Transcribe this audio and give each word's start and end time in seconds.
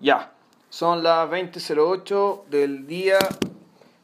Ya, 0.00 0.32
son 0.70 1.02
las 1.02 1.28
20.08 1.30 2.44
del 2.46 2.86
día 2.86 3.18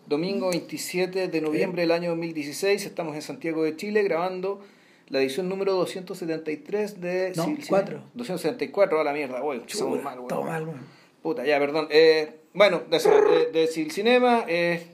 domingo 0.07 0.51
27 0.51 1.29
de 1.29 1.41
noviembre 1.41 1.83
del 1.83 1.93
año 1.93 2.11
2016. 2.11 2.85
Estamos 2.85 3.15
en 3.15 3.23
Santiago 3.23 3.63
de 3.65 3.77
Chile 3.77 4.03
grabando 4.03 4.61
la 5.09 5.21
edición 5.21 5.49
número 5.49 5.73
273 5.75 7.01
de... 7.01 7.33
No, 7.37 7.45
Cine- 7.45 7.65
cuatro. 7.69 8.03
274, 8.15 9.01
a 9.01 9.05
la 9.05 9.13
mierda, 9.13 9.41
güey. 9.41 9.63
Estamos 9.67 10.03
mal, 10.03 10.17
güey. 10.19 10.29
Todo 10.29 10.43
mal, 10.43 10.65
weón. 10.65 10.81
Puta, 11.23 11.45
ya, 11.47 11.59
perdón. 11.59 11.89
Eh, 11.91 12.41
bueno, 12.53 12.83
de, 12.91 12.99
de, 12.99 13.51
de 13.53 13.67
Sil 13.71 13.91
Cinema, 13.91 14.45
eh, 14.49 14.87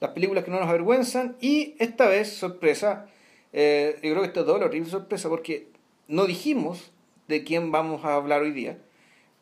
las 0.00 0.10
películas 0.10 0.44
que 0.44 0.50
no 0.50 0.58
nos 0.60 0.68
avergüenzan. 0.68 1.36
Y 1.40 1.74
esta 1.78 2.06
vez, 2.06 2.32
sorpresa, 2.32 3.06
eh, 3.52 3.94
yo 4.02 4.10
creo 4.10 4.22
que 4.22 4.28
esta 4.28 4.40
es 4.40 4.46
doble 4.46 4.64
horrible 4.64 4.90
sorpresa 4.90 5.28
porque 5.28 5.68
no 6.08 6.24
dijimos 6.26 6.90
de 7.28 7.44
quién 7.44 7.70
vamos 7.70 8.04
a 8.04 8.14
hablar 8.14 8.42
hoy 8.42 8.50
día. 8.52 8.78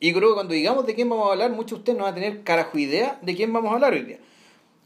Y 0.00 0.12
creo 0.12 0.28
que 0.28 0.34
cuando 0.34 0.54
digamos 0.54 0.86
de 0.86 0.94
quién 0.94 1.08
vamos 1.08 1.28
a 1.28 1.32
hablar, 1.32 1.50
muchos 1.50 1.70
de 1.70 1.76
ustedes 1.80 1.98
no 1.98 2.04
van 2.04 2.12
a 2.12 2.14
tener 2.14 2.42
carajo 2.42 2.78
idea 2.78 3.18
de 3.22 3.34
quién 3.34 3.52
vamos 3.52 3.70
a 3.72 3.74
hablar 3.74 3.92
hoy 3.94 4.02
día. 4.04 4.18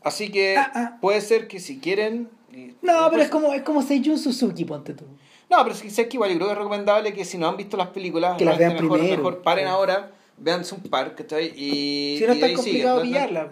Así 0.03 0.31
que 0.31 0.57
Ah, 0.57 0.73
ah. 0.75 0.99
puede 1.01 1.21
ser 1.21 1.47
que 1.49 1.61
si 1.61 1.79
quieren... 1.79 2.29
No, 2.51 2.73
pero 2.83 3.11
pues- 3.11 3.23
es 3.25 3.31
como, 3.31 3.53
es 3.53 3.63
como 3.63 3.83
Seijun 3.83 4.19
Suzuki, 4.19 4.65
ponte 4.65 4.95
tú. 4.95 5.05
no, 5.51 5.63
pero 5.63 5.75
sí 5.75 5.91
sé 5.91 6.09
que 6.09 6.17
igual 6.17 6.31
yo 6.31 6.37
creo 6.37 6.49
que 6.49 6.53
es 6.53 6.59
recomendable 6.59 7.13
que 7.13 7.25
si 7.25 7.37
no 7.39 7.49
han 7.49 7.57
visto 7.57 7.77
las 7.77 7.89
películas, 7.89 8.37
Que 8.39 8.45
las 8.45 8.59
vean 8.59 8.75
mejor, 8.75 8.99
primero. 8.99 9.17
mejor 9.19 9.43
paren 9.43 9.67
Sí. 9.67 9.71
ahora, 9.71 10.11
véanse 10.39 10.75
un 10.75 10.83
par, 10.83 11.15
¿cachai? 11.15 11.53
Y, 11.57 12.17
Si 12.19 12.27
no 12.27 12.33
es 12.33 12.43
ahí 12.43 12.55
complicado 12.55 12.63
siguen. 12.63 12.87
¿No- 12.97 13.03
pillarla. 13.03 13.49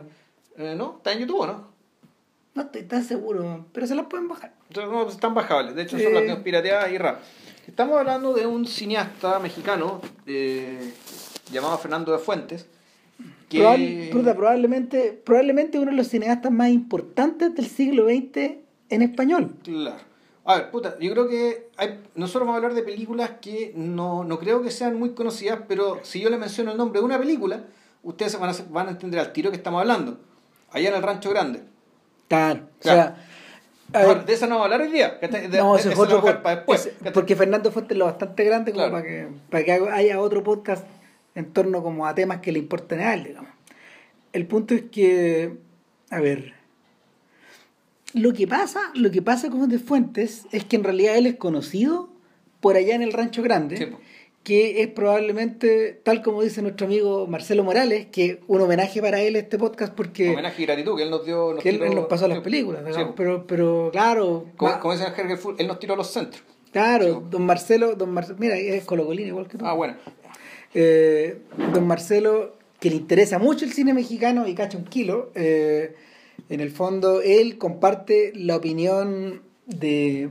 Eh, 0.59 0.75
¿No? 0.77 0.95
¿Está 0.97 1.13
en 1.13 1.19
YouTube 1.21 1.47
no? 1.47 1.69
No 2.55 2.63
estoy 2.63 2.83
tan 2.83 3.05
seguro, 3.05 3.67
pero 3.73 3.87
se 3.87 3.95
las 3.95 4.07
pueden 4.07 4.29
bajar. 4.29 4.53
No, 4.75 5.09
están 5.09 5.35
bajables. 5.35 5.75
De 5.75 5.83
hecho, 5.83 5.99
son 5.99 6.13
las 6.15 6.23
Eh. 6.25 6.27
que 6.27 6.37
pirateadas 6.37 6.91
y 6.91 6.99
rap. 6.99 7.21
Estamos 7.67 7.99
hablando 7.99 8.33
de 8.35 8.47
un 8.47 8.67
cineasta 8.67 9.39
mexicano 9.39 10.01
eh, 10.27 10.93
llamado 11.53 11.77
Fernando 11.79 12.13
de 12.13 12.19
Fuentes. 12.19 12.67
Que... 13.49 13.59
Probable- 13.59 14.11
puta, 14.13 14.35
probablemente, 14.35 15.21
probablemente 15.25 15.79
uno 15.79 15.91
de 15.91 15.97
los 15.97 16.09
cineastas 16.09 16.51
más 16.53 16.69
importantes 16.71 17.55
del 17.55 17.67
siglo 17.67 18.07
XX 18.07 18.53
en 18.91 19.03
español. 19.03 19.55
Claro. 19.63 19.97
A 20.45 20.55
ver, 20.57 20.71
puta, 20.71 20.97
yo 20.99 21.13
creo 21.13 21.29
que 21.29 21.69
hay, 21.77 22.01
nosotros 22.15 22.43
vamos 22.43 22.55
a 22.55 22.57
hablar 22.57 22.75
de 22.75 22.83
películas 22.83 23.33
que 23.43 23.73
no, 23.77 24.25
no 24.25 24.39
creo 24.39 24.63
que 24.63 24.71
sean 24.71 24.99
muy 24.99 25.11
conocidas, 25.11 25.61
pero 25.69 26.01
si 26.03 26.21
yo 26.21 26.31
le 26.31 26.39
menciono 26.39 26.73
el 26.73 26.79
nombre 26.79 27.01
de 27.01 27.05
una 27.07 27.19
película, 27.19 27.65
ustedes 28.03 28.39
van 28.39 28.51
a, 28.51 28.55
van 28.71 28.87
a 28.89 28.91
entender 28.93 29.21
al 29.21 29.33
tiro 29.33 29.51
que 29.51 29.57
estamos 29.59 29.81
hablando. 29.81 30.19
Allá 30.73 30.89
en 30.89 30.95
el 30.95 31.03
Rancho 31.03 31.31
Grande. 31.31 31.61
Claro. 32.29 32.61
O 32.81 32.83
sea, 32.83 33.17
a 33.93 33.99
Ahora, 33.99 34.15
ver, 34.15 34.25
de 34.25 34.33
esa 34.33 34.47
no 34.47 34.55
vamos 34.59 34.63
a 34.71 34.75
hablar 34.75 34.81
hoy 34.89 34.93
día. 34.93 35.19
no, 35.59 35.75
de- 35.75 35.81
ese 35.81 35.93
es 35.93 35.99
otro 35.99 36.23
para 36.23 36.57
después. 36.57 36.91
¿cachai? 36.99 37.13
porque 37.13 37.37
Fernando 37.37 37.71
Fuentes 37.71 37.93
es 37.97 37.99
lo 37.99 38.05
bastante 38.07 38.45
grande 38.45 38.73
como 38.73 38.85
Claro. 38.87 38.93
para 38.93 39.05
que, 39.05 39.29
para 39.51 39.65
que 39.65 39.73
haya 39.93 40.21
otro 40.21 40.43
podcast 40.43 40.85
en 41.41 41.53
torno 41.53 41.83
como 41.83 42.07
a 42.07 42.15
temas 42.15 42.39
que 42.41 42.53
le 42.53 42.59
importen 42.61 43.01
a 43.01 43.15
él, 43.15 43.25
digamos. 43.25 43.51
El 44.33 44.47
punto 44.47 44.75
es 44.75 44.83
que, 44.93 45.55
a 46.11 46.21
ver, 46.21 46.55
lo 48.15 48.33
que 48.33 48.47
pasa, 48.47 48.81
lo 48.95 49.11
que 49.11 49.23
pasa 49.23 49.51
con 49.51 49.69
De 49.69 49.79
Fuentes 49.79 50.47
es 50.53 50.65
que 50.65 50.77
en 50.77 50.85
realidad 50.85 51.17
él 51.17 51.27
es 51.27 51.37
conocido 51.37 52.09
por 52.61 52.77
allá 52.77 52.95
en 52.95 53.03
el 53.03 53.13
Rancho 53.13 53.43
Grande, 53.43 53.77
Sí, 53.77 53.87
que 54.43 54.81
es 54.83 54.89
probablemente, 54.89 56.01
tal 56.03 56.23
como 56.23 56.43
dice 56.43 56.63
nuestro 56.63 56.87
amigo 56.87 57.27
Marcelo 57.27 57.63
Morales, 57.63 58.07
que 58.11 58.41
un 58.49 58.61
homenaje 58.63 59.01
para 59.03 59.21
él 59.21 59.37
este 59.37 59.59
podcast 59.59 59.93
porque 59.95 60.31
Homenaje 60.31 60.63
y 60.63 60.67
gratitud 60.67 60.97
que 60.97 61.03
él 61.05 61.11
nos 61.11 61.25
dio. 61.27 61.53
Nos 61.55 61.63
que 61.63 61.69
él, 61.69 61.77
tiró- 61.77 61.87
él 61.87 61.95
nos 61.95 62.07
pasó 62.07 62.27
las 62.27 62.41
películas, 62.41 62.83
sí, 62.95 63.01
pero, 63.17 63.47
pero 63.47 63.91
claro, 63.93 64.47
como, 64.57 64.73
ma- 64.73 64.81
como 64.81 64.95
dice 64.95 65.37
Full, 65.37 65.55
él 65.59 65.67
nos 65.67 65.79
tiró 65.79 65.95
a 65.95 65.97
los 65.97 66.11
centros. 66.11 66.43
claro, 66.73 67.23
don 67.31 67.45
Marcelo, 67.47 67.95
don 67.95 68.13
Mar- 68.13 68.35
mira, 68.39 68.57
es 68.57 68.85
colocolín 68.85 69.27
igual 69.29 69.47
que 69.47 69.59
tú. 69.59 69.67
Ah, 69.67 69.75
bueno. 69.75 69.95
Eh, 70.75 71.39
don 71.75 71.87
Marcelo, 71.87 72.55
que 72.79 72.91
le 72.91 72.97
interesa 72.97 73.39
mucho 73.39 73.65
el 73.65 73.73
cine 73.73 73.93
mexicano 73.95 74.47
y 74.47 74.55
cacha 74.55 74.79
un 74.79 74.85
kilo, 74.85 75.31
eh, 75.35 75.95
en 76.49 76.61
el 76.61 76.71
fondo 76.71 77.21
él 77.23 77.59
comparte 77.59 78.33
la 78.35 78.57
opinión 78.57 79.43
de 79.67 80.31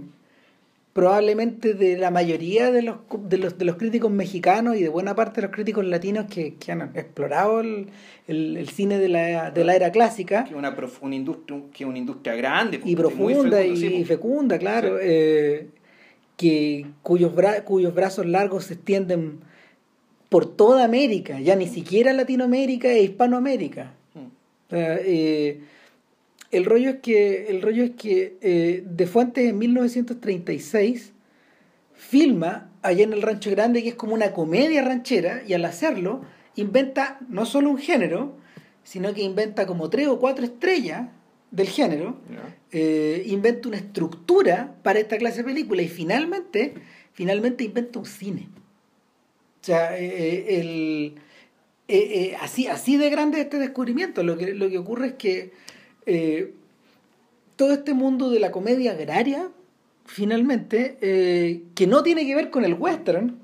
probablemente 0.94 1.75
de 1.75 1.97
la 1.97 2.09
mayoría 2.12 2.72
de 2.72 2.81
los, 2.81 2.97
de 3.30 3.38
los, 3.38 3.58
de 3.58 3.66
los 3.66 3.75
críticos 3.78 4.12
mexicanos 4.12 4.75
y 4.75 4.81
de 4.81 4.90
buena 4.90 5.16
parte 5.16 5.40
de 5.40 5.47
los 5.47 5.56
críticos 5.56 5.86
latinos 5.86 6.25
que, 6.30 6.56
que 6.56 6.72
han 6.72 6.81
explorado 6.96 7.59
el, 7.62 7.88
el- 8.28 8.58
el 8.58 8.69
cine 8.69 8.97
de 8.97 9.08
la, 9.08 9.52
de 9.52 9.64
la 9.64 9.75
era 9.75 9.91
clásica 9.91 10.46
Que 10.46 10.56
una, 10.56 10.75
prof- 10.75 11.02
una 11.03 11.16
industria, 11.16 11.62
que 11.74 11.85
una 11.85 12.00
industria 12.00 12.35
grande. 12.35 12.81
y 12.84 12.96
profunda 12.96 13.58
fecunda, 13.58 13.66
y 13.66 14.03
fecunda, 14.06 14.58
claro, 14.58 14.97
Sí. 14.97 15.03
eh, 15.06 15.68
que 16.35 16.85
cuyos, 17.03 17.34
bra- 17.35 17.64
cuyos 17.64 17.94
brazos 17.94 18.25
largos 18.25 18.66
se 18.66 18.74
extienden 18.74 19.40
por 20.29 20.56
toda 20.56 20.85
América, 20.85 21.40
ya 21.40 21.56
ni 21.56 21.67
siquiera 21.67 22.13
Latinoamérica 22.13 22.88
e 22.90 23.03
Hispanoamérica. 23.03 23.94
Mm. 24.13 24.28
Eh, 24.72 25.62
el 26.51 26.66
rollo 26.66 26.90
es 26.91 26.95
que, 27.01 27.47
el 27.47 27.62
rollo 27.62 27.84
es 27.84 27.91
que 27.91 28.38
eh, 28.41 28.84
De 28.85 29.07
Fuentes 29.07 29.50
en 29.50 29.57
1936 29.57 31.13
filma 31.94 32.69
allá 32.81 33.03
en 33.03 33.13
el 33.13 33.22
Rancho 33.22 33.51
Grande, 33.51 33.84
que 33.84 33.90
es 33.90 33.95
como 33.95 34.13
una 34.13 34.31
comedia 34.31 34.81
ranchera, 34.81 35.44
y 35.47 35.53
al 35.53 35.66
hacerlo 35.66 36.22
inventa 36.56 37.19
no 37.28 37.46
solo 37.46 37.69
un 37.69 37.78
género, 37.78 38.38
sino 38.84 39.13
que 39.13 39.22
inventa 39.22 39.66
como 39.66 39.90
tres 39.90 40.07
o 40.07 40.19
cuatro 40.19 40.46
estrellas 40.46 41.09
del 41.51 41.67
género, 41.67 42.17
eh, 42.72 43.23
inventa 43.28 43.67
una 43.67 43.78
estructura 43.78 44.75
para 44.84 45.00
esta 45.00 45.17
clase 45.17 45.40
de 45.40 45.44
película 45.46 45.81
y 45.81 45.88
finalmente, 45.88 46.75
finalmente 47.13 47.63
inventa 47.63 48.00
un 48.00 48.06
cine. 48.06 48.47
O 49.62 49.66
sea, 49.66 49.97
eh, 49.97 50.59
el, 50.59 51.16
eh, 51.88 51.97
eh, 51.97 52.38
así, 52.40 52.68
así 52.68 52.97
de 52.97 53.09
grande 53.09 53.40
es 53.40 53.46
este 53.46 53.58
descubrimiento. 53.58 54.24
Lo 54.24 54.38
que, 54.38 54.53
lo 54.53 54.70
que 54.70 54.78
ocurre 54.78 55.08
es 55.08 55.14
que 55.14 55.52
eh, 56.06 56.53
todo 57.56 57.74
este 57.74 57.94
mundo 57.94 58.30
de 58.30 58.40
la 58.40 58.52
comedia 58.52 58.92
agraria, 58.92 59.50
finalmente, 60.06 60.97
eh, 61.02 61.64
que 61.75 61.88
no 61.88 62.03
tiene 62.03 62.25
que 62.25 62.36
ver 62.36 62.50
con 62.50 62.64
el 62.64 62.74
western, 62.75 63.38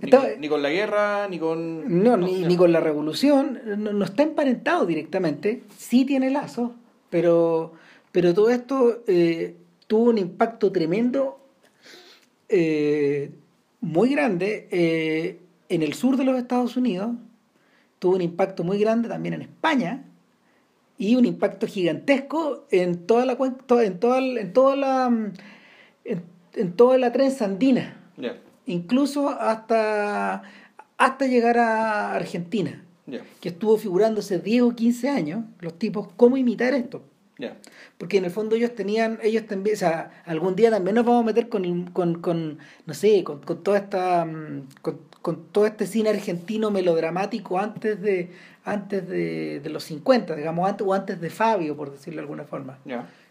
Ni, 0.00 0.10
con, 0.10 0.20
ni 0.38 0.48
con 0.48 0.62
la 0.62 0.70
guerra, 0.70 1.28
ni 1.28 1.38
con. 1.38 2.02
no, 2.04 2.16
ni, 2.16 2.44
ni 2.44 2.56
con 2.56 2.72
la 2.72 2.80
revolución, 2.80 3.60
no, 3.64 3.92
no 3.92 4.04
está 4.04 4.22
emparentado 4.22 4.84
directamente, 4.86 5.62
sí 5.76 6.04
tiene 6.04 6.30
lazos, 6.30 6.70
pero, 7.10 7.72
pero 8.12 8.34
todo 8.34 8.50
esto 8.50 9.02
eh, 9.08 9.56
tuvo 9.86 10.10
un 10.10 10.18
impacto 10.18 10.70
tremendo, 10.70 11.40
eh, 12.48 13.30
muy 13.80 14.10
grande, 14.10 14.68
eh, 14.70 15.40
en 15.68 15.82
el 15.82 15.94
sur 15.94 16.16
de 16.16 16.24
los 16.24 16.38
Estados 16.38 16.76
Unidos, 16.76 17.10
tuvo 17.98 18.16
un 18.16 18.22
impacto 18.22 18.64
muy 18.64 18.78
grande 18.78 19.08
también 19.08 19.34
en 19.34 19.42
España, 19.42 20.04
y 20.96 21.14
un 21.14 21.24
impacto 21.24 21.66
gigantesco 21.66 22.66
en 22.70 23.06
toda 23.06 23.24
la 23.24 23.34
en 23.34 23.54
toda, 24.00 24.18
en 24.18 24.52
toda 24.52 24.76
la 24.76 25.06
en, 26.04 26.22
en 26.54 26.72
toda 26.72 26.98
la 26.98 27.12
trenza 27.12 27.44
andina 27.44 27.98
incluso 28.68 29.28
hasta, 29.28 30.42
hasta 30.96 31.26
llegar 31.26 31.58
a 31.58 32.12
Argentina, 32.14 32.84
que 33.40 33.48
estuvo 33.48 33.76
figurándose 33.78 34.38
10 34.38 34.62
o 34.62 34.74
15 34.74 35.08
años, 35.08 35.44
los 35.60 35.78
tipos, 35.78 36.08
cómo 36.16 36.36
imitar 36.36 36.74
esto. 36.74 37.02
Ya. 37.38 37.56
Porque 37.96 38.18
en 38.18 38.24
el 38.24 38.30
fondo 38.30 38.56
ellos 38.56 38.74
tenían, 38.74 39.18
ellos 39.22 39.46
también, 39.46 39.74
o 39.74 39.78
sea, 39.78 40.22
algún 40.26 40.56
día 40.56 40.70
también 40.70 40.96
nos 40.96 41.04
vamos 41.04 41.22
a 41.22 41.26
meter 41.26 41.48
con, 41.48 41.86
con, 41.86 42.20
con 42.20 42.58
no 42.86 42.94
sé, 42.94 43.24
con, 43.24 43.40
con 43.40 43.62
toda 43.62 43.78
esta, 43.78 44.24
mm, 44.24 44.68
con, 44.82 44.98
con 45.22 45.44
todo 45.52 45.66
este 45.66 45.86
cine 45.86 46.10
argentino 46.10 46.70
melodramático 46.70 47.58
antes 47.58 48.00
de, 48.00 48.30
antes 48.64 49.08
de, 49.08 49.60
de 49.60 49.70
los 49.70 49.84
50, 49.84 50.36
digamos, 50.36 50.68
antes, 50.68 50.86
o 50.86 50.92
antes 50.94 51.20
de 51.20 51.30
Fabio, 51.30 51.76
por 51.76 51.90
decirlo 51.90 52.16
de 52.16 52.22
alguna 52.22 52.44
forma. 52.44 52.78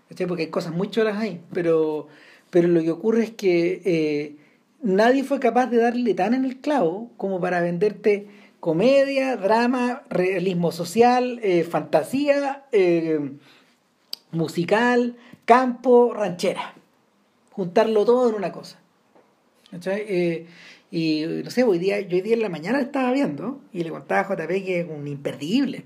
¿cachai? 0.09 0.27
Porque 0.27 0.43
hay 0.43 0.49
cosas 0.49 0.73
muy 0.73 0.89
choras 0.89 1.17
ahí, 1.17 1.41
pero, 1.53 2.07
pero 2.49 2.67
lo 2.67 2.81
que 2.81 2.91
ocurre 2.91 3.23
es 3.23 3.31
que 3.31 3.81
eh, 3.85 4.35
nadie 4.81 5.23
fue 5.23 5.39
capaz 5.39 5.67
de 5.67 5.77
darle 5.77 6.13
tan 6.13 6.33
en 6.33 6.45
el 6.45 6.57
clavo 6.57 7.11
como 7.17 7.39
para 7.39 7.61
venderte 7.61 8.27
comedia, 8.59 9.37
drama, 9.37 10.03
realismo 10.09 10.71
social, 10.71 11.39
eh, 11.43 11.63
fantasía, 11.63 12.65
eh, 12.71 13.31
musical, 14.31 15.15
campo, 15.45 16.13
ranchera. 16.13 16.73
Juntarlo 17.51 18.05
todo 18.05 18.29
en 18.29 18.35
una 18.35 18.51
cosa. 18.51 18.79
Eh, 19.85 20.45
y 20.91 21.25
no 21.43 21.49
sé, 21.49 21.63
hoy 21.63 21.79
día, 21.79 21.99
yo 22.01 22.15
hoy 22.15 22.21
día 22.21 22.35
en 22.35 22.41
la 22.41 22.49
mañana 22.49 22.79
estaba 22.79 23.11
viendo 23.11 23.59
y 23.73 23.83
le 23.83 23.89
contaba 23.89 24.21
a 24.21 24.35
JP 24.35 24.47
que 24.65 24.79
es 24.81 24.87
un 24.87 25.07
imperdible. 25.07 25.85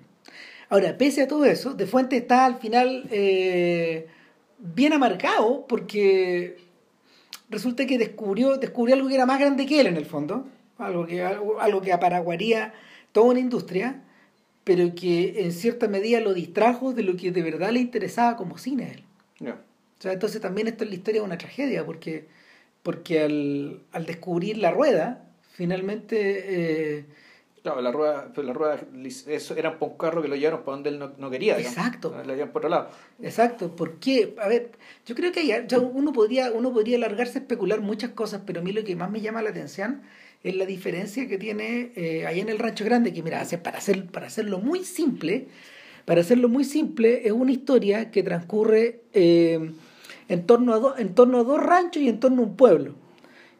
Ahora, 0.69 0.97
pese 0.97 1.23
a 1.23 1.27
todo 1.27 1.45
eso, 1.45 1.73
De 1.73 1.85
Fuente 1.85 2.15
está 2.17 2.45
al 2.45 2.57
final 2.57 3.05
eh, 3.11 4.07
bien 4.57 4.93
amargado 4.93 5.65
porque 5.67 6.57
resulta 7.49 7.85
que 7.85 7.97
descubrió, 7.97 8.57
descubrió 8.57 8.95
algo 8.95 9.09
que 9.09 9.15
era 9.15 9.25
más 9.25 9.39
grande 9.39 9.65
que 9.65 9.81
él 9.81 9.87
en 9.87 9.97
el 9.97 10.05
fondo, 10.05 10.47
algo 10.77 11.05
que, 11.05 11.23
algo, 11.23 11.59
algo 11.59 11.81
que 11.81 11.91
aparaguaría 11.91 12.73
toda 13.11 13.31
una 13.31 13.39
industria, 13.39 14.01
pero 14.73 14.95
que 14.95 15.43
en 15.43 15.51
cierta 15.51 15.89
medida 15.89 16.21
lo 16.21 16.33
distrajo 16.33 16.93
de 16.93 17.03
lo 17.03 17.17
que 17.17 17.31
de 17.31 17.41
verdad 17.41 17.71
le 17.71 17.81
interesaba 17.81 18.37
como 18.37 18.57
cine 18.57 18.85
a 18.85 18.91
él. 18.93 19.03
ya. 19.39 19.53
O 19.55 20.01
sea, 20.01 20.13
entonces 20.13 20.39
también 20.39 20.67
esto 20.67 20.85
es 20.85 20.89
la 20.89 20.95
historia 20.95 21.19
de 21.19 21.25
una 21.25 21.37
tragedia, 21.37 21.85
porque, 21.85 22.29
porque 22.81 23.21
al, 23.21 23.81
al 23.91 24.05
descubrir 24.05 24.57
la 24.57 24.71
rueda, 24.71 25.25
finalmente 25.51 26.99
eh, 26.99 27.05
Claro, 27.63 27.81
la 27.81 27.91
rueda, 27.91 28.31
pues 28.33 28.47
la 28.47 28.53
rueda 28.53 28.79
eso 29.27 29.55
era 29.57 29.77
un 29.77 29.97
carro 29.97 30.21
que 30.21 30.29
lo 30.29 30.37
llevaron 30.37 30.63
para 30.63 30.77
donde 30.77 30.89
él 30.89 30.99
no, 30.99 31.11
no 31.17 31.29
quería. 31.29 31.57
Digamos. 31.57 31.77
Exacto. 31.77 32.09
Lo 32.09 32.33
llevaron 32.33 32.53
por 32.53 32.61
otro 32.61 32.69
lado. 32.69 32.89
Exacto. 33.21 33.75
¿Por 33.75 33.99
qué? 33.99 34.35
A 34.41 34.47
ver, 34.47 34.71
yo 35.05 35.15
creo 35.15 35.33
que 35.33 35.45
ya, 35.45 35.65
uno, 35.79 36.13
podría, 36.13 36.49
uno 36.51 36.71
podría 36.71 36.95
alargarse 36.95 37.39
a 37.39 37.41
especular 37.41 37.81
muchas 37.81 38.11
cosas, 38.11 38.41
pero 38.45 38.61
a 38.61 38.63
mí 38.63 38.71
lo 38.71 38.85
que 38.85 38.95
más 38.95 39.11
me 39.11 39.19
llama 39.19 39.41
la 39.41 39.49
atención 39.49 40.01
es 40.43 40.55
la 40.55 40.65
diferencia 40.65 41.27
que 41.27 41.37
tiene 41.37 41.91
eh, 41.95 42.25
ahí 42.25 42.39
en 42.39 42.49
el 42.49 42.59
Rancho 42.59 42.83
Grande, 42.83 43.13
que 43.13 43.21
mira, 43.21 43.45
para, 43.63 43.77
hacer, 43.77 44.05
para 44.07 44.27
hacerlo 44.27 44.59
muy 44.59 44.83
simple, 44.83 45.47
para 46.05 46.21
hacerlo 46.21 46.49
muy 46.49 46.63
simple, 46.63 47.27
es 47.27 47.31
una 47.31 47.51
historia 47.51 48.09
que 48.09 48.23
transcurre 48.23 49.01
eh, 49.13 49.71
en, 50.27 50.45
torno 50.47 50.73
a 50.73 50.99
en 50.99 51.13
torno 51.13 51.39
a 51.39 51.43
dos 51.43 51.61
ranchos 51.61 52.01
y 52.01 52.09
en 52.09 52.19
torno 52.19 52.41
a 52.41 52.45
un 52.45 52.55
pueblo. 52.55 52.95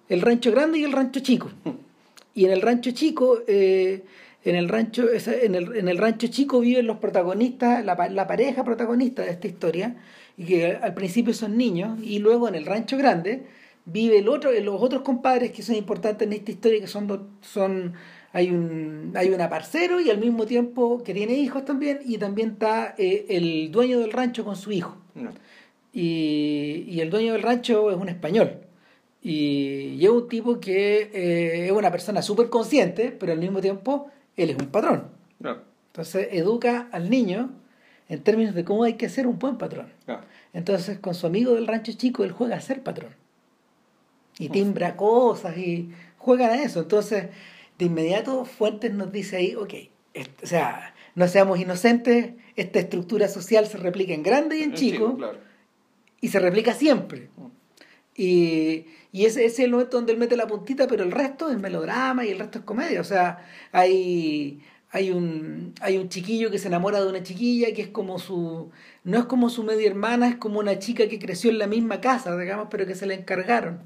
El 0.10 0.22
Rancho 0.22 0.52
Grande 0.52 0.80
y 0.80 0.84
el 0.84 0.92
Rancho 0.92 1.20
Chico. 1.20 1.52
Y 2.34 2.46
en 2.46 2.52
el 2.52 2.62
rancho 2.62 2.92
chico, 2.92 3.40
eh, 3.48 4.04
en, 4.46 4.56
el 4.56 4.70
rancho, 4.70 5.08
en, 5.12 5.56
el, 5.56 5.76
en 5.76 5.90
el 5.90 5.98
rancho 5.98 6.28
chico 6.28 6.62
viven 6.62 6.88
los 6.88 6.98
protagonistas, 6.98 7.84
la, 7.84 8.08
la 8.10 8.28
pareja 8.28 8.64
protagonista 8.64 9.24
de 9.24 9.32
esta 9.32 9.48
historia, 9.48 9.98
y 10.38 10.46
que 10.46 10.78
al 10.82 10.94
principio 10.94 11.34
son 11.34 11.58
niños, 11.58 12.00
y 12.02 12.20
luego 12.20 12.48
en 12.48 12.56
el 12.56 12.66
rancho 12.66 12.98
grande 12.98 13.44
vive 13.86 14.20
el 14.20 14.30
otro, 14.30 14.52
los 14.52 14.82
otros 14.82 15.02
compadres 15.02 15.52
que 15.52 15.64
son 15.64 15.76
importantes 15.76 16.28
en 16.28 16.34
esta 16.34 16.52
historia, 16.52 16.80
que 16.80 16.88
son, 16.88 17.30
son 17.42 17.94
hay 18.34 18.50
un 18.50 19.12
hay 19.16 19.30
una 19.30 19.50
parcero 19.50 20.00
y 20.00 20.10
al 20.10 20.18
mismo 20.18 20.46
tiempo 20.46 21.04
que 21.04 21.14
tiene 21.14 21.34
hijos 21.34 21.66
también, 21.66 22.00
y 22.06 22.18
también 22.18 22.52
está 22.52 22.96
eh, 22.98 23.26
el 23.30 23.72
dueño 23.72 24.00
del 24.00 24.12
rancho 24.12 24.46
con 24.46 24.56
su 24.56 24.72
hijo. 24.72 24.96
Y, 25.94 26.86
y 26.88 27.02
el 27.02 27.10
dueño 27.10 27.34
del 27.34 27.42
rancho 27.42 27.92
es 27.92 27.98
un 27.98 28.10
español. 28.10 28.62
Y, 29.22 30.04
es 30.04 30.10
un 30.10 30.28
tipo 30.28 30.60
que 30.60 31.12
eh, 31.14 31.66
es 31.68 31.72
una 31.72 31.92
persona 31.92 32.22
súper 32.22 32.50
consciente, 32.50 33.12
pero 33.12 33.32
al 33.32 33.40
mismo 33.40 33.62
tiempo 33.62 34.10
él 34.36 34.50
es 34.50 34.58
un 34.58 34.68
patrón. 34.68 35.08
Entonces 35.88 36.30
educa 36.32 36.88
al 36.92 37.10
niño 37.10 37.52
en 38.08 38.24
términos 38.24 38.56
de 38.56 38.64
cómo 38.64 38.84
hay 38.84 38.94
que 38.94 39.10
ser 39.10 39.28
un 39.28 39.38
buen 39.38 39.58
patrón. 39.58 39.88
Entonces 40.54 41.00
con 41.00 41.14
su 41.14 41.28
amigo 41.28 41.54
del 41.54 41.68
rancho 41.68 41.92
chico 41.94 42.24
él 42.24 42.32
juega 42.32 42.56
a 42.56 42.62
ser 42.62 42.82
patrón. 42.82 43.12
Y 44.40 44.50
timbra 44.50 44.96
cosas 44.96 45.58
y 45.58 45.92
juegan 46.18 46.52
a 46.52 46.64
eso. 46.64 46.80
Entonces 46.80 47.28
de 47.82 47.86
inmediato 47.86 48.46
Fuentes 48.46 48.94
nos 48.94 49.12
dice 49.12 49.38
ahí, 49.38 49.56
ok, 49.56 49.74
o 50.44 50.46
sea, 50.46 50.94
no 51.16 51.28
seamos 51.28 51.60
inocentes, 51.60 52.34
esta 52.56 52.80
estructura 52.80 53.28
social 53.28 53.66
se 53.68 53.78
replica 53.78 54.14
en 54.14 54.22
grande 54.22 54.60
y 54.60 54.64
en, 54.64 54.74
chico, 54.74 55.18
y 56.20 56.28
se 56.28 56.40
replica 56.40 56.74
siempre. 56.74 57.30
Mm. 57.36 57.46
Y, 58.16 58.86
y 59.12 59.26
ese, 59.26 59.46
es 59.46 59.58
el 59.60 59.72
momento 59.72 59.98
donde 59.98 60.14
él 60.14 60.20
mete 60.20 60.38
la 60.38 60.46
puntita, 60.46 60.88
pero 60.88 61.04
el 61.04 61.12
resto 61.12 61.50
es 61.50 61.58
melodrama 61.58 62.24
y 62.24 62.30
el 62.30 62.40
resto 62.40 62.60
es 62.60 62.66
comedia. 62.66 63.02
O 63.02 63.06
sea, 63.06 63.48
hay, 63.72 64.62
hay, 64.92 65.12
un, 65.12 65.74
hay 65.82 65.98
un 65.98 66.10
chiquillo 66.10 66.52
que 66.52 66.60
se 66.60 66.68
enamora 66.68 67.02
de 67.02 67.08
una 67.08 67.24
chiquilla 67.24 67.74
que 67.74 67.82
es 67.84 67.88
como 67.88 68.20
su. 68.20 68.72
No 69.04 69.18
es 69.20 69.26
como 69.26 69.50
su 69.50 69.64
media 69.64 69.88
hermana, 69.88 70.28
es 70.30 70.36
como 70.36 70.60
una 70.60 70.80
chica 70.80 71.08
que 71.08 71.20
creció 71.20 71.50
en 71.50 71.60
la 71.60 71.68
misma 71.68 72.02
casa, 72.02 72.38
digamos, 72.38 72.68
pero 72.70 72.86
que 72.86 72.96
se 72.96 73.06
le 73.06 73.16
encargaron. 73.16 73.82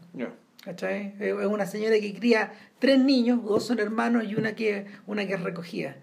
¿Cachai? 0.63 1.15
Es 1.19 1.33
una 1.33 1.65
señora 1.67 1.99
que 1.99 2.13
cría 2.15 2.53
tres 2.79 2.99
niños, 2.99 3.43
dos 3.43 3.65
son 3.65 3.79
hermanos 3.79 4.23
y 4.27 4.35
una 4.35 4.55
que, 4.55 4.87
una 5.05 5.27
que 5.27 5.33
es 5.33 5.41
recogida. 5.41 5.95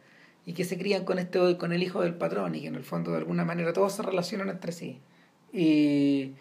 Y 0.46 0.54
que 0.54 0.64
se 0.64 0.78
crían 0.78 1.04
con, 1.04 1.18
este, 1.18 1.56
con 1.56 1.72
el 1.72 1.82
hijo 1.82 2.02
del 2.02 2.14
patrón 2.14 2.54
y 2.54 2.62
que 2.62 2.68
en 2.68 2.74
el 2.74 2.84
fondo 2.84 3.12
de 3.12 3.18
alguna 3.18 3.44
manera 3.44 3.72
todos 3.72 3.92
se 3.92 4.02
relacionan 4.02 4.48
entre 4.48 4.72
sí. 4.72 5.00
Y 5.52 6.32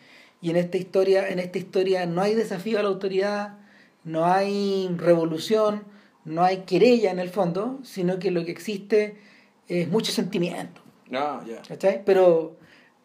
y 0.41 0.49
en 0.49 0.55
esta 0.55 0.77
historia, 0.77 1.29
en 1.29 1.39
esta 1.39 1.59
historia 1.59 2.05
no 2.07 2.21
hay 2.21 2.33
desafío 2.33 2.79
a 2.79 2.83
la 2.83 2.89
autoridad, 2.89 3.59
no 4.03 4.25
hay 4.25 4.89
revolución, 4.97 5.83
no 6.25 6.43
hay 6.43 6.59
querella 6.59 7.11
en 7.11 7.19
el 7.19 7.29
fondo, 7.29 7.79
sino 7.83 8.19
que 8.19 8.31
lo 8.31 8.45
que 8.45 8.51
existe 8.51 9.17
es 9.67 9.87
mucho 9.89 10.11
sentimiento. 10.11 10.81
Ah, 11.11 11.41
ya. 11.45 11.61
¿Cachai? 11.67 12.03
Pero 12.05 12.57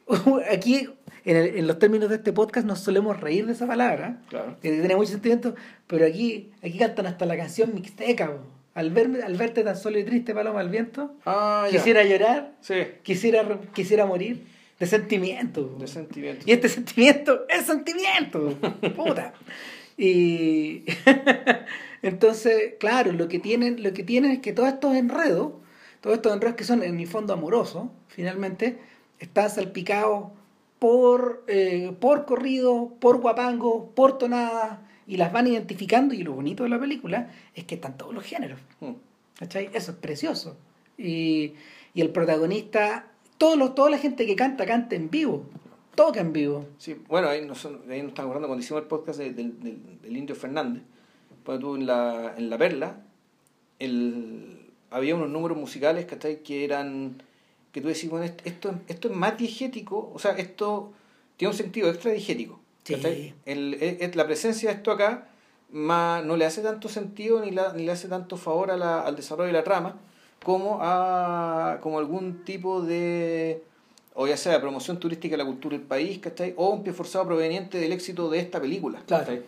aquí, 0.51 0.89
en, 1.25 1.37
en, 1.37 1.67
los 1.67 1.79
términos 1.79 2.09
de 2.09 2.17
este 2.17 2.33
podcast, 2.33 2.67
nos 2.67 2.81
solemos 2.81 3.21
reír 3.21 3.47
de 3.47 3.53
esa 3.53 3.67
palabra, 3.67 4.21
claro. 4.29 4.57
que 4.61 4.71
tiene 4.71 4.97
mucho 4.97 5.13
sentimiento, 5.13 5.55
pero 5.87 6.07
aquí, 6.07 6.51
aquí 6.63 6.79
cantan 6.79 7.07
hasta 7.07 7.27
la 7.27 7.37
canción 7.37 7.75
mixteca. 7.75 8.33
Al, 8.75 8.91
verme, 8.91 9.23
al 9.23 9.37
verte 9.37 9.65
tan 9.65 9.75
solo 9.75 9.99
y 9.99 10.05
triste, 10.05 10.35
Paloma 10.35 10.61
al 10.61 10.69
viento, 10.69 11.15
ah, 11.25 11.67
quisiera 11.71 12.05
llorar, 12.05 12.53
sí. 12.61 12.75
quisiera, 13.03 13.59
quisiera 13.73 14.05
morir 14.05 14.45
de 14.79 14.87
sentimiento. 14.87 15.77
De 15.79 15.87
sentimiento. 15.87 16.45
Y 16.47 16.53
este 16.53 16.69
sentimiento 16.69 17.47
es 17.49 17.65
sentimiento. 17.65 18.55
Puta. 18.97 19.33
Y 19.97 20.85
entonces, 22.09 22.75
claro, 22.79 23.13
lo 23.13 23.29
que 23.29 23.39
tienen, 23.39 23.83
lo 23.83 23.93
que 23.93 24.03
tienen 24.03 24.31
es 24.31 24.39
que 24.41 24.53
todos 24.53 24.69
estos 24.69 24.95
enredos, 24.95 25.53
todos 26.01 26.17
estos 26.17 26.33
enredos 26.33 26.57
que 26.57 26.65
son 26.65 26.83
en 26.83 26.97
mi 26.97 27.07
fondo 27.07 27.33
amorosos, 27.33 27.89
finalmente, 28.09 28.79
están 29.19 29.51
salpicados 29.51 30.29
por, 30.79 31.45
eh, 31.49 31.95
por 32.01 32.27
corrido, 32.27 32.95
por 33.01 33.21
guapango, 33.21 33.91
por 33.95 34.19
tonada, 34.19 34.83
y 35.07 35.17
las 35.17 35.33
van 35.33 35.47
identificando, 35.47 36.15
y 36.15 36.23
lo 36.23 36.33
bonito 36.33 36.65
de 36.65 36.69
la 36.69 36.81
película 36.81 37.31
es 37.55 37.65
que 37.65 37.77
están 37.77 37.97
todos 37.97 38.15
los 38.15 38.25
géneros. 38.25 38.61
Mm. 38.81 38.93
¿Cachai? 39.39 39.71
Eso 39.73 39.93
es 39.93 39.97
precioso. 39.99 40.57
Y, 40.99 41.55
y 41.95 42.01
el 42.01 42.11
protagonista 42.11 43.07
todos 43.39 43.59
los, 43.59 43.75
toda 43.75 43.91
la 43.91 43.99
gente 43.99 44.27
que 44.27 44.37
canta, 44.37 44.67
canta 44.67 44.97
en 44.97 45.11
vivo. 45.11 45.45
Toca 45.95 46.21
en 46.21 46.33
vivo. 46.33 46.67
Sí, 46.79 46.97
bueno, 47.09 47.29
ahí 47.29 47.45
nos, 47.45 47.65
ahí 47.65 48.03
nos 48.03 48.09
estamos 48.11 48.31
acordando 48.31 48.49
cuando 48.49 48.63
hicimos 48.63 48.83
el 48.83 48.89
podcast 48.89 49.19
del, 49.19 49.35
del, 49.35 50.17
Indio 50.17 50.37
Fernández. 50.37 50.83
En 51.49 51.87
la, 51.87 52.35
en 52.37 52.51
la 52.51 52.59
Perla, 52.59 53.03
el, 53.79 54.73
había 54.91 55.15
unos 55.15 55.29
números 55.29 55.57
musicales 55.57 56.07
que 56.07 56.65
eran. 56.65 57.23
que 57.73 57.81
tú 57.81 57.89
decís, 57.89 58.09
bueno, 58.11 58.25
esto, 58.45 58.75
esto 58.89 59.09
es 59.09 59.15
más 59.15 59.39
diegético, 59.39 60.11
o 60.13 60.19
sea, 60.19 60.33
esto 60.33 60.93
tiene 61.37 61.53
un 61.53 61.57
sentido 61.57 61.89
extra 61.89 62.11
diegético. 62.11 62.61
Sí. 62.85 63.35
El, 63.45 64.13
la 64.15 64.27
presencia 64.27 64.71
de 64.71 64.77
esto 64.77 64.93
acá 64.93 65.29
más, 65.71 66.25
no 66.25 66.37
le 66.37 66.45
hace 66.45 66.63
tanto 66.63 66.89
sentido 66.89 67.41
ni, 67.41 67.51
la, 67.51 67.73
ni 67.73 67.85
le 67.85 67.93
hace 67.93 68.09
tanto 68.09 68.37
favor 68.37 68.71
a 68.71 68.77
la, 68.77 69.01
al 69.01 69.17
desarrollo 69.17 69.49
de 69.49 69.53
la 69.53 69.65
trama 69.65 69.97
como, 70.45 70.79
a, 70.81 71.79
como 71.81 71.99
algún 71.99 72.45
tipo 72.45 72.81
de, 72.83 73.63
o 74.15 74.29
ya 74.29 74.37
sea 74.37 74.61
promoción 74.61 75.01
turística 75.01 75.33
de 75.33 75.39
la 75.39 75.45
cultura 75.45 75.77
del 75.77 75.87
país, 75.87 76.21
¿cachai? 76.21 76.55
O 76.57 76.71
un 76.71 76.85
pie 76.85 76.93
forzado 76.93 77.27
proveniente 77.27 77.79
del 77.79 77.93
éxito 77.93 78.31
de 78.31 78.39
esta 78.39 78.61
película. 78.61 79.03
Claro. 79.07 79.43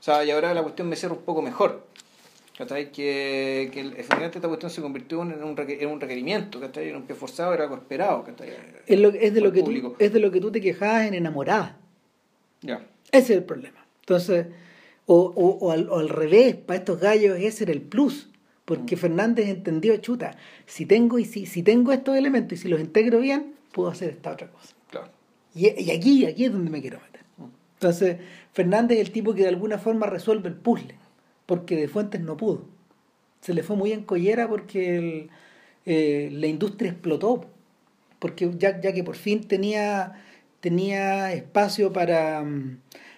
O 0.00 0.02
sea, 0.02 0.24
y 0.24 0.30
ahora 0.30 0.54
la 0.54 0.62
cuestión 0.62 0.88
me 0.88 0.96
cierra 0.96 1.14
un 1.14 1.22
poco 1.22 1.42
mejor. 1.42 1.86
¿cachai? 2.56 2.90
Que, 2.90 3.70
que 3.72 3.80
efectivamente 3.80 4.38
esta 4.38 4.48
cuestión 4.48 4.70
se 4.70 4.80
convirtió 4.80 5.22
en 5.22 5.42
un, 5.42 5.58
en 5.58 5.88
un 5.88 6.00
requerimiento, 6.00 6.58
¿cachai? 6.58 6.88
En 6.88 6.96
un 6.96 7.02
pie 7.02 7.14
forzado 7.14 7.52
era 7.52 7.64
algo 7.64 7.76
esperado, 7.76 8.24
¿cachai? 8.24 8.50
Es, 8.86 8.98
lo, 8.98 9.10
es, 9.10 9.34
de 9.34 9.40
lo 9.40 9.52
que 9.52 9.62
tú, 9.62 9.94
es 9.98 10.12
de 10.12 10.20
lo 10.20 10.30
que 10.30 10.40
tú 10.40 10.50
te 10.50 10.60
quejabas 10.60 11.06
en 11.06 11.14
enamorada. 11.14 11.76
Ya. 12.62 12.86
Ese 13.12 13.34
es 13.34 13.38
el 13.38 13.44
problema. 13.44 13.84
Entonces, 14.00 14.46
o, 15.04 15.16
o, 15.16 15.66
o, 15.66 15.70
al, 15.70 15.88
o 15.90 15.98
al 15.98 16.08
revés, 16.08 16.54
para 16.54 16.78
estos 16.78 16.98
gallos 16.98 17.38
ese 17.38 17.64
era 17.64 17.72
el 17.72 17.82
plus 17.82 18.30
porque 18.66 18.96
Fernández 18.96 19.48
entendió, 19.48 19.96
chuta, 19.98 20.36
si 20.66 20.86
tengo, 20.86 21.20
y 21.20 21.24
si, 21.24 21.46
si 21.46 21.62
tengo 21.62 21.92
estos 21.92 22.16
elementos 22.16 22.58
y 22.58 22.62
si 22.62 22.68
los 22.68 22.80
integro 22.80 23.20
bien, 23.20 23.54
puedo 23.72 23.88
hacer 23.88 24.10
esta 24.10 24.32
otra 24.32 24.48
cosa. 24.50 24.74
Claro. 24.90 25.08
Y, 25.54 25.68
y 25.80 25.90
aquí, 25.92 26.26
aquí 26.26 26.44
es 26.46 26.52
donde 26.52 26.68
me 26.70 26.80
quiero 26.80 26.98
meter. 26.98 27.15
Entonces, 27.76 28.16
Fernández 28.52 28.98
es 28.98 29.06
el 29.06 29.12
tipo 29.12 29.34
que 29.34 29.42
de 29.42 29.48
alguna 29.48 29.78
forma 29.78 30.06
resuelve 30.06 30.48
el 30.48 30.54
puzzle, 30.54 30.94
porque 31.44 31.76
de 31.76 31.88
Fuentes 31.88 32.20
no 32.22 32.36
pudo. 32.36 32.64
Se 33.42 33.52
le 33.52 33.62
fue 33.62 33.76
muy 33.76 33.92
en 33.92 34.02
collera 34.02 34.48
porque 34.48 35.28
eh, 35.84 36.30
la 36.32 36.46
industria 36.46 36.90
explotó, 36.90 37.46
porque 38.18 38.50
ya, 38.58 38.80
ya 38.80 38.94
que 38.94 39.04
por 39.04 39.16
fin 39.16 39.46
tenía, 39.46 40.14
tenía 40.60 41.34
espacio 41.34 41.92
para, 41.92 42.44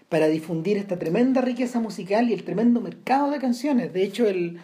para 0.09 0.27
difundir 0.27 0.77
esta 0.77 0.99
tremenda 0.99 1.41
riqueza 1.41 1.79
musical 1.79 2.29
y 2.29 2.35
el 2.35 2.43
tremendo 2.43 2.81
mercado 2.81 3.31
de 3.31 3.39
canciones. 3.39 3.93
De 3.93 4.03
hecho, 4.03 4.27
el, 4.27 4.59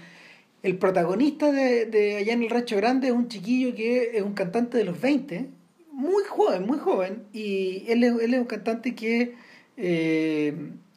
el 0.64 0.76
protagonista 0.78 1.52
de, 1.52 1.86
de, 1.86 2.16
Allá 2.16 2.32
en 2.32 2.42
el 2.42 2.50
Rancho 2.50 2.76
Grande 2.76 3.08
es 3.08 3.14
un 3.14 3.28
chiquillo 3.28 3.76
que 3.76 4.16
es 4.16 4.22
un 4.22 4.34
cantante 4.34 4.76
de 4.76 4.84
los 4.84 5.00
20, 5.00 5.50
muy 5.92 6.24
joven, 6.24 6.66
muy 6.66 6.78
joven, 6.78 7.22
y 7.32 7.84
él 7.86 8.02
él 8.02 8.34
es 8.34 8.40
un 8.40 8.46
cantante 8.46 8.96
que 8.96 9.36
eh, 9.76 10.54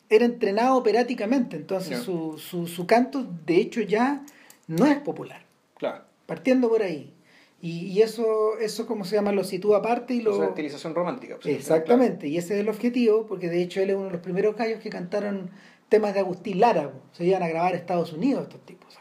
era 0.10 0.26
entrenado 0.26 0.78
operáticamente, 0.78 1.56
entonces 1.56 2.00
su, 2.00 2.38
su, 2.38 2.68
su, 2.68 2.88
canto 2.88 3.28
de 3.46 3.58
hecho 3.58 3.82
ya 3.82 4.24
no 4.68 4.86
es 4.86 4.98
popular. 5.00 5.46
Claro. 5.76 6.04
Partiendo 6.26 6.70
por 6.70 6.82
ahí. 6.82 7.14
Y, 7.62 7.88
y 7.88 8.02
eso, 8.02 8.58
eso, 8.60 8.86
como 8.86 9.04
se 9.04 9.16
llama, 9.16 9.32
lo 9.32 9.44
sitúa 9.44 9.80
aparte 9.80 10.14
y 10.14 10.22
lo... 10.22 10.38
Caracterización 10.38 10.94
romántica. 10.94 11.38
Pues, 11.42 11.56
Exactamente, 11.56 12.28
y 12.28 12.38
ese 12.38 12.54
es 12.54 12.60
el 12.60 12.70
objetivo, 12.70 13.26
porque 13.26 13.50
de 13.50 13.62
hecho 13.62 13.82
él 13.82 13.90
es 13.90 13.96
uno 13.96 14.06
de 14.06 14.12
los 14.12 14.22
primeros 14.22 14.56
gallos 14.56 14.80
que 14.80 14.90
cantaron 14.90 15.50
temas 15.90 16.14
de 16.14 16.20
Agustín 16.20 16.60
Lara, 16.60 16.92
se 17.14 17.26
iban 17.26 17.44
a 17.44 17.48
grabar 17.48 17.74
a 17.74 17.78
Estados 17.78 18.14
Unidos 18.14 18.44
estos 18.44 18.62
tipos. 18.66 18.98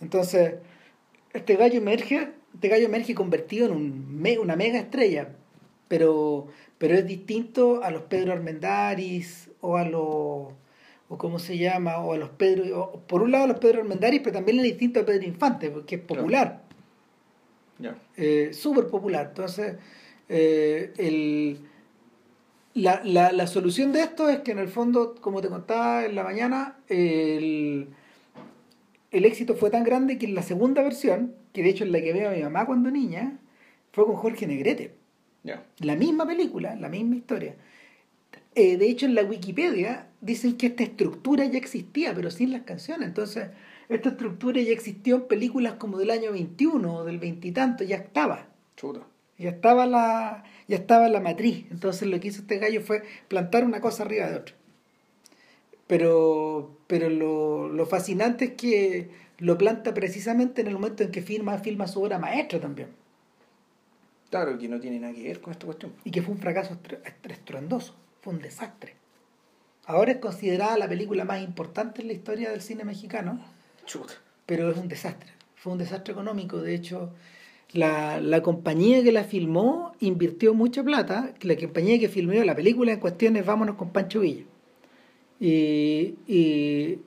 Entonces, 0.00 0.54
este 1.32 1.56
gallo 1.56 1.78
emerge, 1.78 2.30
este 2.54 2.68
gallo 2.68 2.86
emerge 2.86 3.14
convertido 3.14 3.66
en 3.66 3.72
un, 3.72 4.38
una 4.40 4.56
mega 4.56 4.78
estrella, 4.78 5.28
pero, 5.88 6.46
pero 6.82 6.96
es 6.96 7.06
distinto 7.06 7.84
a 7.84 7.92
los 7.92 8.02
Pedro 8.02 8.32
Armendáriz 8.32 9.48
o 9.60 9.76
a 9.76 9.84
los 9.84 10.52
o 11.08 11.16
cómo 11.16 11.38
se 11.38 11.56
llama, 11.56 11.98
o 11.98 12.12
a 12.12 12.16
los 12.16 12.30
Pedro, 12.30 12.76
o 12.76 12.98
por 13.02 13.22
un 13.22 13.30
lado 13.30 13.44
a 13.44 13.46
los 13.46 13.60
Pedro 13.60 13.82
Armendáriz, 13.82 14.20
pero 14.20 14.32
también 14.34 14.58
el 14.58 14.64
distinto 14.64 14.98
a 14.98 15.06
Pedro 15.06 15.22
Infante, 15.24 15.70
porque 15.70 15.94
es 15.94 16.00
popular, 16.00 16.64
Ya. 17.78 17.94
eh, 18.16 18.50
súper 18.52 18.88
popular. 18.88 19.26
Entonces, 19.28 19.76
eh, 20.28 20.92
el, 20.96 21.58
la, 22.74 23.00
la, 23.04 23.30
la 23.30 23.46
solución 23.46 23.92
de 23.92 24.00
esto 24.00 24.28
es 24.28 24.40
que 24.40 24.50
en 24.50 24.58
el 24.58 24.66
fondo, 24.68 25.14
como 25.20 25.40
te 25.40 25.46
contaba 25.46 26.04
en 26.04 26.16
la 26.16 26.24
mañana, 26.24 26.78
el, 26.88 27.90
el 29.12 29.24
éxito 29.24 29.54
fue 29.54 29.70
tan 29.70 29.84
grande 29.84 30.18
que 30.18 30.26
en 30.26 30.34
la 30.34 30.42
segunda 30.42 30.82
versión, 30.82 31.32
que 31.52 31.62
de 31.62 31.68
hecho 31.68 31.84
es 31.84 31.90
la 31.90 32.00
que 32.00 32.12
veo 32.12 32.30
a 32.30 32.32
mi 32.32 32.42
mamá 32.42 32.66
cuando 32.66 32.90
niña, 32.90 33.38
fue 33.92 34.04
con 34.04 34.16
Jorge 34.16 34.48
Negrete. 34.48 35.00
La 35.78 35.96
misma 35.96 36.26
película, 36.26 36.76
la 36.76 36.88
misma 36.88 37.16
historia. 37.16 37.56
Eh, 38.54 38.76
de 38.76 38.88
hecho, 38.88 39.06
en 39.06 39.14
la 39.14 39.22
Wikipedia 39.22 40.06
dicen 40.20 40.56
que 40.56 40.66
esta 40.66 40.82
estructura 40.82 41.44
ya 41.46 41.58
existía, 41.58 42.14
pero 42.14 42.30
sin 42.30 42.52
las 42.52 42.62
canciones. 42.62 43.08
Entonces, 43.08 43.48
esta 43.88 44.10
estructura 44.10 44.60
ya 44.60 44.72
existió 44.72 45.16
en 45.16 45.22
películas 45.22 45.74
como 45.74 45.98
del 45.98 46.10
año 46.10 46.32
21 46.32 46.94
o 46.94 47.04
del 47.04 47.18
veintitanto, 47.18 47.84
ya 47.84 47.96
estaba. 47.96 48.46
Chuta. 48.76 49.00
Ya 49.38 49.50
estaba 49.50 49.86
la, 49.86 50.44
ya 50.68 50.76
estaba 50.76 51.08
la 51.08 51.20
matriz. 51.20 51.66
Entonces 51.70 52.08
lo 52.08 52.20
que 52.20 52.28
hizo 52.28 52.42
este 52.42 52.58
gallo 52.58 52.80
fue 52.80 53.02
plantar 53.28 53.64
una 53.64 53.80
cosa 53.80 54.04
arriba 54.04 54.28
de 54.30 54.36
otra. 54.36 54.54
Pero, 55.86 56.78
pero 56.86 57.10
lo, 57.10 57.68
lo 57.68 57.86
fascinante 57.86 58.44
es 58.46 58.52
que 58.52 59.10
lo 59.38 59.58
planta 59.58 59.92
precisamente 59.94 60.60
en 60.60 60.68
el 60.68 60.74
momento 60.74 61.02
en 61.02 61.10
que 61.10 61.22
firma, 61.22 61.58
filma 61.58 61.88
su 61.88 62.02
obra 62.02 62.18
maestra 62.18 62.60
también. 62.60 62.88
Claro, 64.32 64.56
que 64.56 64.66
no 64.66 64.80
tiene 64.80 64.98
nada 64.98 65.12
que 65.12 65.24
ver 65.24 65.42
con 65.42 65.52
esta 65.52 65.66
cuestión. 65.66 65.92
Y 66.04 66.10
que 66.10 66.22
fue 66.22 66.32
un 66.32 66.40
fracaso 66.40 66.78
estruendoso. 67.28 67.94
Fue 68.22 68.32
un 68.32 68.40
desastre. 68.40 68.94
Ahora 69.84 70.12
es 70.12 70.18
considerada 70.20 70.78
la 70.78 70.88
película 70.88 71.26
más 71.26 71.42
importante 71.42 72.00
en 72.00 72.06
la 72.06 72.14
historia 72.14 72.50
del 72.50 72.62
cine 72.62 72.82
mexicano 72.82 73.44
Chuta. 73.84 74.14
pero 74.46 74.70
es 74.70 74.78
un 74.78 74.88
desastre. 74.88 75.30
Fue 75.54 75.70
un 75.72 75.78
desastre 75.78 76.14
económico. 76.14 76.62
De 76.62 76.74
hecho, 76.74 77.12
la, 77.72 78.22
la 78.22 78.40
compañía 78.42 79.02
que 79.02 79.12
la 79.12 79.24
filmó 79.24 79.92
invirtió 80.00 80.54
mucha 80.54 80.82
plata. 80.82 81.34
La 81.42 81.54
compañía 81.56 81.98
que 81.98 82.08
filmó 82.08 82.32
la 82.32 82.56
película 82.56 82.92
en 82.92 83.00
cuestión 83.00 83.36
es 83.36 83.44
Vámonos 83.44 83.76
con 83.76 83.90
Pancho 83.90 84.20
Villa. 84.20 84.44
Y, 85.40 86.14
y 86.26 87.00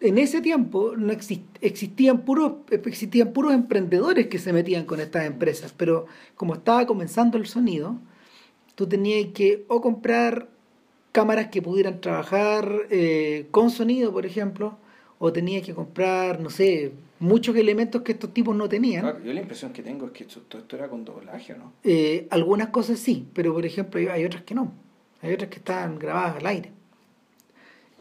en 0.00 0.18
ese 0.18 0.40
tiempo 0.40 0.94
no 0.96 1.12
exist- 1.12 1.58
existían, 1.60 2.20
puros, 2.24 2.52
existían 2.70 3.32
puros 3.32 3.52
emprendedores 3.52 4.28
que 4.28 4.38
se 4.38 4.52
metían 4.52 4.84
con 4.84 5.00
estas 5.00 5.26
empresas, 5.26 5.74
pero 5.76 6.06
como 6.36 6.54
estaba 6.54 6.86
comenzando 6.86 7.36
el 7.38 7.46
sonido, 7.46 7.96
tú 8.74 8.86
tenías 8.86 9.32
que 9.34 9.64
o 9.68 9.80
comprar 9.80 10.48
cámaras 11.12 11.48
que 11.48 11.62
pudieran 11.62 12.00
trabajar 12.00 12.70
eh, 12.90 13.46
con 13.50 13.70
sonido, 13.70 14.12
por 14.12 14.24
ejemplo, 14.24 14.76
o 15.18 15.32
tenías 15.32 15.64
que 15.66 15.74
comprar, 15.74 16.38
no 16.40 16.48
sé, 16.48 16.92
muchos 17.18 17.56
elementos 17.56 18.02
que 18.02 18.12
estos 18.12 18.32
tipos 18.32 18.54
no 18.54 18.68
tenían. 18.68 19.02
Claro, 19.02 19.24
yo 19.24 19.32
la 19.32 19.40
impresión 19.40 19.72
que 19.72 19.82
tengo 19.82 20.06
es 20.06 20.12
que 20.12 20.22
esto, 20.24 20.40
todo 20.42 20.62
esto 20.62 20.76
era 20.76 20.88
con 20.88 21.04
doblaje, 21.04 21.54
¿o 21.54 21.56
¿no? 21.56 21.72
Eh, 21.82 22.28
algunas 22.30 22.68
cosas 22.68 23.00
sí, 23.00 23.26
pero 23.32 23.52
por 23.52 23.66
ejemplo 23.66 24.00
hay 24.12 24.24
otras 24.24 24.44
que 24.44 24.54
no. 24.54 24.72
Hay 25.22 25.32
otras 25.32 25.50
que 25.50 25.56
están 25.56 25.98
grabadas 25.98 26.36
al 26.36 26.46
aire. 26.46 26.70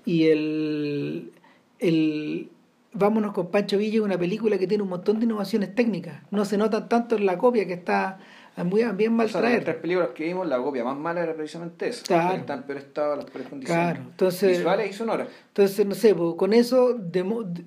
Y 0.06 0.28
el, 0.28 1.32
el 1.80 2.50
Vámonos 2.94 3.34
con 3.34 3.52
Pancho 3.52 3.78
Villa 3.78 3.98
es 3.98 4.02
una 4.02 4.18
película 4.18 4.58
que 4.58 4.66
tiene 4.66 4.82
un 4.82 4.90
montón 4.90 5.20
de 5.20 5.26
innovaciones 5.26 5.76
técnicas. 5.76 6.24
No 6.32 6.46
se 6.46 6.58
nota 6.58 6.88
tanto 6.90 7.16
en 7.16 7.26
la 7.28 7.38
copia 7.38 7.68
que 7.68 7.74
está 7.74 8.18
muy 8.64 8.84
bien 8.96 9.14
mal 9.14 9.28
O 9.28 9.30
sea, 9.30 9.42
las 9.42 9.64
tres 9.64 9.76
películas 9.76 10.10
que 10.16 10.24
vimos, 10.24 10.48
la 10.48 10.58
copia 10.58 10.84
más 10.84 10.98
mala 10.98 11.22
era 11.22 11.36
precisamente 11.36 11.90
esa. 11.90 12.04
Claro. 12.04 12.34
que 12.34 12.40
Está 12.40 12.54
en 12.56 12.64
peor 12.64 12.78
estado, 12.80 13.16
las 13.16 13.26
peores 13.26 13.50
condiciones. 13.50 13.84
Claro, 13.86 14.10
entonces- 14.10 14.58
Visuales 14.58 14.90
y 14.90 14.94
sonoras. 14.94 15.28
Entonces, 15.50 15.86
no 15.86 15.94
sé, 15.94 16.16
pues, 16.16 16.36
con 16.36 16.54
eso 16.54 16.98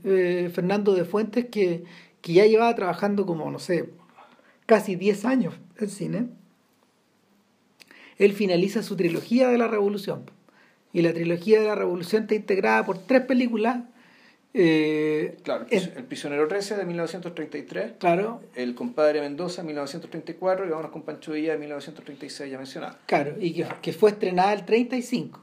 eh, 0.04 0.50
Fernando 0.52 0.94
de 0.94 1.04
Fuentes, 1.04 1.46
que, 1.46 1.84
que 2.22 2.32
ya 2.32 2.46
llevaba 2.46 2.74
trabajando 2.74 3.24
como, 3.24 3.48
no 3.52 3.60
sé, 3.60 3.90
casi 4.66 4.96
10 4.96 5.24
años 5.26 5.54
en 5.78 5.88
cine, 5.90 6.28
él 8.18 8.32
finaliza 8.32 8.82
su 8.82 8.96
trilogía 8.96 9.48
de 9.48 9.58
la 9.58 9.68
Revolución. 9.68 10.24
Y 10.92 11.02
la 11.02 11.12
trilogía 11.12 11.60
de 11.60 11.66
la 11.66 11.76
Revolución 11.76 12.22
está 12.22 12.34
integrada 12.34 12.84
por 12.84 12.98
tres 12.98 13.22
películas. 13.22 13.78
Eh, 14.54 15.36
Claro, 15.42 15.66
es- 15.70 15.90
El 15.96 16.04
Prisionero 16.04 16.48
13 16.48 16.76
de 16.76 16.84
1933, 16.84 17.92
claro, 17.98 18.40
El 18.54 18.74
Compadre 18.74 19.20
Mendoza 19.20 19.62
de 19.62 19.66
1934 19.68 20.66
y 20.66 20.70
Vámonos 20.70 20.90
con 20.90 21.02
Pancho 21.02 21.32
Villa 21.32 21.52
de 21.52 21.58
1936, 21.58 22.50
ya 22.50 22.58
mencionado. 22.58 22.96
claro, 23.06 23.34
y 23.40 23.52
que, 23.52 23.66
que 23.82 23.92
fue 23.92 24.10
estrenada 24.10 24.52
el 24.52 24.64
35. 24.64 25.40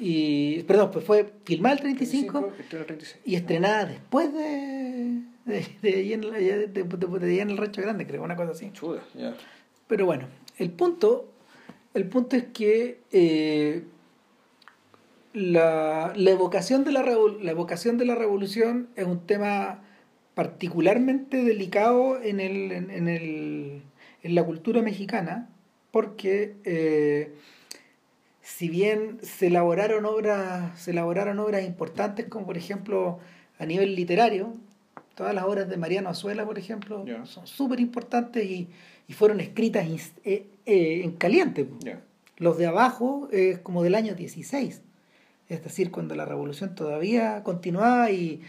Y, 0.00 0.64
perdón, 0.64 0.90
pues 0.90 1.04
fue 1.04 1.32
filmada 1.44 1.74
el 1.76 1.80
35 1.80 2.52
este 2.58 2.74
era 2.76 2.80
el 2.80 2.86
36. 2.86 3.22
y 3.24 3.36
estrenada 3.36 3.84
después 3.86 4.32
de, 4.34 5.20
de, 5.44 5.66
de, 5.82 5.94
ahí 5.94 6.12
en 6.12 6.28
la- 6.30 6.38
de, 6.38 6.66
de- 6.66 7.26
ahí 7.30 7.38
en 7.40 7.50
el 7.50 7.56
Rancho 7.56 7.80
Grande, 7.80 8.04
creo, 8.06 8.22
una 8.24 8.34
cosa 8.34 8.50
así. 8.50 8.70
Chuda, 8.72 9.02
ya. 9.14 9.36
Pero 9.86 10.06
bueno, 10.06 10.26
el 10.58 10.70
punto, 10.70 11.28
el 11.94 12.06
punto 12.08 12.34
es 12.34 12.44
que 12.52 12.98
eh, 13.12 13.84
la, 15.34 16.12
la 16.16 16.30
evocación 16.30 16.84
de 16.84 16.92
la, 16.92 17.02
la 17.02 17.50
evocación 17.50 17.98
de 17.98 18.06
la 18.06 18.14
revolución 18.14 18.88
es 18.96 19.04
un 19.04 19.26
tema 19.26 19.82
particularmente 20.34 21.44
delicado 21.44 22.20
en, 22.22 22.40
el, 22.40 22.72
en, 22.72 22.90
en 22.90 23.08
el, 23.08 23.82
en 24.22 24.34
la 24.34 24.44
cultura 24.44 24.80
mexicana, 24.80 25.48
porque 25.90 26.54
eh, 26.64 27.34
si 28.40 28.68
bien 28.68 29.18
se 29.22 29.48
elaboraron 29.48 30.06
obras, 30.06 30.80
se 30.80 30.92
elaboraron 30.92 31.38
obras 31.40 31.64
importantes, 31.64 32.26
como 32.26 32.46
por 32.46 32.56
ejemplo 32.56 33.18
a 33.58 33.66
nivel 33.66 33.94
literario, 33.96 34.54
todas 35.14 35.34
las 35.34 35.44
obras 35.44 35.68
de 35.68 35.76
Mariano 35.76 36.10
Azuela, 36.10 36.44
por 36.44 36.58
ejemplo, 36.58 37.04
son 37.24 37.46
súper 37.46 37.80
importantes 37.80 38.44
y, 38.44 38.68
y 39.08 39.12
fueron 39.12 39.40
escritas 39.40 39.86
eh, 40.24 40.46
eh, 40.66 41.00
en 41.04 41.12
caliente. 41.12 41.68
Los 42.36 42.58
de 42.58 42.66
abajo 42.66 43.28
es 43.30 43.58
como 43.58 43.82
del 43.82 43.94
año 43.94 44.14
16, 44.14 44.82
es 45.48 45.62
decir, 45.62 45.90
cuando 45.90 46.14
la 46.14 46.24
revolución 46.24 46.74
todavía 46.74 47.42
continuaba 47.42 48.10
y, 48.10 48.42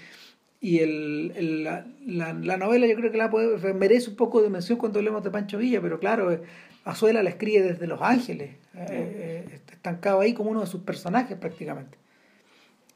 y 0.61 0.79
el, 0.79 1.33
el- 1.35 1.63
la, 1.63 1.85
la- 2.05 2.33
la 2.33 2.57
novela 2.57 2.87
yo 2.87 2.95
creo 2.95 3.11
que 3.11 3.17
la 3.17 3.29
puede- 3.29 3.73
merece 3.73 4.09
un 4.11 4.15
poco 4.15 4.41
de 4.41 4.49
mención 4.49 4.77
cuando 4.77 4.99
hablemos 4.99 5.23
de 5.23 5.31
Pancho 5.31 5.57
Villa, 5.57 5.81
pero 5.81 5.99
claro, 5.99 6.31
eh, 6.31 6.41
Azuela 6.85 7.23
la 7.23 7.29
escribe 7.31 7.63
desde 7.63 7.87
Los 7.87 8.01
Ángeles, 8.01 8.51
eh, 8.75 9.45
eh, 9.49 9.59
estancado 9.71 10.19
ahí 10.21 10.33
como 10.33 10.51
uno 10.51 10.61
de 10.61 10.67
sus 10.67 10.81
personajes 10.81 11.37
prácticamente. 11.37 11.97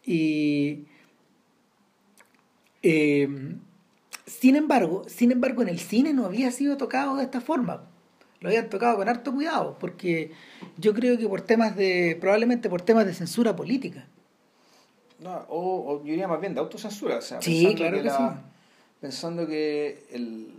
Y 0.05 0.85
eh, 2.83 3.27
sin 4.25 4.55
embargo, 4.55 5.03
sin 5.07 5.31
embargo, 5.31 5.61
en 5.61 5.69
el 5.69 5.79
cine 5.79 6.13
no 6.13 6.25
había 6.25 6.51
sido 6.51 6.77
tocado 6.77 7.15
de 7.17 7.23
esta 7.23 7.41
forma. 7.41 7.89
Lo 8.41 8.49
habían 8.49 8.69
tocado 8.69 8.97
con 8.97 9.09
harto 9.09 9.33
cuidado, 9.33 9.77
porque 9.79 10.31
yo 10.77 10.93
creo 10.93 11.17
que 11.17 11.27
por 11.27 11.41
temas 11.41 11.75
de, 11.75 12.17
probablemente 12.19 12.69
por 12.69 12.81
temas 12.81 13.05
de 13.05 13.13
censura 13.13 13.55
política. 13.55 14.07
No, 15.19 15.35
o, 15.49 15.93
o 15.93 15.97
yo 15.99 16.11
diría 16.11 16.27
más 16.27 16.39
bien 16.39 16.53
de 16.53 16.61
autocensura. 16.61 17.17
O 17.17 17.21
sea, 17.21 17.41
Sí, 17.41 17.73
claro 17.75 18.01
que 18.01 18.09
sí. 18.09 18.17
Pensando 19.01 19.45
que 19.45 20.05
el, 20.11 20.53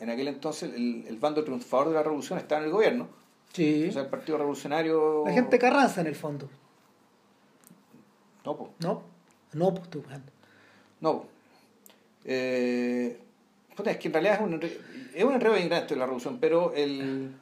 en 0.00 0.10
aquel 0.10 0.28
entonces 0.28 0.72
el, 0.74 1.04
el 1.06 1.16
bando 1.18 1.44
triunfador 1.44 1.88
de 1.88 1.94
la 1.94 2.02
revolución 2.02 2.38
estaba 2.38 2.60
en 2.60 2.68
el 2.68 2.72
gobierno. 2.72 3.08
Sí. 3.52 3.86
O 3.88 3.92
sea, 3.92 4.02
el 4.02 4.08
Partido 4.08 4.38
Revolucionario. 4.38 5.24
La 5.26 5.32
gente 5.32 5.58
carranza 5.58 6.00
en 6.00 6.06
el 6.06 6.14
fondo. 6.14 6.48
No, 8.44 8.56
po. 8.56 8.70
¿No? 8.80 9.02
No, 9.52 9.74
pues. 9.74 9.88
No. 11.00 11.12
po. 11.12 11.26
Eh, 12.24 13.20
puta, 13.76 13.90
es 13.90 13.96
que 13.98 14.08
en 14.08 14.14
realidad 14.14 14.34
es 14.36 14.40
un, 14.40 14.60
enre- 14.60 14.78
es 15.14 15.24
un 15.24 15.32
enredo 15.34 15.54
bien 15.54 15.68
grande 15.68 15.82
esto 15.84 15.94
de 15.94 15.98
la 16.00 16.06
revolución, 16.06 16.38
pero 16.40 16.72
el. 16.74 17.32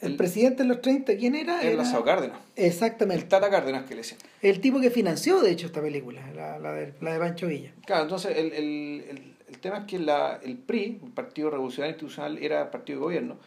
El, 0.00 0.12
El- 0.12 0.16
presidente 0.16 0.62
de 0.62 0.68
los 0.68 0.80
30, 0.80 1.16
¿quién 1.16 1.34
era? 1.34 1.60
El 1.60 1.76
Lázaro 1.76 2.04
Cárdenas. 2.04 2.38
El 2.54 2.66
Exactamente. 2.66 3.24
Tata 3.24 3.50
Cárdenas 3.50 3.82
que 3.84 3.96
le 3.96 4.02
decían. 4.02 4.20
El 4.42 4.60
tipo 4.60 4.80
que 4.80 4.90
financió, 4.90 5.40
de 5.40 5.50
hecho, 5.50 5.66
esta 5.66 5.82
película, 5.82 6.20
la, 6.36 6.56
la, 6.60 6.72
de, 6.72 6.94
la 7.00 7.12
de 7.14 7.18
Pancho 7.18 7.48
Villa. 7.48 7.72
Claro, 7.84 8.04
entonces 8.04 8.36
el, 8.36 8.52
el, 8.52 9.04
el, 9.10 9.34
el 9.48 9.58
tema 9.58 9.78
es 9.78 9.84
que 9.86 9.98
la, 9.98 10.38
el 10.44 10.56
PRI, 10.56 11.00
el 11.04 11.10
Partido 11.10 11.50
Revolucionario 11.50 11.94
Institucional, 11.94 12.38
era 12.38 12.70
partido 12.70 13.00
de 13.00 13.04
gobierno. 13.06 13.38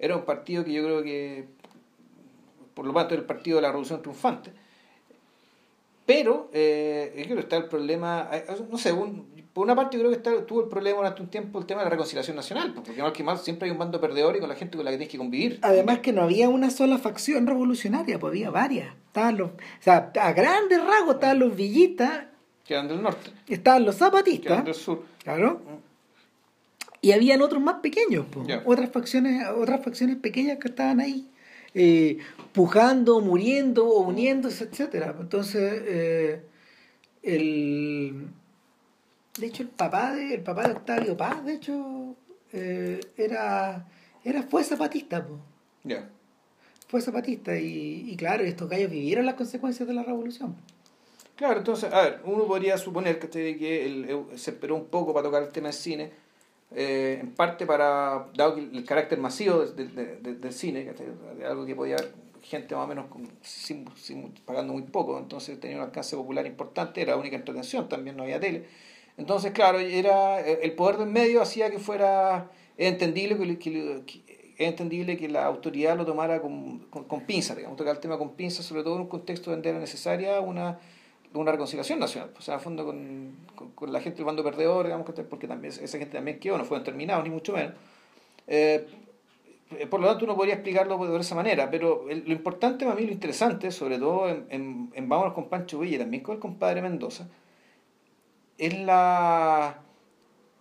Era 0.00 0.16
un 0.16 0.24
partido 0.24 0.64
que 0.64 0.72
yo 0.72 0.82
creo 0.82 1.02
que, 1.04 1.44
por 2.74 2.84
lo 2.84 2.92
tanto, 2.92 3.14
era 3.14 3.20
el 3.20 3.26
partido 3.28 3.56
de 3.58 3.62
la 3.62 3.68
Revolución 3.68 4.02
Triunfante. 4.02 4.50
Pero, 6.04 6.50
eh, 6.52 7.12
yo 7.16 7.22
creo 7.24 7.36
que 7.36 7.42
está 7.42 7.56
el 7.58 7.66
problema, 7.66 8.28
no 8.68 8.76
sé, 8.76 8.92
un- 8.92 9.28
por 9.52 9.64
una 9.64 9.74
parte 9.74 9.96
yo 9.96 10.00
creo 10.02 10.10
que 10.10 10.16
está, 10.16 10.46
tuvo 10.46 10.62
el 10.62 10.68
problema 10.68 10.98
durante 10.98 11.20
un 11.22 11.28
tiempo 11.28 11.58
el 11.58 11.66
tema 11.66 11.80
de 11.80 11.86
la 11.86 11.90
reconciliación 11.90 12.36
nacional, 12.36 12.72
pues, 12.72 12.86
porque 12.86 13.02
mal 13.02 13.12
que 13.12 13.22
mal 13.22 13.38
siempre 13.38 13.66
hay 13.66 13.72
un 13.72 13.78
bando 13.78 14.00
perdedor 14.00 14.36
y 14.36 14.40
con 14.40 14.48
la 14.48 14.54
gente 14.54 14.76
con 14.76 14.84
la 14.84 14.90
que 14.90 14.96
tienes 14.96 15.12
que 15.12 15.18
convivir. 15.18 15.58
Además 15.62 15.98
que 15.98 16.12
no 16.12 16.22
había 16.22 16.48
una 16.48 16.70
sola 16.70 16.96
facción 16.98 17.46
revolucionaria, 17.46 18.18
pues 18.18 18.30
había 18.30 18.50
varias. 18.50 18.94
Estaban 19.08 19.36
los, 19.36 19.50
o 19.50 19.54
sea, 19.80 20.10
a 20.20 20.32
grandes 20.32 20.82
rasgos 20.82 21.14
estaban 21.16 21.38
los 21.38 21.54
villistas, 21.54 22.24
Que 22.64 22.74
eran 22.74 22.88
del 22.88 23.02
norte, 23.02 23.30
estaban 23.46 23.84
los 23.84 23.94
que 23.96 24.04
eran 24.04 24.10
zapatistas, 24.12 24.64
del 24.64 24.74
sur. 24.74 25.04
claro, 25.22 25.60
y 27.04 27.10
habían 27.12 27.42
otros 27.42 27.60
más 27.60 27.80
pequeños, 27.82 28.26
pues, 28.30 28.46
otras 28.64 28.90
facciones, 28.90 29.46
otras 29.48 29.84
facciones 29.84 30.16
pequeñas 30.16 30.58
que 30.58 30.68
estaban 30.68 31.00
ahí. 31.00 31.28
eh, 31.74 32.18
pujando, 32.52 33.20
muriendo 33.20 33.86
uniéndose, 33.94 34.64
etcétera. 34.64 35.16
Entonces, 35.18 35.82
eh, 35.86 36.42
el, 37.22 38.28
de 39.38 39.46
hecho, 39.46 39.62
el 39.62 39.68
papá 39.70 40.14
de, 40.14 40.34
el 40.34 40.42
papá 40.42 40.68
de 40.68 40.72
Octavio 40.74 41.16
Paz, 41.16 41.44
de 41.44 41.54
hecho, 41.54 42.16
eh, 42.52 43.00
era, 43.16 43.86
era, 44.24 44.42
fue 44.42 44.62
zapatista, 44.64 45.26
Ya. 45.84 46.08
Fue 46.88 47.00
zapatista 47.00 47.56
y, 47.56 48.10
y 48.10 48.16
claro, 48.16 48.44
estos 48.44 48.68
gallos 48.68 48.90
vivieron 48.90 49.24
las 49.24 49.34
consecuencias 49.34 49.88
de 49.88 49.94
la 49.94 50.02
revolución. 50.02 50.54
Claro, 51.36 51.58
entonces, 51.58 51.92
a 51.92 52.02
ver, 52.02 52.20
uno 52.24 52.46
podría 52.46 52.76
suponer 52.76 53.18
que, 53.18 53.28
que 53.28 53.86
él, 53.86 54.26
se 54.36 54.50
esperó 54.50 54.76
un 54.76 54.86
poco 54.86 55.14
para 55.14 55.24
tocar 55.24 55.42
el 55.42 55.48
tema 55.48 55.68
del 55.68 55.74
cine, 55.74 56.12
eh, 56.74 57.18
en 57.20 57.34
parte 57.34 57.66
para, 57.66 58.28
dado 58.34 58.58
el 58.58 58.84
carácter 58.84 59.18
masivo 59.18 59.64
del 59.64 60.52
cine, 60.52 60.92
de 61.38 61.44
algo 61.46 61.66
que 61.66 61.74
podía 61.74 61.96
haber 61.96 62.12
gente 62.42 62.74
más 62.74 62.84
o 62.84 62.88
menos 62.88 63.06
sin, 63.42 63.84
pagando 64.44 64.72
muy 64.72 64.82
poco, 64.82 65.18
entonces 65.18 65.58
tenía 65.58 65.78
un 65.78 65.84
alcance 65.84 66.16
popular 66.16 66.46
importante, 66.46 67.00
era 67.00 67.12
la 67.12 67.18
única 67.18 67.36
entretención, 67.36 67.88
también 67.88 68.16
no 68.16 68.24
había 68.24 68.38
tele. 68.38 68.66
Entonces, 69.16 69.52
claro, 69.52 69.78
era 69.78 70.40
el 70.40 70.72
poder 70.72 70.96
del 70.96 71.08
medio 71.08 71.42
hacía 71.42 71.70
que 71.70 71.78
fuera 71.78 72.50
entendible 72.76 73.58
que, 73.58 74.02
es 74.58 74.68
entendible 74.68 75.16
que 75.16 75.28
la 75.28 75.44
autoridad 75.46 75.96
lo 75.96 76.04
tomara 76.04 76.40
con, 76.40 76.80
con, 76.90 77.04
con 77.04 77.22
pinzas, 77.22 77.56
digamos, 77.56 77.76
tocar 77.76 77.94
el 77.94 78.00
tema 78.00 78.18
con 78.18 78.30
pinzas, 78.30 78.64
sobre 78.64 78.82
todo 78.82 78.94
en 78.96 79.02
un 79.02 79.08
contexto 79.08 79.50
donde 79.50 79.68
era 79.68 79.78
necesaria 79.78 80.40
una 80.40 80.78
una 81.40 81.52
reconciliación 81.52 81.98
nacional, 81.98 82.30
o 82.36 82.42
sea, 82.42 82.56
a 82.56 82.58
fondo 82.58 82.84
con, 82.84 83.34
con, 83.74 83.92
la 83.92 84.00
gente 84.00 84.18
del 84.18 84.26
bando 84.26 84.44
perdedor, 84.44 84.86
digamos, 84.86 85.06
porque 85.28 85.46
también 85.46 85.72
esa 85.72 85.98
gente 85.98 86.14
también 86.14 86.38
quedó, 86.38 86.58
no 86.58 86.64
fueron 86.64 86.84
terminados, 86.84 87.24
ni 87.24 87.30
mucho 87.30 87.52
menos. 87.52 87.72
Eh, 88.46 88.86
por 89.88 90.00
lo 90.00 90.08
tanto, 90.08 90.26
uno 90.26 90.36
podría 90.36 90.54
explicarlo 90.54 90.98
de 90.98 91.20
esa 91.20 91.34
manera, 91.34 91.70
pero 91.70 92.04
lo 92.06 92.32
importante 92.32 92.84
para 92.84 92.96
mí, 92.96 93.06
lo 93.06 93.12
interesante, 93.12 93.70
sobre 93.70 93.98
todo 93.98 94.28
en, 94.28 94.44
en, 94.50 94.90
en 94.94 95.08
Vámonos 95.08 95.32
con 95.32 95.48
Pancho 95.48 95.78
Villa 95.78 95.96
y 95.96 95.98
también 96.00 96.22
con 96.22 96.34
el 96.34 96.40
compadre 96.40 96.82
Mendoza, 96.82 97.28
es 98.66 98.78
la 98.80 99.78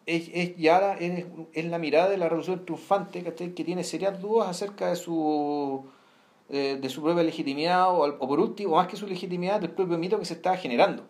es, 0.05 0.29
es 0.34 0.58
ya 0.58 0.93
es, 0.93 1.25
es, 1.53 1.65
la 1.65 1.77
mirada 1.77 2.10
de 2.10 2.17
la 2.17 2.27
revolución 2.27 2.65
triunfante 2.65 3.24
que 3.24 3.63
tiene 3.63 3.84
serias 3.84 4.20
dudas 4.22 4.50
acerca 4.50 4.89
de 4.89 4.96
su 4.96 5.86
eh, 6.53 6.77
de 6.81 6.89
su 6.89 7.01
propia 7.01 7.24
legitimidad 7.24 7.88
o, 7.98 8.27
por 8.27 8.38
último, 8.41 8.75
más 8.75 8.89
que 8.89 8.98
su 8.98 9.08
legitimidad, 9.08 9.62
del 9.62 9.70
propio 9.70 9.98
mito 9.98 10.20
que 10.20 10.25
se 10.25 10.34
estaba 10.34 10.58
generando. 10.58 11.03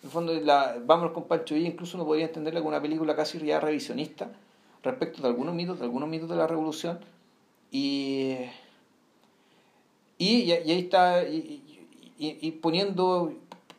En 0.00 0.04
el 0.04 0.08
fondo, 0.08 0.32
la, 0.32 0.78
vámonos 0.82 1.12
con 1.12 1.24
Pancho 1.24 1.54
Villa, 1.54 1.68
incluso 1.68 1.98
uno 1.98 2.06
podría 2.06 2.24
entenderla 2.24 2.60
como 2.60 2.70
una 2.70 2.80
película 2.80 3.14
casi 3.14 3.38
ya 3.38 3.60
revisionista 3.60 4.30
respecto 4.82 5.20
de 5.20 5.28
algunos 5.28 5.54
mitos, 5.54 5.78
de 5.78 5.84
algunos 5.84 6.08
mitos 6.08 6.30
de 6.30 6.36
la 6.36 6.46
revolución. 6.46 7.00
Y, 7.70 8.36
y, 10.16 10.44
y 10.44 10.52
ahí 10.52 10.78
está, 10.78 11.22
y, 11.28 11.62
y, 12.18 12.50
poniendo, 12.52 13.34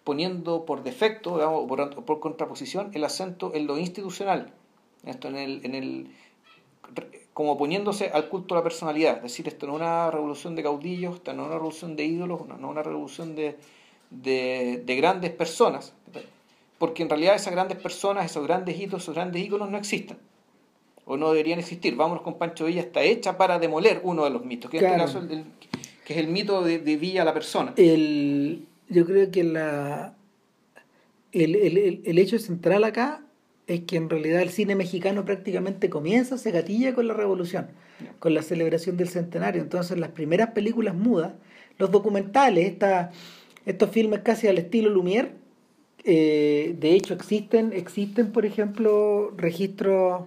poniendo 0.09 0.65
por 0.65 0.81
defecto, 0.81 1.35
digamos, 1.35 1.67
por, 1.67 2.03
por 2.03 2.19
contraposición, 2.19 2.89
el 2.95 3.03
acento 3.03 3.51
en 3.53 3.67
lo 3.67 3.77
institucional. 3.77 4.51
Esto 5.05 5.27
en 5.27 5.35
el, 5.35 5.63
en 5.63 5.75
el 5.75 6.07
como 7.31 7.51
oponiéndose 7.51 8.09
al 8.11 8.27
culto 8.27 8.55
a 8.55 8.57
la 8.57 8.63
personalidad. 8.63 9.17
Es 9.17 9.21
decir, 9.21 9.47
esto 9.47 9.67
no 9.67 9.73
es 9.73 9.81
una 9.81 10.09
revolución 10.09 10.55
de 10.55 10.63
caudillos, 10.63 11.17
esto 11.17 11.31
no 11.33 11.43
es 11.43 11.45
una 11.49 11.57
revolución 11.57 11.95
de 11.95 12.05
ídolos, 12.05 12.47
no 12.47 12.55
es 12.55 12.63
una 12.63 12.81
revolución 12.81 13.35
de, 13.35 13.59
de, 14.09 14.81
de, 14.83 14.95
grandes 14.95 15.29
personas, 15.29 15.93
porque 16.79 17.03
en 17.03 17.09
realidad 17.09 17.35
esas 17.35 17.53
grandes 17.53 17.77
personas, 17.77 18.25
esos 18.25 18.47
grandes 18.47 18.79
hitos, 18.79 19.03
esos 19.03 19.13
grandes 19.13 19.43
íconos 19.43 19.69
no 19.69 19.77
existen. 19.77 20.17
O 21.05 21.17
no 21.17 21.29
deberían 21.29 21.59
existir. 21.59 21.95
Vámonos 21.95 22.23
con 22.23 22.39
Pancho 22.39 22.65
Villa, 22.65 22.81
está 22.81 23.03
hecha 23.03 23.37
para 23.37 23.59
demoler 23.59 24.01
uno 24.03 24.23
de 24.23 24.31
los 24.31 24.43
mitos, 24.43 24.71
que, 24.71 24.77
este 24.77 24.87
el, 25.19 25.45
que 26.03 26.13
es 26.13 26.19
el 26.19 26.29
mito 26.29 26.63
de, 26.63 26.79
de, 26.79 26.97
Villa 26.97 27.23
la 27.23 27.35
persona. 27.35 27.73
El, 27.77 28.68
yo 28.89 29.05
creo 29.05 29.31
que 29.31 29.43
la, 29.43 30.15
el, 31.31 31.55
el, 31.55 32.01
el 32.03 32.17
hecho 32.17 32.39
central 32.39 32.83
acá 32.83 33.23
es 33.67 33.81
que 33.81 33.97
en 33.97 34.09
realidad 34.09 34.41
el 34.41 34.49
cine 34.49 34.75
mexicano 34.75 35.25
prácticamente 35.25 35.89
comienza, 35.89 36.37
se 36.37 36.51
gatilla 36.51 36.95
con 36.95 37.07
la 37.07 37.13
revolución, 37.13 37.67
con 38.17 38.33
la 38.33 38.41
celebración 38.41 38.97
del 38.97 39.09
centenario. 39.09 39.61
Entonces 39.61 39.97
las 39.97 40.09
primeras 40.09 40.51
películas 40.51 40.95
mudas, 40.95 41.33
los 41.77 41.91
documentales, 41.91 42.65
esta, 42.65 43.11
estos 43.65 43.91
filmes 43.91 44.21
casi 44.21 44.47
al 44.47 44.57
estilo 44.57 44.89
Lumière, 44.89 45.29
eh, 46.03 46.75
de 46.79 46.93
hecho 46.93 47.13
existen, 47.13 47.73
existen 47.73 48.31
por 48.31 48.45
ejemplo 48.45 49.31
registros... 49.37 50.23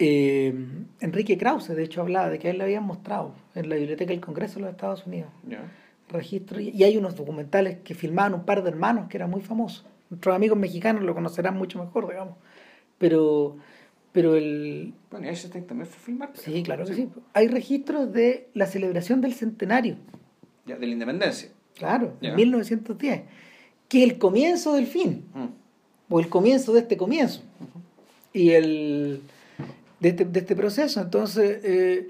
Eh, 0.00 0.52
Enrique 1.00 1.38
Krause, 1.38 1.68
de 1.68 1.84
hecho, 1.84 2.00
hablaba 2.00 2.28
de 2.28 2.40
que 2.40 2.50
él 2.50 2.58
le 2.58 2.64
habían 2.64 2.82
mostrado 2.82 3.32
en 3.54 3.68
la 3.68 3.76
Biblioteca 3.76 4.10
del 4.10 4.20
Congreso 4.20 4.56
de 4.56 4.62
los 4.62 4.70
Estados 4.72 5.06
Unidos. 5.06 5.30
Registro, 6.14 6.60
y 6.60 6.82
hay 6.82 6.96
unos 6.96 7.16
documentales 7.16 7.78
que 7.84 7.94
filmaban 7.94 8.34
un 8.34 8.44
par 8.44 8.62
de 8.62 8.70
hermanos 8.70 9.08
que 9.08 9.16
era 9.16 9.26
muy 9.26 9.42
famoso 9.42 9.84
Nuestros 10.10 10.34
amigos 10.36 10.56
mexicanos 10.58 11.02
lo 11.02 11.14
conocerán 11.14 11.56
mucho 11.56 11.82
mejor, 11.82 12.08
digamos. 12.08 12.36
Pero, 12.98 13.56
pero 14.12 14.36
el... 14.36 14.94
Bueno, 15.10 15.28
ese 15.28 15.48
también 15.48 15.86
fue 15.86 15.98
filmar. 15.98 16.30
Sí, 16.34 16.62
claro 16.62 16.84
que 16.84 16.94
sí. 16.94 17.08
Hay 17.32 17.48
registros 17.48 18.12
de 18.12 18.48
la 18.54 18.66
celebración 18.66 19.20
del 19.20 19.34
centenario. 19.34 19.96
Ya, 20.66 20.76
de 20.76 20.86
la 20.86 20.92
independencia. 20.92 21.48
Claro, 21.74 22.16
en 22.20 22.36
1910. 22.36 23.22
Que 23.88 24.04
es 24.04 24.10
el 24.10 24.18
comienzo 24.18 24.74
del 24.74 24.86
fin. 24.86 25.24
Mm. 25.34 26.12
O 26.12 26.20
el 26.20 26.28
comienzo 26.28 26.72
de 26.72 26.80
este 26.80 26.96
comienzo. 26.96 27.42
Y 28.32 28.50
el... 28.50 29.20
De 29.98 30.10
este, 30.10 30.24
de 30.26 30.38
este 30.38 30.54
proceso. 30.54 31.00
Entonces, 31.00 31.60
eh, 31.64 32.08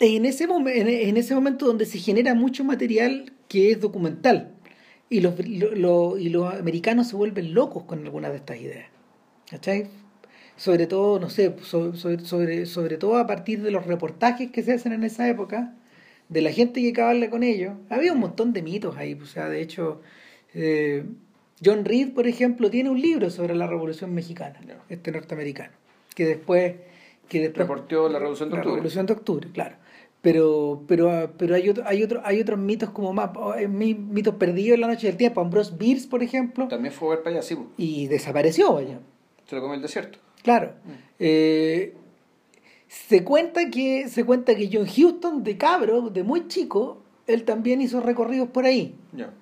en, 0.00 0.26
ese 0.26 0.44
en 0.44 1.16
ese 1.16 1.34
momento 1.34 1.66
donde 1.66 1.86
se 1.86 1.98
genera 1.98 2.34
mucho 2.34 2.64
material 2.64 3.32
que 3.48 3.72
es 3.72 3.80
documental 3.80 4.54
y 5.10 5.20
los, 5.20 5.34
y 5.40 6.28
los 6.28 6.54
americanos 6.54 7.08
se 7.08 7.16
vuelven 7.16 7.54
locos 7.54 7.84
con 7.84 8.04
algunas 8.04 8.30
de 8.30 8.36
estas 8.36 8.60
ideas. 8.60 8.88
¿Cachai? 9.50 9.86
Sobre 10.56 10.86
todo, 10.86 11.18
no 11.18 11.30
sé, 11.30 11.54
sobre, 11.62 11.96
sobre, 11.96 12.66
sobre 12.66 12.96
todo 12.98 13.16
a 13.16 13.26
partir 13.26 13.62
de 13.62 13.70
los 13.70 13.86
reportajes 13.86 14.50
que 14.50 14.62
se 14.62 14.72
hacen 14.72 14.92
en 14.92 15.04
esa 15.04 15.28
época, 15.28 15.74
de 16.28 16.42
la 16.42 16.52
gente 16.52 16.82
que 16.82 16.92
cabala 16.92 17.30
con 17.30 17.42
ellos. 17.42 17.74
Había 17.88 18.12
un 18.12 18.20
montón 18.20 18.52
de 18.52 18.60
mitos 18.60 18.96
ahí. 18.98 19.14
O 19.14 19.24
sea, 19.24 19.48
de 19.48 19.62
hecho, 19.62 20.02
eh, 20.52 21.04
John 21.64 21.86
Reed, 21.86 22.12
por 22.12 22.26
ejemplo, 22.26 22.70
tiene 22.70 22.90
un 22.90 23.00
libro 23.00 23.30
sobre 23.30 23.54
la 23.54 23.66
Revolución 23.66 24.12
Mexicana, 24.14 24.60
este 24.88 25.10
norteamericano, 25.10 25.72
que 26.14 26.26
después... 26.26 26.74
Que 27.28 27.40
después 27.40 27.68
Reportó 27.68 28.08
la 28.08 28.18
Revolución 28.18 28.48
de 28.48 28.56
Octubre. 28.56 28.70
La 28.70 28.76
Revolución 28.76 29.06
de 29.06 29.12
Octubre, 29.12 29.48
claro 29.52 29.76
pero 30.20 30.82
pero 30.88 31.32
pero 31.36 31.54
hay 31.54 31.68
otro, 31.68 31.84
hay 31.86 32.02
otro, 32.02 32.20
hay 32.24 32.40
otros 32.40 32.58
mitos 32.58 32.90
como 32.90 33.12
más 33.12 33.30
oh, 33.36 33.54
mitos 33.68 34.34
perdidos 34.34 34.74
en 34.74 34.80
la 34.80 34.88
noche 34.88 35.06
del 35.06 35.16
tiempo. 35.16 35.40
Ambrose 35.40 35.74
Bierce 35.76 36.08
por 36.08 36.22
ejemplo 36.22 36.68
también 36.68 36.92
fue 36.92 37.08
a 37.08 37.10
ver 37.10 37.22
para 37.22 37.36
allá 37.36 37.42
sí 37.42 37.56
y 37.76 38.08
desapareció 38.08 38.74
vaya. 38.74 39.00
Se 39.46 39.54
lo 39.54 39.62
comió 39.62 39.76
el 39.76 39.82
desierto. 39.82 40.18
Claro. 40.42 40.74
Mm. 40.84 40.90
eh, 41.20 41.94
se 42.88 43.22
cuenta 43.22 43.70
que 43.70 44.08
se 44.08 44.24
cuenta 44.24 44.54
que 44.54 44.70
John 44.72 44.86
Houston 44.86 45.44
de 45.44 45.56
cabro 45.56 46.10
de 46.10 46.22
muy 46.22 46.48
chico 46.48 47.02
él 47.26 47.44
también 47.44 47.80
hizo 47.80 48.00
recorridos 48.00 48.48
por 48.48 48.64
ahí. 48.64 48.96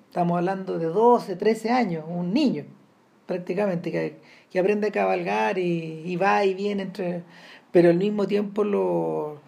Estamos 0.09 0.37
hablando 0.37 0.77
de 0.77 0.87
12 0.87 1.35
13 1.37 1.69
años 1.71 2.05
un 2.07 2.33
niño 2.33 2.65
prácticamente 3.25 3.91
que, 3.91 4.17
que 4.51 4.59
aprende 4.59 4.87
a 4.87 4.91
cabalgar 4.91 5.57
y, 5.57 6.03
y 6.05 6.15
va 6.17 6.45
y 6.45 6.53
viene 6.53 6.83
entre 6.83 7.23
pero 7.71 7.89
al 7.89 7.97
mismo 7.97 8.27
tiempo 8.27 8.63
lo 8.63 9.41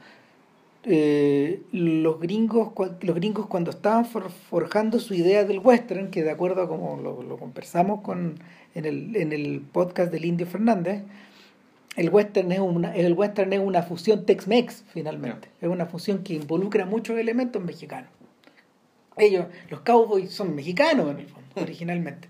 eh, 0.91 1.61
los, 1.71 2.19
gringos, 2.19 2.73
los 3.01 3.15
gringos 3.15 3.45
cuando 3.45 3.69
estaban 3.69 4.05
forjando 4.05 4.99
su 4.99 5.13
idea 5.13 5.43
del 5.43 5.59
western, 5.59 6.09
que 6.09 6.23
de 6.23 6.31
acuerdo 6.31 6.63
a 6.63 6.67
como 6.67 6.97
lo, 6.97 7.37
conversamos 7.37 8.01
con, 8.01 8.39
en, 8.73 8.85
el, 8.85 9.15
en 9.15 9.31
el 9.31 9.61
podcast 9.61 10.11
del 10.11 10.25
Indio 10.25 10.47
Fernández, 10.47 11.03
el 11.95 12.09
western 12.09 12.51
es 12.51 12.59
una, 12.59 12.95
el 12.95 13.13
western 13.13 13.53
es 13.53 13.59
una 13.59 13.83
fusión 13.83 14.25
Tex-Mex 14.25 14.85
finalmente, 14.91 15.49
es 15.61 15.69
una 15.69 15.85
fusión 15.85 16.23
que 16.23 16.33
involucra 16.33 16.87
muchos 16.87 17.19
elementos 17.19 17.63
mexicanos. 17.63 18.09
Ellos, 19.15 19.45
los 19.69 19.81
cowboys 19.81 20.31
son 20.31 20.55
mexicanos 20.55 21.11
en 21.11 21.19
el 21.19 21.27
fondo, 21.27 21.49
originalmente. 21.61 22.29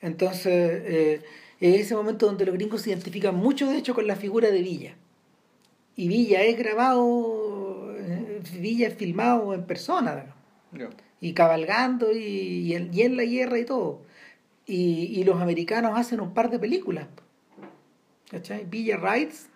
Entonces, 0.00 0.46
eh, 0.86 1.22
es 1.60 1.80
ese 1.80 1.94
momento 1.94 2.24
donde 2.24 2.46
los 2.46 2.54
gringos 2.54 2.80
se 2.80 2.90
identifican 2.90 3.36
mucho, 3.36 3.68
de 3.68 3.76
hecho, 3.76 3.94
con 3.94 4.06
la 4.06 4.16
figura 4.16 4.50
de 4.50 4.62
Villa. 4.62 4.96
Y 5.94 6.08
Villa 6.08 6.42
es 6.42 6.58
grabado 6.58 7.55
Villa 8.52 8.90
filmado 8.90 9.54
en 9.54 9.64
persona, 9.64 10.34
y 11.20 11.32
cabalgando 11.32 12.12
y, 12.12 12.18
y, 12.18 13.02
en, 13.02 13.16
la 13.16 13.24
guerra 13.24 13.58
y 13.58 13.64
todo. 13.64 14.02
Y, 14.66 15.20
y, 15.20 15.24
los 15.24 15.40
americanos 15.40 15.92
hacen 15.98 16.20
un 16.20 16.34
par 16.34 16.50
de 16.50 16.58
películas. 16.58 17.06
¿Cachai? 18.30 18.64
Villa 18.64 18.96
Rides, 18.96 19.48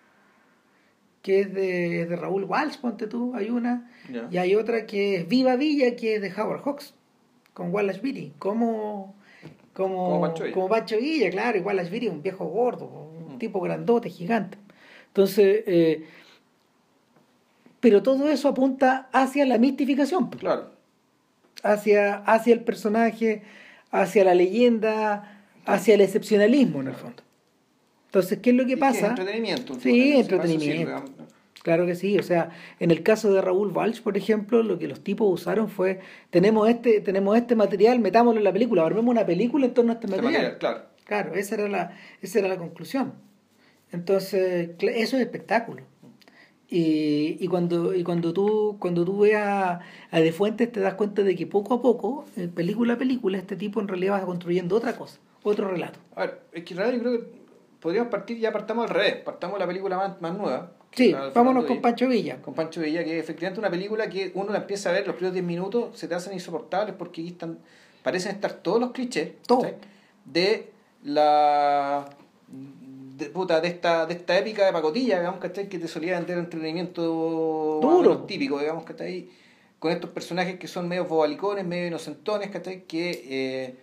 que 1.21 1.41
es 1.41 1.53
de, 1.53 2.05
de, 2.05 2.15
Raúl 2.15 2.45
Walsh, 2.45 2.77
ponte 2.77 3.07
tú, 3.07 3.33
hay 3.35 3.49
una. 3.49 3.91
Y 4.31 4.37
hay 4.37 4.55
otra 4.55 4.85
que 4.85 5.17
es 5.17 5.27
Viva 5.27 5.55
Villa, 5.55 5.95
que 5.95 6.15
es 6.15 6.21
de 6.21 6.33
Howard 6.33 6.61
Hawks, 6.63 6.93
con 7.53 7.73
Wallace 7.73 7.99
Beatty. 7.99 8.33
Como, 8.39 9.15
como, 9.73 10.33
como, 10.53 10.67
Bacho 10.67 10.97
Villa, 10.97 11.29
claro, 11.29 11.57
y 11.57 11.61
Wallace 11.61 11.89
Beatty 11.89 12.07
un 12.07 12.21
viejo 12.21 12.45
gordo, 12.45 12.85
un 12.87 13.35
mm. 13.35 13.39
tipo 13.39 13.59
grandote, 13.59 14.09
gigante. 14.09 14.57
Entonces, 15.07 15.63
eh, 15.67 16.05
pero 17.81 18.01
todo 18.01 18.29
eso 18.29 18.47
apunta 18.47 19.09
hacia 19.11 19.45
la 19.45 19.57
mistificación. 19.57 20.29
pues. 20.29 20.39
Claro. 20.39 20.71
hacia, 21.63 22.15
hacia 22.19 22.53
el 22.53 22.61
personaje, 22.61 23.43
hacia 23.91 24.23
la 24.23 24.33
leyenda, 24.33 25.43
hacia 25.65 25.95
el 25.95 26.01
excepcionalismo 26.01 26.79
en 26.81 26.87
el 26.87 26.95
fondo. 26.95 27.21
Entonces, 28.05 28.39
¿qué 28.39 28.51
es 28.51 28.55
lo 28.55 28.65
que 28.65 28.77
pasa? 28.77 28.99
es 29.07 29.09
entretenimiento. 29.09 29.73
Sí, 29.79 30.11
Eso 30.13 30.21
entretenimiento. 30.21 31.03
Claro 31.63 31.85
que 31.85 31.93
sí, 31.93 32.17
o 32.17 32.23
sea, 32.23 32.49
en 32.79 32.89
el 32.89 33.03
caso 33.03 33.31
de 33.31 33.39
Raúl 33.39 33.67
Walsh, 33.71 34.01
por 34.01 34.17
ejemplo, 34.17 34.63
lo 34.63 34.79
que 34.79 34.87
los 34.87 35.03
tipos 35.03 35.31
usaron 35.31 35.69
fue, 35.69 35.99
tenemos 36.31 36.67
este, 36.67 37.01
tenemos 37.01 37.37
este 37.37 37.55
material, 37.55 37.99
metámoslo 37.99 38.39
en 38.39 38.43
la 38.45 38.51
película, 38.51 38.83
armemos 38.83 39.11
una 39.11 39.25
película 39.27 39.67
en 39.67 39.73
torno 39.75 39.91
a 39.91 39.93
este 39.95 40.07
Este 40.07 40.17
material. 40.17 40.41
material, 40.41 40.57
claro. 40.59 40.81
Claro, 41.05 41.35
esa 41.35 41.55
era 41.55 41.67
la, 41.67 41.97
esa 42.21 42.39
era 42.39 42.47
la 42.47 42.57
conclusión. 42.57 43.13
Entonces, 43.91 44.71
eso 44.79 45.17
es 45.17 45.21
espectáculo. 45.21 45.83
Y, 46.73 47.35
y 47.43 47.47
cuando, 47.49 47.93
y 47.93 48.01
cuando 48.01 48.31
tú, 48.31 48.77
cuando 48.79 49.03
tú 49.03 49.19
ves 49.19 49.35
a, 49.35 49.81
a 50.09 50.19
De 50.21 50.31
Fuentes 50.31 50.71
te 50.71 50.79
das 50.79 50.93
cuenta 50.93 51.21
de 51.21 51.35
que 51.35 51.45
poco 51.45 51.73
a 51.73 51.81
poco, 51.81 52.23
eh, 52.37 52.47
película 52.47 52.93
a 52.93 52.97
película, 52.97 53.37
este 53.37 53.57
tipo 53.57 53.81
en 53.81 53.89
realidad 53.89 54.13
va 54.13 54.25
construyendo 54.25 54.77
otra 54.77 54.95
cosa, 54.95 55.19
otro 55.43 55.67
relato. 55.69 55.99
A 56.15 56.21
ver, 56.21 56.39
es 56.53 56.63
que 56.63 56.73
en 56.73 56.77
realidad 56.77 56.97
yo 56.97 57.09
creo 57.09 57.19
que 57.19 57.41
podríamos 57.81 58.09
partir, 58.09 58.37
ya 58.37 58.53
partamos 58.53 58.89
al 58.89 58.95
revés, 58.95 59.17
partamos 59.17 59.59
la 59.59 59.67
película 59.67 59.97
más, 59.97 60.21
más 60.21 60.37
nueva. 60.37 60.71
Sí, 60.93 61.13
vámonos 61.35 61.65
con. 61.65 61.81
Pancho 61.81 62.07
Villa. 62.07 62.41
Con 62.41 62.53
Pancho 62.53 62.79
Villa, 62.79 63.03
que 63.03 63.17
es 63.17 63.23
efectivamente 63.23 63.59
una 63.59 63.69
película 63.69 64.09
que 64.09 64.31
uno 64.35 64.53
la 64.53 64.59
empieza 64.59 64.91
a 64.91 64.93
ver 64.93 65.05
los 65.05 65.17
primeros 65.17 65.33
10 65.33 65.45
minutos, 65.45 65.99
se 65.99 66.07
te 66.07 66.15
hacen 66.15 66.33
insoportables 66.33 66.95
porque 66.97 67.19
ahí 67.19 67.27
están, 67.27 67.59
parecen 68.01 68.31
estar 68.31 68.53
todos 68.53 68.79
los 68.79 68.91
clichés 68.91 69.41
Todo. 69.45 69.63
¿cachai? 69.63 69.75
de 70.23 70.71
la 71.03 72.05
de, 73.21 73.29
puta, 73.29 73.61
de 73.61 73.67
esta 73.69 74.05
de 74.05 74.13
esta 74.15 74.37
épica 74.37 74.65
de 74.65 74.73
pacotilla, 74.73 75.19
digamos, 75.19 75.39
¿cachai? 75.39 75.69
que 75.69 75.79
te 75.79 75.87
solía 75.87 76.17
vender 76.17 76.37
entretenimiento 76.37 77.79
Duro. 77.81 78.23
típico, 78.25 78.59
digamos, 78.59 78.83
¿cachai? 78.83 79.29
con 79.79 79.91
estos 79.91 80.09
personajes 80.11 80.59
que 80.59 80.67
son 80.67 80.87
medio 80.87 81.05
bobalicones, 81.05 81.65
medio 81.65 81.87
inocentones, 81.87 82.49
¿cachai? 82.51 82.83
que 82.85 83.09
eh, 83.29 83.75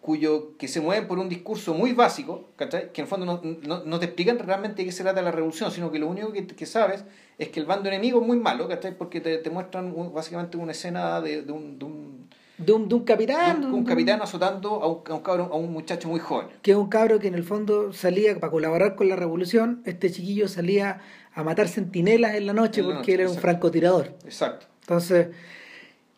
cuyo 0.00 0.56
que 0.58 0.68
se 0.68 0.80
mueven 0.82 1.06
por 1.08 1.18
un 1.18 1.28
discurso 1.30 1.72
muy 1.72 1.92
básico, 1.92 2.48
¿cachai? 2.56 2.92
que 2.92 3.00
en 3.00 3.04
el 3.06 3.08
fondo 3.08 3.24
no, 3.24 3.40
no, 3.62 3.84
no 3.84 3.98
te 3.98 4.04
explican 4.06 4.38
realmente 4.38 4.82
de 4.82 4.86
qué 4.86 4.92
se 4.92 5.02
trata 5.02 5.22
la 5.22 5.30
revolución, 5.32 5.70
sino 5.70 5.90
que 5.90 5.98
lo 5.98 6.08
único 6.08 6.30
que, 6.32 6.46
que 6.46 6.66
sabes 6.66 7.04
es 7.38 7.48
que 7.48 7.60
el 7.60 7.66
bando 7.66 7.88
enemigo 7.88 8.20
es 8.20 8.26
muy 8.26 8.36
malo, 8.38 8.68
¿cachai? 8.68 8.96
porque 8.96 9.20
te, 9.22 9.38
te 9.38 9.48
muestran 9.50 9.92
un- 9.96 10.12
básicamente 10.12 10.56
una 10.58 10.72
escena 10.72 11.20
de, 11.22 11.42
de 11.42 11.52
un, 11.52 11.78
de 11.78 11.84
un, 11.86 12.28
De 12.56 12.72
un, 12.72 12.88
de 12.88 12.94
un 12.94 13.04
capitán. 13.04 13.60
de 13.60 13.66
un- 13.66 13.74
un 13.74 13.84
capitán 13.84 14.22
azotando 14.22 14.80
a 14.82 14.86
un, 14.88 15.00
a 15.08 15.14
un 15.34 15.40
a 15.40 15.54
un 15.56 15.72
muchacho 15.72 16.08
muy 16.08 16.20
joven. 16.20 16.46
que 16.62 16.70
es 16.70 16.76
un 16.76 16.88
cabro 16.88 17.18
que 17.18 17.26
en 17.28 17.34
el 17.34 17.42
fondo 17.42 17.92
salía 17.92 18.38
para 18.38 18.50
colaborar 18.52 18.94
con 18.94 19.08
la 19.08 19.16
revolución, 19.16 19.82
este 19.86 20.10
chiquillo 20.10 20.46
salía 20.46 21.00
a 21.34 21.42
matar 21.42 21.66
centinelas 21.68 22.34
en 22.36 22.46
la 22.46 22.52
noche 22.52 22.80
En 22.80 22.88
la 22.88 22.94
porque 22.96 23.12
noche, 23.12 23.22
era 23.22 23.30
un 23.30 23.36
francotirador. 23.38 24.14
Exacto. 24.24 24.66
Entonces, 24.82 25.28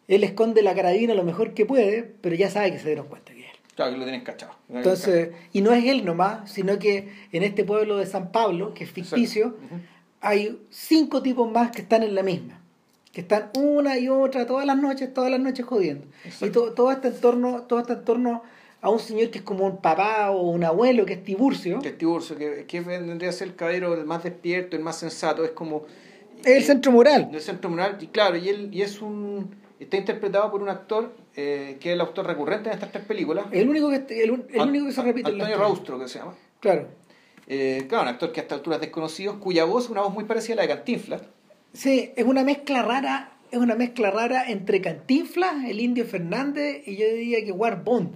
él 0.08 0.24
esconde 0.24 0.62
la 0.62 0.74
carabina 0.74 1.14
lo 1.14 1.24
mejor 1.24 1.54
que 1.54 1.64
puede, 1.64 2.02
pero 2.20 2.34
ya 2.36 2.50
sabe 2.50 2.70
que 2.72 2.78
se 2.80 2.86
dieron 2.88 3.06
cuenta 3.08 3.32
que 3.32 3.40
es 3.40 3.46
él. 3.46 3.56
Claro 3.74 3.92
que 3.92 3.98
lo 3.98 4.04
tienes 4.04 4.22
cachado. 4.22 4.52
Entonces, 4.68 5.30
y 5.52 5.62
no 5.62 5.72
es 5.72 5.84
él 5.86 6.04
nomás, 6.04 6.50
sino 6.50 6.78
que 6.78 7.12
en 7.32 7.42
este 7.44 7.64
pueblo 7.64 7.96
de 7.96 8.04
San 8.06 8.30
Pablo, 8.30 8.74
que 8.74 8.84
es 8.84 8.90
ficticio, 8.90 9.56
hay 10.20 10.60
cinco 10.70 11.22
tipos 11.22 11.50
más 11.50 11.70
que 11.70 11.80
están 11.82 12.02
en 12.02 12.14
la 12.14 12.22
misma. 12.22 12.55
Que 13.16 13.22
están 13.22 13.48
una 13.56 13.98
y 13.98 14.10
otra 14.10 14.44
todas 14.44 14.66
las 14.66 14.76
noches, 14.76 15.14
todas 15.14 15.30
las 15.30 15.40
noches 15.40 15.64
jodiendo. 15.64 16.06
Exacto. 16.22 16.44
Y 16.44 16.50
todo, 16.50 16.74
todo 16.74 16.92
este 16.92 17.08
entorno, 17.08 17.62
todo 17.62 17.80
este 17.80 17.94
entorno 17.94 18.42
a 18.82 18.90
un 18.90 18.98
señor 18.98 19.30
que 19.30 19.38
es 19.38 19.44
como 19.44 19.64
un 19.64 19.78
papá 19.78 20.30
o 20.32 20.50
un 20.50 20.62
abuelo, 20.64 21.06
que 21.06 21.14
es 21.14 21.24
Tiburcio. 21.24 21.78
Que 21.78 21.88
es 21.88 21.96
Tiburcio, 21.96 22.36
que, 22.36 22.66
que 22.66 22.80
vendría 22.82 23.30
a 23.30 23.32
ser 23.32 23.48
el 23.48 23.56
caballero 23.56 23.94
el 23.94 24.04
más 24.04 24.22
despierto, 24.22 24.76
el 24.76 24.82
más 24.82 24.98
sensato, 24.98 25.46
es 25.46 25.52
como... 25.52 25.86
Es 26.44 26.56
el 26.58 26.64
centro 26.64 26.92
moral. 26.92 27.30
del 27.30 27.40
centro 27.40 27.70
moral, 27.70 27.96
y 28.02 28.08
claro, 28.08 28.36
y 28.36 28.50
él 28.50 28.68
y 28.70 28.82
es 28.82 29.00
un... 29.00 29.56
Está 29.80 29.96
interpretado 29.96 30.50
por 30.50 30.60
un 30.60 30.68
actor 30.68 31.14
eh, 31.36 31.78
que 31.80 31.88
es 31.88 31.94
el 31.94 32.02
autor 32.02 32.26
recurrente 32.26 32.68
en 32.68 32.74
estas 32.74 32.92
tres 32.92 33.06
películas. 33.06 33.46
El 33.50 33.66
único 33.70 33.88
que, 33.88 33.96
el, 34.24 34.44
el 34.50 34.60
An- 34.60 34.68
único 34.68 34.84
que 34.84 34.92
se 34.92 35.00
repite 35.00 35.30
en 35.30 35.36
Antonio. 35.36 35.56
Raustro, 35.56 35.98
que 35.98 36.08
se 36.08 36.18
llama. 36.18 36.34
Claro. 36.60 36.88
Eh, 37.46 37.86
claro, 37.88 38.02
un 38.02 38.08
actor 38.08 38.30
que 38.30 38.40
a 38.40 38.42
esta 38.42 38.56
altura 38.56 38.76
es 38.76 38.82
desconocido, 38.82 39.40
cuya 39.40 39.64
voz 39.64 39.84
es 39.84 39.90
una 39.90 40.02
voz 40.02 40.12
muy 40.12 40.24
parecida 40.24 40.52
a 40.52 40.56
la 40.56 40.62
de 40.64 40.68
Cantinflas. 40.68 41.22
Sí, 41.76 42.10
es 42.16 42.24
una 42.24 42.42
mezcla 42.42 42.82
rara, 42.82 43.32
es 43.50 43.58
una 43.58 43.74
mezcla 43.74 44.10
rara 44.10 44.50
entre 44.50 44.80
Cantinflas, 44.80 45.64
el 45.66 45.78
Indio 45.80 46.06
Fernández 46.06 46.82
y 46.86 46.96
yo 46.96 47.06
diría 47.06 47.44
que 47.44 47.52
War 47.52 47.84
Bond. 47.84 48.14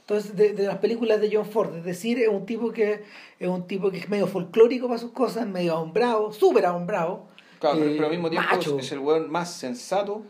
Entonces, 0.00 0.34
de, 0.36 0.52
de 0.52 0.64
las 0.66 0.78
películas 0.78 1.20
de 1.20 1.30
John 1.32 1.46
Ford, 1.46 1.76
es 1.76 1.84
decir, 1.84 2.18
es 2.18 2.28
un 2.28 2.44
tipo 2.44 2.72
que 2.72 3.02
es 3.38 3.48
un 3.48 3.66
tipo 3.66 3.90
que 3.90 3.98
es 3.98 4.08
medio 4.08 4.26
folclórico 4.26 4.86
para 4.88 4.98
sus 4.98 5.12
cosas, 5.12 5.46
medio 5.46 5.74
ahombrado, 5.74 6.32
súper 6.32 6.66
ahombrado. 6.66 7.26
Claro, 7.60 7.78
pero- 7.78 7.90
eh, 7.90 7.94
pero 7.94 8.06
al 8.06 8.12
mismo 8.12 8.28
tiempo 8.28 8.48
es, 8.50 8.56
macho. 8.56 8.78
es 8.78 8.92
el 8.92 8.98
weón 8.98 9.30
más 9.30 9.54
sensato 9.54 10.22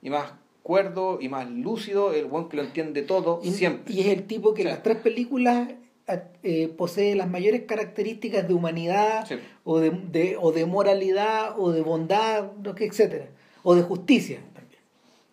y 0.00 0.08
más 0.10 0.32
cuerdo 0.62 1.18
y 1.20 1.28
más 1.28 1.50
lúcido, 1.50 2.14
el 2.14 2.26
weón 2.26 2.48
que 2.48 2.56
lo 2.58 2.62
entiende 2.62 3.02
todo 3.02 3.40
Y, 3.42 3.50
siempre. 3.50 3.92
y 3.92 4.00
es 4.00 4.06
el 4.06 4.22
tipo 4.26 4.54
que 4.54 4.62
en 4.62 4.68
Sí. 4.68 4.72
las 4.74 4.82
tres 4.82 4.96
películas 4.98 5.68
eh, 6.42 6.68
posee 6.76 7.14
las 7.14 7.28
mayores 7.28 7.62
características 7.62 8.46
de 8.48 8.54
humanidad 8.54 9.26
Sí. 9.26 9.36
o, 9.64 9.78
de, 9.80 9.90
de- 9.90 10.36
o 10.40 10.52
de 10.52 10.64
moralidad 10.66 11.54
o 11.58 11.70
de 11.72 11.82
bondad, 11.82 12.50
etcétera, 12.78 13.26
o 13.62 13.74
de 13.74 13.82
justicia 13.82 14.38
también. 14.54 14.80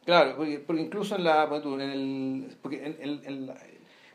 Claro, 0.06 0.36
porque, 0.38 0.60
porque 0.60 0.82
incluso 0.82 1.16
en 1.16 1.24
la. 1.24 1.44
En 1.64 1.82
el, 1.82 2.48
porque 2.62 2.86
en, 2.86 2.98
en- 3.00 3.22
en 3.26 3.48
la- 3.48 3.58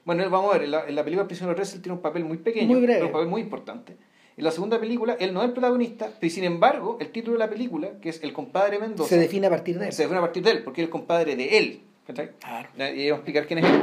bueno, 0.04 0.28
vamos 0.30 0.50
a 0.54 0.58
ver, 0.58 0.64
en 0.64 0.70
la, 0.72 0.86
en 0.88 0.94
la 0.94 1.04
película 1.04 1.26
Prisionero 1.26 1.58
de 1.62 1.66
tiene 1.78 1.92
un 1.92 2.00
papel 2.02 2.24
muy 2.24 2.38
pequeño, 2.38 2.66
Muy 2.68 2.80
breve. 2.80 2.94
pero 3.00 3.06
un 3.06 3.12
papel 3.12 3.28
muy 3.28 3.42
importante. 3.42 3.96
En 4.36 4.44
la 4.44 4.50
segunda 4.50 4.80
película, 4.80 5.16
él 5.20 5.34
no 5.34 5.40
es 5.42 5.48
el 5.48 5.52
protagonista, 5.52 6.10
pero 6.18 6.32
sin 6.32 6.44
embargo, 6.44 6.96
el 7.00 7.10
título 7.10 7.34
de 7.34 7.40
la 7.40 7.50
película, 7.50 7.90
que 8.00 8.08
es 8.08 8.22
El 8.22 8.32
compadre 8.32 8.78
Mendoza, 8.78 9.08
Se 9.10 9.18
define 9.18 9.48
a 9.48 9.50
partir 9.50 9.78
de 9.78 9.86
él. 9.88 9.92
se 9.92 10.02
define 10.02 10.18
a 10.18 10.22
partir 10.22 10.42
de 10.42 10.50
él, 10.52 10.62
porque 10.62 10.80
es 10.80 10.86
el 10.86 10.90
compadre 10.90 11.36
de 11.36 11.58
él. 11.58 11.80
¿cachai? 12.06 12.30
Claro. 12.40 12.68
Y 12.76 13.10
vamos 13.10 13.12
a 13.12 13.16
explicar 13.16 13.46
quién 13.46 13.58
es 13.58 13.64
él. 13.66 13.80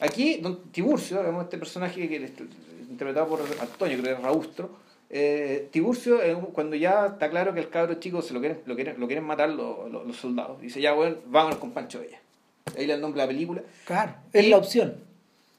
Aquí, 0.00 0.36
don 0.42 0.62
Tiburcio, 0.70 1.22
vemos 1.22 1.44
este 1.44 1.58
personaje 1.58 2.08
que 2.08 2.16
es 2.16 2.32
interpretado 2.90 3.28
por 3.28 3.40
Antonio, 3.60 3.98
creo 3.98 4.14
que 4.14 4.20
es 4.20 4.22
Raustro. 4.22 4.70
eh, 5.08 5.68
Tiburcio, 5.70 6.20
eh, 6.22 6.36
cuando 6.52 6.74
ya 6.76 7.06
está 7.06 7.30
claro 7.30 7.54
que 7.54 7.60
el 7.60 7.68
cabro 7.70 7.94
chico 7.94 8.20
se 8.22 8.34
lo 8.34 8.40
quieren, 8.40 8.60
lo 8.66 8.74
quieren, 8.74 8.98
lo 8.98 9.06
quieren 9.06 9.24
matar 9.24 9.50
los, 9.50 9.90
los- 9.90 10.04
los 10.06 10.16
soldados, 10.16 10.60
dice 10.60 10.80
ya, 10.80 10.92
bueno, 10.94 11.16
vámonos 11.26 11.58
con 11.58 11.70
Pancho 11.70 12.00
Villa. 12.00 12.18
Ahí 12.76 12.86
le 12.86 12.94
el 12.94 13.00
nombre 13.00 13.20
de 13.20 13.26
la 13.26 13.32
película. 13.32 13.62
Claro, 13.84 14.14
es 14.32 14.48
la 14.48 14.56
opción. 14.58 14.96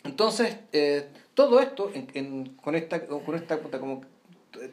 Entonces, 0.04 0.58
eh, 0.74 1.08
todo 1.34 1.60
esto, 1.62 1.90
en- 1.94 2.08
en- 2.14 2.46
con 2.62 2.76
esta, 2.76 3.06
con 3.08 3.36
esta 3.36 3.58
como 3.80 4.02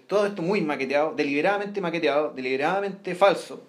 todo 0.08 0.26
esto 0.26 0.42
muy 0.42 0.60
maqueteado, 0.60 1.14
deliberadamente 1.14 1.80
maqueteado, 1.80 2.32
deliberadamente 2.34 3.14
falso, 3.14 3.62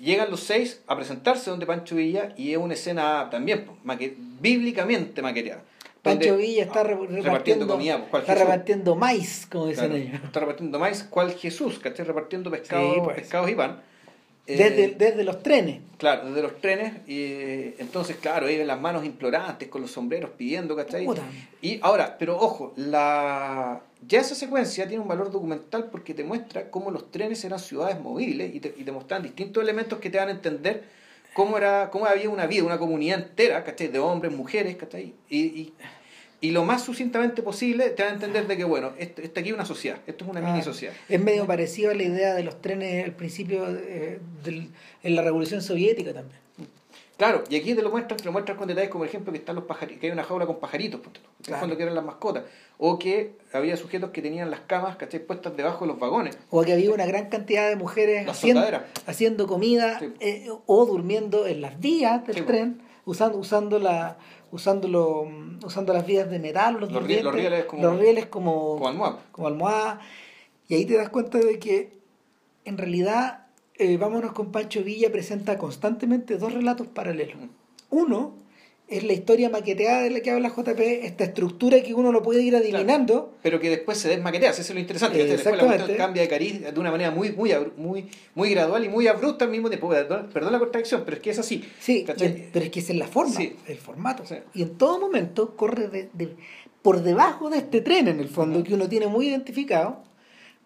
llegan 0.00 0.30
los 0.30 0.40
seis 0.40 0.82
a 0.86 0.96
presentarse 0.96 1.50
donde 1.50 1.66
Pancho 1.66 1.96
Villa 1.96 2.32
y 2.36 2.52
es 2.52 2.58
una 2.58 2.74
escena 2.74 3.28
también 3.30 3.66
maque- 3.84 4.16
bíblicamente 4.40 5.22
maqueteada. 5.22 5.62
Pancho 6.02 6.36
Villa 6.38 6.62
está 6.62 6.82
re- 6.82 6.94
repartiendo 6.94 7.22
repartiendo, 7.22 7.68
comida, 7.68 7.98
cual 8.10 8.22
está 8.22 8.32
Jesús. 8.32 8.48
repartiendo 8.48 8.96
maíz, 8.96 9.46
como 9.50 9.66
dicen 9.66 9.90
Claro, 9.90 10.02
ellos. 10.02 10.20
está 10.24 10.40
repartiendo 10.40 10.78
maíz, 10.78 11.04
cual 11.04 11.32
Jesús, 11.32 11.78
¿cachai? 11.78 12.06
Repartiendo 12.06 12.50
pescado, 12.50 12.94
Sí, 12.94 13.00
pues. 13.04 13.16
pescados 13.20 13.50
y 13.50 13.54
pan. 13.54 13.82
Eh, 14.50 14.56
Desde, 14.56 14.88
desde 14.96 15.24
los 15.24 15.42
trenes. 15.42 15.80
Claro, 15.96 16.28
desde 16.28 16.42
los 16.42 16.60
trenes, 16.60 16.94
y 17.06 17.22
eh, 17.22 17.74
entonces, 17.78 18.16
claro, 18.16 18.46
ahí 18.46 18.56
ven 18.56 18.66
las 18.66 18.80
manos 18.80 19.04
implorantes 19.04 19.68
con 19.68 19.82
los 19.82 19.90
sombreros 19.90 20.30
pidiendo, 20.30 20.74
¿cachai? 20.74 21.04
Puta. 21.04 21.22
Y 21.60 21.78
ahora, 21.82 22.16
pero 22.18 22.38
ojo, 22.38 22.72
la 22.76 23.82
ya 24.06 24.20
esa 24.20 24.34
secuencia 24.34 24.88
tiene 24.88 25.02
un 25.02 25.08
valor 25.08 25.30
documental 25.30 25.90
porque 25.90 26.14
te 26.14 26.24
muestra 26.24 26.70
cómo 26.70 26.90
los 26.90 27.10
trenes 27.10 27.44
eran 27.44 27.58
ciudades 27.58 28.00
movibles 28.00 28.54
y 28.54 28.60
te, 28.60 28.74
y 28.76 28.82
te 28.82 28.92
muestran 28.92 29.22
distintos 29.22 29.62
elementos 29.62 29.98
que 29.98 30.08
te 30.08 30.16
dan 30.16 30.28
a 30.28 30.32
entender 30.32 30.84
cómo 31.34 31.58
era 31.58 31.90
cómo 31.90 32.06
había 32.06 32.30
una 32.30 32.46
vida, 32.46 32.64
una 32.64 32.78
comunidad 32.78 33.20
entera, 33.20 33.62
¿cachai? 33.62 33.88
De 33.88 33.98
hombres, 33.98 34.32
mujeres, 34.32 34.76
¿cachai? 34.76 35.14
Y, 35.28 35.38
y, 35.38 35.74
y 36.40 36.50
lo 36.52 36.64
más 36.64 36.82
sucintamente 36.82 37.42
posible 37.42 37.90
te 37.90 38.02
dan 38.02 38.12
a 38.12 38.14
entender 38.14 38.46
de 38.46 38.56
que, 38.56 38.64
bueno, 38.64 38.92
esto, 38.98 39.20
esto 39.22 39.40
aquí 39.40 39.50
es 39.50 39.54
una 39.54 39.66
sociedad, 39.66 39.98
esto 40.06 40.24
es 40.24 40.30
una 40.30 40.40
Ah, 40.40 40.50
mini 40.52 40.62
sociedad. 40.64 40.94
Es 41.08 41.20
medio 41.20 41.46
parecido 41.46 41.90
a 41.90 41.94
la 41.94 42.02
idea 42.02 42.34
de 42.34 42.42
los 42.44 42.60
trenes 42.62 43.04
al 43.04 43.12
principio 43.12 43.66
eh, 43.68 44.20
del- 44.42 44.70
en 45.02 45.16
la 45.16 45.22
Revolución 45.22 45.60
Soviética 45.62 46.12
también. 46.14 46.40
Claro, 47.18 47.44
y 47.50 47.56
aquí 47.56 47.74
te 47.74 47.82
lo 47.82 47.90
muestran, 47.90 48.16
te 48.18 48.24
lo 48.24 48.32
muestran 48.32 48.56
con 48.56 48.66
detalles 48.66 48.88
como 48.88 49.02
por 49.02 49.08
ejemplo 49.08 49.30
que 49.30 49.38
están 49.38 49.54
los 49.54 49.64
pajaritos, 49.64 50.00
que 50.00 50.06
hay 50.06 50.12
una 50.12 50.24
jaula 50.24 50.46
con 50.46 50.58
pajaritos, 50.58 51.02
que 51.02 51.08
el 51.08 51.58
Claro. 51.58 51.76
que 51.76 51.82
eran 51.82 51.94
las 51.94 52.04
mascotas, 52.04 52.44
o 52.78 52.98
que 52.98 53.32
había 53.52 53.76
sujetos 53.76 54.08
que 54.08 54.22
tenían 54.22 54.50
las 54.50 54.60
camas, 54.60 54.96
¿cachai? 54.96 55.20
puestas 55.20 55.54
debajo 55.54 55.84
de 55.84 55.88
los 55.88 55.98
vagones. 56.00 56.38
O 56.48 56.62
que 56.62 56.72
había 56.72 56.90
una 56.90 57.04
gran 57.04 57.28
cantidad 57.28 57.68
de 57.68 57.76
mujeres 57.76 58.26
haciendo, 58.26 58.62
haciendo 59.06 59.46
comida 59.46 59.98
Sí. 59.98 60.14
eh, 60.20 60.48
o 60.64 60.86
durmiendo 60.86 61.46
en 61.46 61.60
las 61.60 61.78
vías 61.78 62.26
del 62.26 62.36
Sí, 62.36 62.40
tren, 62.42 62.80
usando, 63.04 63.38
usando, 63.38 63.78
la, 63.78 64.18
usando, 64.52 64.88
lo- 64.88 65.28
usando 65.64 65.92
las 65.92 66.06
vías 66.06 66.30
de 66.30 66.38
metal, 66.38 66.78
los, 66.80 66.90
Los 66.92 67.04
rie- 67.04 67.22
los 67.22 67.34
rieles 67.34 67.64
como- 67.64 67.82
los 67.82 67.98
rieles 67.98 68.26
como, 68.26 68.74
Como 68.76 68.88
almohada. 68.88 69.18
como 69.32 69.48
almohada. 69.48 70.00
Y 70.68 70.74
ahí 70.74 70.84
te 70.86 70.96
das 70.96 71.08
cuenta 71.08 71.38
de 71.38 71.58
que 71.58 71.98
en 72.64 72.78
realidad 72.78 73.46
eh, 73.82 73.96
Vámonos 73.96 74.32
con 74.32 74.52
Pancho 74.52 74.82
Villa 74.84 75.10
presenta 75.10 75.56
constantemente 75.56 76.36
dos 76.36 76.52
relatos 76.52 76.86
paralelos. 76.86 77.36
Mm. 77.40 77.48
Uno 77.88 78.34
es 78.90 79.04
la 79.04 79.12
historia 79.12 79.48
maqueteada 79.48 80.02
de 80.02 80.10
la 80.10 80.20
que 80.20 80.32
habla 80.32 80.48
JP, 80.48 80.80
esta 81.04 81.24
estructura 81.24 81.80
que 81.80 81.94
uno 81.94 82.10
lo 82.10 82.22
puede 82.22 82.42
ir 82.42 82.56
adivinando. 82.56 83.36
pero 83.40 83.60
que 83.60 83.70
después 83.70 83.98
se 83.98 84.08
desmaquetea, 84.08 84.50
eso 84.50 84.62
es 84.62 84.70
lo 84.74 84.80
interesante. 84.80 85.16
que 85.16 85.24
después 85.24 85.56
la 85.56 85.96
cambia 85.96 86.22
de 86.22 86.28
cariz 86.28 86.60
de 86.60 86.80
una 86.80 86.90
manera 86.90 87.12
muy, 87.12 87.30
muy, 87.30 87.52
muy, 87.76 88.08
muy 88.34 88.50
gradual 88.50 88.84
y 88.84 88.88
muy 88.88 89.06
abrupta 89.06 89.44
al 89.44 89.52
mismo 89.52 89.68
tiempo. 89.68 89.88
Perdón, 89.88 90.52
la 90.52 90.58
contradicción, 90.58 91.02
pero 91.04 91.16
es 91.16 91.22
que 91.22 91.30
es 91.30 91.38
así. 91.38 91.64
Sí, 91.78 92.04
pero 92.52 92.64
es 92.64 92.70
que 92.70 92.80
es 92.80 92.90
la 92.90 93.06
forma, 93.06 93.40
el 93.40 93.78
formato. 93.78 94.24
Y 94.54 94.62
en 94.62 94.76
todo 94.76 94.98
momento 94.98 95.56
corre 95.56 95.88
de, 95.88 96.08
por 96.82 97.02
debajo 97.02 97.48
de 97.48 97.58
este 97.58 97.80
tren, 97.80 98.08
en 98.08 98.18
el 98.18 98.28
fondo, 98.28 98.64
que 98.64 98.74
uno 98.74 98.88
tiene 98.88 99.06
muy 99.06 99.28
identificado, 99.28 100.02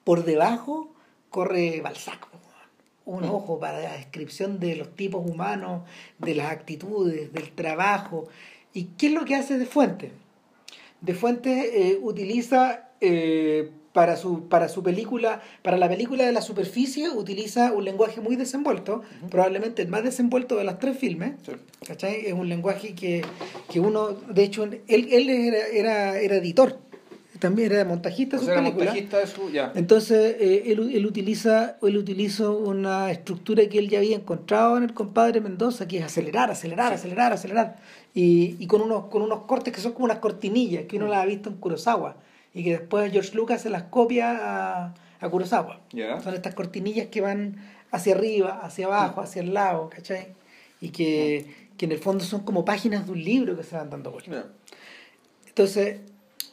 por 0.03 0.25
debajo 0.25 0.95
corre 1.29 1.81
Balzac 1.83 2.34
un 3.07 3.25
ojo 3.25 3.59
para 3.59 3.81
la 3.81 3.93
descripción 3.95 4.59
de 4.59 4.77
los 4.77 4.95
tipos 4.97 5.29
humanos, 5.29 5.83
de 6.19 6.35
las 6.35 6.51
actitudes, 6.51 7.33
del 7.33 7.51
trabajo. 7.53 8.29
¿Y 8.73 8.85
qué 8.97 9.09
es 9.09 9.13
lo 9.13 9.25
que 9.25 9.35
hace 9.35 9.59
De 9.59 9.67
Fuente? 9.67 10.13
De 11.01 11.15
Fuente 11.15 11.91
eh, 11.91 11.99
utiliza 12.03 12.89
eh, 13.01 13.71
para, 13.93 14.17
su, 14.17 14.49
para 14.49 14.69
su 14.69 14.83
película, 14.83 15.43
para 15.63 15.77
la 15.77 15.89
película 15.89 16.25
de 16.25 16.33
la 16.33 16.41
superficie, 16.41 17.11
utiliza 17.11 17.73
un 17.73 17.85
lenguaje 17.85 18.21
muy 18.21 18.37
desenvuelto, 18.37 19.03
probablemente 19.31 19.83
el 19.83 19.89
más 19.89 20.03
desenvuelto 20.03 20.57
de 20.57 20.65
los 20.65 20.79
tres 20.79 20.99
filmes. 20.99 21.35
Es 22.03 22.33
un 22.33 22.49
lenguaje 22.49 22.95
que, 22.95 23.23
que, 23.71 23.81
uno, 23.81 24.09
de 24.09 24.43
hecho, 24.43 24.65
él, 24.65 24.83
él 24.89 25.31
era, 25.31 25.67
era, 25.69 26.19
era 26.19 26.37
editor 26.37 26.79
también 27.45 27.73
era 27.73 27.85
montajista 27.85 28.39
de 28.39 28.43
su 28.43 28.49
película. 28.49 28.95
Entonces, 29.75 30.37
eh, 30.41 30.63
él, 30.73 31.05
utiliza, 31.05 31.77
él 31.83 31.99
utiliza 31.99 32.49
una 32.49 33.11
estructura 33.11 33.69
que 33.69 33.79
él 33.79 33.91
ya 33.91 33.99
había 33.99 34.17
encontrado 34.17 34.79
en 34.79 34.85
el 34.85 34.95
compadre 34.95 35.43
Mendoza, 35.43 35.87
que 35.87 35.99
es 35.99 36.05
acelerar, 36.05 36.51
acelerar, 36.51 36.95
acelerar, 36.95 37.35
acelerar. 37.35 37.77
Y, 38.15 38.57
y, 38.59 38.67
con, 38.67 38.81
unos, 38.81 39.09
con 39.09 39.21
unos 39.21 39.41
cortes 39.41 39.75
que 39.75 39.83
son 39.83 39.93
como 39.93 40.07
unas 40.07 40.21
cortinillas, 40.21 40.85
que 40.87 40.97
uno 40.97 41.07
las 41.07 41.19
ha 41.19 41.27
visto 41.27 41.51
en 41.51 41.57
Kurosawa. 41.57 42.17
Y 42.55 42.65
que 42.65 42.79
después 42.79 43.13
George 43.13 43.35
Lucas 43.35 43.61
se 43.61 43.69
las 43.69 43.83
copia 43.83 44.39
a, 44.41 44.95
a 45.21 45.29
Kurosawa. 45.29 45.83
Son 46.23 46.33
estas 46.33 46.55
cortinillas 46.55 47.09
que 47.09 47.21
van 47.21 47.57
hacia 47.91 48.15
arriba, 48.15 48.61
hacia 48.63 48.87
abajo, 48.87 49.21
hacia 49.21 49.43
el 49.43 49.53
lado, 49.53 49.91
¿cachai? 49.91 50.29
Y 50.81 50.89
que, 50.89 51.69
que 51.77 51.85
en 51.85 51.93
el 51.93 51.99
fondo 51.99 52.25
son 52.25 52.41
como 52.41 52.65
páginas 52.65 53.05
de 53.05 53.13
un 53.13 53.23
libro 53.23 53.55
que 53.55 53.65
se 53.65 53.77
van 53.77 53.91
dando 53.91 54.13
vuelta. 54.13 54.47
Entonces, 55.47 56.01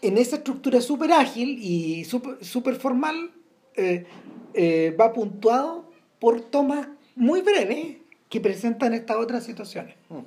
en 0.02 0.18
esa 0.18 0.38
estructura 0.38 0.82
súper 0.82 1.12
ágil 1.12 1.60
y 1.62 2.06
súper 2.06 2.76
formal, 2.76 3.32
eh, 3.76 4.06
eh, 4.54 4.96
va 5.00 5.14
puntuado 5.14 5.90
por 6.20 6.42
tomas 6.42 6.88
muy 7.16 7.42
breves 7.42 7.98
que 8.30 8.42
presentan 8.42 8.94
estas 8.94 9.18
otras 9.18 9.44
situaciones. 9.44 9.96
Mm. 10.10 10.20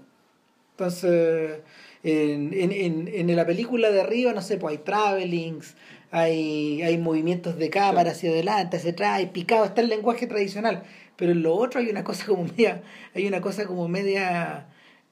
Entonces, 0.73 1.61
en, 2.03 2.53
en, 2.53 3.09
en, 3.09 3.37
la 3.37 3.47
película 3.47 3.91
de 3.91 4.01
arriba, 4.01 4.33
no 4.33 4.43
sé, 4.43 4.57
pues 4.57 4.73
hay 4.73 4.85
travelings, 4.85 5.75
hay, 6.11 6.83
hay 6.83 6.99
movimientos 6.99 7.57
de 7.57 7.71
cámara 7.71 8.11
hacia 8.11 8.31
adelante, 8.31 8.77
hacia 8.77 8.91
atrás, 8.91 9.19
hay 9.19 9.27
picado, 9.27 9.65
está 9.65 9.81
el 9.81 9.89
lenguaje 9.89 10.27
tradicional. 10.27 10.83
Pero 11.17 11.33
en 11.33 11.43
lo 11.43 11.55
otro 11.55 11.81
hay 11.81 11.89
una 11.89 12.03
cosa 12.05 12.27
como 12.27 12.45
media, 12.45 12.83
hay 13.15 13.27
una 13.27 13.41
cosa 13.41 13.67
como 13.67 13.89
media 13.89 14.67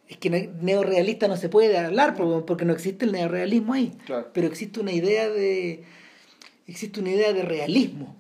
es 0.09 0.17
que 0.19 0.31
neorealista 0.31 1.29
no 1.29 1.37
se 1.37 1.49
puede 1.49 1.77
hablar 1.79 2.15
porque 2.15 2.65
no 2.65 2.73
existe 2.73 3.05
el 3.05 3.13
neorealismo 3.13 3.73
ahí. 3.75 3.93
Pero 4.33 4.47
existe 4.47 4.81
una 4.81 4.93
idea 4.93 5.29
de 5.29 5.85
existe 6.67 7.01
una 7.01 7.11
idea 7.11 7.33
de 7.33 7.43
realismo 7.43 8.17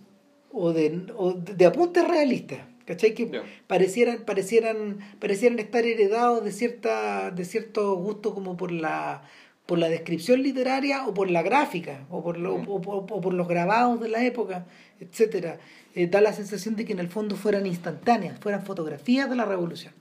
o 0.53 0.73
de, 0.73 1.07
o 1.17 1.33
de 1.33 1.67
apuntes 1.67 2.07
realistas. 2.07 2.61
¿Cachai? 2.85 3.15
Que 3.15 3.43
parecieran, 3.69 4.25
parecieran, 4.25 4.99
parecieran 5.21 5.59
estar 5.61 5.87
heredados 5.87 6.45
de 6.45 6.51
cierta, 6.51 7.31
de 7.31 7.45
cierto 7.45 7.95
gusto 7.95 8.35
como 8.35 8.57
por 8.57 8.73
la 8.73 9.23
por 9.67 9.79
la 9.79 9.89
descripción 9.89 10.43
literaria 10.43 11.07
o 11.07 11.15
por 11.15 11.31
la 11.31 11.43
gráfica 11.43 12.05
o 12.11 12.23
por, 12.23 12.37
lo, 12.37 12.57
o, 12.57 13.07
por 13.07 13.33
los 13.33 13.49
grabados 13.49 14.01
de 14.01 14.09
la 14.09 14.25
época, 14.25 14.67
etcétera. 15.01 15.59
Eh, 15.95 16.09
da 16.09 16.21
la 16.21 16.33
sensación 16.33 16.75
de 16.77 16.85
que 16.85 16.93
en 16.93 16.99
el 16.99 17.09
fondo 17.09 17.37
fueran 17.37 17.67
instantáneas, 17.67 18.39
fueran 18.41 18.65
fotografías 18.65 19.31
de 19.31 19.37
la 19.37 19.45
revolución. 19.45 19.95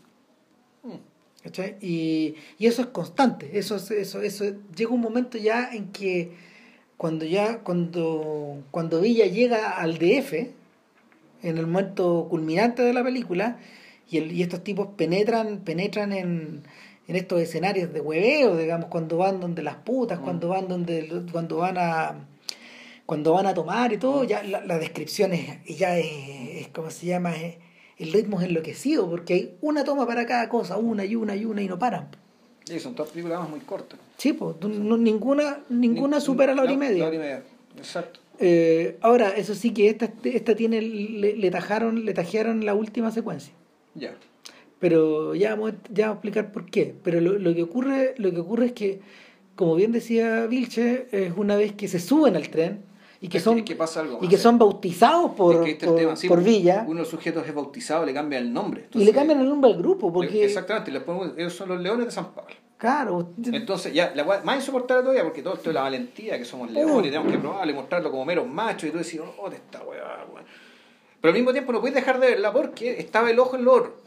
Mm. 0.84 1.11
Y, 1.82 2.36
y, 2.60 2.67
eso 2.67 2.84
es 2.84 2.88
constante, 2.89 3.58
eso, 3.58 3.77
eso, 3.77 4.21
eso, 4.21 4.45
llega 4.75 4.91
un 4.91 5.01
momento 5.01 5.39
ya 5.39 5.73
en 5.73 5.91
que 5.91 6.32
cuando 6.97 7.25
ya, 7.25 7.60
cuando, 7.60 8.63
cuando 8.69 9.01
Villa 9.01 9.25
llega 9.25 9.71
al 9.71 9.97
DF, 9.97 10.34
en 10.34 11.58
el 11.58 11.65
momento 11.65 12.27
culminante 12.30 12.84
de 12.84 12.93
la 12.93 13.04
película, 13.04 13.58
y, 14.08 14.17
el, 14.17 14.32
y 14.32 14.43
estos 14.43 14.63
tipos 14.63 14.89
penetran, 14.95 15.62
penetran 15.62 16.13
en, 16.13 16.62
en 17.08 17.15
estos 17.15 17.41
escenarios 17.41 17.91
de 17.91 18.01
hueveo, 18.01 18.56
digamos, 18.56 18.89
cuando 18.89 19.17
van 19.17 19.39
donde 19.39 19.63
las 19.63 19.77
putas, 19.77 20.19
mm. 20.19 20.23
cuando 20.23 20.49
van 20.49 20.67
donde, 20.67 21.23
cuando 21.32 21.58
van 21.58 21.77
a 21.80 22.27
cuando 23.08 23.34
van 23.34 23.45
a 23.45 23.54
tomar 23.54 23.91
y 23.91 23.97
todo, 23.97 24.23
ya 24.23 24.41
la, 24.43 24.63
la 24.63 24.77
descripción 24.77 25.34
es, 25.34 25.65
ya 25.65 25.97
es, 25.97 26.06
es, 26.62 26.67
¿cómo 26.69 26.91
se 26.91 27.08
llama? 27.08 27.36
Es, 27.36 27.56
el 28.02 28.14
ritmo 28.14 28.40
es 28.42 28.48
enloquecido 28.48 29.10
porque 29.10 29.34
hay 29.34 29.56
una 29.62 29.84
toma 29.84 30.08
para 30.08 30.26
cada 30.26 30.50
cosa, 30.50 30.78
una 30.78 31.06
y 31.06 31.16
una 31.16 31.36
y 31.36 31.46
una 31.46 31.62
y 31.62 31.68
no 31.68 31.78
paran. 31.78 32.10
Sí, 32.66 32.80
son 32.80 32.96
todas 32.96 33.12
películas 33.12 33.50
muy 33.50 33.60
cortas. 33.62 34.00
Sí, 34.18 34.34
pues 34.34 34.56
ninguna, 34.64 35.60
ninguna 35.70 36.20
supera 36.20 36.56
la 36.56 36.64
hora 36.64 36.72
y 36.72 36.78
media. 36.78 37.00
La 37.00 37.08
hora 37.08 37.16
y 37.16 37.20
media, 37.20 37.44
exacto. 37.78 38.20
Eh, 38.40 38.98
ahora, 39.02 39.30
eso 39.30 39.54
sí 39.54 39.72
que 39.72 39.90
esta, 39.90 40.12
esta 40.24 40.56
tiene, 40.56 40.82
le, 40.82 41.36
le, 41.36 41.52
tajaron, 41.52 42.06
le 42.06 42.14
tajearon 42.14 42.66
la 42.66 42.74
última 42.74 43.12
secuencia. 43.12 43.54
Ya. 43.94 44.16
Pero 44.80 45.36
ya 45.36 45.52
vamos, 45.52 45.74
ya 45.92 46.10
a 46.10 46.12
explicar 46.14 46.52
por 46.52 46.66
qué. 46.66 46.96
Pero 47.04 47.22
lo, 47.22 47.38
lo, 47.38 47.54
que 47.54 47.62
ocurre, 47.62 48.16
lo 48.18 48.32
que 48.32 48.40
ocurre 48.40 48.68
es 48.68 48.72
que, 48.72 49.00
como 49.56 49.76
bien 49.76 49.92
decía 49.92 50.48
Vilche, 50.48 51.08
es 51.12 51.34
una 51.36 51.56
vez 51.56 51.74
que 51.74 51.88
se 51.88 52.00
suben 52.00 52.36
al 52.36 52.50
tren, 52.50 52.82
y 53.23 53.27
que 53.27 53.39
son 53.39 53.60
y 53.60 53.63
que 53.63 54.38
son 54.38 54.57
bautizados 54.57 55.31
por, 55.34 55.67
este 55.67 55.88
por, 56.27 56.43
Villa 56.43 56.84
uno 56.88 56.95
de 56.95 56.99
los 57.01 57.07
sujetos 57.07 57.47
es 57.47 57.53
bautizado 57.53 58.03
le 58.03 58.15
cambia 58.15 58.39
el 58.39 58.51
nombre 58.51 58.88
y 58.93 59.05
le 59.05 59.13
cambian 59.13 59.39
el 59.39 59.47
nombre 59.47 59.71
al 59.71 59.77
grupo 59.77 60.12
porque 60.12 60.43
exactamente 60.43 60.91
le 60.91 61.01
ponemos, 61.01 61.38
ellos 61.38 61.53
son 61.53 61.69
los 61.69 61.79
leones 61.79 62.07
de 62.07 62.12
San 62.12 62.34
Pablo 62.34 62.55
claro 62.79 63.29
entonces 63.45 63.93
ya 63.93 64.12
la 64.15 64.23
más 64.23 64.55
insoportable 64.55 65.03
todavía 65.03 65.23
porque 65.23 65.43
todo 65.43 65.53
esto 65.53 65.69
es 65.69 65.75
la 65.75 65.81
valentía 65.81 66.39
que 66.39 66.45
somos 66.45 66.71
leones 66.71 67.07
y 67.07 67.12
tenemos 67.12 67.31
que 67.31 67.38
probarlo 67.38 67.71
y 67.71 67.75
mostrarlo 67.75 68.10
como 68.10 68.25
meros 68.25 68.47
machos 68.47 68.89
y 68.89 68.91
tú 68.91 68.97
decís 68.97 69.21
oh 69.38 69.49
de 69.51 69.57
esta 69.57 69.84
weá 69.84 70.25
pero 71.21 71.29
al 71.29 71.36
mismo 71.36 71.51
tiempo 71.51 71.71
no 71.71 71.79
puedes 71.79 71.93
dejar 71.93 72.19
de 72.19 72.25
verla 72.25 72.51
porque 72.51 72.99
estaba 72.99 73.29
el 73.29 73.38
ojo 73.38 73.55
en 73.55 73.65
lo 73.65 73.73
otro 73.73 73.97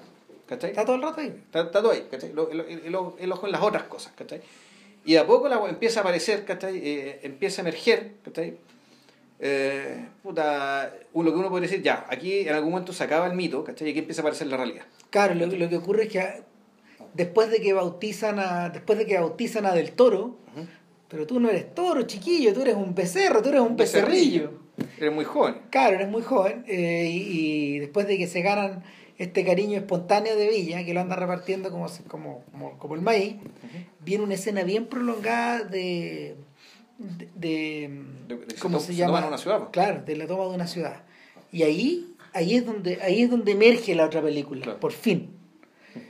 ¿cachai? 0.46 0.70
está 0.70 0.84
todo 0.84 0.96
el 0.96 1.02
rato 1.02 1.20
ahí 1.20 1.40
está, 1.44 1.70
todo 1.70 1.92
ahí 1.92 2.08
¿cachai? 2.10 2.32
El, 2.32 2.82
el, 2.84 2.94
ojo 2.96 3.46
en 3.46 3.52
las 3.52 3.62
otras 3.62 3.84
cosas 3.84 4.12
¿cachai? 4.16 4.40
y 5.04 5.14
a 5.14 5.24
poco 5.24 5.48
la 5.48 5.64
empieza 5.68 6.00
a 6.00 6.02
aparecer 6.02 6.44
¿cachai? 6.44 6.78
Eh, 6.78 7.20
empieza 7.22 7.62
a 7.62 7.62
emerger 7.62 8.14
¿cachai? 8.24 8.58
Eh, 9.40 10.08
puta, 10.22 10.92
lo 11.14 11.24
que 11.24 11.38
uno 11.38 11.50
puede 11.50 11.66
decir, 11.66 11.82
ya, 11.82 12.06
aquí 12.08 12.40
en 12.40 12.54
algún 12.54 12.70
momento 12.70 12.92
se 12.92 13.04
acaba 13.04 13.26
el 13.26 13.34
mito, 13.34 13.64
¿cachai? 13.64 13.88
Y 13.88 13.90
aquí 13.90 14.00
empieza 14.00 14.20
a 14.20 14.22
aparecer 14.22 14.46
la 14.46 14.56
realidad. 14.56 14.84
Claro, 15.10 15.34
lo, 15.34 15.46
lo 15.46 15.68
que 15.68 15.76
ocurre 15.76 16.04
es 16.04 16.08
que 16.08 16.42
después 17.14 17.50
de 17.50 17.60
que 17.60 17.72
bautizan 17.72 18.38
a, 18.38 18.68
después 18.70 18.98
de 18.98 19.06
que 19.06 19.18
bautizan 19.18 19.66
a 19.66 19.72
Del 19.72 19.92
Toro, 19.92 20.38
pero 21.08 21.26
tú 21.26 21.38
no 21.38 21.48
eres 21.48 21.72
toro, 21.74 22.02
chiquillo, 22.02 22.52
tú 22.52 22.62
eres 22.62 22.74
un 22.74 22.94
becerro, 22.94 23.40
tú 23.40 23.50
eres 23.50 23.60
un 23.60 23.76
becerrillo. 23.76 24.50
Eres 24.98 25.14
muy 25.14 25.24
joven. 25.24 25.58
Claro, 25.70 25.94
eres 25.94 26.08
muy 26.08 26.22
joven. 26.22 26.64
Eh, 26.66 27.08
y, 27.08 27.78
después 27.78 28.08
de 28.08 28.18
que 28.18 28.26
se 28.26 28.42
ganan 28.42 28.82
este 29.16 29.44
cariño 29.44 29.78
espontáneo 29.78 30.34
de 30.34 30.48
Villa, 30.48 30.84
que 30.84 30.92
lo 30.92 31.00
anda 31.00 31.14
repartiendo 31.14 31.70
como, 31.70 31.86
como, 32.08 32.42
como, 32.78 32.94
el 32.96 33.02
maíz, 33.02 33.36
viene 34.00 34.24
una 34.24 34.34
escena 34.34 34.64
bien 34.64 34.86
prolongada 34.86 35.62
de 35.62 36.34
de, 37.34 37.90
¿cómo 38.60 38.80
se, 38.80 38.94
llama? 38.94 39.26
una 39.26 39.38
ciudad. 39.38 39.68
Claro, 39.70 40.02
de 40.04 40.16
la 40.16 40.26
toma 40.26 40.44
de 40.44 40.50
una 40.50 40.66
ciudad. 40.66 41.02
Y 41.52 41.62
ahí, 41.62 42.14
ahí 42.32 42.54
es 42.54 42.66
donde, 42.66 43.00
ahí 43.02 43.22
es 43.22 43.30
donde 43.30 43.52
emerge 43.52 43.94
la 43.94 44.06
otra 44.06 44.22
película, 44.22 44.78
por 44.80 44.92
fin. 44.92 45.30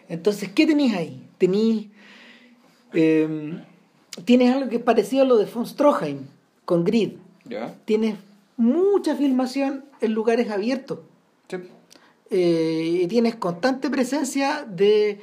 Entonces, 0.09 0.50
¿qué 0.54 0.66
tenéis 0.66 0.94
ahí? 0.94 1.28
Tenéis 1.38 1.88
em, 2.92 3.61
tienes 4.24 4.54
algo 4.54 4.68
que 4.68 4.76
es 4.76 4.83
parecido 4.83 5.22
a 5.22 5.26
lo 5.26 5.37
de 5.37 5.46
von 5.46 5.66
Stroheim 5.66 6.26
con 6.64 6.85
Grid. 6.85 7.12
Tienes 7.85 8.16
mucha 8.57 9.16
filmación 9.16 9.85
en 10.00 10.12
lugares 10.12 10.50
abiertos. 10.50 11.00
Eh, 12.30 13.00
y 13.02 13.07
tienes 13.07 13.37
constante 13.37 13.90
presencia 13.90 14.66
de, 14.68 15.20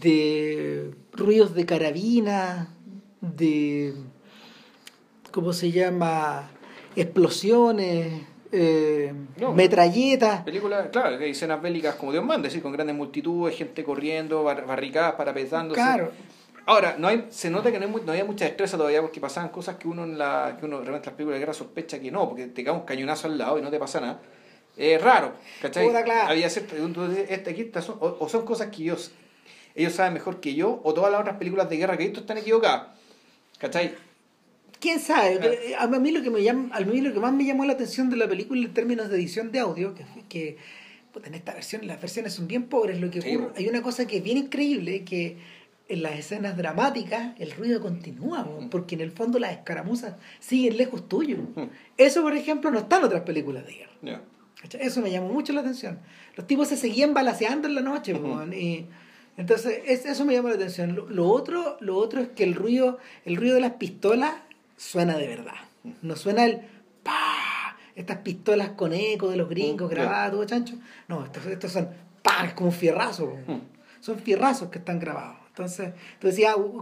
de 0.00 0.92
ruidos 1.12 1.54
de 1.54 1.64
carabina, 1.64 2.74
de 3.20 3.94
¿cómo 5.32 5.52
se 5.52 5.70
llama? 5.70 6.50
Explosiones, 6.94 8.22
eh, 8.52 9.12
metralletas. 9.54 10.42
Películas, 10.42 10.88
claro, 10.92 11.16
hay 11.18 11.30
escenas 11.30 11.60
bélicas 11.60 11.94
como 11.96 12.12
Dios 12.12 12.24
manda, 12.24 12.48
con 12.60 12.72
grandes 12.72 12.94
multitudes, 12.94 13.56
gente 13.56 13.82
corriendo, 13.82 14.44
barricadas, 14.44 15.14
parapetándose. 15.14 15.80
Claro. 15.80 16.12
Ahora, 16.64 16.94
no 16.96 17.08
hay, 17.08 17.26
se 17.30 17.50
nota 17.50 17.72
que 17.72 17.80
no, 17.80 17.86
hay, 17.86 18.02
no 18.04 18.12
había 18.12 18.24
mucha 18.24 18.44
destreza 18.44 18.76
todavía 18.76 19.00
porque 19.00 19.20
pasaban 19.20 19.50
cosas 19.50 19.76
que 19.76 19.88
uno 19.88 20.04
en 20.04 20.16
la, 20.16 20.56
que 20.60 20.66
uno 20.66 20.78
realmente 20.78 21.06
las 21.06 21.16
películas 21.16 21.36
de 21.36 21.40
guerra 21.40 21.54
sospecha 21.54 21.98
que 21.98 22.12
no, 22.12 22.28
porque 22.28 22.46
te 22.46 22.62
cae 22.62 22.72
un 22.72 22.82
cañonazo 22.82 23.26
al 23.26 23.36
lado 23.36 23.58
y 23.58 23.62
no 23.62 23.70
te 23.70 23.78
pasa 23.78 24.00
nada. 24.00 24.20
Es 24.76 25.02
raro, 25.02 25.32
¿cachai? 25.60 25.90
Había 26.28 26.48
cierto, 26.48 26.76
este, 27.12 27.50
aquí 27.50 27.70
o, 27.98 28.28
son 28.28 28.44
cosas 28.44 28.68
que 28.68 28.84
yo 28.84 28.96
ellos 29.74 29.94
saben 29.94 30.12
mejor 30.12 30.40
que 30.40 30.54
yo, 30.54 30.80
o 30.84 30.94
todas 30.94 31.10
las 31.10 31.20
otras 31.20 31.36
películas 31.36 31.68
de 31.68 31.76
guerra 31.76 31.96
que 31.96 32.04
he 32.04 32.06
visto 32.06 32.20
están 32.20 32.38
equivocadas. 32.38 32.88
¿Cachai? 33.58 33.94
Quién 34.82 35.00
sabe 35.00 35.38
eh, 35.70 35.74
a 35.78 35.86
mí 35.86 36.10
lo 36.10 36.22
que 36.22 36.30
me 36.30 36.42
llama 36.42 36.68
a 36.74 36.80
mí 36.80 37.00
lo 37.00 37.12
que 37.14 37.20
más 37.20 37.32
me 37.32 37.44
llamó 37.44 37.64
la 37.64 37.72
atención 37.72 38.10
de 38.10 38.16
la 38.16 38.28
película 38.28 38.60
en 38.60 38.74
términos 38.74 39.08
de 39.08 39.16
edición 39.16 39.52
de 39.52 39.60
audio 39.60 39.94
que 39.94 40.04
que 40.28 40.56
en 41.24 41.34
esta 41.34 41.54
versión 41.54 41.86
las 41.86 42.00
versiones 42.00 42.34
son 42.34 42.48
bien 42.48 42.64
pobres 42.64 43.00
lo 43.00 43.10
que 43.10 43.20
ocurre 43.20 43.52
hay 43.56 43.68
una 43.68 43.80
cosa 43.80 44.06
que 44.06 44.18
es 44.18 44.22
bien 44.22 44.36
increíble 44.36 45.04
que 45.04 45.38
en 45.88 46.02
las 46.02 46.18
escenas 46.18 46.56
dramáticas 46.56 47.34
el 47.38 47.52
ruido 47.52 47.80
continúa 47.80 48.48
porque 48.70 48.94
en 48.94 49.02
el 49.02 49.10
fondo 49.10 49.38
las 49.38 49.52
escaramuzas 49.52 50.14
siguen 50.40 50.78
lejos 50.78 51.06
tuyo. 51.06 51.36
Eso 51.98 52.22
por 52.22 52.34
ejemplo 52.34 52.70
no 52.70 52.78
está 52.78 52.98
en 52.98 53.04
otras 53.04 53.22
películas 53.22 53.66
de 53.66 53.74
guerra. 53.74 54.22
Eso 54.80 55.02
me 55.02 55.10
llamó 55.10 55.28
mucho 55.28 55.52
la 55.52 55.60
atención. 55.60 55.98
Los 56.36 56.46
tipos 56.46 56.68
se 56.68 56.78
seguían 56.78 57.12
balaseando 57.12 57.68
en 57.68 57.74
la 57.74 57.82
noche 57.82 58.14
y 58.54 58.86
entonces 59.36 59.82
eso 59.86 60.24
me 60.24 60.32
llamó 60.32 60.48
la 60.48 60.54
atención. 60.54 60.94
Lo, 60.94 61.10
lo, 61.10 61.28
otro 61.28 61.76
lo 61.80 61.96
otro 61.96 62.20
es 62.20 62.28
que 62.28 62.44
el 62.44 62.54
ruido 62.54 62.98
el 63.26 63.36
ruido 63.36 63.56
de 63.56 63.60
las 63.60 63.72
pistolas 63.72 64.32
suena 64.76 65.16
de 65.16 65.28
verdad. 65.28 65.54
No 66.02 66.16
suena 66.16 66.44
el 66.44 66.60
pa 67.02 67.76
estas 67.94 68.18
pistolas 68.18 68.70
con 68.70 68.92
eco 68.92 69.30
de 69.30 69.36
los 69.36 69.48
gringos 69.48 69.90
mm, 69.90 69.94
grabadas, 69.94 70.30
todo 70.32 70.44
chancho. 70.44 70.76
No, 71.08 71.24
estos, 71.24 71.46
estos 71.46 71.72
son 71.72 71.88
pa, 72.22 72.44
es 72.46 72.54
como 72.54 72.70
fierrazos. 72.70 73.34
Mm. 73.46 73.58
Son 74.00 74.18
fierrazos 74.18 74.70
que 74.70 74.78
están 74.78 74.98
grabados. 74.98 75.38
Entonces, 75.48 75.92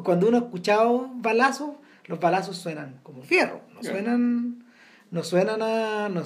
cuando 0.04 0.28
uno 0.28 0.38
ha 0.38 0.40
escuchado 0.40 1.10
balazos, 1.14 1.70
los 2.06 2.20
balazos 2.20 2.56
suenan 2.56 3.00
como 3.02 3.22
fierro, 3.22 3.62
no 3.74 3.82
suenan, 3.82 4.64
no 5.10 5.24
suenan 5.24 5.60
a. 5.62 6.08
No, 6.08 6.22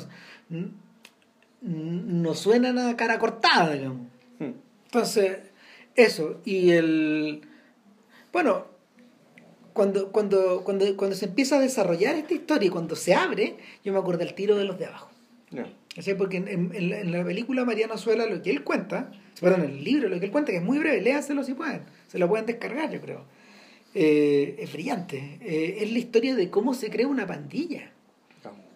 no 1.63 2.35
suenan 2.35 2.79
a 2.79 2.97
cara 2.97 3.19
cortada, 3.19 3.73
digamos. 3.73 4.09
Mm. 4.39 4.51
Entonces, 4.85 5.39
eso. 5.95 6.41
Y 6.45 6.73
el. 6.73 7.49
Bueno, 8.31 8.67
cuando, 9.75 10.11
cuando, 10.13 10.63
cuando, 10.65 10.97
cuando 10.97 11.15
se 11.15 11.27
empieza 11.27 11.57
a 11.57 11.61
desarrollar 11.61 12.15
esta 12.15 12.33
historia 12.33 12.69
y 12.69 12.71
cuando 12.71 12.97
se 12.97 13.15
abre, 13.15 13.57
yo 13.85 13.93
me 13.93 13.99
acuerdo 13.99 14.21
del 14.21 14.35
tiro 14.35 14.57
de 14.57 14.65
los 14.65 14.79
de 14.79 14.87
abajo. 14.87 15.11
Porque 16.17 16.39
en, 16.39 16.49
en, 16.49 17.13
la 17.13 17.25
película 17.25 17.65
Mariano 17.65 17.99
Suela 17.99 18.27
lo 18.27 18.41
que 18.41 18.51
él 18.51 18.65
cuenta, 18.65 19.13
perdón, 19.41 19.65
en 19.65 19.71
el 19.71 19.85
libro 19.85 20.09
lo 20.09 20.19
que 20.19 20.27
él 20.27 20.33
cuenta, 20.33 20.53
que 20.53 20.59
es 20.59 20.65
muy 20.65 20.79
breve, 20.79 21.03
léaselo 21.03 21.45
si 21.45 21.55
pueden, 21.55 21.83
se 22.09 22.19
lo 22.19 22.29
pueden 22.29 22.47
descargar 22.47 22.91
yo 22.91 23.01
creo. 23.01 23.25
Eh, 23.95 24.57
es 24.59 24.73
brillante. 24.73 25.39
Eh, 25.41 25.79
es 25.81 25.93
la 25.93 25.99
historia 25.99 26.35
de 26.35 26.51
cómo 26.51 26.75
se 26.75 26.91
crea 26.91 27.07
una 27.07 27.27
pandilla. 27.27 27.91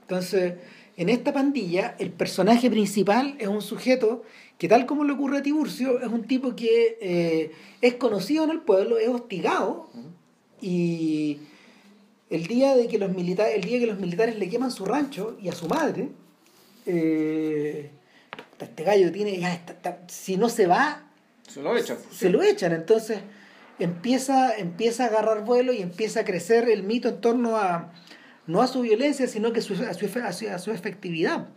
Entonces, 0.03 0.55
en 0.97 1.09
esta 1.09 1.33
pandilla, 1.33 1.97
el 1.99 2.11
personaje 2.11 2.71
principal 2.71 3.37
es 3.39 3.49
un 3.49 3.63
sujeto 3.63 4.23
que 4.59 4.69
tal 4.69 4.87
como 4.87 5.05
le 5.05 5.13
ocurre 5.13 5.39
a 5.39 5.43
Tiburcio, 5.43 6.01
es 6.01 6.09
un 6.09 6.25
tipo 6.25 6.57
que 6.57 6.99
eh, 7.01 7.53
es 7.81 7.95
conocido 7.95 8.45
en 8.45 8.51
el 8.51 8.61
pueblo, 8.61 8.99
es 8.99 9.09
hostigado, 9.09 9.89
y 10.61 11.39
el 12.31 12.47
día 12.47 12.75
de 12.75 12.89
que 12.89 12.99
los 12.99 13.11
militares, 13.11 13.55
el 13.57 13.63
día 13.63 13.79
que 13.79 13.87
los 13.87 13.99
militares 13.99 14.39
le 14.39 14.49
queman 14.49 14.71
su 14.71 14.85
rancho 14.85 15.37
y 15.41 15.49
a 15.49 15.53
su 15.53 15.67
madre, 15.69 16.09
eh, 16.87 17.91
este 18.59 18.83
gallo 18.83 19.13
tiene, 19.13 19.39
ya 19.39 19.61
si 20.09 20.37
no 20.37 20.49
se 20.49 20.67
va, 20.67 21.05
se 21.47 21.63
lo 21.63 21.77
echan. 21.77 21.97
Se 22.11 22.29
lo 22.29 22.43
echan, 22.43 22.73
entonces 22.73 23.21
empieza, 23.79 24.57
empieza 24.57 25.05
a 25.05 25.07
agarrar 25.09 25.45
vuelo 25.45 25.73
y 25.73 25.81
empieza 25.81 26.21
a 26.21 26.25
crecer 26.25 26.69
el 26.69 26.83
mito 26.83 27.09
en 27.09 27.21
torno 27.21 27.57
a, 27.57 27.93
no 28.47 28.61
a 28.61 28.67
su 28.67 28.83
violencia, 28.83 29.27
sino 29.27 29.53
que 29.53 29.61
a, 29.61 29.63
su, 29.63 29.75
a, 29.75 30.59
su, 30.59 30.71
efectividad. 30.73 31.49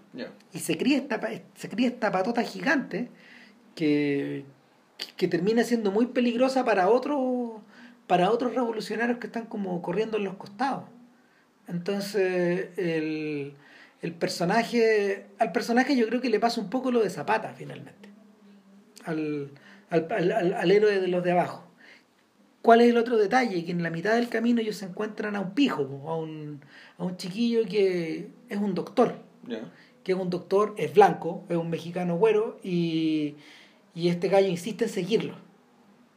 Y 0.53 0.59
se 0.59 0.77
cría, 0.77 0.97
esta, 0.97 1.19
se 1.55 1.69
cría 1.69 1.87
esta 1.87 2.11
patota 2.11 2.43
gigante 2.43 3.09
que, 3.75 4.45
que 5.17 5.27
termina 5.27 5.63
siendo 5.63 5.91
muy 5.91 6.07
peligrosa 6.07 6.63
para 6.63 6.89
otros 6.89 7.61
para 8.11 8.29
otros 8.29 8.53
revolucionarios 8.53 9.19
que 9.19 9.27
están 9.27 9.45
como 9.45 9.81
corriendo 9.81 10.17
en 10.17 10.25
los 10.25 10.33
costados. 10.33 10.83
Entonces, 11.69 12.77
el, 12.77 13.53
el 14.01 14.13
personaje, 14.15 15.27
al 15.39 15.53
personaje 15.53 15.95
yo 15.95 16.05
creo 16.09 16.19
que 16.19 16.29
le 16.29 16.37
pasa 16.37 16.59
un 16.59 16.69
poco 16.69 16.91
lo 16.91 17.01
de 17.01 17.09
Zapata 17.09 17.53
finalmente, 17.53 18.09
al, 19.05 19.51
al, 19.89 20.11
al, 20.11 20.71
héroe 20.71 20.99
de 20.99 21.07
los 21.07 21.23
de 21.23 21.31
abajo. 21.31 21.63
¿Cuál 22.61 22.81
es 22.81 22.89
el 22.89 22.97
otro 22.97 23.15
detalle? 23.15 23.63
Que 23.63 23.71
en 23.71 23.81
la 23.81 23.89
mitad 23.89 24.13
del 24.15 24.27
camino 24.27 24.59
ellos 24.59 24.75
se 24.75 24.87
encuentran 24.87 25.37
a 25.37 25.39
un 25.39 25.53
pijo, 25.53 25.83
a 26.05 26.17
un, 26.17 26.59
a 26.97 27.05
un 27.05 27.15
chiquillo 27.15 27.63
que 27.63 28.27
es 28.49 28.57
un 28.57 28.73
doctor, 28.73 29.15
que 30.03 30.11
es 30.11 30.17
un 30.17 30.29
doctor, 30.29 30.75
es 30.77 30.93
blanco, 30.93 31.45
es 31.47 31.55
un 31.55 31.69
mexicano 31.69 32.17
güero, 32.17 32.59
y, 32.61 33.37
y 33.95 34.09
este 34.09 34.27
gallo 34.27 34.49
insiste 34.49 34.83
en 34.83 34.89
seguirlo. 34.89 35.35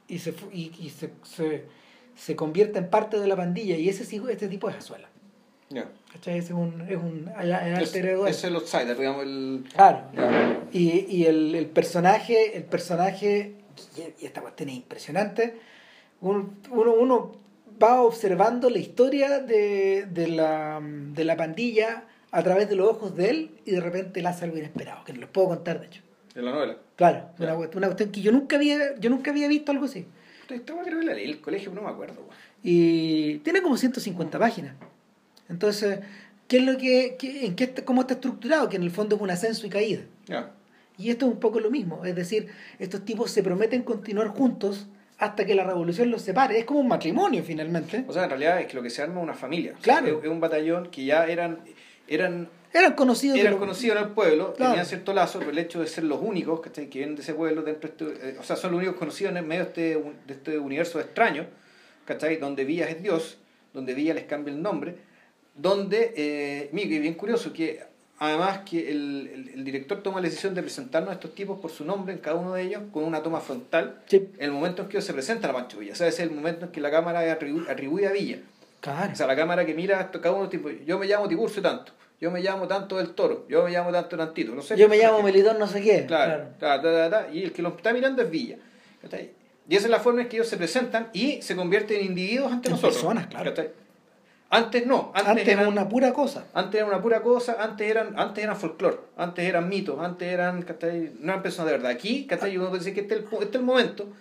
Y 0.09 0.19
se, 0.19 0.35
y, 0.53 0.73
y 0.77 0.91
se, 0.91 1.13
se 1.23 1.84
se 2.16 2.37
convierte 2.37 2.79
en 2.79 2.88
parte 2.88 3.18
de 3.18 3.27
la 3.27 3.37
pandilla 3.37 3.77
y 3.77 3.88
ese 3.88 4.03
este 4.03 4.48
tipo 4.48 4.68
es 4.70 4.77
Azuela. 4.77 5.09
Ese 6.14 6.38
es 6.38 6.50
un, 6.50 6.83
es 6.88 6.96
un 6.96 7.31
alter 7.37 8.07
ego. 8.07 8.27
Es, 8.27 8.44
el 8.44 8.55
outsider, 8.55 8.96
digamos. 8.96 9.24
El... 9.24 9.64
Claro. 9.74 10.03
Y, 10.72 11.07
y 11.09 11.27
el, 11.27 11.55
el, 11.55 11.66
personaje, 11.66 12.57
el 12.57 12.64
personaje, 12.64 13.57
y 14.20 14.24
esta 14.24 14.40
cuestión 14.40 14.68
es 14.68 14.77
impresionante, 14.77 15.59
uno, 16.20 16.55
uno 16.70 17.33
va 17.83 18.03
observando 18.03 18.70
la 18.70 18.79
historia 18.79 19.40
de, 19.40 20.07
de, 20.09 20.29
la, 20.29 20.81
de 20.81 21.24
la 21.24 21.37
pandilla 21.37 22.05
a 22.31 22.42
través 22.42 22.68
de 22.68 22.77
los 22.77 22.88
ojos 22.88 23.16
de 23.16 23.31
él 23.31 23.50
y 23.64 23.72
de 23.72 23.81
repente 23.81 24.24
hace 24.27 24.44
algo 24.44 24.59
inesperado, 24.59 25.05
que 25.05 25.12
no 25.12 25.20
les 25.20 25.29
puedo 25.29 25.48
contar 25.48 25.81
de 25.81 25.87
hecho. 25.87 26.03
¿En 26.35 26.44
la 26.44 26.53
novela? 26.53 26.77
Claro, 26.96 27.31
una, 27.38 27.55
una, 27.55 27.87
cuestión 27.87 28.11
que 28.11 28.20
yo 28.20 28.33
nunca 28.33 28.57
había, 28.57 28.96
yo 28.98 29.11
nunca 29.11 29.31
había 29.31 29.48
visto 29.48 29.72
algo 29.72 29.85
así. 29.85 30.07
Esta 30.49 30.75
creo 30.83 31.01
que 31.01 31.07
la 31.07 31.15
leí 31.15 31.31
el 31.31 31.41
colegio, 31.41 31.73
no 31.73 31.83
me 31.83 31.89
acuerdo. 31.89 32.29
Y 32.63 33.39
tiene 33.39 33.63
como 33.63 33.77
150 33.77 34.39
páginas. 34.39 34.75
Entonces, 35.49 36.01
¿qué 36.49 36.59
es 36.59 36.65
lo 36.65 36.77
que, 36.77 37.17
en 37.21 37.55
qué, 37.57 37.73
cómo 37.85 38.03
está 38.03 38.15
estructurado? 38.15 38.69
Que 38.69 38.77
en 38.77 38.83
el 38.83 38.91
fondo 38.91 39.17
es 39.17 39.23
un 39.23 39.31
ascenso 39.31 39.67
y 39.67 39.71
caída. 39.71 40.03
Y 40.97 41.11
esto 41.11 41.27
es 41.27 41.33
un 41.33 41.41
poco 41.41 41.61
lo 41.61 41.71
mismo. 41.71 42.05
Es 42.05 42.15
decir, 42.15 42.49
estos 42.79 43.05
tipos 43.05 43.31
se 43.31 43.43
prometen 43.43 43.83
continuar 43.83 44.29
juntos 44.29 44.87
hasta 45.19 45.45
que 45.45 45.55
la 45.55 45.65
revolución 45.65 46.11
los 46.11 46.23
separe. 46.23 46.59
Es 46.59 46.65
como 46.65 46.81
un 46.81 46.89
matrimonio 46.89 47.43
finalmente. 47.43 48.05
O 48.07 48.13
sea, 48.13 48.25
en 48.25 48.31
realidad 48.31 48.61
es 48.61 48.67
que 48.67 48.75
lo 48.75 48.83
que 48.83 48.91
se 48.91 49.03
arma 49.03 49.21
es 49.21 49.23
una 49.23 49.35
familia. 49.35 49.75
Claro. 49.81 50.21
es, 50.23 50.29
un 50.29 50.41
batallón 50.41 50.91
que 50.91 51.05
ya 51.05 51.27
eran, 51.27 51.61
eran 52.09 52.49
eran 52.75 52.95
conocidos. 52.95 53.39
Eran 53.39 53.57
conocidos 53.57 53.97
en 53.97 54.05
el 54.05 54.11
pueblo, 54.11 54.49
tenían 54.49 54.85
cierto 54.85 55.13
lazo 55.15 55.39
por 55.39 55.51
el 55.51 55.59
hecho 55.59 55.81
de 55.81 55.87
ser 55.87 56.03
los 56.05 56.21
únicos 56.21 56.61
que 56.61 56.87
vienen 56.87 57.15
de 57.15 57.23
ese 57.23 57.33
pueblo, 57.33 57.63
dentro 57.63 57.89
de 57.89 58.13
este, 58.13 58.31
eh, 58.31 58.37
o 58.41 58.43
sea, 58.43 58.57
son 58.57 58.73
los 58.73 58.79
únicos 58.79 58.97
conocidos 58.97 59.35
en 59.37 59.47
medio 59.47 59.63
de 59.63 59.69
este, 59.69 59.83
de 60.27 60.35
este 60.35 60.59
universo 60.59 60.99
extraño, 60.99 61.47
¿cachai? 62.05 62.37
Donde 62.39 62.65
Villas 62.65 62.91
es 62.91 63.01
Dios, 63.01 63.39
donde 63.73 63.95
Villa 63.95 64.13
les 64.13 64.25
cambia 64.25 64.53
el 64.53 64.61
nombre, 64.61 64.97
donde, 65.55 66.15
eh, 66.17 66.69
mira, 66.73 66.99
bien 66.99 67.15
curioso, 67.15 67.53
que 67.53 67.81
además 68.19 68.63
que 68.69 68.91
el, 68.91 69.53
el, 69.55 69.65
director 69.65 70.03
toma 70.03 70.21
la 70.21 70.29
decisión 70.29 70.53
de 70.57 70.63
presentarnos 70.63 71.11
a 71.11 71.15
estos 71.15 71.33
tipos 71.33 71.61
por 71.61 71.71
su 71.71 71.85
nombre 71.85 72.13
en 72.13 72.19
cada 72.19 72.37
uno 72.37 72.55
de 72.55 72.63
ellos, 72.63 72.83
con 72.93 73.05
una 73.05 73.23
toma 73.23 73.41
frontal, 73.41 74.03
en 74.11 74.33
el 74.37 74.51
momento 74.51 74.83
en 74.83 74.89
que 74.89 75.01
se 75.01 75.15
presenta 75.15 75.49
a 75.49 75.53
Pancho 75.53 75.79
Villa, 75.79 75.93
o 75.93 75.97
sea, 75.97 76.09
es 76.09 76.19
el 76.19 76.33
momento 76.33 76.67
en 76.67 76.73
que 76.73 76.81
la 76.81 76.91
cámara 76.91 77.21
atribuye, 77.31 78.09
a 78.09 78.13
Villa. 78.13 78.39
Claro. 78.81 79.13
O 79.13 79.17
sea, 79.17 79.29
la 79.29 79.37
cámara 79.37 79.65
que 79.65 79.75
mira 79.75 80.01
a 80.01 80.11
cada 80.11 80.33
uno, 80.33 80.49
tipo, 80.49 80.71
yo 80.71 80.99
me 80.99 81.07
llamo 81.07 81.29
Tiburcio 81.29 81.63
tanto 81.63 81.93
yo 82.20 82.31
me 82.31 82.40
llamo 82.40 82.66
tanto 82.66 82.96
del 82.96 83.14
toro, 83.14 83.46
yo 83.48 83.64
me 83.64 83.70
llamo 83.70 83.92
tanto 83.92 84.16
Nantito, 84.16 84.55
no 84.55 84.62
sé. 84.62 84.77
Yo 84.77 84.88
me 84.88 84.96
llamo 84.96 85.22
Melidón 85.22 85.59
no 85.59 85.66
sé 85.66 85.83
qué. 85.83 86.07
Claro, 86.07 86.48
claro. 86.59 87.33
y 87.33 87.42
el 87.42 87.53
que 87.53 87.62
lo 87.62 87.70
está 87.70 87.92
mirando 87.92 88.22
es 88.22 88.31
Villa. 88.31 88.57
Y 89.68 89.77
esa 89.77 89.87
es 89.87 89.90
la 89.90 90.00
forma 90.00 90.22
en 90.22 90.29
que 90.29 90.37
ellos 90.37 90.48
se 90.48 90.57
presentan 90.57 91.09
y 91.12 91.40
se 91.42 91.57
convierten 91.57 92.00
en 92.00 92.07
individuos 92.07 92.53
ante 92.53 92.70
nosotros. 92.70 92.94
personas, 92.94 93.27
claro. 93.27 93.53
Antes 94.50 94.87
no, 94.87 95.11
antes, 95.14 95.48
era 95.48 95.68
una 95.68 95.88
pura 95.88 96.12
cosa. 96.12 96.46
Antes 96.55 96.81
era 96.81 96.88
una 96.88 97.03
pura 97.03 97.22
cosa, 97.22 97.57
antes 97.59 97.90
eran, 97.90 98.16
antes 98.18 98.44
eran 98.44 98.57
folclore, 98.57 98.98
antes 99.16 99.44
eran 99.44 99.68
mitos, 99.68 99.98
antes 99.98 100.29
eran, 100.29 100.64
no 101.20 101.33
eran 101.33 101.42
personas 101.42 101.72
de 101.72 101.77
verdad. 101.79 101.90
Aquí, 101.90 102.27
¿cachai? 102.27 102.57
uno 102.57 102.68
puede 102.68 102.79
decir 102.79 102.94
que 102.94 103.00
este 103.00 103.14
es, 103.14 103.20
el, 103.20 103.27
este 103.27 103.44
es 103.48 103.55
el 103.57 103.62
momento 103.62 104.12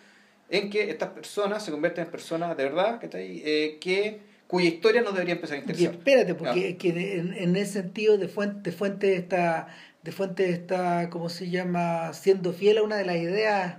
en 0.50 0.72
que 0.72 0.90
estas 0.90 1.10
personas 1.10 1.64
se 1.64 1.72
convierten 1.72 2.06
en 2.06 2.12
personas 2.12 2.58
de 2.58 2.64
verdad, 2.64 3.00
¿cachai? 3.00 3.44
Eh, 3.46 3.78
que 3.80 4.22
cuya 4.54 4.70
historia 4.70 5.02
nos 5.02 5.16
debería 5.16 5.34
empezar 5.34 5.56
a 5.56 5.62
interesar. 5.62 5.92
Y 5.92 5.98
espérate, 5.98 6.36
porque 6.36 6.78
en, 6.84 7.56
ese 7.56 7.74
sentido 7.74 8.20
de 8.20 8.28
Fuente, 8.28 8.70
de 8.70 8.78
Fuente 8.78 9.16
está, 9.16 9.68
de 10.04 10.12
Fuente 10.12 10.48
está, 10.52 11.10
¿cómo 11.10 11.30
se 11.30 11.50
llama?, 11.50 12.14
siendo 12.14 12.54
fiel 12.54 12.78
a 12.78 12.84
una 12.84 12.98
de 12.98 13.04
las 13.04 13.16
ideas, 13.16 13.78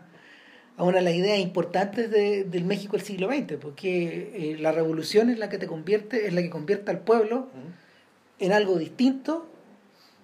a 0.77 0.83
una 0.83 0.99
de 0.99 1.05
las 1.05 1.15
ideas 1.15 1.39
importantes 1.39 2.11
de, 2.11 2.43
del 2.43 2.65
México 2.65 2.97
del 2.97 3.07
siglo 3.07 3.29
XX, 3.29 3.57
porque 3.61 4.33
eh, 4.35 4.57
la 4.59 4.73
revolución 4.73 5.31
es 5.31 5.39
la 5.39 5.49
que 5.49 5.59
te 5.59 5.69
convierte, 5.69 6.27
es 6.27 6.35
la 6.35 6.43
que 6.43 6.51
convierte 6.51 6.91
al 6.91 6.99
pueblo 6.99 7.51
en 8.41 8.53
algo 8.53 8.77
distinto 8.77 9.49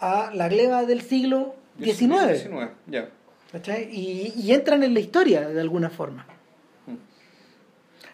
a 0.01 0.33
la 0.35 0.49
gleba 0.49 0.85
del 0.85 1.03
siglo 1.03 1.55
XIX. 1.81 2.51
ya. 2.89 3.09
Y, 3.89 4.33
y 4.37 4.53
entran 4.53 4.83
en 4.83 4.95
la 4.95 5.01
historia 5.01 5.49
de 5.49 5.61
alguna 5.61 5.91
forma. 5.91 6.27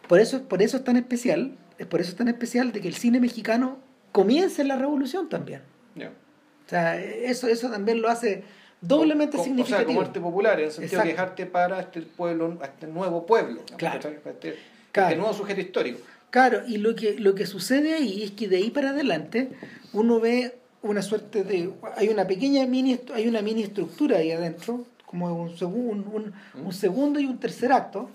Por 0.06 0.20
eso, 0.20 0.46
por 0.46 0.60
eso 0.60 0.76
es 0.76 0.84
tan 0.84 0.98
especial 0.98 1.56
es 1.78 1.86
por 1.86 2.00
eso 2.00 2.10
es 2.10 2.16
tan 2.16 2.28
especial 2.28 2.72
de 2.72 2.80
que 2.80 2.88
el 2.88 2.94
cine 2.94 3.20
mexicano 3.20 3.78
comience 4.12 4.62
en 4.62 4.68
la 4.68 4.76
revolución 4.76 5.28
también. 5.28 5.62
O 5.98 6.68
sea, 6.68 7.00
eso, 7.00 7.46
eso 7.46 7.70
también 7.70 8.02
lo 8.02 8.08
hace, 8.08 8.42
doblemente 8.80 9.38
significativo. 9.38 9.76
O 9.76 9.78
sea, 9.78 9.86
como 9.86 10.00
arte 10.00 10.20
popular, 10.20 10.58
en 10.58 10.66
el 10.66 10.72
sentido 10.72 11.00
de 11.02 11.08
dejarte 11.08 11.46
para 11.46 11.80
este 11.80 12.02
pueblo, 12.02 12.58
este 12.60 12.88
nuevo 12.88 13.24
pueblo, 13.24 13.62
claro. 13.76 14.08
este, 14.08 14.56
claro. 14.90 15.08
este 15.10 15.16
nuevo 15.16 15.32
sujeto 15.32 15.60
histórico. 15.60 16.00
Claro, 16.30 16.62
y 16.66 16.78
lo 16.78 16.96
que, 16.96 17.14
lo 17.20 17.34
que 17.36 17.46
sucede 17.46 17.94
ahí 17.94 18.24
es 18.24 18.32
que 18.32 18.48
de 18.48 18.56
ahí 18.56 18.70
para 18.70 18.90
adelante 18.90 19.50
uno 19.92 20.18
ve 20.18 20.58
una 20.82 21.02
suerte 21.02 21.44
de... 21.44 21.70
Hay 21.96 22.08
una 22.08 22.26
pequeña 22.26 22.66
mini, 22.66 22.98
hay 23.14 23.28
una 23.28 23.42
mini 23.42 23.62
estructura 23.62 24.18
ahí 24.18 24.32
adentro, 24.32 24.84
como 25.06 25.32
un, 25.34 25.54
un, 25.62 26.04
un, 26.12 26.32
un 26.64 26.72
segundo 26.72 27.20
y 27.20 27.26
un 27.26 27.38
tercer 27.38 27.72
acto, 27.72 28.10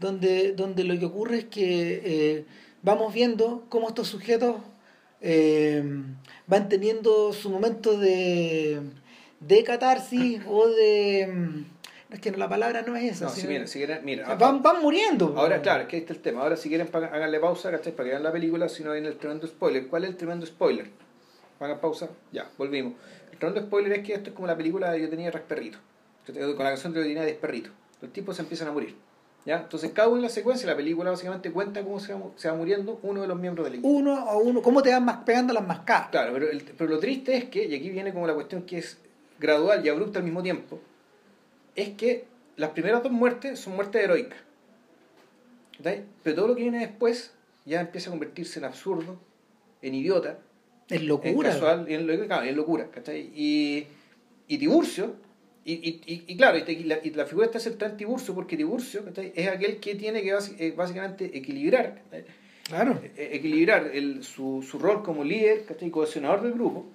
donde, 0.00 0.52
donde 0.52 0.84
lo 0.84 0.98
que 0.98 1.06
ocurre 1.06 1.38
es 1.38 1.44
que 1.44 2.02
eh, 2.04 2.44
vamos 2.82 3.14
viendo 3.14 3.64
cómo 3.68 3.88
estos 3.88 4.08
sujetos 4.08 4.56
eh, 5.20 5.82
van 6.46 6.68
teniendo 6.68 7.32
su 7.32 7.48
momento 7.48 7.98
de, 7.98 8.80
de 9.40 9.64
catarsis 9.64 10.42
o 10.48 10.68
de... 10.68 11.64
Es 12.10 12.20
que 12.20 12.30
no, 12.30 12.36
la 12.36 12.48
palabra 12.48 12.82
no 12.82 12.94
es 12.94 13.04
esa. 13.04 13.24
No, 13.24 13.30
si, 13.30 13.46
mira, 13.46 13.66
si 13.66 13.78
quieren, 13.78 14.04
mira, 14.04 14.34
van, 14.34 14.62
van 14.62 14.82
muriendo. 14.82 15.32
Ahora, 15.34 15.62
claro, 15.62 15.84
es 15.84 15.88
que 15.88 15.96
ahí 15.96 16.02
está 16.02 16.12
el 16.12 16.20
tema. 16.20 16.42
Ahora, 16.42 16.58
si 16.58 16.68
quieren, 16.68 16.86
háganle 16.92 17.40
pausa, 17.40 17.70
¿cachai? 17.70 17.92
Para 17.92 18.04
que 18.04 18.10
vean 18.10 18.22
la 18.22 18.30
película, 18.30 18.68
si 18.68 18.84
no 18.84 18.92
viene 18.92 19.08
el 19.08 19.16
tremendo 19.16 19.46
spoiler. 19.46 19.86
¿Cuál 19.86 20.04
es 20.04 20.10
el 20.10 20.16
tremendo 20.18 20.44
spoiler? 20.44 20.90
Hagan 21.58 21.80
pausa, 21.80 22.10
ya, 22.30 22.50
volvimos. 22.58 22.92
El 23.30 23.38
tremendo 23.38 23.66
spoiler 23.66 23.92
es 23.92 24.06
que 24.06 24.12
esto 24.12 24.28
es 24.28 24.36
como 24.36 24.46
la 24.46 24.56
película 24.58 24.92
de 24.92 25.00
Yo 25.00 25.08
tenía 25.08 25.30
tres 25.30 25.44
perritos. 25.44 25.80
Con 26.26 26.58
la 26.58 26.70
canción 26.70 26.92
de 26.92 27.00
Yo 27.00 27.06
tenía 27.06 27.24
diez 27.24 27.38
perritos. 27.38 27.72
Los 28.02 28.12
tipos 28.12 28.36
se 28.36 28.42
empiezan 28.42 28.68
a 28.68 28.72
morir. 28.72 28.94
¿Ya? 29.44 29.60
Entonces, 29.60 29.90
cada 29.90 30.08
uno 30.08 30.18
en 30.18 30.22
la 30.22 30.28
secuencia, 30.28 30.66
la 30.68 30.76
película 30.76 31.10
básicamente 31.10 31.50
cuenta 31.50 31.82
cómo 31.82 31.98
se 31.98 32.14
va, 32.14 32.20
se 32.36 32.48
va 32.48 32.54
muriendo 32.54 33.00
uno 33.02 33.22
de 33.22 33.26
los 33.26 33.38
miembros 33.38 33.64
del 33.64 33.74
equipo. 33.74 33.88
Uno 33.88 34.16
a 34.16 34.36
uno, 34.36 34.62
cómo 34.62 34.82
te 34.82 34.90
van 34.90 35.04
más 35.04 35.24
pegando 35.24 35.52
las 35.52 35.66
mascadas. 35.66 36.10
Claro, 36.10 36.32
pero, 36.32 36.48
el, 36.48 36.62
pero 36.62 36.90
lo 36.90 36.98
triste 37.00 37.36
es 37.36 37.44
que, 37.46 37.64
y 37.64 37.74
aquí 37.74 37.90
viene 37.90 38.12
como 38.12 38.26
la 38.26 38.34
cuestión 38.34 38.62
que 38.62 38.78
es 38.78 38.98
gradual 39.40 39.84
y 39.84 39.88
abrupta 39.88 40.20
al 40.20 40.24
mismo 40.24 40.42
tiempo, 40.42 40.78
es 41.74 41.90
que 41.90 42.26
las 42.56 42.70
primeras 42.70 43.02
dos 43.02 43.10
muertes 43.10 43.58
son 43.58 43.74
muertes 43.74 44.04
heroicas. 44.04 44.38
¿sí? 45.82 46.02
Pero 46.22 46.36
todo 46.36 46.48
lo 46.48 46.54
que 46.54 46.62
viene 46.62 46.78
después 46.78 47.32
ya 47.64 47.80
empieza 47.80 48.10
a 48.10 48.12
convertirse 48.12 48.60
en 48.60 48.64
absurdo, 48.64 49.18
en 49.80 49.94
idiota, 49.94 50.38
en 50.88 51.08
locura. 51.08 51.48
En 51.48 51.54
casual, 51.54 51.86
en, 51.88 52.08
en 52.08 52.56
locura. 52.56 52.88
¿cachai? 52.90 53.30
Y, 53.34 53.86
y 54.46 54.58
Tiburcio, 54.58 55.14
y, 55.64 55.74
y, 55.74 56.24
y, 56.26 56.36
claro, 56.36 56.58
y 56.58 56.84
la, 56.84 56.98
y 57.02 57.10
la, 57.10 57.24
figura 57.24 57.46
está 57.46 57.60
central 57.60 57.92
en 57.92 57.96
Tiburcio 57.96 58.34
porque 58.34 58.56
Tiburcio 58.56 59.04
es 59.16 59.48
aquel 59.48 59.78
que 59.78 59.94
tiene 59.94 60.22
que 60.22 60.72
básicamente 60.76 61.36
equilibrar. 61.36 62.02
Claro. 62.64 63.00
equilibrar 63.16 63.90
el, 63.92 64.24
su, 64.24 64.66
su 64.68 64.78
rol 64.78 65.02
como 65.02 65.24
líder 65.24 65.64
¿cachai? 65.64 65.90
cohesionador 65.90 66.42
del 66.42 66.52
grupo. 66.52 66.86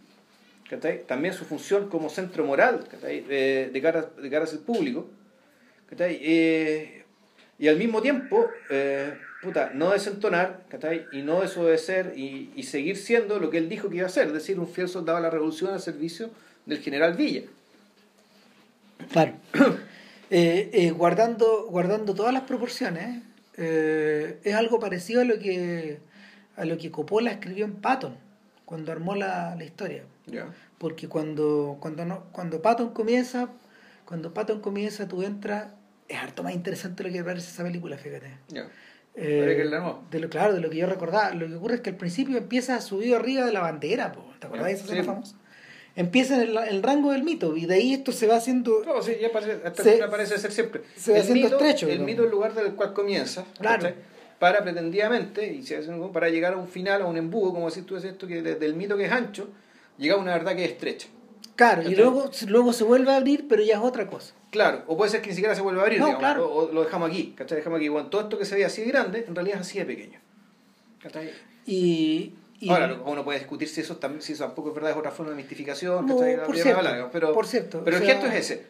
También 1.08 1.34
su 1.34 1.46
función 1.46 1.88
como 1.88 2.10
centro 2.10 2.44
moral 2.44 2.88
¿cachai? 2.90 3.22
De, 3.22 3.80
cara, 3.82 4.02
de 4.02 4.30
cara 4.30 4.44
hacia 4.44 4.58
el 4.58 4.64
público. 4.66 5.10
Eh, 6.00 7.04
y 7.60 7.68
al 7.70 7.78
mismo 7.78 8.02
tiempo, 8.02 8.50
eh, 8.70 9.14
puta, 9.42 9.72
no 9.74 9.92
desentonar 9.92 10.66
y 11.14 11.22
no 11.22 11.40
desobedecer 11.40 12.14
y, 12.18 12.52
y 12.54 12.64
seguir 12.64 12.98
siendo 12.98 13.40
lo 13.40 13.50
que 13.50 13.60
él 13.60 13.70
dijo 13.70 13.90
que 13.90 13.98
iba 13.98 14.08
a 14.08 14.10
ser, 14.10 14.28
es 14.28 14.34
decir, 14.34 14.60
un 14.60 14.68
fiel 14.68 14.90
soldado 14.90 15.20
de 15.20 15.24
la 15.24 15.30
revolución 15.30 15.72
al 15.72 15.80
servicio 15.80 16.30
del 16.66 16.80
general 16.80 17.14
Villa. 17.14 17.44
Claro. 19.12 19.34
eh, 20.30 20.70
eh, 20.74 20.92
guardando, 20.92 21.68
guardando 21.70 22.14
todas 22.14 22.34
las 22.34 22.44
proporciones, 22.44 23.24
eh, 23.56 24.40
es 24.44 24.54
algo 24.56 24.80
parecido 24.80 25.22
a 25.22 25.26
lo 25.26 25.40
que 25.40 26.00
a 26.56 26.66
lo 26.66 26.78
que 26.78 26.92
Coppola 26.92 27.32
escribió 27.32 27.66
en 27.66 27.76
Patton 27.76 28.18
cuando 28.66 28.92
armó 28.92 29.16
la, 29.16 29.56
la 29.56 29.64
historia. 29.64 30.04
Yeah. 30.26 30.54
Porque 30.78 31.08
cuando, 31.08 31.78
cuando, 31.80 32.04
no, 32.04 32.26
cuando 32.32 32.62
Patton 32.62 32.90
comienza, 32.90 33.50
cuando 34.06 34.34
Patton 34.34 34.60
comienza, 34.60 35.08
tú 35.08 35.24
entras, 35.24 35.68
es 36.08 36.18
harto 36.18 36.44
más 36.44 36.54
interesante 36.54 37.04
lo 37.04 37.12
que 37.12 37.24
parece 37.24 37.50
esa 37.50 37.64
película, 37.64 37.98
fíjate. 37.98 38.38
Yeah. 38.50 38.70
Eh, 39.16 39.68
de 40.12 40.20
lo, 40.20 40.30
claro, 40.30 40.54
de 40.54 40.62
lo 40.62 40.70
que 40.70 40.78
yo 40.78 40.86
recordaba. 40.86 41.32
Lo 41.34 41.48
que 41.48 41.56
ocurre 41.56 41.76
es 41.76 41.82
que 41.82 41.90
al 41.90 41.96
principio 41.96 42.38
empieza 42.38 42.80
subido 42.82 43.16
arriba 43.16 43.46
de 43.46 43.52
la 43.52 43.62
bandera, 43.62 44.12
po. 44.12 44.24
¿te 44.40 44.46
acordás 44.46 44.68
de 44.68 44.74
esa 44.74 44.84
escena 44.84 45.04
famosa? 45.04 45.36
Empieza 45.98 46.36
en 46.36 46.42
el, 46.42 46.58
el, 46.58 46.84
rango 46.84 47.12
del 47.12 47.24
mito 47.24 47.58
y 47.58 47.66
de 47.66 47.74
ahí 47.74 47.94
esto 47.96 48.12
se 48.12 48.28
va 48.28 48.36
haciendo. 48.36 48.84
No, 48.86 49.02
sí, 49.02 49.14
ya 49.20 49.32
parece, 49.32 49.60
hasta 49.66 49.84
se, 49.84 49.98
parece 50.08 50.38
ser 50.38 50.52
siempre. 50.52 50.84
Se 50.96 51.12
va 51.12 51.18
el 51.18 51.24
haciendo 51.24 51.46
mito, 51.46 51.58
estrecho. 51.58 51.88
El 51.88 52.02
mito 52.02 52.22
es 52.22 52.26
el 52.28 52.32
lugar 52.32 52.54
del 52.54 52.74
cual 52.74 52.94
comienza. 52.94 53.46
Claro. 53.60 53.92
Para 54.38 54.62
pretendidamente, 54.62 55.52
y 55.52 55.64
se 55.64 55.78
hace 55.78 55.92
para 56.14 56.30
llegar 56.30 56.54
a 56.54 56.58
un 56.58 56.68
final, 56.68 57.02
a 57.02 57.06
un 57.08 57.18
embudo, 57.18 57.52
como 57.52 57.68
decís 57.68 57.84
tú, 57.84 57.98
es 57.98 58.04
esto 58.04 58.28
que 58.28 58.44
desde 58.44 58.64
el 58.68 58.76
mito 58.76 58.96
que 58.96 59.06
es 59.06 59.12
ancho, 59.12 59.50
llega 59.98 60.14
a 60.14 60.18
una 60.20 60.34
verdad 60.34 60.56
que 60.56 60.66
es 60.66 60.72
estrecha. 60.74 61.08
Claro, 61.56 61.82
y 61.82 61.96
luego, 61.96 62.30
luego 62.48 62.74
se 62.74 62.84
vuelve 62.84 63.12
a 63.12 63.16
abrir, 63.16 63.48
pero 63.50 63.64
ya 63.64 63.78
es 63.78 63.82
otra 63.82 64.06
cosa. 64.06 64.36
Claro, 64.52 64.84
o 64.86 64.96
puede 64.96 65.10
ser 65.10 65.24
que 65.24 65.30
ni 65.30 65.34
siquiera 65.34 65.56
se 65.56 65.62
vuelva 65.62 65.82
a 65.82 65.86
abrir, 65.86 66.00
No, 66.00 66.06
digamos, 66.06 66.24
claro. 66.24 66.48
o, 66.48 66.70
o 66.70 66.72
lo 66.72 66.84
dejamos 66.84 67.10
aquí, 67.10 67.34
¿cachai? 67.36 67.58
Dejamos 67.58 67.78
aquí. 67.78 67.90
Bueno, 67.90 68.10
todo 68.10 68.22
esto 68.22 68.38
que 68.38 68.46
se 68.46 68.56
ve 68.56 68.66
así 68.66 68.84
de 68.84 68.88
grande, 68.90 69.26
en 69.28 69.34
realidad 69.34 69.62
es 69.62 69.68
así 69.68 69.80
de 69.80 69.86
pequeño. 69.86 70.20
¿Cachai? 71.02 71.32
Y. 71.66 72.36
y 72.60 72.70
Ahora, 72.70 73.00
uno 73.06 73.24
puede 73.24 73.40
discutir 73.40 73.68
si 73.68 73.82
eso, 73.82 74.00
si 74.20 74.34
eso 74.34 74.46
tampoco 74.46 74.70
es 74.70 74.76
verdad, 74.76 74.92
es 74.92 74.98
otra 74.98 75.12
forma 75.12 75.32
de 75.32 75.38
mistificación, 75.38 76.06
No, 76.08 76.16
por 76.16 76.56
cierto, 76.58 77.10
pero, 77.12 77.34
por 77.34 77.46
cierto, 77.48 77.84
Pero 77.84 77.98
el 77.98 78.04
sea- 78.04 78.14
gesto 78.16 78.28
es 78.28 78.36
ese. 78.52 78.68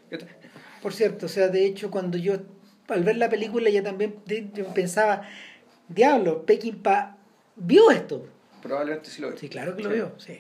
Por 0.81 0.93
cierto, 0.93 1.25
o 1.25 1.29
sea, 1.29 1.47
de 1.47 1.65
hecho, 1.65 1.89
cuando 1.89 2.17
yo, 2.17 2.35
al 2.89 3.03
ver 3.03 3.17
la 3.17 3.29
película, 3.29 3.69
ya 3.69 3.81
también 3.83 4.15
yo 4.53 4.65
pensaba, 4.73 5.23
diablo, 5.88 6.45
Peckinpah 6.45 7.17
vio 7.55 7.89
esto. 7.91 8.27
Probablemente 8.61 9.09
sí 9.09 9.21
lo 9.21 9.29
veo. 9.29 9.38
Sí, 9.38 9.49
claro 9.49 9.75
que 9.75 9.83
lo 9.83 9.89
Sí. 9.89 9.95
vio, 9.95 10.11
sí. 10.17 10.39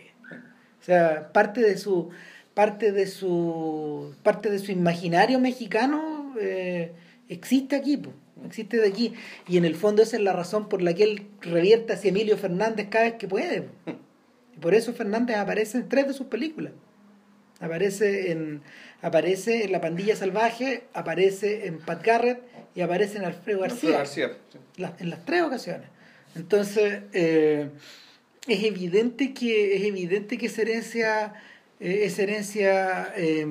O 0.81 0.83
sea, 0.83 1.31
parte 1.33 1.61
de 1.61 1.77
su, 1.77 2.09
parte 2.53 2.91
de 2.91 3.07
su, 3.07 4.13
parte 4.23 4.49
de 4.49 4.59
su 4.59 4.71
imaginario 4.71 5.39
mexicano 5.39 6.33
eh, 6.39 6.91
existe 7.29 7.75
aquí, 7.75 7.97
po, 7.97 8.11
existe 8.45 8.77
de 8.77 8.87
aquí. 8.87 9.13
Y 9.47 9.57
en 9.57 9.65
el 9.65 9.75
fondo 9.75 10.03
esa 10.03 10.17
es 10.17 10.23
la 10.23 10.33
razón 10.33 10.69
por 10.69 10.81
la 10.81 10.93
que 10.93 11.03
él 11.03 11.27
revierte 11.41 11.93
hacia 11.93 12.09
Emilio 12.09 12.37
Fernández 12.37 12.87
cada 12.89 13.05
vez 13.05 13.13
que 13.15 13.27
puede. 13.27 13.63
po. 13.63 13.91
Y 14.55 14.59
por 14.59 14.73
eso 14.73 14.93
Fernández 14.93 15.37
aparece 15.37 15.77
en 15.77 15.89
tres 15.89 16.07
de 16.07 16.13
sus 16.13 16.27
películas. 16.27 16.73
Aparece 17.59 18.31
en, 18.31 18.61
aparece 19.01 19.63
en 19.65 19.71
La 19.71 19.81
Pandilla 19.81 20.15
Salvaje, 20.15 20.83
aparece 20.93 21.65
en 21.67 21.79
Pat 21.79 22.03
Garrett 22.05 22.39
y 22.75 22.81
aparece 22.81 23.17
en 23.17 23.25
Alfredo 23.25 23.61
García. 23.61 23.91
García. 23.97 24.31
sí. 24.51 24.59
La- 24.77 24.95
en 24.99 25.09
las 25.09 25.25
tres 25.25 25.41
ocasiones. 25.41 25.87
Entonces, 26.35 27.01
eh, 27.13 27.69
es 28.47 28.63
evidente 28.63 29.33
que, 29.33 29.75
es 29.75 29.83
evidente 29.85 30.37
que 30.37 30.45
esa 30.45 30.61
herencia, 30.61 31.33
eh, 31.79 32.01
esa 32.03 32.21
herencia 32.23 33.13
eh, 33.15 33.45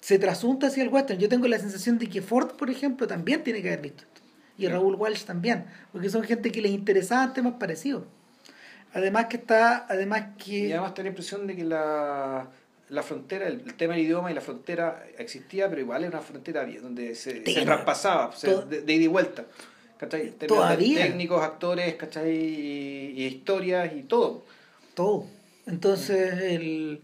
se 0.00 0.18
trasunta 0.18 0.68
hacia 0.68 0.82
el 0.82 0.88
western. 0.88 1.18
Yo 1.20 1.28
tengo 1.28 1.46
la 1.46 1.58
sensación 1.58 1.98
de 1.98 2.08
que 2.08 2.22
Ford, 2.22 2.52
por 2.56 2.70
ejemplo, 2.70 3.06
también 3.06 3.42
tiene 3.44 3.62
que 3.62 3.68
haber 3.68 3.82
visto 3.82 4.02
esto. 4.02 4.20
Y. 4.58 4.66
Raúl 4.66 4.94
Walsh 4.94 5.24
también, 5.24 5.64
porque 5.92 6.10
son 6.10 6.22
gente 6.22 6.52
que 6.52 6.60
les 6.60 6.72
interesaban 6.72 7.32
temas 7.32 7.54
parecidos. 7.54 8.04
Además 8.92 9.26
que 9.26 9.36
está, 9.36 9.86
además 9.88 10.24
Y 10.38 10.42
que 10.42 10.72
además 10.74 10.94
te 10.94 11.02
da 11.02 11.04
la 11.04 11.08
impresión 11.10 11.46
de 11.46 11.56
que 11.56 11.64
la, 11.64 12.50
la 12.88 13.02
frontera, 13.02 13.46
el, 13.46 13.60
el 13.60 13.74
tema 13.74 13.94
del 13.94 14.02
idioma 14.02 14.30
y 14.30 14.34
la 14.34 14.40
frontera 14.40 15.06
existía, 15.16 15.68
pero 15.68 15.80
igual 15.80 16.02
era 16.02 16.18
una 16.18 16.26
frontera 16.26 16.64
bien, 16.64 16.82
donde 16.82 17.14
se, 17.14 17.44
se 17.44 17.62
traspasaba, 17.62 18.34
de, 18.68 18.82
de 18.82 18.92
ida 18.92 19.04
y 19.04 19.06
vuelta. 19.06 19.46
¿Cachai? 19.96 20.30
Todavía. 20.30 21.02
Técnicos, 21.02 21.42
actores, 21.42 21.94
¿cachai? 21.94 22.30
Y, 22.30 23.12
y 23.16 23.26
historias 23.26 23.92
y 23.94 24.02
todo. 24.02 24.44
todo. 24.94 25.26
Entonces, 25.66 26.40
el, 26.40 27.02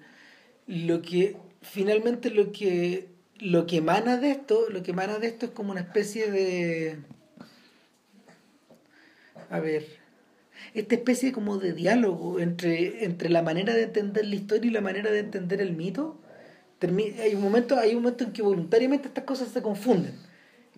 lo 0.66 1.02
que 1.02 1.36
finalmente 1.70 2.30
lo 2.30 2.52
que 2.52 3.08
lo 3.38 3.66
que 3.66 3.76
emana 3.78 4.16
de 4.16 4.30
esto, 4.30 4.70
lo 4.70 4.82
que 4.82 4.92
emana 4.92 5.18
de 5.18 5.26
esto 5.26 5.46
es 5.46 5.52
como 5.52 5.72
una 5.72 5.80
especie 5.82 6.30
de 6.30 6.96
a 9.50 9.60
ver, 9.60 9.84
esta 10.74 10.94
especie 10.94 11.32
como 11.32 11.58
de 11.58 11.72
diálogo 11.72 12.40
entre, 12.40 13.04
entre 13.04 13.28
la 13.28 13.42
manera 13.42 13.74
de 13.74 13.82
entender 13.84 14.26
la 14.26 14.34
historia 14.34 14.68
y 14.70 14.72
la 14.72 14.80
manera 14.80 15.10
de 15.10 15.20
entender 15.20 15.60
el 15.60 15.72
mito. 15.74 16.18
Termi- 16.80 17.18
hay 17.20 17.34
un 17.34 17.42
momento, 17.42 17.76
hay 17.78 17.90
un 17.94 18.02
momento 18.02 18.24
en 18.24 18.32
que 18.32 18.42
voluntariamente 18.42 19.08
estas 19.08 19.24
cosas 19.24 19.48
se 19.48 19.62
confunden. 19.62 20.14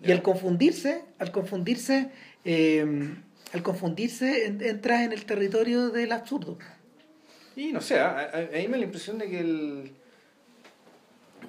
Y 0.03 0.11
al 0.11 0.21
confundirse, 0.21 1.03
al 1.17 1.31
confundirse, 1.31 2.09
eh, 2.45 2.85
al 3.53 3.63
confundirse, 3.63 4.45
en- 4.45 4.61
entras 4.61 5.01
en 5.01 5.11
el 5.13 5.25
territorio 5.25 5.89
del 5.89 6.11
absurdo. 6.11 6.57
Y 7.55 7.71
no 7.73 7.81
sé, 7.81 7.99
a, 7.99 8.17
a- 8.19 8.37
a 8.37 8.41
mí 8.57 8.67
me 8.67 8.71
da 8.71 8.77
la 8.77 8.83
impresión 8.85 9.17
de 9.17 9.29
que 9.29 9.39
el, 9.39 9.91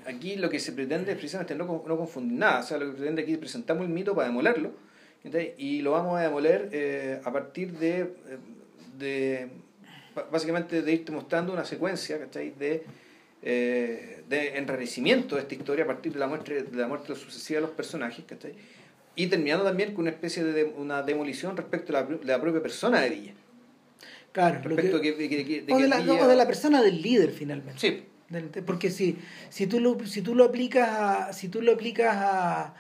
aquí 0.07 0.37
lo 0.37 0.49
que 0.51 0.59
se 0.61 0.73
pretende 0.73 1.13
es 1.13 1.19
precisamente 1.19 1.55
no, 1.55 1.65
no 1.87 1.97
confundir 1.97 2.39
nada. 2.39 2.61
O 2.61 2.63
sea, 2.63 2.79
lo 2.79 2.87
que 2.87 2.93
pretende 2.99 3.23
aquí 3.23 3.33
es 3.33 3.39
presentamos 3.39 3.85
el 3.85 3.91
mito 3.91 4.15
para 4.15 4.29
demolerlo 4.29 4.73
¿entendés? 5.25 5.55
y 5.59 5.83
lo 5.83 5.93
vamos 5.93 6.19
a 6.19 6.23
demoler 6.23 6.69
eh, 6.73 7.21
a 7.25 7.33
partir 7.33 7.73
de, 7.73 8.01
eh, 8.01 8.09
de 8.99 9.49
básicamente 10.31 10.83
de 10.83 10.93
irte 10.93 11.13
mostrando 11.13 11.53
una 11.53 11.65
secuencia 11.65 12.19
¿cachai? 12.19 12.51
de 12.59 12.83
eh, 13.43 14.23
de 14.29 14.59
enrarecimiento 14.59 15.37
de 15.37 15.43
esta 15.43 15.55
historia 15.55 15.85
a 15.85 15.87
partir 15.87 16.13
de 16.13 16.19
la 16.19 16.27
muerte 16.27 16.63
de 16.63 16.77
la 16.77 16.87
muerte 16.89 17.15
sucesiva 17.15 17.57
de 17.61 17.63
los 17.67 17.71
personajes 17.71 18.25
¿cachai? 18.27 18.53
y 19.17 19.27
terminando 19.29 19.65
también 19.65 19.93
con 19.95 20.03
una 20.03 20.11
especie 20.11 20.45
de, 20.45 20.53
de- 20.53 20.65
una 20.65 21.03
demolición 21.03 21.57
respecto 21.57 21.97
a 21.97 22.03
la, 22.03 22.07
de 22.07 22.25
la 22.25 22.41
propia 22.41 22.61
persona 22.63 23.01
de 23.01 23.11
Villa 23.11 23.33
Claro, 24.33 24.61
respecto 24.63 25.01
que- 25.01 25.09
a 25.11 25.13
que, 25.17 25.23
de 25.23 25.29
que- 25.29 25.61
de 25.63 25.67
que 25.67 25.73
o, 25.73 25.79
de 25.79 25.89
la, 25.89 25.99
Villa- 26.01 26.25
o 26.25 26.29
de 26.29 26.37
la 26.37 26.47
persona 26.47 26.83
del 26.83 27.01
líder 27.03 27.31
finalmente. 27.31 27.81
Sí, 27.81 28.05
Porque 28.67 28.91
si, 28.91 29.19
si, 29.49 29.67
tú 29.67 29.81
lo, 29.81 29.99
si 30.07 30.23
tú 30.23 30.35
lo 30.35 30.45
aplicas 30.45 30.89
a, 30.89 31.33
si 31.33 31.49
tú 31.49 31.63
lo 31.63 31.73
aplicas 31.73 32.15
a 32.17 32.75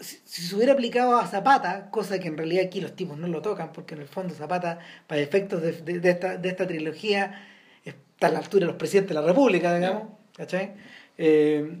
si, 0.00 0.18
si 0.24 0.42
se 0.42 0.54
hubiera 0.56 0.72
aplicado 0.74 1.16
a 1.18 1.26
Zapata, 1.26 1.90
cosa 1.90 2.18
que 2.20 2.28
en 2.28 2.36
realidad 2.36 2.66
aquí 2.66 2.80
los 2.80 2.94
tipos 2.96 3.18
no 3.18 3.26
lo 3.28 3.42
tocan, 3.42 3.72
porque 3.72 3.94
en 3.94 4.02
el 4.02 4.08
fondo 4.08 4.34
Zapata, 4.34 4.78
para 5.06 5.20
efectos 5.20 5.62
de, 5.62 5.72
de- 5.82 6.00
de 6.00 6.10
esta, 6.10 6.36
de 6.36 6.48
esta 6.48 6.66
trilogía, 6.66 7.40
está 7.84 8.28
a 8.28 8.30
la 8.30 8.38
altura 8.40 8.66
de 8.66 8.72
los 8.72 8.76
presidentes 8.76 9.14
de 9.16 9.20
la 9.22 9.26
República, 9.26 9.74
digamos, 9.74 10.04
¿cachai? 10.36 10.72
Eh, 11.18 11.78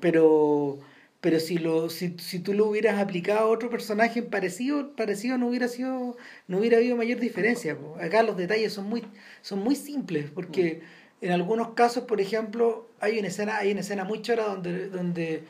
pero 0.00 0.78
pero 1.20 1.40
si 1.40 1.58
lo 1.58 1.90
si, 1.90 2.14
si 2.18 2.38
tú 2.38 2.54
lo 2.54 2.66
hubieras 2.66 3.00
aplicado 3.00 3.40
a 3.40 3.46
otro 3.46 3.70
personaje 3.70 4.22
parecido 4.22 4.94
parecido 4.94 5.36
no 5.36 5.48
hubiera 5.48 5.66
sido 5.66 6.16
no 6.46 6.58
hubiera 6.58 6.76
habido 6.76 6.96
mayor 6.96 7.18
diferencia 7.18 7.76
acá 8.00 8.22
los 8.22 8.36
detalles 8.36 8.72
son 8.72 8.88
muy 8.88 9.02
son 9.42 9.58
muy 9.60 9.74
simples 9.74 10.30
porque 10.32 10.82
en 11.20 11.32
algunos 11.32 11.70
casos 11.74 12.04
por 12.04 12.20
ejemplo 12.20 12.86
hay 13.00 13.18
una 13.18 13.28
escena 13.28 13.58
hay 13.58 13.72
una 13.72 13.80
escena 13.80 14.04
muy 14.04 14.22
chora 14.22 14.44
donde 14.44 14.88
donde 14.88 15.42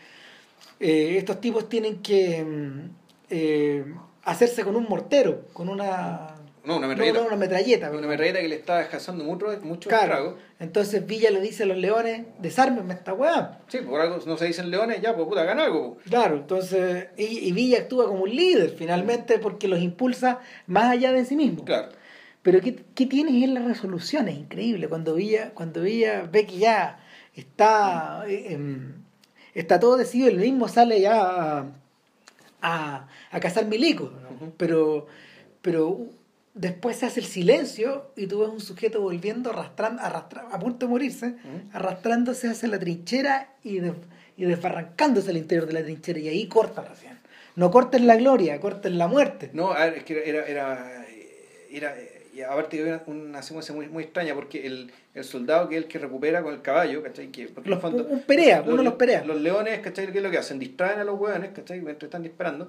eh, 0.81 1.16
estos 1.19 1.41
tipos 1.41 1.69
tienen 1.69 2.01
que 2.03 2.43
mm, 2.45 2.91
eh, 3.31 3.85
hacerse 4.25 4.64
con 4.64 4.77
un 4.77 4.85
mortero 4.89 5.45
con 5.53 5.69
una 5.69 6.35
No, 6.64 6.77
una 6.77 6.87
metralleta. 6.89 7.21
no, 7.21 7.27
una 7.27 7.37
metralleta 7.37 7.87
Una 7.87 7.97
perdón. 7.97 8.11
metralleta 8.11 8.41
que 8.41 8.49
le 8.49 8.57
está 8.57 8.89
causando 8.89 9.25
mucho, 9.25 9.47
mucho 9.62 9.89
Claro. 9.89 10.05
estrago. 10.14 10.39
Entonces 10.61 11.07
Villa 11.07 11.31
le 11.31 11.41
dice 11.41 11.62
a 11.62 11.66
los 11.66 11.77
leones, 11.79 12.27
desármenme 12.41 12.93
esta 12.95 13.14
weá. 13.14 13.61
Sí, 13.69 13.79
por 13.79 14.01
algo 14.01 14.19
no 14.27 14.37
se 14.37 14.47
dicen 14.47 14.71
leones, 14.71 15.01
ya, 15.01 15.14
pues 15.14 15.27
puta, 15.29 15.43
hagan 15.43 15.61
algo. 15.61 15.95
po. 15.95 16.01
Claro, 16.11 16.37
entonces, 16.37 17.07
y, 17.16 17.25
y 17.49 17.53
Villa 17.53 17.79
actúa 17.79 18.07
como 18.09 18.25
un 18.25 18.35
líder 18.35 18.71
finalmente 18.77 19.39
porque 19.39 19.69
los 19.69 19.81
impulsa 19.81 20.41
más 20.66 20.87
allá 20.91 21.12
de 21.12 21.25
sí 21.25 21.37
mismo. 21.37 21.64
Claro. 21.64 21.89
Pero 22.51 22.62
¿qué, 22.62 22.76
qué 22.94 23.05
tienes 23.05 23.34
en 23.44 23.53
las 23.53 23.66
resoluciones? 23.66 24.38
Increíble, 24.38 24.88
cuando 24.88 25.14
Villa, 25.16 25.51
cuando 25.53 25.82
Villa 25.82 26.22
ve 26.32 26.46
que 26.46 26.57
ya 26.57 26.99
está, 27.34 28.24
eh, 28.26 28.59
está 29.53 29.78
todo 29.78 29.99
decidido, 29.99 30.30
él 30.30 30.38
mismo 30.38 30.66
sale 30.66 30.99
ya 30.99 31.20
a, 31.59 31.66
a, 32.62 33.09
a 33.30 33.40
cazar. 33.40 33.66
Ujú. 33.66 34.53
pero, 34.57 35.07
pero 35.61 36.07
después 36.55 36.96
se 36.96 37.05
hace 37.05 37.20
el 37.20 37.26
silencio 37.26 38.12
y 38.16 38.26
tú 38.28 38.38
ves 38.40 38.49
un 38.49 38.61
sujeto 38.61 39.03
volviendo, 39.03 39.51
arrastrando, 39.51 40.01
arrastra- 40.01 40.49
a 40.51 40.59
punto 40.59 40.86
de 40.86 40.90
morirse, 40.90 41.34
arrastrándose 41.74 42.49
hacia 42.49 42.66
la 42.70 42.78
trinchera 42.78 43.53
y, 43.62 43.80
de- 43.80 43.92
y 44.38 44.46
desbarrancándose 44.46 45.28
al 45.32 45.36
interior 45.36 45.66
de 45.66 45.74
la 45.74 45.82
trinchera 45.82 46.18
y 46.18 46.28
ahí 46.28 46.46
corta 46.46 46.80
recién. 46.80 47.18
No 47.57 47.70
corta 47.70 47.99
en 47.99 48.07
la 48.07 48.16
gloria, 48.16 48.59
corta 48.59 48.88
en 48.88 48.96
la 48.96 49.07
muerte. 49.07 49.51
No, 49.53 49.70
a 49.72 49.84
ver, 49.84 49.99
es 49.99 50.05
que 50.05 50.26
era, 50.30 50.46
era, 50.46 51.05
era, 51.70 51.94
y 52.39 52.43
aparte 52.43 52.76
que 52.76 52.82
había 52.84 53.03
una 53.07 53.43
secuencia 53.43 53.74
muy, 53.74 53.89
muy 53.89 54.05
extraña 54.05 54.34
porque 54.34 54.64
el, 54.66 54.93
el 55.14 55.24
soldado 55.24 55.68
que 55.68 55.76
es 55.76 55.82
el 55.82 55.89
que 55.89 55.99
recupera 55.99 56.43
con 56.43 56.55
el 56.55 56.62
caballo, 56.62 57.03
¿cachai? 57.03 57.28
Que, 57.32 57.49
porque 57.49 57.68
Los- 57.70 57.82
un 57.82 58.22
perea, 58.26 58.62
uno 58.66 58.82
los 58.82 58.95
perea. 58.95 59.24
Los 59.24 59.41
leones, 59.41 59.80
¿cachai? 59.80 60.11
¿Qué 60.12 60.18
es 60.18 60.24
lo 60.24 60.30
que 60.30 60.39
hacen? 60.39 60.59
Distraen 60.59 61.01
a 61.01 61.05
los 61.05 61.18
hueones, 61.18 61.51
¿cachai? 61.53 61.80
Mientras 61.80 62.05
están 62.09 62.22
disparando, 62.22 62.68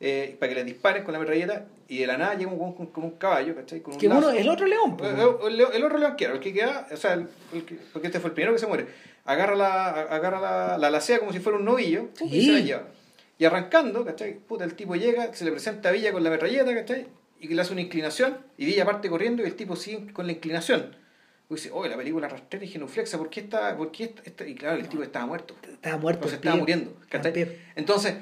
eh, 0.00 0.36
para 0.38 0.50
que 0.50 0.54
les 0.54 0.66
disparen 0.66 1.02
con 1.02 1.12
la 1.12 1.18
metralleta 1.18 1.64
y 1.88 1.98
de 1.98 2.06
la 2.06 2.16
nada 2.16 2.34
llega 2.34 2.52
un 2.52 2.72
con, 2.74 2.86
con 2.86 3.02
un 3.04 3.10
caballo, 3.12 3.56
¿cachai? 3.56 3.80
Con 3.80 3.94
un 3.94 3.98
Que 4.00 4.06
uno, 4.06 4.30
el 4.30 4.48
otro 4.48 4.66
león. 4.66 4.96
po. 4.96 5.04
El, 5.48 5.54
el- 5.60 5.66
el 5.74 5.84
otro 5.84 5.98
león 5.98 6.14
quiero, 6.16 6.34
el 6.34 6.40
que 6.40 6.52
queda, 6.52 6.86
o 6.92 6.96
sea, 6.96 7.14
el- 7.14 7.26
el 7.52 7.64
que- 7.64 7.76
porque 7.92 8.06
este 8.06 8.20
fue 8.20 8.28
el 8.28 8.34
primero 8.34 8.52
que 8.52 8.60
se 8.60 8.66
muere, 8.68 8.86
agarra 9.24 9.56
la, 9.56 9.88
agarra 10.02 10.38
la, 10.40 10.78
la 10.78 10.90
lacea 10.90 11.18
como 11.18 11.32
si 11.32 11.40
fuera 11.40 11.58
un 11.58 11.64
novillo 11.64 12.08
Sí. 12.14 12.24
y 12.30 12.46
se 12.46 12.52
la 12.52 12.60
lleva. 12.60 12.82
Y 13.40 13.44
arrancando, 13.44 14.04
¿cachai? 14.04 14.34
Puta, 14.34 14.64
el 14.64 14.74
tipo 14.74 14.94
llega, 14.94 15.32
se 15.34 15.44
le 15.44 15.50
presenta 15.50 15.88
a 15.88 15.92
Villa 15.92 16.12
con 16.12 16.22
la 16.22 16.30
metralleta, 16.30 16.72
¿cachai? 16.74 17.06
Y 17.40 17.48
que 17.48 17.54
le 17.54 17.62
hace 17.62 17.72
una 17.72 17.82
inclinación, 17.82 18.38
y 18.56 18.64
Villa 18.66 18.84
parte 18.84 19.08
corriendo 19.08 19.42
y 19.42 19.46
el 19.46 19.54
tipo 19.54 19.76
sigue 19.76 20.12
con 20.12 20.26
la 20.26 20.32
inclinación. 20.32 20.96
Y 21.50 21.54
dice, 21.54 21.70
oye, 21.72 21.88
la 21.88 21.96
película 21.96 22.28
rastrera 22.28 22.64
y 22.64 22.68
genuflexa, 22.68 23.16
¿por 23.16 23.30
qué 23.30 23.40
está, 23.40 23.76
por 23.76 23.90
qué 23.92 24.12
esta-?" 24.24 24.46
Y 24.46 24.54
claro, 24.54 24.76
el 24.78 24.88
tipo 24.88 25.02
estaba 25.02 25.24
muerto. 25.26 25.54
Estaba 25.62 25.96
muerto. 25.98 26.28
El 26.28 26.34
estaba 26.34 26.56
muriendo. 26.56 26.96
Entonces, 27.76 28.14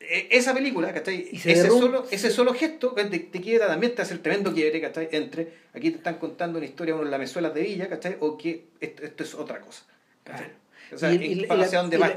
e- 0.00 0.28
esa 0.30 0.54
película, 0.54 0.92
¿cachai? 0.94 1.28
Ese 1.32 1.68
solo, 1.68 2.06
ese 2.10 2.30
solo 2.30 2.54
gesto 2.54 2.94
que 2.94 3.04
te, 3.04 3.18
te 3.18 3.40
quiebra, 3.40 3.66
también 3.66 3.94
te 3.94 4.02
hace 4.02 4.14
el 4.14 4.20
tremendo 4.20 4.54
quiebre, 4.54 4.80
¿cachai? 4.80 5.08
Entre, 5.12 5.52
aquí 5.74 5.90
te 5.90 5.96
están 5.98 6.14
contando 6.18 6.58
una 6.58 6.66
historia 6.66 6.94
de 6.94 7.00
unos 7.00 7.10
lamezuelas 7.10 7.52
de 7.52 7.62
Villa, 7.62 7.88
¿cachai? 7.88 8.16
O 8.20 8.38
que 8.38 8.68
esto, 8.80 9.02
esto 9.02 9.22
es 9.24 9.34
otra 9.34 9.60
cosa. 9.60 9.84
¿cachai? 10.24 10.46
Claro. 10.46 10.60
O 10.94 10.98
sea, 10.98 11.12
y, 11.12 11.16
y- 11.16 11.32
y 11.32 11.34
la, 11.46 11.46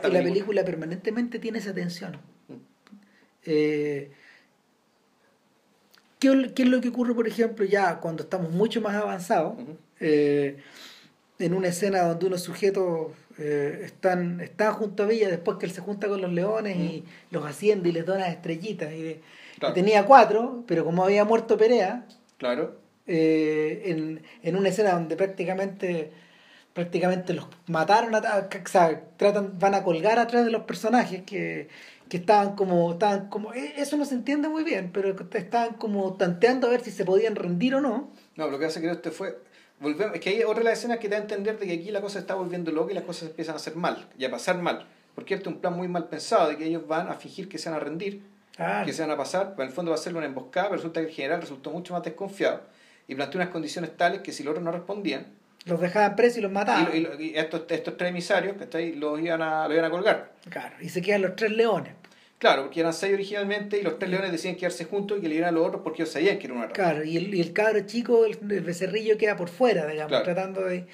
y 0.10 0.14
la- 0.14 0.24
película 0.24 0.64
permanentemente 0.64 1.38
tiene 1.40 1.58
esa 1.60 1.74
tensión. 1.74 2.14
Mm. 2.48 2.54
Eh, 3.46 4.12
¿qué, 6.54 6.64
es 6.64 6.70
lo 6.70 6.82
que 6.82 6.90
ocurre, 6.90 7.14
por 7.14 7.28
ejemplo, 7.28 7.66
ya 7.66 8.00
cuando 8.00 8.24
estamos 8.24 8.52
mucho 8.52 8.82
más 8.82 8.96
avanzados? 8.96 9.56
Eh, 10.00 10.58
en 11.40 11.54
una 11.54 11.68
escena 11.70 12.04
donde 12.04 12.26
unos 12.28 12.42
sujetos 12.42 13.12
eh, 13.38 13.82
están, 13.84 14.40
están 14.42 14.74
junto 14.74 15.04
a 15.04 15.08
Villa 15.08 15.28
después 15.30 15.58
que 15.58 15.66
él 15.66 15.72
se 15.72 15.82
junta 15.82 16.08
con 16.08 16.22
los 16.22 16.32
leones 16.32 16.78
y 16.78 17.04
los 17.32 17.46
asciende 17.46 17.90
y 17.90 17.92
les 17.92 18.06
da 18.06 18.16
unas 18.16 18.30
estrellitas. 18.30 18.92
Y, 18.94 19.20
tenía 19.74 20.06
cuatro, 20.06 20.64
pero 20.68 20.84
como 20.86 21.04
había 21.04 21.26
muerto 21.26 21.58
Perea, 21.58 22.06
Claro. 22.38 22.78
eh, 23.08 23.84
en, 23.86 24.22
en 24.44 24.56
una 24.56 24.70
escena 24.70 24.92
donde 24.94 25.16
prácticamente 25.16 26.12
prácticamente 26.74 27.34
los 27.34 27.46
mataron 27.68 28.16
a- 28.16 28.20
o 28.20 28.68
sea, 28.68 29.02
tratan 29.18 29.60
van 29.60 29.76
a 29.76 29.84
colgar 29.84 30.18
atrás 30.20 30.44
de 30.44 30.52
los 30.52 30.64
personajes 30.64 31.22
que, 31.22 31.70
que 32.14 32.18
estaban 32.18 32.56
como 32.56 32.92
estaban 32.92 33.28
como 33.28 33.56
eh, 33.56 33.74
eso 33.78 33.98
no 33.98 34.06
se 34.06 34.14
entiende 34.14 34.48
muy 34.48 34.64
bien 34.64 34.92
pero 34.94 35.16
que 35.16 35.38
estaban 35.40 35.74
como 35.74 36.14
tanteando 36.14 36.68
a 36.68 36.70
ver 36.70 36.82
si 36.82 36.92
se 36.92 37.06
podían 37.06 37.36
rendir 37.36 37.74
o 37.74 37.82
no 37.82 38.12
No, 38.36 38.50
lo 38.52 38.60
que 38.60 38.66
hace 38.66 38.80
creo 38.82 38.92
este 38.94 39.10
fue. 39.10 39.40
Volvemos, 39.80 40.14
es 40.14 40.22
que 40.22 40.30
hay 40.30 40.44
otra 40.44 40.60
de 40.60 40.66
las 40.66 40.78
escenas 40.78 41.00
que 41.00 41.10
te 41.10 41.16
da 41.16 41.18
a 41.18 41.22
entender 41.24 41.58
de 41.58 41.66
que 41.66 41.74
aquí 41.74 41.90
la 41.90 42.02
cosa 42.02 42.20
está 42.20 42.36
volviendo 42.36 42.72
loca 42.72 42.92
y 42.92 42.94
las 42.94 43.04
cosas 43.04 43.30
empiezan 43.30 43.54
a 43.54 43.56
hacer 43.56 43.76
mal 43.76 44.08
y 44.16 44.26
a 44.26 44.30
pasar 44.30 44.60
mal. 44.62 44.86
Porque 45.16 45.34
este 45.34 45.50
es 45.50 45.56
un 45.56 45.60
plan 45.60 45.76
muy 45.76 45.88
mal 45.88 46.08
pensado 46.08 46.50
de 46.50 46.56
que 46.58 46.66
ellos 46.66 46.88
van 46.88 47.08
a 47.08 47.16
fingir 47.16 47.50
que 47.50 47.58
se 47.58 47.72
van 47.72 47.80
a 47.80 47.84
rendir, 47.84 48.22
Claro. 48.56 48.86
que 48.86 48.94
se 48.94 49.02
van 49.02 49.10
a 49.10 49.18
pasar, 49.18 49.54
pero 49.56 49.64
en 49.64 49.70
el 49.70 49.74
fondo 49.74 49.90
va 49.90 49.96
a 49.96 50.00
ser 50.00 50.16
una 50.16 50.28
emboscada, 50.28 50.68
pero 50.68 50.76
resulta 50.78 51.02
que 51.02 51.08
el 51.08 51.14
general 51.14 51.42
resultó 51.42 51.72
mucho 51.72 51.94
más 51.96 52.04
desconfiado 52.04 52.62
y 53.08 53.16
planteó 53.16 53.40
unas 53.42 53.50
condiciones 53.50 53.98
tales 53.98 54.22
que 54.22 54.32
si 54.32 54.44
los 54.44 54.52
otros 54.52 54.64
no 54.64 54.72
respondían, 54.72 55.26
los 55.66 55.82
dejaban 55.82 56.16
presos 56.16 56.38
y 56.38 56.42
los 56.42 56.52
mataban 56.52 56.90
y, 57.20 57.34
estos, 57.36 57.64
estos 57.70 57.98
tres 57.98 58.10
emisarios 58.12 58.56
que 58.58 58.96
los 58.96 59.20
iban 59.20 59.42
a, 59.42 59.66
los 59.68 59.74
iban 59.76 59.86
a 59.86 59.90
colgar. 59.90 60.32
claro 60.50 60.76
y 60.82 60.90
se 60.90 61.02
quedan 61.02 61.22
los 61.24 61.36
tres 61.36 61.52
leones 61.52 61.94
Claro, 62.44 62.64
porque 62.64 62.82
eran 62.82 62.94
seis 62.94 63.14
originalmente 63.14 63.80
y 63.80 63.84
los 63.84 63.98
tres 63.98 64.12
leones 64.12 64.32
decían 64.34 64.56
quedarse 64.56 64.84
juntos 64.84 65.18
y 65.18 65.22
que 65.22 65.28
le 65.30 65.36
dieran 65.36 65.50
a 65.56 65.58
los 65.58 65.66
otros 65.66 65.82
porque 65.82 66.02
ellos 66.02 66.12
sabían 66.14 66.38
que 66.40 66.46
era 66.48 66.54
una 66.56 66.64
rata. 66.64 66.74
claro 66.74 67.04
y 67.06 67.16
el, 67.16 67.34
y 67.34 67.40
el 67.40 67.54
cabro 67.54 67.80
chico 67.86 68.26
el, 68.26 68.38
el 68.52 68.62
becerrillo 68.62 69.18
queda 69.18 69.38
por 69.38 69.48
fuera 69.48 69.88
digamos 69.88 70.10
Claro. 70.10 70.26
tratando 70.26 70.62
de 70.66 70.86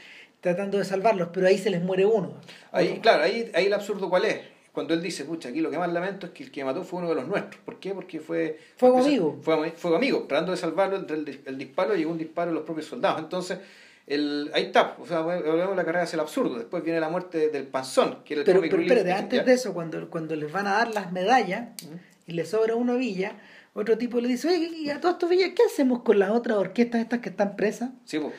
tratando 0.41 0.78
de 0.78 0.86
salvarlos 0.86 1.30
pero 1.34 1.47
ahí 1.47 1.58
se 1.58 1.72
les 1.72 1.82
muere 1.82 2.06
uno 2.06 2.34
Ahí, 2.72 2.89
Otro. 2.89 3.02
claro, 3.02 3.24
ahí, 3.24 3.50
ahí 3.56 3.66
el 3.66 3.74
absurdo 3.74 4.10
cuál 4.12 4.26
es. 4.26 4.38
Cuando 4.72 4.93
él 4.93 5.02
dice, 5.02 5.26
pucha, 5.26 5.50
aquí 5.50 5.60
lo 5.62 5.72
que 5.72 5.80
más 5.80 5.91
lamento 5.91 6.28
es 6.28 6.32
que 6.32 6.43
el 6.43 6.52
que 6.52 6.64
mató 6.64 6.84
fue 6.84 7.00
uno 7.00 7.10
de 7.10 7.16
los 7.16 7.28
nuestros. 7.28 7.60
¿Por 7.66 7.80
qué? 7.80 7.93
Porque 7.95 8.20
fue... 8.20 8.60
Fuego 8.78 9.00
amigo. 9.00 9.39
Fue, 9.41 9.72
fuego 9.72 9.97
amigo. 9.97 10.26
Tratando 10.30 10.52
de 10.52 10.58
salvarlo, 10.60 10.95
entre 10.97 11.18
el, 11.18 11.39
el 11.47 11.58
disparo 11.58 11.95
llegó 11.95 12.12
un 12.12 12.20
disparo 12.20 12.52
de 12.52 12.56
los 12.56 12.64
propios 12.64 12.86
soldados. 12.86 13.20
Entonces, 13.20 13.58
el, 14.10 14.51
ahí 14.53 14.64
está. 14.64 14.95
O 14.99 15.05
sea, 15.07 15.20
volvemos 15.22 15.72
a 15.72 15.76
la 15.76 15.86
carrera 15.86 16.03
hacia 16.03 16.18
el 16.18 16.22
absurdo. 16.22 16.55
Después 16.57 16.84
viene 16.84 16.99
la 16.99 17.10
muerte 17.10 17.49
del 17.49 17.68
panzón, 17.68 18.24
que 18.26 18.34
era 18.34 18.41
el 18.41 18.45
Pero, 18.45 18.62
pero 18.62 18.82
espérate, 18.82 19.12
antes 19.14 19.45
de 19.45 19.53
eso, 19.53 19.74
cuando, 19.74 20.10
cuando 20.10 20.36
les 20.36 20.51
van 20.51 20.68
a 20.68 20.72
dar 20.72 20.93
las 20.93 21.12
medallas 21.12 21.70
y 22.28 22.34
les 22.34 22.49
sobra 22.49 22.76
una 22.76 22.95
villa, 22.95 23.34
otro 23.74 23.97
tipo 23.97 24.20
le 24.20 24.28
dice, 24.28 24.47
oye, 24.49 24.70
¿y 24.76 24.89
a 24.89 24.99
todas 24.99 25.16
estas 25.16 25.30
villas 25.30 25.51
qué 25.55 25.64
hacemos 25.64 26.01
con 26.03 26.20
las 26.20 26.32
otras 26.32 26.57
orquestas 26.57 27.01
estas 27.01 27.20
que 27.20 27.30
están 27.30 27.55
presas? 27.55 27.91
Sí, 28.05 28.20
pues. 28.20 28.34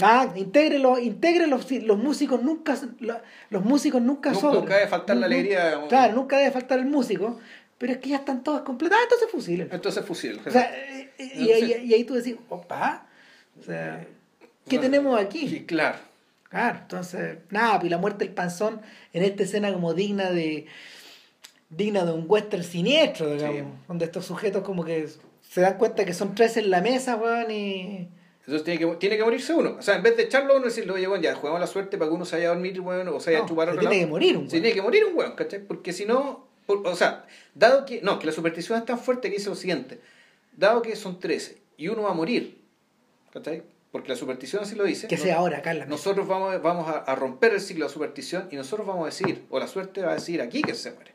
Ah, 0.00 0.32
intégrelo, 0.36 0.98
intégrelo, 0.98 1.60
sí, 1.60 1.80
los 1.80 1.98
músicos 1.98 2.42
nunca, 2.42 2.74
lo- 3.00 3.20
los 3.50 3.62
músicos 3.64 4.00
nunca 4.00 4.30
Nunca- 4.30 4.40
sobran. 4.40 4.60
nunca 4.62 4.74
debe 4.76 4.86
faltar 4.88 5.16
la 5.18 5.26
alegría, 5.26 5.64
digamos. 5.66 5.88
Claro, 5.90 6.14
nunca 6.14 6.38
debe 6.38 6.50
faltar 6.50 6.78
el 6.78 6.86
músico, 6.86 7.38
pero 7.76 7.92
es 7.92 7.98
que 7.98 8.08
ya 8.10 8.16
están 8.16 8.42
todas 8.42 8.62
completadas, 8.62 9.02
entonces 9.04 9.28
fusilen. 9.30 9.68
Entonces 9.70 10.02
fusil. 10.04 10.40
O 10.46 10.50
sea, 10.50 10.62
eh, 10.74 11.10
eh, 11.18 11.30
y, 11.36 11.50
ahí, 11.52 11.84
y 11.88 11.92
ahí 11.94 12.04
tú 12.04 12.14
decís, 12.14 12.36
opa, 12.48 13.06
o 13.58 13.62
sea, 13.62 14.06
¿qué 14.68 14.76
No, 14.76 14.82
tenemos 14.82 15.20
aquí? 15.20 15.48
Sí, 15.48 15.64
claro. 15.64 15.98
Claro, 16.48 16.78
entonces, 16.82 17.38
nada, 17.50 17.78
pues 17.80 17.90
la 17.90 17.98
muerte 17.98 18.24
del 18.24 18.32
panzón 18.34 18.80
en 19.12 19.22
esta 19.24 19.42
escena 19.42 19.72
como 19.72 19.94
digna 19.94 20.30
de 20.30 20.66
digna 21.68 22.04
de 22.04 22.12
un 22.12 22.24
western 22.28 22.62
siniestro, 22.62 23.28
digamos, 23.34 23.56
Sí. 23.56 23.64
donde 23.88 24.04
estos 24.04 24.24
sujetos 24.24 24.62
como 24.62 24.84
que 24.84 25.08
se 25.42 25.60
dan 25.60 25.76
cuenta 25.78 26.04
que 26.04 26.14
son 26.14 26.34
tres 26.36 26.56
en 26.56 26.70
la 26.70 26.80
mesa, 26.80 27.16
weón, 27.16 27.50
y... 27.50 28.08
Entonces 28.46 28.62
tiene 28.62 28.78
que, 28.78 28.86
tiene 28.96 29.16
que 29.16 29.24
morirse 29.24 29.52
uno. 29.52 29.74
O 29.76 29.82
sea, 29.82 29.96
en 29.96 30.02
vez 30.04 30.16
de 30.16 30.22
echarlo 30.22 30.52
a 30.52 30.56
uno 30.56 30.66
y 30.66 30.68
decirle, 30.68 30.92
oye, 30.92 31.08
bueno, 31.08 31.24
ya 31.24 31.34
jugamos 31.34 31.58
la 31.60 31.66
suerte 31.66 31.98
para 31.98 32.08
que 32.08 32.14
uno 32.14 32.24
se 32.24 32.36
vaya 32.36 32.46
a 32.50 32.54
dormir, 32.54 32.80
bueno, 32.80 33.16
o 33.16 33.18
se 33.18 33.30
vaya 33.30 33.38
No, 33.40 33.44
a 33.44 33.48
chupar 33.48 33.66
se 33.66 33.70
otro 33.72 33.80
tiene 33.80 33.96
lado. 33.96 34.06
que 34.06 34.10
morir 34.12 34.36
un 34.36 34.48
Se 34.48 34.54
weón. 34.56 34.62
tiene 34.62 34.74
que 34.76 34.82
morir 34.82 35.04
un 35.06 35.16
weón, 35.18 35.32
¿cachai? 35.34 35.58
Porque 35.64 35.92
si 35.92 36.04
no, 36.04 36.46
por- 36.66 36.86
o 36.86 36.94
sea, 36.94 37.26
dado 37.56 37.84
que, 37.84 38.00
no, 38.02 38.20
que 38.20 38.26
la 38.26 38.32
superstición 38.32 38.78
es 38.78 38.84
tan 38.84 39.00
fuerte 39.00 39.28
que 39.28 39.36
dice 39.38 39.48
lo 39.50 39.56
siguiente, 39.56 39.98
dado 40.56 40.80
que 40.82 40.94
son 40.94 41.18
13 41.18 41.58
y 41.76 41.88
uno 41.88 42.02
va 42.02 42.10
a 42.10 42.14
morir, 42.14 42.60
¿cachai? 43.32 43.64
Porque 43.92 44.08
la 44.10 44.16
superstición 44.16 44.62
así 44.62 44.74
lo 44.74 44.84
dice. 44.84 45.08
Que 45.08 45.16
sea 45.16 45.36
ahora, 45.36 45.58
acá 45.58 45.70
en 45.70 45.78
la 45.80 45.84
mesa. 45.86 45.96
Nosotros 45.96 46.26
vamos, 46.28 46.60
vamos 46.62 46.88
a, 46.88 46.98
a 46.98 47.14
romper 47.14 47.54
el 47.54 47.60
ciclo 47.60 47.86
de 47.86 47.92
superstición 47.92 48.48
y 48.50 48.56
nosotros 48.56 48.86
vamos 48.86 49.02
a 49.04 49.06
decir, 49.06 49.44
o 49.48 49.58
la 49.58 49.68
suerte 49.68 50.02
va 50.02 50.12
a 50.12 50.14
decir 50.14 50.40
aquí 50.42 50.62
que 50.62 50.74
se 50.74 50.90
muere. 50.92 51.12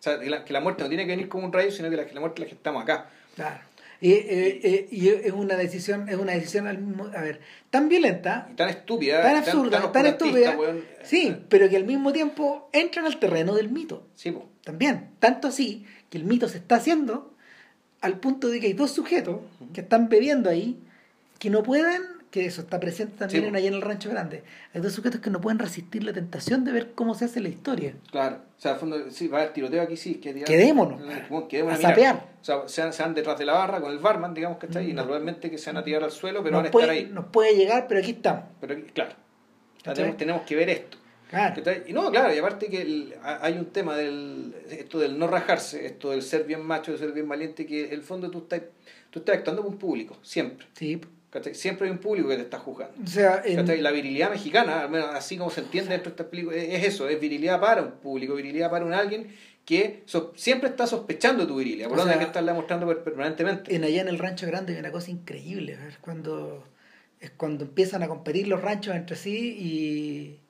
O 0.00 0.02
sea, 0.02 0.18
que 0.18 0.30
la, 0.30 0.44
que 0.44 0.52
la 0.52 0.60
muerte 0.60 0.82
no 0.82 0.88
tiene 0.88 1.04
que 1.04 1.10
venir 1.10 1.28
como 1.28 1.44
un 1.44 1.52
rayo, 1.52 1.70
sino 1.70 1.90
que 1.90 1.96
la, 1.96 2.06
que 2.06 2.14
la 2.14 2.20
muerte 2.20 2.40
es 2.40 2.46
la 2.46 2.48
que 2.48 2.54
estamos 2.56 2.82
acá. 2.82 3.10
Claro. 3.36 3.60
Y, 4.00 4.12
eh, 4.12 4.60
eh, 4.62 4.88
y 4.90 5.08
es 5.08 5.32
una 5.32 5.56
decisión, 5.56 6.08
es 6.08 6.16
una 6.16 6.32
decisión 6.32 6.66
a 6.66 7.20
ver, 7.20 7.40
tan 7.68 7.90
violenta, 7.90 8.48
Y 8.50 8.54
tan 8.54 8.70
estúpida, 8.70 9.20
tan 9.20 9.36
absurda, 9.36 9.92
tan, 9.92 10.06
estúpida, 10.06 10.56
weón. 10.56 10.82
sí, 11.02 11.36
pero 11.50 11.68
que 11.68 11.76
al 11.76 11.84
mismo 11.84 12.10
tiempo 12.10 12.70
entran 12.72 13.04
al 13.04 13.18
terreno 13.18 13.54
del 13.54 13.68
mito. 13.68 14.06
Sí, 14.14 14.30
po. 14.30 14.48
También, 14.64 15.10
tanto 15.18 15.48
así 15.48 15.84
que 16.08 16.16
el 16.16 16.24
mito 16.24 16.48
se 16.48 16.58
está 16.58 16.76
haciendo 16.76 17.34
al 18.00 18.18
punto 18.20 18.48
de 18.48 18.58
que 18.60 18.68
hay 18.68 18.72
dos 18.72 18.90
sujetos 18.92 19.40
que 19.74 19.82
están 19.82 20.08
bebiendo 20.08 20.48
ahí 20.48 20.80
que 21.40 21.50
no 21.50 21.64
pueden, 21.64 22.02
que 22.30 22.46
eso 22.46 22.60
está 22.60 22.78
presente 22.78 23.16
también 23.18 23.42
Sí, 23.42 23.48
en 23.48 23.56
allá 23.56 23.66
en 23.66 23.74
el 23.74 23.82
Rancho 23.82 24.08
Grande, 24.10 24.44
hay 24.72 24.80
dos 24.80 24.92
sujetos 24.92 25.20
que 25.20 25.30
no 25.30 25.40
pueden 25.40 25.58
resistir 25.58 26.04
la 26.04 26.12
tentación 26.12 26.64
de 26.64 26.70
ver 26.70 26.92
cómo 26.94 27.14
se 27.14 27.24
hace 27.24 27.40
la 27.40 27.48
historia. 27.48 27.94
Claro, 28.12 28.36
o 28.56 28.60
sea, 28.60 28.74
al 28.74 28.78
fondo, 28.78 29.10
sí, 29.10 29.26
va 29.26 29.38
a 29.38 29.40
haber 29.42 29.52
tiroteo 29.54 29.82
aquí, 29.82 29.96
sí. 29.96 30.14
Que, 30.16 30.32
Quedémonos, 30.44 31.00
Bueno, 31.28 31.48
quedémonos 31.48 31.78
a 31.80 31.82
sapear. 31.88 32.28
O 32.40 32.44
sea, 32.44 32.68
se 32.68 32.82
van, 32.82 32.92
se 32.92 33.02
van 33.02 33.14
detrás 33.14 33.36
de 33.38 33.46
la 33.46 33.54
barra 33.54 33.80
con 33.80 33.90
el 33.90 33.98
barman, 33.98 34.32
digamos, 34.34 34.58
que 34.58 34.66
está 34.66 34.78
ahí, 34.78 34.90
y 34.90 34.92
No. 34.92 35.00
naturalmente 35.02 35.50
que 35.50 35.58
se 35.58 35.70
van 35.70 35.78
a 35.78 35.82
tirar 35.82 36.04
al 36.04 36.12
suelo, 36.12 36.44
pero 36.44 36.52
nos, 36.60 36.70
van 36.70 36.72
a 36.72 36.78
estar 36.84 36.90
ahí. 36.90 37.10
nos 37.12 37.24
puede 37.26 37.56
llegar, 37.56 37.86
pero 37.88 37.98
aquí 38.00 38.10
estamos. 38.12 38.44
Pero 38.60 38.74
aquí, 38.74 38.82
claro, 38.94 39.14
¿Cachai? 39.78 39.94
tenemos, 39.94 40.16
tenemos 40.18 40.42
que 40.42 40.54
ver 40.56 40.70
esto. 40.70 40.98
Claro. 41.30 41.54
¿Cachai? 41.56 41.84
Y 41.86 41.92
no, 41.92 42.10
claro, 42.10 42.32
y 42.34 42.38
aparte 42.38 42.68
que 42.68 42.82
el- 42.82 43.14
hay 43.24 43.54
un 43.54 43.66
tema 43.66 43.96
del 43.96 44.54
esto 44.70 44.98
del 45.00 45.18
no 45.18 45.26
rajarse, 45.26 45.86
esto 45.86 46.10
del 46.10 46.22
ser 46.22 46.44
bien 46.44 46.62
macho, 46.62 46.92
de 46.92 46.98
ser 46.98 47.12
bien 47.12 47.28
valiente, 47.28 47.66
que 47.66 47.86
en 47.86 47.92
el 47.94 48.02
fondo 48.02 48.30
tú 48.30 48.38
estás, 48.40 48.62
tú 49.10 49.20
estás 49.20 49.36
actuando 49.38 49.62
con 49.62 49.72
un 49.72 49.78
público, 49.78 50.16
siempre. 50.22 50.66
Sí. 50.74 51.00
¿Cachai? 51.30 51.54
Siempre 51.54 51.86
hay 51.86 51.92
un 51.92 51.98
público 51.98 52.28
que 52.28 52.36
te 52.36 52.42
está 52.42 52.58
juzgando. 52.58 52.94
O 53.02 53.06
sea, 53.06 53.42
en- 53.44 53.56
¿cachai? 53.56 53.80
La 53.80 53.90
virilidad 53.90 54.30
mexicana, 54.30 54.82
al 54.82 54.90
menos 54.90 55.08
así 55.14 55.36
como 55.36 55.50
se 55.50 55.60
entiende 55.60 55.90
dentro 55.92 56.10
de 56.10 56.14
esta 56.16 56.30
película, 56.30 56.56
es 56.56 56.74
es 56.82 56.86
eso, 56.94 57.08
es 57.08 57.20
virilidad 57.20 57.60
para 57.60 57.82
un 57.82 57.92
público, 57.92 58.34
virilidad 58.34 58.70
para 58.70 58.84
un 58.84 58.92
alguien 58.92 59.28
que 59.64 60.02
so- 60.06 60.32
siempre 60.36 60.68
está 60.68 60.86
sospechando 60.86 61.46
tu 61.46 61.56
virilidad, 61.56 61.88
por 61.88 61.98
lo 61.98 62.02
tanto 62.02 62.14
hay 62.14 62.18
que 62.24 62.26
estarla 62.26 62.54
mostrando 62.54 62.86
per- 62.86 63.04
permanentemente. 63.04 63.74
en 63.74 63.84
allá 63.84 64.00
en 64.02 64.08
el 64.08 64.18
Rancho 64.18 64.46
Grande 64.46 64.72
hay 64.74 64.80
una 64.80 64.90
cosa 64.90 65.10
increíble, 65.10 65.76
ver, 65.76 65.98
cuando 66.00 66.66
es 67.20 67.30
cuando 67.32 67.64
empiezan 67.64 68.02
a 68.02 68.08
competir 68.08 68.48
los 68.48 68.60
ranchos 68.62 68.96
entre 68.96 69.14
sí 69.14 70.40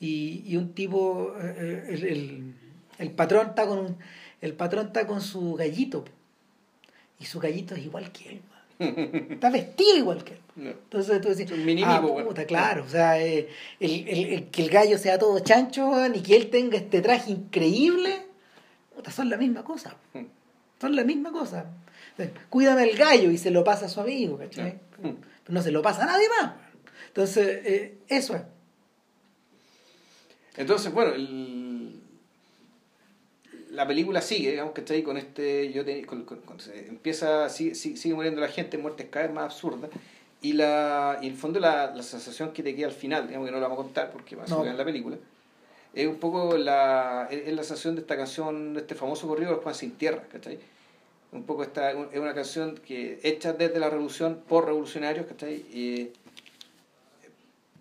y, 0.00 0.04
y, 0.04 0.42
y 0.46 0.56
un 0.56 0.72
tipo, 0.74 1.34
eh, 1.40 1.84
el, 1.90 2.04
el- 2.04 2.54
el 2.98 3.10
patrón 3.12 3.48
está 3.48 3.66
con 3.66 3.78
un- 3.78 3.96
el 4.40 4.54
patrón 4.54 4.86
está 4.86 5.06
con 5.06 5.20
su 5.20 5.54
gallito 5.54 6.04
y 7.20 7.26
su 7.26 7.38
gallito 7.40 7.74
es 7.74 7.84
igual 7.84 8.10
que 8.12 8.28
él. 8.30 8.40
Está 8.78 9.50
vestido 9.50 9.96
igual 9.96 10.24
que 10.24 10.32
él. 10.34 10.40
No. 10.56 10.70
Entonces 10.70 11.20
tú 11.20 11.28
decís, 11.34 11.50
mini 11.58 11.82
ah, 11.84 12.00
bueno. 12.00 12.28
puta, 12.28 12.44
claro, 12.44 12.84
o 12.84 12.88
sea, 12.88 13.20
eh, 13.20 13.48
el, 13.80 14.08
el- 14.08 14.24
el- 14.32 14.44
que 14.50 14.62
el 14.62 14.70
gallo 14.70 14.98
sea 14.98 15.18
todo 15.18 15.38
chancho 15.40 15.90
y 16.14 16.20
que 16.22 16.36
él 16.36 16.48
tenga 16.50 16.76
este 16.76 17.00
traje 17.00 17.32
increíble, 17.32 18.22
puta, 18.94 19.10
son 19.10 19.28
la 19.30 19.36
misma 19.36 19.64
cosa. 19.64 19.96
Mm. 20.12 20.24
Son 20.80 20.94
la 20.96 21.04
misma 21.04 21.32
cosa. 21.32 21.66
Eh, 22.18 22.30
Cuídame 22.50 22.84
el 22.84 22.96
gallo 22.96 23.30
y 23.30 23.38
se 23.38 23.50
lo 23.50 23.64
pasa 23.64 23.86
a 23.86 23.88
su 23.88 24.00
amigo, 24.00 24.38
¿cachai? 24.38 24.74
Mm. 24.98 25.08
Pero 25.44 25.54
no 25.54 25.62
se 25.62 25.70
lo 25.72 25.82
pasa 25.82 26.04
a 26.04 26.06
nadie 26.06 26.26
más. 26.40 26.52
Entonces, 27.08 27.46
eh, 27.64 27.98
eso 28.08 28.34
es. 28.36 28.42
Entonces, 30.56 30.92
bueno, 30.92 31.14
el- 31.14 31.73
la 33.74 33.86
película 33.86 34.20
sigue, 34.22 34.50
digamos 34.52 34.72
que 34.72 34.80
está 34.80 34.94
ahí 34.94 35.02
con 35.02 35.16
este. 35.16 35.72
Yo 35.72 35.84
te- 35.84 36.04
con- 36.06 36.24
con- 36.24 36.40
con- 36.40 36.60
se 36.60 36.86
empieza, 36.88 37.48
sigue, 37.48 37.74
sigue, 37.74 38.14
muriendo 38.14 38.40
la 38.40 38.48
gente, 38.48 38.78
muertes 38.78 39.06
cada 39.10 39.26
vez 39.26 39.34
más 39.34 39.44
absurdas. 39.44 39.90
Y, 40.40 40.52
la, 40.54 41.18
y 41.22 41.26
en 41.26 41.32
el 41.32 41.38
fondo 41.38 41.58
la, 41.60 41.94
la 41.94 42.02
sensación 42.02 42.52
que 42.52 42.62
te 42.62 42.74
queda 42.76 42.86
al 42.88 42.92
final, 42.92 43.26
digamos 43.26 43.46
que 43.46 43.52
no 43.52 43.60
la 43.60 43.68
vamos 43.68 43.80
a 43.80 43.84
contar 43.84 44.10
porque 44.10 44.36
va 44.36 44.44
a 44.44 44.46
No. 44.46 44.64
en 44.64 44.76
la 44.76 44.84
película, 44.84 45.16
es 45.94 46.06
un 46.06 46.16
poco 46.16 46.56
la, 46.58 47.28
es, 47.30 47.52
la 47.52 47.62
sensación 47.62 47.94
de 47.94 48.02
esta 48.02 48.16
canción, 48.16 48.74
de 48.74 48.80
este 48.80 48.94
famoso 48.94 49.26
corrido 49.26 49.50
de 49.50 49.54
los 49.56 49.62
Juan 49.62 49.74
Sin 49.74 49.92
Tierra, 49.92 50.22
¿cachai? 50.30 50.58
Un 51.32 51.44
poco 51.44 51.62
esta, 51.62 51.90
es 51.92 52.18
una 52.18 52.34
canción 52.34 52.76
que 52.76 53.18
hecha 53.22 53.52
desde 53.54 53.78
la 53.80 53.88
revolución 53.90 54.42
por 54.46 54.66
revolucionarios, 54.66 55.26
¿cachai? 55.26 55.54
Y, 55.54 56.12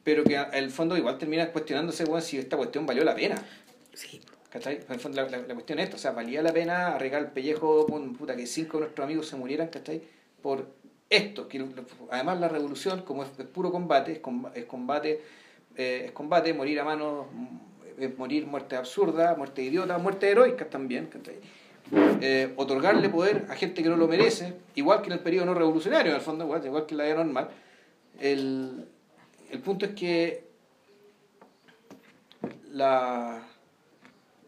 pero 0.03 0.23
que 0.23 0.37
al 0.37 0.69
fondo 0.69 0.97
igual 0.97 1.17
termina 1.17 1.51
cuestionándose 1.51 2.05
bueno, 2.05 2.21
si 2.23 2.37
esta 2.37 2.57
cuestión 2.57 2.85
valió 2.85 3.03
la 3.03 3.15
pena. 3.15 3.35
Sí. 3.93 4.21
¿Cachai? 4.53 4.79
La, 5.13 5.23
la- 5.29 5.37
la 5.39 5.53
cuestión 5.55 5.79
es 5.79 5.85
esta, 5.85 5.95
o 5.95 5.99
sea, 5.99 6.11
valía 6.11 6.43
la 6.43 6.53
pena 6.53 6.89
arriesgar 6.95 7.23
el 7.23 7.29
pellejo, 7.31 7.87
puta, 7.87 8.35
que 8.35 8.45
cinco 8.45 8.77
de 8.77 8.83
nuestros 8.83 9.03
amigos 9.03 9.27
se 9.27 9.35
murieran, 9.35 9.69
¿cachai? 9.69 10.03
Por 10.43 10.67
esto, 11.09 11.47
que 11.47 11.65
además 12.11 12.39
la 12.39 12.49
revolución, 12.49 13.01
como 13.01 13.23
es, 13.23 13.29
puro 13.29 13.71
combate, 13.71 14.11
es, 14.13 14.21
comba- 14.21 14.51
es 14.53 14.65
combate, 14.65 15.21
eh, 15.75 16.03
es 16.05 16.11
combate, 16.11 16.53
morir 16.53 16.79
a 16.79 16.83
manos, 16.83 17.25
es 17.97 18.15
morir 18.17 18.45
muerte 18.45 18.75
absurda, 18.75 19.33
muerte 19.35 19.63
idiota, 19.63 19.97
muerte 19.97 20.29
heroicas 20.29 20.69
también, 20.69 21.07
¿cachai? 21.07 21.35
Eh, 22.21 22.53
otorgarle 22.55 23.09
poder 23.09 23.45
a 23.49 23.55
gente 23.55 23.81
que 23.81 23.89
no 23.89 23.97
lo 23.97 24.07
merece, 24.07 24.53
igual 24.75 25.01
que 25.01 25.07
en 25.07 25.13
el 25.13 25.19
periodo 25.19 25.47
no 25.47 25.53
revolucionario, 25.55 26.11
en 26.11 26.17
el 26.17 26.21
fondo, 26.23 26.43
igual, 26.45 26.63
igual 26.63 26.85
que 26.85 26.93
en 26.93 26.97
la 26.99 27.05
era 27.07 27.23
normal. 27.23 27.49
El, 28.19 28.85
el 29.51 29.59
punto 29.59 29.85
es 29.87 29.93
que 29.93 30.43
la 32.71 33.41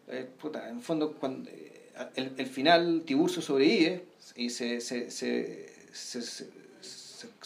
eh, 0.10 0.28
puta, 0.41 0.70
en 0.70 0.78
el 0.78 0.82
fondo 0.84 1.14
cuando 1.14 1.49
eh, 1.49 1.89
el, 2.16 2.34
el 2.38 2.47
final 2.47 3.03
Tiburcio 3.06 3.41
sobrevive 3.41 4.03
y 4.36 4.49
se 4.49 4.82
se, 4.82 5.10
se, 5.12 5.70
se, 5.93 6.22
se, 6.22 6.45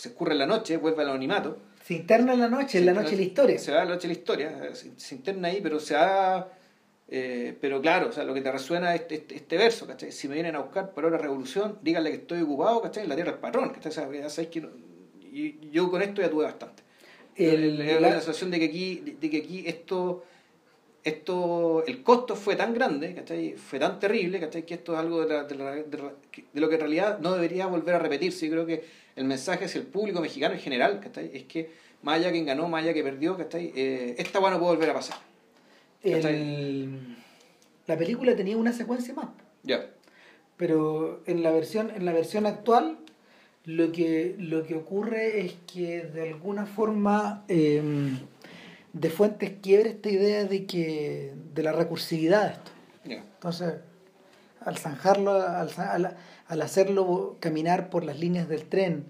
escurre 0.06 0.34
en 0.34 0.40
la 0.40 0.46
noche, 0.48 0.78
vuelve 0.78 1.04
al 1.04 1.10
anonimato. 1.10 1.58
Se 1.86 1.94
interna 1.96 2.34
en 2.34 2.40
la 2.40 2.50
noche, 2.50 2.78
en 2.80 2.86
la 2.86 2.94
noche 2.94 3.12
de 3.12 3.18
la 3.18 3.24
historia. 3.24 3.60
Se 3.60 3.72
va 3.72 3.82
a 3.82 3.86
la 3.86 3.92
noche 3.96 4.08
de 4.08 4.14
la 4.14 4.20
historia, 4.20 4.76
se, 4.76 4.92
se 4.98 5.16
interna 5.16 5.48
ahí, 5.48 5.60
pero 5.62 5.80
se 5.80 5.96
va... 5.96 6.50
eh, 7.08 7.56
pero 7.60 7.82
claro, 7.82 8.10
o 8.10 8.12
sea, 8.12 8.24
lo 8.24 8.34
que 8.34 8.42
te 8.42 8.52
resuena 8.52 8.94
es 8.94 9.02
este, 9.02 9.16
este, 9.16 9.36
este 9.36 9.58
verso, 9.58 9.88
¿cachai? 9.88 10.12
Si 10.12 10.28
me 10.28 10.36
vienen 10.36 10.56
a 10.56 10.60
buscar 10.60 10.92
por 10.92 11.06
hora 11.06 11.18
revolución, 11.18 11.80
díganle 11.82 12.12
que 12.12 12.18
estoy 12.18 12.42
ocupado, 12.44 12.82
¿cachai? 12.82 13.08
La 13.08 13.16
tierra 13.16 13.32
es 13.32 13.38
patrón, 13.38 13.70
¿cachai? 13.70 13.90
O 13.92 13.94
sea, 13.96 14.12
ya 14.12 14.30
sabéis 14.30 14.50
que 14.52 14.62
no- 14.62 14.70
y 15.32 15.70
yo 15.72 15.90
con 15.90 16.02
esto 16.02 16.22
ya 16.22 16.30
tuve 16.30 16.44
bastante. 16.46 16.84
El- 17.36 17.78
la- 17.80 18.00
la 18.00 18.12
sensación 18.14 18.52
de 18.52 18.60
que 18.60 18.66
aquí, 18.66 18.96
de, 19.06 19.12
de 19.16 19.30
que 19.30 19.38
aquí 19.38 19.64
esto, 19.66 20.24
esto, 21.04 21.84
el 21.88 22.04
costo 22.04 22.36
fue 22.36 22.56
tan 22.56 22.74
grande, 22.74 23.14
¿cachai? 23.16 23.54
Fue 23.54 23.80
tan 23.80 24.00
terrible, 24.00 24.40
¿cachai? 24.40 24.66
Que 24.66 24.74
esto 24.76 24.94
es 24.94 25.00
algo 25.00 25.22
de, 25.26 25.34
la- 25.34 25.44
de 25.46 25.56
la- 25.56 25.76
de 25.76 25.98
la- 25.98 26.14
de 26.54 26.62
lo 26.62 26.68
que 26.70 26.76
en 26.76 26.82
realidad 26.82 27.20
no 27.20 27.34
debería 27.34 27.68
volver 27.68 27.96
a 27.96 28.00
repetirse. 28.00 28.46
Yo 28.48 28.52
creo 28.52 28.66
que 28.66 28.84
el 29.16 29.26
mensaje 29.26 29.66
hacia 29.66 29.80
el 29.82 29.88
público 29.88 30.20
mexicano 30.22 30.54
en 30.56 30.60
general, 30.62 31.00
¿cachai? 31.00 31.32
Es 31.34 31.44
que 31.44 31.70
más 32.02 32.16
allá 32.18 32.32
quien 32.32 32.46
ganó, 32.46 32.68
más 32.68 32.84
allá 32.84 32.94
que 32.94 33.04
perdió, 33.04 33.38
¿cachai? 33.38 33.72
Eh, 33.76 34.16
esta 34.18 34.40
weá 34.40 34.52
no 34.52 34.60
puede 34.60 34.74
volver 34.76 34.90
a 34.90 34.94
pasar. 34.94 35.18
el- 36.30 37.18
la 37.88 37.98
película 37.98 38.36
tenía 38.36 38.56
una 38.58 38.72
secuencia 38.74 39.14
más. 39.14 39.28
Ya. 39.64 39.86
Pero 40.58 41.22
en 41.26 41.44
la 41.44 41.52
versión, 41.52 41.92
en 41.96 42.06
la 42.06 42.14
versión 42.14 42.46
actual, 42.46 42.98
lo 43.66 43.92
que, 43.92 44.36
lo 44.38 44.64
que 44.66 44.76
ocurre 44.76 45.42
es 45.42 45.56
que 45.72 46.02
de 46.04 46.30
alguna 46.30 46.66
forma 46.66 47.44
eh, 47.48 47.82
de 48.94 49.10
Fuentes 49.10 49.54
quiebra 49.62 49.90
esta 49.90 50.10
idea 50.10 50.46
de 50.46 50.66
que 50.66 51.34
de 51.54 51.64
la 51.64 51.72
recursividad 51.72 52.48
de 52.48 52.54
esto. 52.54 52.72
Entonces, 53.36 53.74
al 54.62 54.78
zanjarlo, 54.78 55.34
al, 55.34 55.70
al- 55.78 56.18
al 56.48 56.62
hacerlo 56.64 57.38
caminar 57.40 57.90
por 57.92 58.04
las 58.04 58.20
líneas 58.20 58.50
del 58.50 58.66
tren 58.66 59.06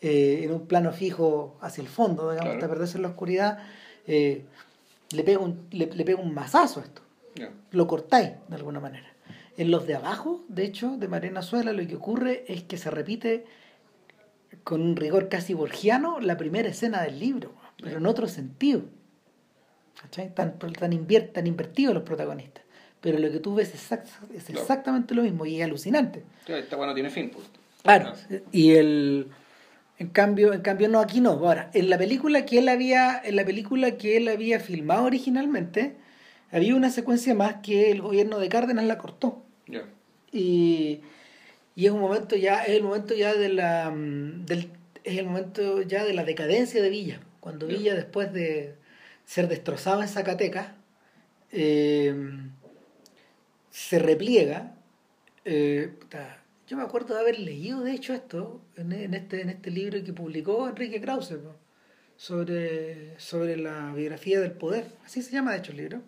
eh, 0.00 0.40
en 0.44 0.52
un 0.52 0.66
plano 0.66 0.92
fijo 0.92 1.56
hacia 1.60 1.82
el 1.82 1.88
fondo, 1.88 2.30
digamos, 2.30 2.52
Claro. 2.52 2.58
hasta 2.58 2.68
perderse 2.68 2.96
en 2.98 3.02
la 3.02 3.08
oscuridad, 3.08 3.58
eh, 4.06 4.44
le, 5.10 5.24
pega 5.24 5.38
un, 5.40 5.66
le, 5.72 5.86
le 5.86 6.04
pega 6.04 6.20
un 6.20 6.32
mazazo 6.34 6.80
a 6.80 6.84
esto 6.84 7.02
lo 7.72 7.86
cortáis 7.86 8.30
de 8.48 8.56
alguna 8.56 8.80
manera. 8.80 9.12
En 9.58 9.70
los 9.70 9.86
de 9.86 9.94
abajo, 9.96 10.44
de 10.48 10.64
hecho, 10.64 10.96
de 10.96 11.06
Mariana 11.08 11.42
Suela, 11.42 11.72
lo 11.72 11.86
que 11.86 11.96
ocurre 11.96 12.44
es 12.48 12.62
que 12.62 12.78
se 12.78 12.90
repite 12.90 13.44
con 14.64 14.80
un 14.80 14.96
rigor 14.96 15.28
casi 15.28 15.52
borgiano 15.54 16.18
la 16.20 16.36
primera 16.38 16.68
escena 16.68 17.02
del 17.02 17.18
libro, 17.20 17.52
pero 17.82 17.98
en 17.98 18.06
otro 18.06 18.26
sentido. 18.28 18.82
¿Cachai? 20.00 20.34
Tan, 20.34 20.58
tan, 20.58 20.92
invier- 20.92 21.32
tan 21.32 21.46
invertidos 21.46 21.94
los 21.94 22.02
protagonistas. 22.02 22.62
Pero 23.00 23.18
lo 23.18 23.30
que 23.30 23.38
tú 23.38 23.54
ves 23.54 23.72
es, 23.74 23.90
exact- 23.90 24.06
es 24.34 24.44
Claro. 24.44 24.60
exactamente 24.60 25.14
lo 25.14 25.22
mismo 25.22 25.46
y 25.46 25.60
es 25.60 25.64
alucinante. 25.64 26.22
Ya, 26.46 26.58
Esta 26.58 26.76
weá 26.76 26.86
no 26.86 26.94
tiene 26.94 27.10
fin, 27.10 27.30
pues. 27.30 27.44
Claro. 27.82 28.12
Y 28.52 28.72
el 28.72 29.28
en 29.98 30.08
cambio, 30.08 30.52
en 30.52 30.60
cambio 30.60 30.88
no, 30.88 31.00
aquí 31.00 31.20
no. 31.20 31.30
Ahora, 31.32 31.70
en 31.72 31.88
la 31.88 31.96
película 31.98 32.44
que 32.44 32.58
él 32.58 32.68
había, 32.68 33.20
en 33.24 33.36
la 33.36 33.44
película 33.46 33.92
que 33.96 34.16
él 34.16 34.28
había 34.28 34.60
filmado 34.60 35.04
originalmente, 35.04 35.96
había 36.52 36.74
una 36.74 36.90
secuencia 36.90 37.34
más 37.34 37.56
que 37.62 37.90
el 37.90 38.02
gobierno 38.02 38.38
de 38.38 38.48
Cárdenas 38.48 38.84
la 38.84 38.98
cortó. 38.98 39.42
Ya. 39.68 39.84
Y, 40.32 41.00
y 41.74 41.86
es 41.86 41.92
un 41.92 42.00
momento 42.00 42.36
ya, 42.36 42.62
es 42.64 42.70
el 42.76 42.82
momento 42.82 43.14
ya 43.14 43.34
de 43.34 43.48
la 43.50 43.90
mm, 43.90 44.44
del, 44.46 44.70
es 45.04 45.18
el 45.18 45.26
momento 45.26 45.80
ya 45.82 46.04
de 46.04 46.12
la 46.12 46.24
decadencia 46.24 46.82
de 46.82 46.90
Villa. 46.90 47.20
Cuando. 47.40 47.66
Villa, 47.66 47.94
después 47.94 48.32
de 48.32 48.74
ser 49.26 49.48
destrozado 49.48 50.00
en 50.00 50.08
Zacatecas, 50.08 50.68
eh, 51.52 52.14
se 53.70 53.98
repliega. 53.98 54.74
eh, 55.44 55.92
yo 56.66 56.76
me 56.76 56.82
acuerdo 56.82 57.14
de 57.14 57.20
haber 57.20 57.38
leído, 57.38 57.82
de 57.82 57.92
hecho, 57.92 58.12
esto 58.14 58.60
en, 58.76 58.92
este, 59.14 59.42
en 59.42 59.50
este 59.50 59.70
libro 59.70 60.02
que 60.02 60.12
publicó 60.12 60.68
Enrique 60.68 61.00
Krause 61.00 61.34
sobre, 62.16 63.18
sobre 63.20 63.56
la 63.56 63.92
biografía 63.94 64.40
del 64.40 64.52
poder. 64.52 64.86
Así 65.04 65.22
se 65.22 65.32
llama, 65.32 65.52
de 65.52 65.58
hecho, 65.58 65.72
el 65.72 65.78
libro. 65.78 66.02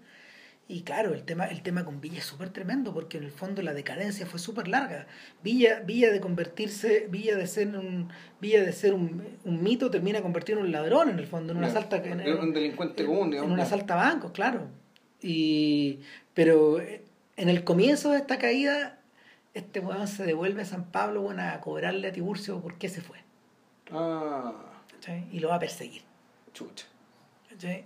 Y 0.71 0.83
claro, 0.83 1.15
el 1.15 1.23
tema, 1.25 1.47
el 1.47 1.63
tema 1.63 1.83
con 1.87 2.01
Villa 2.03 2.19
es 2.19 2.27
súper 2.27 2.51
tremendo 2.51 2.93
porque 2.93 3.17
en 3.17 3.25
el 3.25 3.31
fondo 3.33 3.63
la 3.63 3.73
decadencia 3.73 4.27
fue 4.27 4.39
súper 4.39 4.69
larga. 4.69 5.07
Villa, 5.43 5.81
Villa 5.81 6.13
de 6.13 6.21
convertirse, 6.21 7.07
Villa 7.11 7.37
de 7.37 7.47
ser 7.47 7.69
un, 7.69 8.11
Villa 8.39 8.63
de 8.63 8.73
ser 8.75 8.93
un, 8.93 9.25
un 9.45 9.63
mito 9.63 9.91
termina 9.91 10.21
convertido 10.21 10.59
en 10.59 10.67
un 10.67 10.73
ladrón 10.73 11.09
en 11.09 11.19
el 11.19 11.27
fondo, 11.27 11.53
en 11.53 11.59
una 11.59 11.69
Ya. 11.69 11.73
asalta 11.79 11.97
en, 11.97 12.21
un 12.39 12.53
delincuente 12.53 13.07
común, 13.07 13.31
digamos, 13.31 13.47
En 13.49 13.55
una 13.55 13.63
ya. 13.63 13.67
asalta 13.67 13.95
a 13.95 13.97
bancos, 14.11 14.33
claro. 14.33 14.69
Y 15.23 16.01
pero 16.35 16.81
eh, 16.81 17.03
en 17.39 17.49
el 17.49 17.65
comienzo 17.65 18.11
de 18.11 18.19
esta 18.19 18.37
caída, 18.39 18.99
este 19.55 19.81
weón 19.81 20.07
se 20.07 20.25
devuelve 20.25 20.61
a 20.63 20.67
San 20.67 20.91
Pablo 20.93 21.23
weón, 21.23 21.41
a 21.41 21.59
cobrarle 21.63 22.09
a 22.09 22.13
Tiburcio 22.13 22.61
por 22.61 22.77
qué 22.77 22.91
se 22.91 23.01
fue. 23.01 23.17
Ah, 23.91 24.53
¿cachai? 24.93 25.25
Y 25.33 25.39
lo 25.41 25.49
va 25.49 25.55
a 25.55 25.61
perseguir. 25.61 26.03
chucha. 26.53 26.85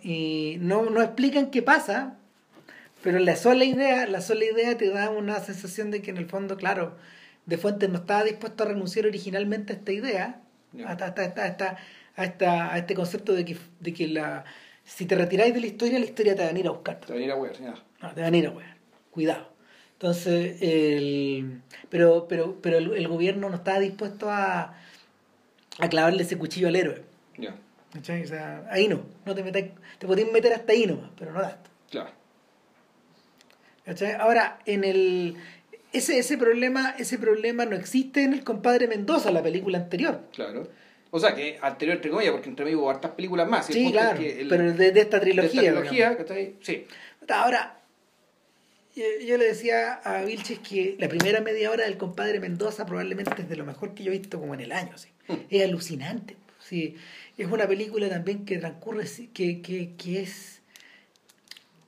Y 0.03 0.57
no, 0.61 0.91
no 0.91 1.01
explican 1.01 1.51
qué 1.51 1.62
pasa, 1.62 2.18
pero 3.03 3.18
la 3.18 3.36
sola 3.36 3.64
idea, 3.64 4.07
la 4.07 4.20
sola 4.20 4.44
idea 4.44 4.76
te 4.76 4.88
da 4.90 5.11
una 5.11 5.40
sensación 5.40 5.90
de 5.90 6.03
que 6.03 6.11
en 6.11 6.16
el 6.18 6.26
fondo, 6.26 6.57
claro, 6.57 6.96
De 7.44 7.59
Fuentes 7.59 7.88
no 7.90 7.98
estaba 7.98 8.22
dispuesto 8.22 8.62
a 8.62 8.66
renunciar 8.66 9.05
originalmente 9.07 9.72
a 9.72 9.76
esta 9.76 9.90
idea, 9.92 10.40
Ya. 10.72 10.88
a, 10.90 10.92
esta- 10.92 11.76
a 12.16 12.24
esta- 12.24 12.72
a 12.72 12.78
este 12.78 12.94
concepto 12.94 13.32
de 13.34 13.44
que, 13.44 13.57
de 13.80 13.92
que 13.92 14.07
la, 14.09 14.44
si 14.84 15.07
te 15.07 15.14
retiráis 15.16 15.53
de 15.53 15.61
la 15.61 15.66
historia, 15.66 15.98
la 15.98 16.05
historia 16.05 16.34
te 16.36 16.42
va 16.42 16.48
a 16.48 16.53
venir 16.53 16.68
a 16.68 16.70
buscar. 16.70 17.00
Te 17.00 17.07
va 17.09 17.14
a 17.14 17.16
venir 17.16 17.30
a 17.32 17.36
wear, 17.36 17.59
ya. 17.59 17.74
No, 18.00 18.14
te 18.14 18.20
van 18.20 18.34
a 18.34 18.36
ir 18.36 18.46
a 18.46 18.50
wear. 18.50 18.76
Cuidado. 19.11 19.48
Entonces, 19.94 20.59
el, 20.62 21.62
pero, 21.90 22.26
pero, 22.28 22.59
pero 22.62 22.78
el, 22.78 22.92
el 22.96 23.09
gobierno 23.09 23.48
no 23.48 23.57
estaba 23.57 23.78
dispuesto 23.80 24.30
a, 24.30 24.74
a 25.78 25.88
clavarle 25.88 26.22
ese 26.22 26.36
cuchillo 26.38 26.68
al 26.68 26.76
héroe. 26.76 27.03
Ya. 27.38 27.55
O 27.98 28.05
sea, 28.05 28.66
ahí 28.70 28.88
no. 28.88 29.03
no 29.26 29.34
te 29.34 29.42
metáis, 29.42 29.66
te 29.98 30.07
podéis 30.07 30.30
meter 30.32 30.53
hasta 30.53 30.72
ahí 30.72 30.86
nomás, 30.86 31.11
pero 31.18 31.32
no 31.32 31.40
tanto. 31.40 31.70
claro. 31.90 32.11
¿Cachai? 33.85 34.12
Ahora, 34.12 34.59
en 34.66 34.85
el. 34.85 35.37
Ese, 35.93 36.18
ese 36.18 36.39
problema 36.39 36.95
ese 36.99 37.18
problema 37.18 37.66
no 37.66 37.76
existe 37.76 38.22
en 38.22 38.33
el 38.33 38.45
compadre 38.45 38.89
Mendoza, 38.89 39.30
la 39.30 39.43
película 39.43 39.78
anterior. 39.78 40.22
Claro. 40.33 40.68
O 41.11 41.20
sea, 41.20 41.35
que 41.35 41.59
anterior 41.61 41.97
entre 41.97 42.11
comillas, 42.11 42.33
porque 42.33 42.49
entre 42.49 42.64
mí 42.64 42.74
hubo 42.74 42.89
hartas 42.89 43.11
películas 43.11 43.47
más. 43.47 43.68
el 43.68 43.74
Sí, 43.74 43.87
es 43.87 43.93
claro. 43.93 44.18
que 44.18 44.41
el- 44.41 44.49
pero 44.49 44.72
de, 44.72 44.93
de 44.93 45.01
esta 45.01 45.18
de 45.18 45.26
trilogía. 45.26 45.61
esta 45.62 45.80
trilogía, 45.80 46.16
¿cachai? 46.16 46.55
Sí. 46.62 46.87
Ahora, 47.28 47.78
yo, 48.97 49.05
yo 49.26 49.37
le 49.37 49.45
decía 49.45 49.93
a 50.05 50.22
Vilches 50.22 50.61
que 50.61 50.97
la 50.99 51.09
primera 51.09 51.43
media 51.43 51.70
hora 51.70 51.85
del 51.85 51.99
compadre 51.99 52.41
Mendoza 52.41 52.87
probablemente 52.87 53.43
es 53.43 53.49
de 53.51 53.57
lo 53.57 53.66
mejor 53.66 53.93
que 53.95 54.05
yo 54.05 54.12
he 54.12 54.18
visto 54.18 54.41
como 54.41 54.55
en 54.55 54.62
el 54.62 54.72
año. 54.72 54.97
¿sí? 54.97 55.09
Mm. 55.28 55.35
Es 55.51 55.64
alucinante. 55.64 56.37
¿sí? 56.59 56.97
Es 57.37 57.49
una 57.49 57.68
película 57.68 58.09
también 58.09 58.47
que 58.47 58.57
transcurre, 58.57 59.05
que, 59.35 59.61
que, 59.61 59.91
que 59.99 60.22
es 60.22 60.61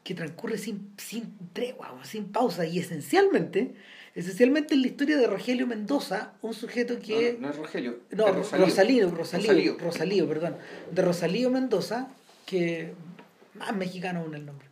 que 0.05 0.15
transcurre 0.15 0.59
sin, 0.59 0.93
sin 0.99 1.33
tregua, 1.53 1.93
o 1.93 2.05
sin 2.05 2.27
pausa 2.27 2.67
y 2.67 2.79
esencialmente, 2.79 3.75
esencialmente 4.15 4.75
en 4.75 4.83
la 4.83 4.89
historia 4.89 5.17
de 5.17 5.27
Rogelio 5.27 5.67
Mendoza, 5.67 6.35
un 6.43 6.53
sujeto 6.55 6.99
que... 7.01 7.33
No, 7.41 7.47
no 7.49 7.51
es 7.51 7.57
Rogelio. 7.57 7.99
No, 8.11 8.29
es 8.29 8.35
Rosalío, 8.37 8.67
Rosalío, 8.67 9.11
Rosalío, 9.11 9.11
Rosalío. 9.11 9.77
Rosalío, 9.79 10.29
perdón. 10.29 10.57
De 10.93 11.03
Rosalío 11.03 11.51
Mendoza, 11.51 12.09
que 12.45 12.93
más 13.55 13.75
mexicano 13.75 14.21
aún 14.21 14.35
el 14.35 14.45
nombre. 14.47 14.69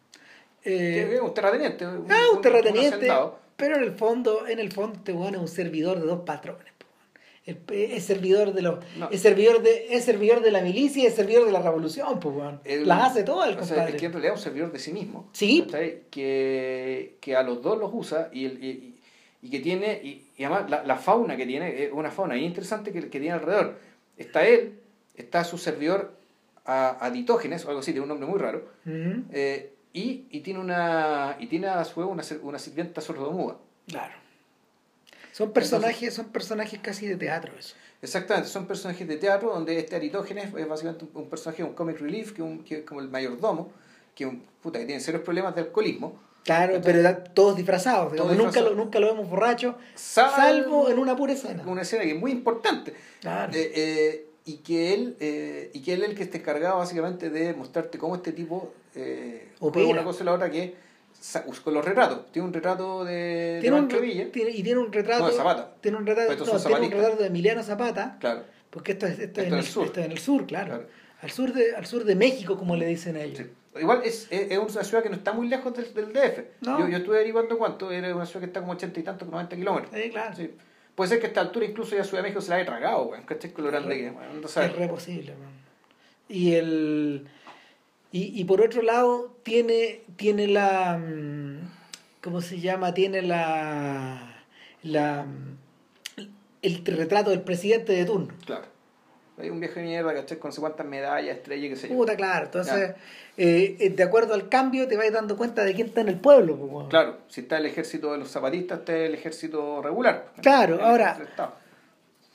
Eh, 0.64 1.06
Que 1.08 1.14
es 1.16 1.20
un 1.20 1.34
terrateniente. 1.34 1.84
ah, 1.84 2.26
un 2.34 2.40
terrateniente, 2.42 3.08
pero 3.56 3.76
en 3.76 3.82
el 3.84 3.92
fondo, 3.92 4.46
en 4.46 4.58
el 4.58 4.70
fondo 4.70 4.98
este 4.98 5.12
weón 5.12 5.34
es 5.34 5.40
un 5.40 5.48
servidor 5.48 5.98
de 5.98 6.06
dos 6.06 6.20
patrones. 6.26 6.71
El- 7.44 7.58
es 7.70 8.04
servidor 8.04 8.52
de 8.52 8.62
los, 8.62 8.78
No. 8.96 9.08
es 9.10 9.20
servidor 9.20 9.62
de, 9.62 9.94
es 9.94 10.04
servidor 10.04 10.42
de 10.42 10.50
la 10.52 10.60
milicia 10.60 11.02
y 11.02 11.06
es 11.06 11.14
servidor 11.14 11.44
de 11.46 11.52
la 11.52 11.60
revolución, 11.60 12.20
pues. 12.20 12.36
El- 12.64 12.86
Las 12.86 13.10
hace 13.10 13.24
todas 13.24 13.48
el 13.50 13.58
o 13.58 13.64
sea, 13.64 13.76
compadre. 13.76 13.96
es 13.96 14.00
que 14.00 14.06
en 14.06 14.12
realidad 14.12 14.34
es 14.34 14.40
un 14.40 14.44
servidor 14.44 14.72
de 14.72 14.78
sí 14.78 14.92
mismo. 14.92 15.28
Sí. 15.32 15.66
Que, 16.12 17.16
que 17.20 17.36
a 17.36 17.42
los 17.42 17.60
dos 17.62 17.78
los 17.78 17.90
usa 17.92 18.28
y, 18.32 18.44
el- 18.44 18.62
y, 18.64 18.94
y 19.42 19.50
que 19.50 19.58
tiene, 19.60 20.00
y, 20.02 20.28
y 20.36 20.44
además 20.44 20.70
la, 20.70 20.84
la 20.84 20.96
fauna 20.96 21.36
que 21.36 21.46
tiene, 21.46 21.84
es 21.84 21.90
una 21.92 22.10
fauna 22.12 22.36
interesante 22.36 22.92
que, 22.92 23.00
que 23.00 23.18
tiene 23.18 23.32
alrededor. 23.32 23.76
Está 24.16 24.46
él, 24.46 24.78
está 25.16 25.42
su 25.42 25.58
servidor 25.58 26.14
a, 26.64 27.04
a 27.04 27.10
Ditógenes, 27.10 27.64
o 27.64 27.68
algo 27.68 27.80
así, 27.80 27.90
tiene 27.90 28.02
un 28.02 28.08
nombre 28.10 28.28
muy 28.28 28.38
raro, 28.38 28.68
eh, 28.86 29.72
y, 29.92 30.26
y 30.30 30.40
tiene 30.40 30.60
una 30.60 31.36
y 31.40 31.46
tiene 31.48 31.66
a 31.66 31.84
su 31.84 32.00
una, 32.00 32.22
una 32.42 32.58
sirvienta 32.60 33.00
sordomuda. 33.00 33.56
Claro. 33.88 34.14
Son 35.32 35.52
personajes, 35.52 36.14
son 36.14 36.26
personajes 36.26 36.78
casi 36.80 37.06
de 37.06 37.16
teatro 37.16 37.52
eso. 37.58 37.74
Exactamente, 38.02 38.48
son 38.48 38.66
personajes 38.66 39.06
de 39.08 39.16
teatro 39.16 39.50
donde 39.52 39.78
este 39.78 39.96
Aristógenes 39.96 40.52
es 40.54 40.68
básicamente 40.68 41.04
un, 41.04 41.10
un 41.22 41.28
personaje, 41.30 41.62
un 41.64 41.72
comic 41.74 41.98
relief, 42.00 42.32
que, 42.32 42.42
un, 42.42 42.64
que 42.64 42.78
es 42.78 42.84
como 42.84 43.00
el 43.00 43.08
mayordomo, 43.08 43.70
que, 44.14 44.26
un, 44.26 44.42
puta, 44.62 44.78
que 44.78 44.84
tiene 44.86 45.00
serios 45.00 45.22
problemas 45.22 45.54
de 45.54 45.62
alcoholismo. 45.62 46.20
Claro, 46.44 46.80
pero 46.82 46.98
era- 46.98 47.22
todos 47.22 47.56
disfrazados. 47.56 48.14
Todos 48.16 48.30
nunca, 48.32 48.44
disfrazados. 48.46 48.76
lo, 48.76 48.84
nunca 48.84 48.98
lo 49.00 49.06
vemos 49.14 49.30
borracho, 49.30 49.76
Salvo- 49.94 50.36
salvo 50.36 50.90
en 50.90 50.98
una 50.98 51.16
pura 51.16 51.32
escena. 51.32 51.62
Una 51.66 51.82
escena 51.82 52.02
que 52.02 52.10
es 52.12 52.18
muy 52.20 52.32
importante. 52.32 52.92
Claro. 53.20 53.52
Eh, 53.54 53.72
eh, 53.74 54.26
y 54.44 54.56
que 54.56 54.92
él 54.92 55.16
eh, 55.20 55.70
y 55.72 55.82
que 55.82 55.92
él 55.94 56.02
es 56.02 56.08
el 56.10 56.16
que 56.16 56.24
está 56.24 56.38
encargado 56.38 56.78
básicamente 56.78 57.30
de 57.30 57.54
mostrarte 57.54 57.96
cómo 57.96 58.16
este 58.16 58.32
tipo 58.32 58.74
eh, 58.96 59.52
una 59.60 60.02
cosa 60.02 60.24
y 60.24 60.26
la 60.26 60.32
otra 60.32 60.50
que 60.50 60.74
con 61.64 61.74
los 61.74 61.84
retratos. 61.84 62.30
Tiene 62.32 62.48
un 62.48 62.54
retrato 62.54 63.04
de, 63.04 63.12
de 63.14 63.58
tiene 63.60 63.76
un, 63.76 63.82
Manclavilla. 63.82 64.30
tiene- 64.32 64.50
y 64.50 64.62
tiene 64.62 64.80
un 64.80 64.92
retrato 64.92 65.22
No, 65.24 65.28
de 65.28 65.34
Zapata. 65.34 65.74
tiene 65.80 65.96
un 65.98 66.06
retrato, 66.06 66.36
Pues 66.36 66.52
no, 66.52 66.58
tiene 66.60 66.86
un 66.86 66.92
retrato 66.92 67.16
de 67.16 67.26
Emiliano 67.28 67.62
Zapata 67.62 68.16
Claro. 68.20 68.44
porque 68.70 68.92
esto 68.92 69.06
es 69.06 69.18
esto, 69.18 69.22
Esto 69.24 69.40
es 69.42 69.46
en 69.46 69.52
en 69.52 69.58
el, 69.60 69.64
sur. 69.64 69.84
esto 69.86 70.00
es 70.00 70.06
en 70.06 70.12
el 70.12 70.18
sur 70.18 70.46
claro, 70.46 70.66
Claro. 70.68 70.86
al 71.20 71.30
sur 71.30 71.52
de 71.52 71.76
al 71.76 71.86
sur 71.86 72.04
de 72.04 72.14
México 72.16 72.56
como 72.58 72.74
le 72.76 72.86
dicen 72.86 73.16
a 73.16 73.22
ellos 73.22 73.38
Sí. 73.38 73.46
Igual 73.80 74.02
es, 74.04 74.26
es, 74.30 74.50
es 74.50 74.58
una 74.58 74.84
ciudad 74.84 75.02
que 75.02 75.08
no 75.08 75.16
está 75.16 75.32
muy 75.32 75.48
lejos 75.48 75.74
del, 75.74 75.94
del 75.94 76.12
DF. 76.12 76.40
No. 76.60 76.78
Yo, 76.80 76.88
yo 76.88 76.96
estuve 76.98 77.16
averiguando 77.16 77.56
cuánto, 77.56 77.90
era 77.90 78.14
una 78.14 78.26
ciudad 78.26 78.40
que 78.40 78.46
está 78.48 78.60
como 78.60 78.72
ochenta 78.72 79.00
y 79.00 79.02
tantos, 79.02 79.26
90 79.28 79.56
kilómetros. 79.56 79.94
Sí, 79.94 80.10
claro 80.10 80.36
Sí. 80.36 80.50
Puede 80.94 81.08
ser 81.08 81.20
que 81.20 81.24
a 81.24 81.28
esta 81.28 81.40
altura 81.40 81.64
incluso 81.64 81.96
ya 81.96 82.04
Ciudad 82.04 82.18
de 82.18 82.24
México 82.24 82.42
se 82.42 82.50
la 82.50 82.56
haya 82.56 82.66
tragado, 82.66 83.04
weón. 83.04 83.22
¿Cachai? 83.24 83.50
Con 83.50 83.64
lo 83.64 83.70
grande 83.70 83.96
que 83.96 84.06
es, 84.08 84.76
re 84.76 84.88
posible 84.88 85.32
man. 85.36 85.48
y 86.28 86.52
el 86.54 87.26
y, 88.12 88.38
y 88.40 88.44
por 88.44 88.60
otro 88.60 88.82
lado 88.82 89.34
tiene 89.42 90.02
tiene 90.16 90.46
la 90.46 90.98
mm, 90.98 91.58
cómo 92.22 92.40
se 92.40 92.60
llama 92.60 92.94
tiene 92.94 93.22
la 93.22 94.44
la 94.82 95.24
mm, 95.24 95.56
el 96.62 96.84
retrato 96.84 97.30
del 97.30 97.40
presidente 97.40 97.92
de 97.92 98.04
turno 98.04 98.32
Claro. 98.46 98.66
Hay 99.38 99.48
un 99.48 99.58
viejo 99.60 99.76
de 99.80 99.86
mierda, 99.86 100.12
¿cachai? 100.14 100.38
Con 100.38 100.52
cuántas 100.52 100.86
medallas, 100.86 101.38
estrellas, 101.38 101.70
qué 101.70 101.76
sé 101.76 101.88
yo. 101.88 101.96
Puta, 101.96 102.14
claro. 102.16 102.44
Entonces, 102.44 102.92
eh, 103.38 103.92
de 103.96 104.02
acuerdo 104.02 104.34
al 104.34 104.50
cambio, 104.50 104.86
te 104.86 104.96
vas 104.96 105.10
dando 105.10 105.36
cuenta 105.38 105.64
de 105.64 105.74
quién 105.74 105.86
está 105.88 106.02
en 106.02 106.08
el 106.08 106.20
pueblo. 106.20 106.54
pues. 106.56 106.88
Claro, 106.90 107.16
si 107.28 107.40
está 107.40 107.56
el 107.56 107.64
ejército 107.66 108.12
de 108.12 108.18
los 108.18 108.28
zapatistas, 108.28 108.80
está 108.80 108.94
el 108.94 109.14
ejército 109.14 109.80
regular. 109.82 110.26
Claro, 110.42 110.74
El 110.76 110.80
ahora-. 110.82 111.18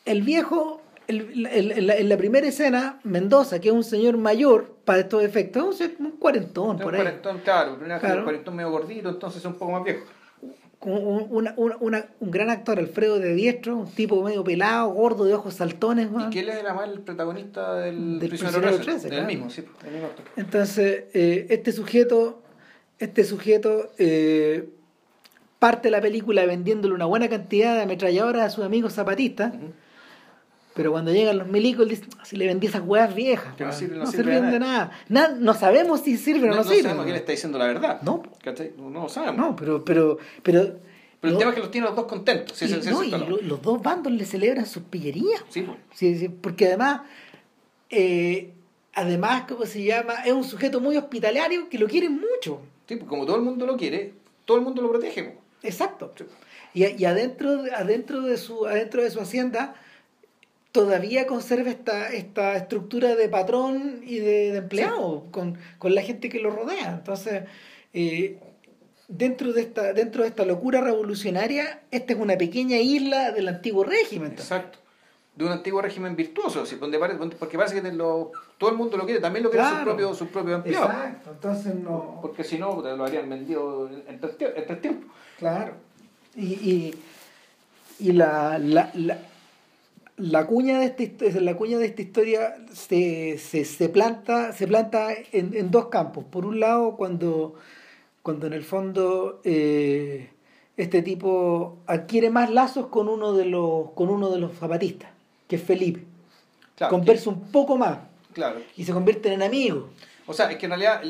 El 0.06 0.24
viejo, 0.24 0.82
el- 1.08 1.46
el- 1.46 1.90
en 1.92 2.10
la 2.10 2.18
primera 2.18 2.48
escena, 2.48 3.00
Mendoza, 3.04 3.60
que 3.62 3.70
es 3.70 3.76
un 3.76 3.84
señor 3.84 4.18
mayor 4.18 4.76
para 4.88 5.00
estos 5.02 5.22
efectos, 5.22 5.64
un, 5.66 5.74
se- 5.74 5.96
un 6.00 6.12
cuarentón 6.12 6.78
por 6.78 6.88
un 6.88 6.96
ahí. 6.96 7.02
cuarentón, 7.02 7.40
claro, 7.44 7.76
primero 7.78 8.00
Claro. 8.00 8.20
un 8.20 8.24
cuarentón 8.24 8.56
medio 8.56 8.72
gordito, 8.72 9.10
entonces 9.10 9.42
es 9.42 9.46
un 9.46 9.56
poco 9.56 9.74
más 9.74 9.84
viejo. 9.84 10.06
Un, 10.80 10.94
un- 11.06 11.28
una- 11.30 11.54
una- 11.58 11.76
una- 11.82 12.06
un 12.22 12.32
gran 12.32 12.50
actor, 12.50 12.80
Alfredo 12.80 13.20
de 13.20 13.34
Diestro, 13.34 13.76
un 13.76 13.92
tipo 13.92 14.24
medio 14.24 14.46
pelado, 14.46 14.88
gordo, 14.92 15.26
de 15.26 15.34
ojos 15.34 15.56
saltones. 15.56 16.08
weón. 16.10 16.30
Y 16.30 16.34
que 16.34 16.40
él 16.40 16.48
es 16.50 16.64
además 16.64 16.88
el 16.88 17.02
protagonista 17.02 17.74
del, 17.76 18.18
Del 18.20 18.30
Prisionero 18.30 18.62
Prisionero 18.62 18.76
13, 18.78 18.84
13, 18.86 19.02
del 19.10 19.18
claro. 19.18 19.28
mismo, 19.28 19.50
sí, 19.50 19.64
del 19.84 19.92
mismo 19.92 20.08
actor. 20.08 20.26
Entonces, 20.38 21.04
eh, 21.14 21.48
este 21.50 21.74
sujeto, 21.74 22.42
este 22.98 23.26
sujeto 23.26 23.92
eh, 23.98 24.70
parte 25.60 25.92
la 25.92 26.00
película 26.00 26.46
vendiéndole 26.46 26.94
una 26.94 27.06
buena 27.06 27.28
cantidad 27.28 27.76
de 27.76 27.82
ametralladoras 27.82 28.44
a 28.46 28.50
sus 28.52 28.64
amigos 28.64 28.94
zapatistas. 28.94 29.52
Pero 30.78 30.92
cuando 30.92 31.12
llegan 31.12 31.38
los 31.40 31.48
milicos, 31.48 31.84
él 31.84 31.90
dice, 31.90 32.04
"Ah, 32.20 32.24
si 32.24 32.38
le 32.38 32.46
vendí 32.46 32.68
esas 32.68 32.84
huevas 32.86 33.14
viejas, 33.16 33.56
Que 33.56 33.66
no 33.66 33.72
sirven- 33.74 33.98
no 33.98 34.06
no 34.06 34.12
sirven 34.12 34.36
sirven 34.36 34.52
de 34.52 34.60
nada. 34.60 34.92
Na- 35.10 35.30
no 35.30 35.54
sabemos 35.56 36.02
si 36.02 36.16
sirven 36.18 36.44
o 36.44 36.48
No, 36.48 36.52
no, 36.52 36.58
no 36.58 36.64
sirven. 36.70 36.84
sabemos 36.84 37.06
él 37.06 37.12
weón. 37.12 37.20
está 37.20 37.32
diciendo 37.32 37.58
la 37.58 37.66
verdad. 37.66 38.02
No. 38.04 38.24
No, 38.78 39.02
lo 39.02 39.10
sabemos. 39.10 39.36
No, 39.38 39.56
pero, 39.56 39.84
pero, 39.84 40.18
pero, 40.44 40.80
Pero 41.20 41.34
el 41.34 41.40
tema 41.40 41.50
es 41.50 41.56
que 41.56 41.62
los 41.62 41.72
tiene 41.72 41.88
los 41.88 41.96
dos 41.96 42.06
contentos. 42.06 42.56
Sí, 42.56 42.66
y, 42.66 42.68
sí, 42.68 42.76
sí, 42.84 42.90
no, 42.92 43.00
sí, 43.02 43.10
y 43.10 43.14
está 43.16 43.28
lo- 43.28 43.42
los 43.42 43.60
dos 43.62 43.82
bandos 43.82 44.14
le 44.14 44.24
celebran 44.24 44.66
sus 44.68 44.84
pillerías. 44.84 45.44
Sí, 45.50 45.64
pues. 45.64 45.78
Sí, 45.96 46.16
sí, 46.16 46.30
porque 46.30 46.68
además, 46.68 47.02
eh, 47.90 48.54
además, 48.94 49.46
¿cómo 49.48 49.66
se 49.66 49.84
llama? 49.84 50.14
Es 50.26 50.34
un 50.34 50.44
sujeto 50.44 50.80
muy 50.80 50.96
hospitalario 50.98 51.70
que 51.70 51.80
lo 51.80 51.88
quieren 51.88 52.14
mucho. 52.14 52.62
Sí, 52.88 52.96
pues 52.98 53.10
como 53.10 53.26
todo 53.26 53.36
el 53.38 53.42
mundo 53.42 53.66
lo 53.66 53.76
quiere, 53.78 54.14
todo 54.46 54.58
el 54.58 54.64
mundo 54.64 54.82
lo 54.82 54.90
protege. 54.92 55.24
pues. 55.24 55.36
Exacto. 55.64 56.14
Y, 56.74 56.86
y 56.86 57.06
adentro, 57.06 57.64
de- 57.64 57.72
adentro, 57.74 58.22
de 58.22 58.38
su, 58.38 58.68
adentro 58.68 59.02
de 59.02 59.10
su 59.10 59.20
hacienda 59.20 59.74
todavía 60.78 61.26
conserva 61.26 61.72
esta, 61.72 62.10
esta 62.14 62.56
estructura 62.56 63.16
de 63.16 63.28
patrón 63.30 64.02
y 64.06 64.20
de, 64.20 64.52
de 64.52 64.58
empleado 64.60 65.26
con, 65.32 65.58
con 65.80 65.96
la 65.96 66.04
gente 66.04 66.30
que 66.30 66.40
lo 66.40 66.52
rodea. 66.52 66.92
Entonces, 67.00 67.46
eh, 67.94 68.38
dentro, 69.08 69.54
de 69.54 69.62
esta, 69.62 69.94
dentro 69.94 70.22
de 70.22 70.30
esta 70.30 70.46
locura 70.46 70.80
revolucionaria, 70.82 71.82
esta 71.90 72.14
es 72.14 72.20
una 72.20 72.38
pequeña 72.38 72.78
isla 72.78 73.32
del 73.32 73.48
antiguo 73.48 73.84
régimen. 73.84 74.34
Exacto. 74.34 74.78
de 75.36 75.46
un 75.46 75.52
antiguo 75.52 75.82
régimen 75.82 76.16
virtuoso, 76.16 76.64
¿sí? 76.68 76.76
donde 76.76 77.00
parece, 77.00 77.18
porque 77.40 77.58
parece 77.58 77.82
que 77.82 77.92
lo, 77.92 78.32
todo 78.60 78.70
el 78.70 78.76
mundo 78.76 78.98
lo 78.98 79.06
quiere, 79.06 79.20
también 79.20 79.46
lo 79.46 79.50
quiere 79.50 79.68
sus 79.68 79.80
propios 79.80 80.18
su 80.18 80.28
propio 80.28 80.56
empleados. 80.58 80.92
Exacto, 80.92 81.32
entonces 81.32 81.74
no... 81.74 82.20
Porque 82.22 82.44
si 82.44 82.60
no, 82.60 82.82
lo 82.82 83.04
habrían 83.04 83.28
vendido 83.28 83.90
en 84.08 84.20
tres 84.20 84.38
tiempos. 84.82 85.12
Claro. 85.40 85.74
Y, 86.36 86.46
y, 86.46 86.96
y 87.98 88.12
la, 88.12 88.60
la, 88.60 88.92
la, 88.94 89.18
la, 90.18 90.46
cuña 90.46 90.80
de 90.80 90.86
esta, 90.86 91.40
la 91.40 91.56
cuña 91.56 91.78
de 91.78 91.86
esta 91.86 92.02
historia 92.02 92.56
se, 92.74 93.38
se, 93.38 93.66
se 93.66 93.90
planta, 93.90 94.52
se 94.52 94.68
planta 94.68 95.14
en, 95.32 95.56
en, 95.56 95.72
dos 95.72 95.88
campos. 95.88 96.26
Por 96.26 96.46
un 96.46 96.60
lado, 96.60 96.96
cuando, 96.98 97.56
cuando 98.22 98.48
en 98.48 98.54
el 98.54 98.64
fondo... 98.64 99.42
Eh, 99.44 100.30
este 100.78 101.02
tipo 101.02 101.80
adquiere 101.88 102.30
más 102.30 102.52
lazos 102.52 102.86
con 102.88 103.10
uno 103.10 103.34
de 103.34 103.46
los, 103.46 103.90
con 103.96 104.10
uno 104.10 104.30
de 104.30 104.40
los 104.40 104.54
zapatistas 104.54 105.10
que 105.48 105.56
es 105.56 105.64
Felipe. 105.64 106.04
Conversa 106.90 107.30
un 107.30 107.52
poco 107.52 107.78
más. 107.78 108.00
Claro. 108.34 108.62
Y 108.76 108.84
se 108.84 108.94
convierten 108.94 109.34
en 109.34 109.42
amigos. 109.42 109.86
O 110.28 110.34
sea, 110.34 110.52
es 110.52 110.58
que 110.58 110.66
en 110.66 110.72
realidad 110.72 111.02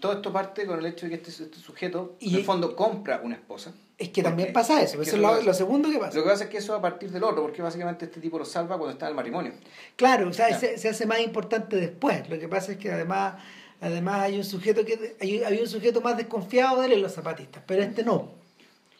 todo 0.00 0.12
esto 0.12 0.32
parte 0.32 0.66
con 0.66 0.78
el 0.78 0.86
hecho 0.86 1.06
de 1.06 1.10
que 1.10 1.16
este, 1.16 1.44
este 1.44 1.58
sujeto, 1.58 2.14
y, 2.20 2.34
en 2.34 2.36
el 2.36 2.44
fondo, 2.44 2.76
compra 2.76 3.20
una 3.24 3.34
esposa. 3.34 3.72
Es 3.98 4.10
que 4.10 4.22
también 4.22 4.52
pasa 4.52 4.82
eso, 4.82 5.00
eso 5.00 5.16
es 5.16 5.44
lo, 5.46 5.54
segundo 5.54 5.90
que 5.90 5.98
pasa. 5.98 6.18
Lo 6.18 6.24
que 6.24 6.28
pasa 6.28 6.44
es 6.44 6.50
que 6.50 6.58
eso 6.58 6.74
a 6.74 6.82
partir 6.82 7.10
del 7.10 7.24
otro, 7.24 7.42
porque 7.42 7.62
básicamente 7.62 8.04
este 8.04 8.20
tipo 8.20 8.38
lo 8.38 8.44
salva 8.44 8.76
cuando 8.76 8.92
está 8.92 9.06
en 9.06 9.10
el 9.10 9.16
matrimonio. 9.16 9.52
Claro, 9.96 10.28
o 10.28 10.32
sea, 10.34 10.58
se, 10.58 10.76
se, 10.76 10.90
hace 10.90 11.06
más 11.06 11.20
importante 11.20 11.76
después. 11.76 12.28
Lo 12.28 12.38
que 12.38 12.46
pasa 12.46 12.72
es 12.72 12.78
que 12.78 12.92
además, 12.92 13.42
además 13.80 14.20
hay 14.20 14.36
un 14.36 14.44
sujeto 14.44 14.84
que 14.84 15.16
hay, 15.18 15.42
hay 15.42 15.60
un 15.60 15.66
sujeto 15.66 16.02
más 16.02 16.18
desconfiado 16.18 16.80
de 16.80 16.88
él 16.88 16.92
en 16.92 17.02
los 17.02 17.14
zapatistas, 17.14 17.62
pero 17.66 17.82
este 17.82 18.02
no. 18.02 18.32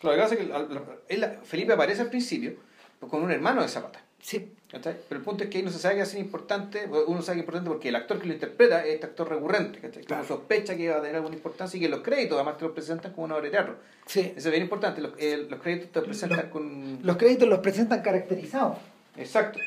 Claro, 0.01 0.17
lo 0.17 0.29
que 0.29 0.35
pasa 0.37 0.63
es 1.09 1.19
que 1.19 1.39
Felipe 1.45 1.75
aparece 1.75 2.01
al 2.01 2.09
principio 2.09 2.57
con 3.01 3.23
un 3.23 3.31
hermano 3.31 3.61
de 3.61 3.69
Zapata. 3.69 4.06
Sí. 4.21 4.53
Pero 4.71 4.99
el 5.11 5.21
punto 5.21 5.45
es 5.45 5.51
que 5.51 5.59
ahí 5.59 5.65
no 5.65 5.71
se 5.71 5.79
sabe 5.79 5.95
que 5.97 6.01
es 6.03 6.15
importante, 6.15 6.89
uno 7.07 7.23
sabe 7.23 7.37
que 7.37 7.41
es 7.41 7.45
importante 7.45 7.69
porque 7.71 7.89
el 7.91 7.97
actor 7.97 8.19
que 8.21 8.27
lo 8.27 8.33
interpreta 8.33 8.85
es 8.85 8.95
este 8.95 9.07
actor 9.07 9.29
recurrente, 9.29 9.79
que 9.81 9.89
Claro. 10.01 10.25
sospecha 10.27 10.77
que 10.77 10.89
va 10.89 10.97
a 10.97 11.01
tener 11.01 11.17
alguna 11.17 11.37
importancia 11.37 11.79
y 11.79 11.81
que 11.81 11.89
los 11.89 12.01
créditos 12.01 12.37
además 12.37 12.59
te 12.59 12.65
los 12.65 12.75
presentan 12.75 13.13
como 13.13 13.27
una 13.27 13.37
obra 13.37 13.45
de 13.45 13.51
teatro. 13.53 13.77
Sí. 14.07 14.33
Eso 14.37 14.49
es 14.49 14.51
bien 14.51 14.63
importante, 14.65 15.01
los, 15.01 15.13
eh, 15.19 15.47
los 15.49 15.61
créditos 15.61 15.91
te 15.93 16.01
los 16.01 16.09
presentan 16.09 16.51
con... 16.51 16.99
Los 17.03 17.17
créditos 17.17 17.49
los 17.49 17.61
presentan 17.61 18.03
caracterizados. 18.03 18.79
Exacto. 19.17 19.61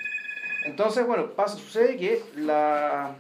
Entonces, 0.66 1.06
bueno, 1.08 1.32
pasa, 1.32 1.56
sucede 1.58 1.96
que 1.96 2.22
la... 2.36 3.16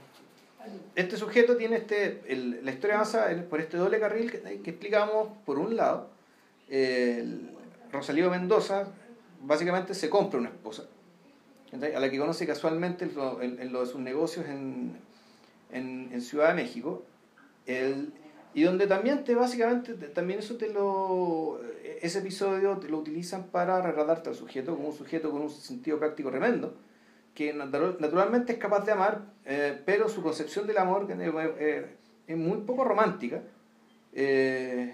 Este 0.95 1.15
sujeto 1.15 1.55
tiene 1.55 1.77
este, 1.77 2.21
el, 2.27 2.63
la 2.65 2.71
historia 2.71 2.97
avanza 2.97 3.27
por 3.49 3.61
este 3.61 3.77
doble 3.77 3.99
carril 3.99 4.29
que, 4.29 4.41
que 4.61 4.69
explicamos 4.69 5.29
por 5.45 5.57
un 5.57 5.75
lado. 5.77 6.09
El 6.69 7.49
Rosalío 7.91 8.29
Mendoza 8.29 8.87
básicamente 9.41 9.93
se 9.93 10.09
compra 10.09 10.37
una 10.39 10.49
esposa 10.49 10.83
a 11.73 11.99
la 11.99 12.09
que 12.09 12.17
conoce 12.17 12.47
casualmente 12.47 13.05
en, 13.05 13.71
lo 13.71 13.81
de 13.81 13.85
sus 13.85 13.99
negocios 13.99 14.45
en, 14.47 14.97
en, 15.71 16.21
Ciudad 16.21 16.49
de 16.49 16.55
México, 16.55 17.03
el, 17.65 18.11
y 18.53 18.63
donde 18.63 18.87
también 18.87 19.23
te 19.23 19.35
básicamente, 19.35 19.93
también 19.93 20.39
eso 20.39 20.55
te 20.55 20.69
lo, 20.69 21.61
ese 22.01 22.19
episodio 22.19 22.77
te 22.77 22.89
lo 22.89 22.97
utilizan 22.97 23.47
para 23.47 23.81
retratarte 23.81 24.29
al 24.29 24.35
sujeto 24.35 24.75
como 24.75 24.89
un 24.89 24.95
sujeto 24.95 25.29
con 25.31 25.41
un 25.41 25.49
sentido 25.49 25.99
práctico 25.99 26.29
tremendo, 26.31 26.75
que 27.35 27.53
naturalmente 27.53 28.53
es 28.53 28.57
capaz 28.57 28.85
de 28.85 28.91
amar, 28.91 29.21
eh, 29.45 29.79
pero 29.85 30.09
su 30.09 30.23
concepción 30.23 30.65
del 30.65 30.77
amor 30.77 31.07
eh, 31.09 31.85
es 32.27 32.37
muy 32.37 32.57
poco 32.59 32.83
romántica. 32.83 33.41
Eh, 34.13 34.93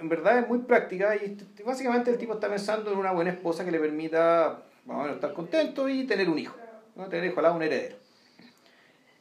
en 0.00 0.08
verdad 0.08 0.40
es 0.40 0.48
muy 0.48 0.58
práctica 0.58 1.14
y 1.16 1.36
básicamente 1.64 2.10
el 2.10 2.18
tipo 2.18 2.34
está 2.34 2.48
pensando 2.48 2.92
en 2.92 2.98
una 2.98 3.12
buena 3.12 3.30
esposa 3.30 3.64
que 3.64 3.70
le 3.70 3.78
permita 3.78 4.64
vamos 4.88 5.10
a 5.10 5.12
estar 5.12 5.32
contentos 5.34 5.90
y 5.90 6.04
tener 6.04 6.28
un 6.28 6.38
hijo, 6.38 6.56
¿no? 6.96 7.06
tener 7.08 7.30
ojalá 7.30 7.52
un 7.52 7.62
heredero. 7.62 7.96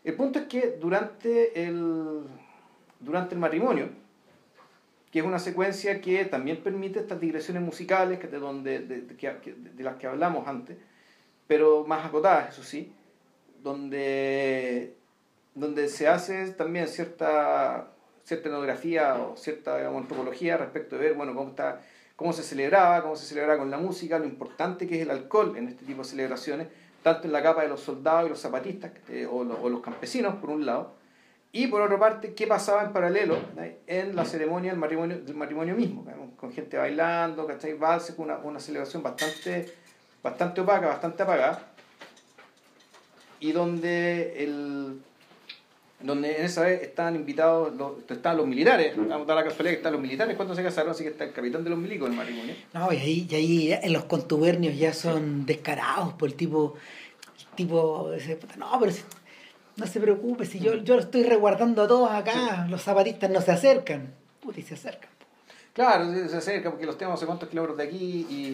El 0.03 0.15
punto 0.15 0.39
es 0.39 0.45
que 0.45 0.77
durante 0.79 1.61
el, 1.61 2.23
durante 2.99 3.35
el 3.35 3.41
matrimonio, 3.41 3.89
que 5.11 5.19
es 5.19 5.25
una 5.25 5.39
secuencia 5.39 5.99
que 5.99 6.23
también 6.25 6.63
permite 6.63 6.99
estas 6.99 7.19
digresiones 7.19 7.61
musicales 7.61 8.17
que 8.19 8.27
de, 8.27 8.39
donde, 8.39 8.79
de, 8.79 9.01
de, 9.01 9.83
las 9.83 9.97
que 9.97 10.07
hablamos 10.07 10.47
antes, 10.47 10.77
pero 11.47 11.85
más 11.85 12.05
acotadas, 12.05 12.53
eso 12.53 12.63
sí, 12.63 12.93
donde, 13.61 14.95
donde 15.53 15.89
se 15.89 16.07
hace 16.07 16.51
también 16.51 16.87
cierta, 16.87 17.91
cierta 18.23 18.47
etnografía 18.47 19.15
o 19.15 19.35
cierta 19.35 19.85
antropología 19.89 20.55
respecto 20.55 20.97
de 20.97 21.03
ver 21.03 21.13
bueno, 21.15 21.35
cómo 21.35 21.49
está 21.49 21.81
cómo 22.17 22.33
se 22.33 22.43
celebraba, 22.43 23.03
cómo 23.03 23.15
se 23.15 23.25
celebraba 23.25 23.59
con 23.59 23.71
la 23.71 23.77
música, 23.77 24.19
lo 24.19 24.25
importante 24.25 24.87
que 24.87 24.95
es 24.95 25.01
el 25.03 25.11
alcohol 25.11 25.55
en 25.55 25.69
este 25.69 25.85
tipo 25.85 26.01
de 26.01 26.09
celebraciones, 26.09 26.67
tanto 27.03 27.27
en 27.27 27.31
la 27.31 27.41
capa 27.41 27.61
de 27.61 27.69
los 27.69 27.79
soldados 27.79 28.25
y 28.25 28.29
los 28.29 28.41
zapatistas, 28.41 28.91
eh, 29.07 29.27
o, 29.31 29.43
los, 29.43 29.81
campesinos, 29.81 30.35
por 30.35 30.49
un 30.49 30.65
lado, 30.65 30.95
y 31.53 31.67
por 31.67 31.81
otra 31.81 31.97
parte, 31.97 32.33
qué 32.33 32.47
pasaba 32.47 32.83
en 32.83 32.91
paralelo 32.91 33.37
en 33.85 34.15
la 34.15 34.25
ceremonia 34.25 34.71
del 34.71 34.79
matrimonio, 34.79 35.19
del 35.19 35.35
matrimonio 35.35 35.75
mismo, 35.75 36.05
con 36.35 36.51
gente 36.51 36.75
bailando, 36.75 37.45
¿cachai? 37.45 37.73
Valse, 37.73 38.15
con 38.15 38.25
una, 38.25 38.37
una 38.39 38.59
celebración 38.59 39.03
bastante, 39.03 39.71
bastante 40.21 40.61
opaca, 40.61 40.87
bastante 40.87 41.23
apagada, 41.23 41.71
y 43.39 43.51
donde 43.51 44.43
el, 44.43 45.01
donde 45.99 46.37
en 46.37 46.45
esa 46.45 46.61
vez 46.63 46.83
estaban 46.83 47.15
invitados, 47.15 47.75
los, 47.75 47.93
estaban 48.09 48.37
los 48.37 48.47
militares, 48.47 48.95
vamos 48.95 49.23
a 49.23 49.33
dar 49.33 49.37
la 49.37 49.43
casualidad 49.43 49.71
que 49.71 49.77
están 49.77 49.93
los 49.93 50.01
militares 50.01 50.35
cuando 50.35 50.53
se 50.53 50.61
casaron, 50.61 50.91
así 50.91 51.03
que 51.03 51.09
está 51.09 51.23
el 51.23 51.33
capitán 51.33 51.63
de 51.63 51.71
los 51.71 51.79
milicos 51.79 52.07
en 52.07 52.13
el 52.13 52.17
matrimonio. 52.17 52.55
No, 52.73 52.93
y 52.93 52.97
ahí, 52.97 53.27
y 53.29 53.35
ahí 53.35 53.73
en 53.73 53.93
los 53.93 54.05
contubernios 54.05 54.77
ya 54.77 54.93
son 54.93 55.45
descarados 55.45 56.13
por 56.13 56.29
el 56.29 56.35
tipo, 56.35 56.75
el 57.49 57.55
tipo, 57.55 58.11
no, 58.57 58.79
pero 58.79 58.91
no 59.75 59.87
se 59.87 59.99
preocupe, 59.99 60.45
si 60.45 60.59
yo, 60.59 60.75
yo 60.75 60.95
lo 60.95 61.01
estoy 61.01 61.23
resguardando 61.23 61.83
a 61.83 61.87
todos 61.87 62.11
acá, 62.11 62.67
los 62.69 62.83
zapatistas 62.83 63.31
no 63.31 63.41
se 63.41 63.51
acercan, 63.51 64.13
puta, 64.39 64.59
y 64.59 64.63
se 64.63 64.75
acercan. 64.75 65.09
Claro, 65.73 66.11
se 66.27 66.37
acercan 66.37 66.71
porque 66.73 66.85
los 66.85 66.97
tenemos 66.97 67.17
a 67.17 67.21
sé 67.21 67.25
cuántos 67.25 67.49
kilómetros 67.49 67.77
de 67.77 67.83
aquí 67.83 68.27
y 68.29 68.51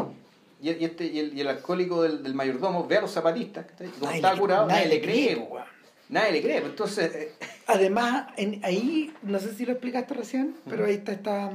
y, 0.63 0.85
este, 0.85 1.05
y, 1.05 1.19
el, 1.19 1.37
y 1.37 1.41
el 1.41 1.47
alcohólico 1.49 2.03
del, 2.03 2.23
del, 2.23 2.33
mayordomo 2.33 2.87
ve 2.87 2.95
a 2.95 3.01
los 3.01 3.11
zapatistas, 3.11 3.65
como 3.99 4.11
está 4.11 4.37
curado, 4.37 4.65
nadie, 4.65 4.87
le 4.87 5.01
cree, 5.01 5.45
Nadie 6.13 6.31
le 6.31 6.41
cree, 6.43 6.59
pues, 6.59 6.71
entonces... 6.71 7.15
Eh, 7.15 7.31
Además, 7.65 8.27
en, 8.37 8.63
ahí, 8.63 9.11
no 9.23 9.39
sé 9.39 9.53
si 9.55 9.65
lo 9.65 9.71
explicaste 9.71 10.13
recién, 10.13 10.55
pero 10.69 10.85
ahí 10.85 10.93
está 10.93 11.11
esta, 11.11 11.51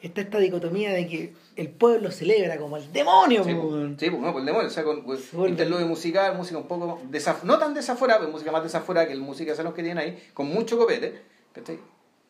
está 0.00 0.20
esta 0.20 0.38
dicotomía 0.38 0.92
de 0.92 1.08
que 1.08 1.32
el 1.56 1.70
pueblo 1.70 2.12
celebra 2.12 2.56
como 2.56 2.76
el 2.76 2.92
demonio. 2.92 3.42
Sí, 3.42 3.52
pues, 3.52 3.94
sí 3.98 4.10
pues, 4.10 4.22
no, 4.22 4.32
pues 4.32 4.42
el 4.42 4.46
demonio, 4.46 4.68
o 4.68 4.70
sea, 4.70 4.84
con 4.84 5.02
pues, 5.02 5.32
interludio 5.34 5.86
musical, 5.86 6.36
música 6.36 6.56
un 6.56 6.68
poco, 6.68 7.00
no 7.42 7.58
tan 7.58 7.74
desafuera, 7.74 8.18
pero 8.18 8.30
música 8.30 8.52
más 8.52 8.62
desafuera 8.62 9.06
que 9.06 9.12
el 9.12 9.20
música 9.20 9.60
los 9.60 9.74
que 9.74 9.82
tienen 9.82 9.98
ahí, 9.98 10.30
con 10.32 10.46
mucho 10.46 10.78
copete, 10.78 11.20
¿cachai? 11.52 11.80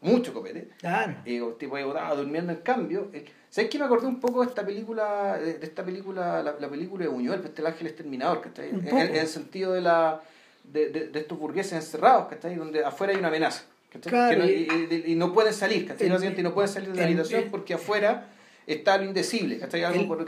Mucho 0.01 0.33
copete. 0.33 0.69
Claro. 0.79 1.17
Y 1.27 1.37
el 1.37 1.57
tipo 1.57 1.77
ahí 1.77 1.85
botado, 1.85 2.17
durmiendo 2.17 2.53
en 2.53 2.61
cambio. 2.61 3.11
Eh, 3.13 3.25
¿Sabes 3.51 3.71
qué 3.71 3.79
me 3.79 3.85
acordé 3.85 4.07
un 4.07 4.21
poco 4.21 4.41
de 4.41 4.49
esta 4.49 4.65
película, 4.65 5.39
de, 5.39 5.59
esta 5.63 5.85
película, 5.85 6.43
la, 6.43 6.57
la 6.59 6.69
película 6.69 7.05
de 7.05 7.11
Buñuel, 7.11 7.43
el 7.57 7.67
ángel 7.67 7.87
exterminador, 7.87 8.41
¿cachai? 8.41 8.71
En, 8.71 8.87
en 8.87 9.17
el 9.17 9.27
sentido 9.27 9.73
de 9.73 9.81
la 9.81 10.23
de, 10.65 10.89
de, 10.91 11.09
de 11.09 11.19
estos 11.21 11.39
burgueses 11.39 11.73
encerrados, 11.73 12.29
¿cachai? 12.29 12.57
Donde 12.57 12.85
afuera 12.85 13.13
hay 13.13 13.19
una 13.19 13.29
amenaza. 13.29 13.65
Claro, 14.01 14.45
y, 14.45 15.05
y, 15.07 15.15
no 15.15 15.33
pueden 15.33 15.55
salir, 15.55 15.87
¿cachai? 15.87 16.09
y 16.09 16.43
no 16.43 16.53
pueden 16.53 16.69
salir 16.69 16.91
de 16.91 16.97
la 16.97 17.05
habitación 17.05 17.45
porque 17.51 17.75
afuera 17.75 18.29
está 18.67 18.99
lo 18.99 19.05
indecible, 19.05 19.59
¿cachai? 19.59 19.85
Algo 19.85 20.19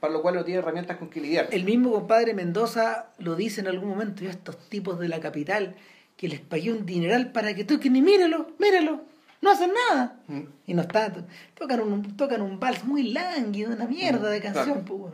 para 0.00 0.12
lo 0.12 0.22
cual 0.22 0.36
no 0.36 0.44
tiene 0.44 0.60
herramientas 0.60 0.96
con 0.96 1.10
que 1.10 1.20
lidiar. 1.20 1.48
El 1.50 1.64
mismo 1.64 1.92
compadre 1.92 2.34
Mendoza 2.34 3.10
lo 3.18 3.36
dice 3.36 3.60
en 3.60 3.68
algún 3.68 3.90
momento, 3.90 4.22
yo 4.22 4.30
estos 4.30 4.56
tipos 4.68 4.98
de 4.98 5.08
la 5.08 5.20
capital 5.20 5.76
que 6.16 6.28
les 6.28 6.40
pagué 6.40 6.72
un 6.72 6.86
dineral 6.86 7.32
para 7.32 7.54
que 7.54 7.64
toquen 7.64 7.96
y 7.96 8.02
míralo, 8.02 8.48
míralo, 8.58 9.02
no 9.42 9.50
hacen 9.50 9.70
nada. 9.88 10.20
Mm. 10.28 10.40
Y 10.66 10.74
no 10.74 10.82
está, 10.82 11.12
tocan 11.54 11.80
un, 11.80 12.16
tocan 12.16 12.42
un 12.42 12.60
vals 12.60 12.84
muy 12.84 13.04
lánguido, 13.04 13.72
una 13.72 13.86
mierda 13.86 14.30
de 14.30 14.40
canción, 14.40 14.84
pues, 14.84 15.12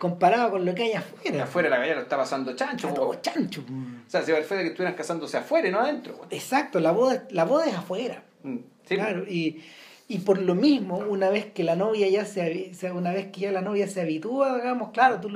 comparado 0.00 0.50
con 0.50 0.64
lo 0.64 0.74
que 0.74 0.82
hay 0.84 0.92
afuera. 0.94 1.44
Afuera 1.44 1.68
la 1.68 1.76
gallina 1.76 1.96
lo 1.96 2.02
está 2.02 2.16
pasando 2.16 2.56
chancho. 2.56 2.88
Está 2.88 3.00
todo 3.00 3.14
chancho. 3.20 3.60
O 3.60 4.10
sea, 4.10 4.22
se 4.22 4.32
va 4.32 4.40
que 4.40 4.66
estuvieran 4.66 4.94
casándose 4.94 5.36
afuera 5.36 5.68
y 5.68 5.70
no 5.70 5.78
adentro. 5.78 6.18
Exacto, 6.30 6.80
la 6.80 6.90
boda, 6.90 7.24
la 7.30 7.44
boda 7.44 7.66
es 7.66 7.74
afuera. 7.76 8.24
Mm, 8.42 8.56
claro, 8.88 9.24
y, 9.28 9.62
y 10.08 10.18
por 10.18 10.42
lo 10.42 10.56
mismo, 10.56 10.96
una 10.96 11.28
vez 11.28 11.52
que 11.52 11.62
la 11.62 11.76
novia 11.76 12.08
ya 12.08 12.24
se 12.24 12.74
una 12.92 13.12
vez 13.12 13.30
que 13.30 13.42
ya 13.42 13.52
la 13.52 13.60
novia 13.60 13.86
se 13.86 14.00
habitúa, 14.00 14.56
digamos, 14.56 14.90
claro, 14.90 15.20
tú 15.20 15.28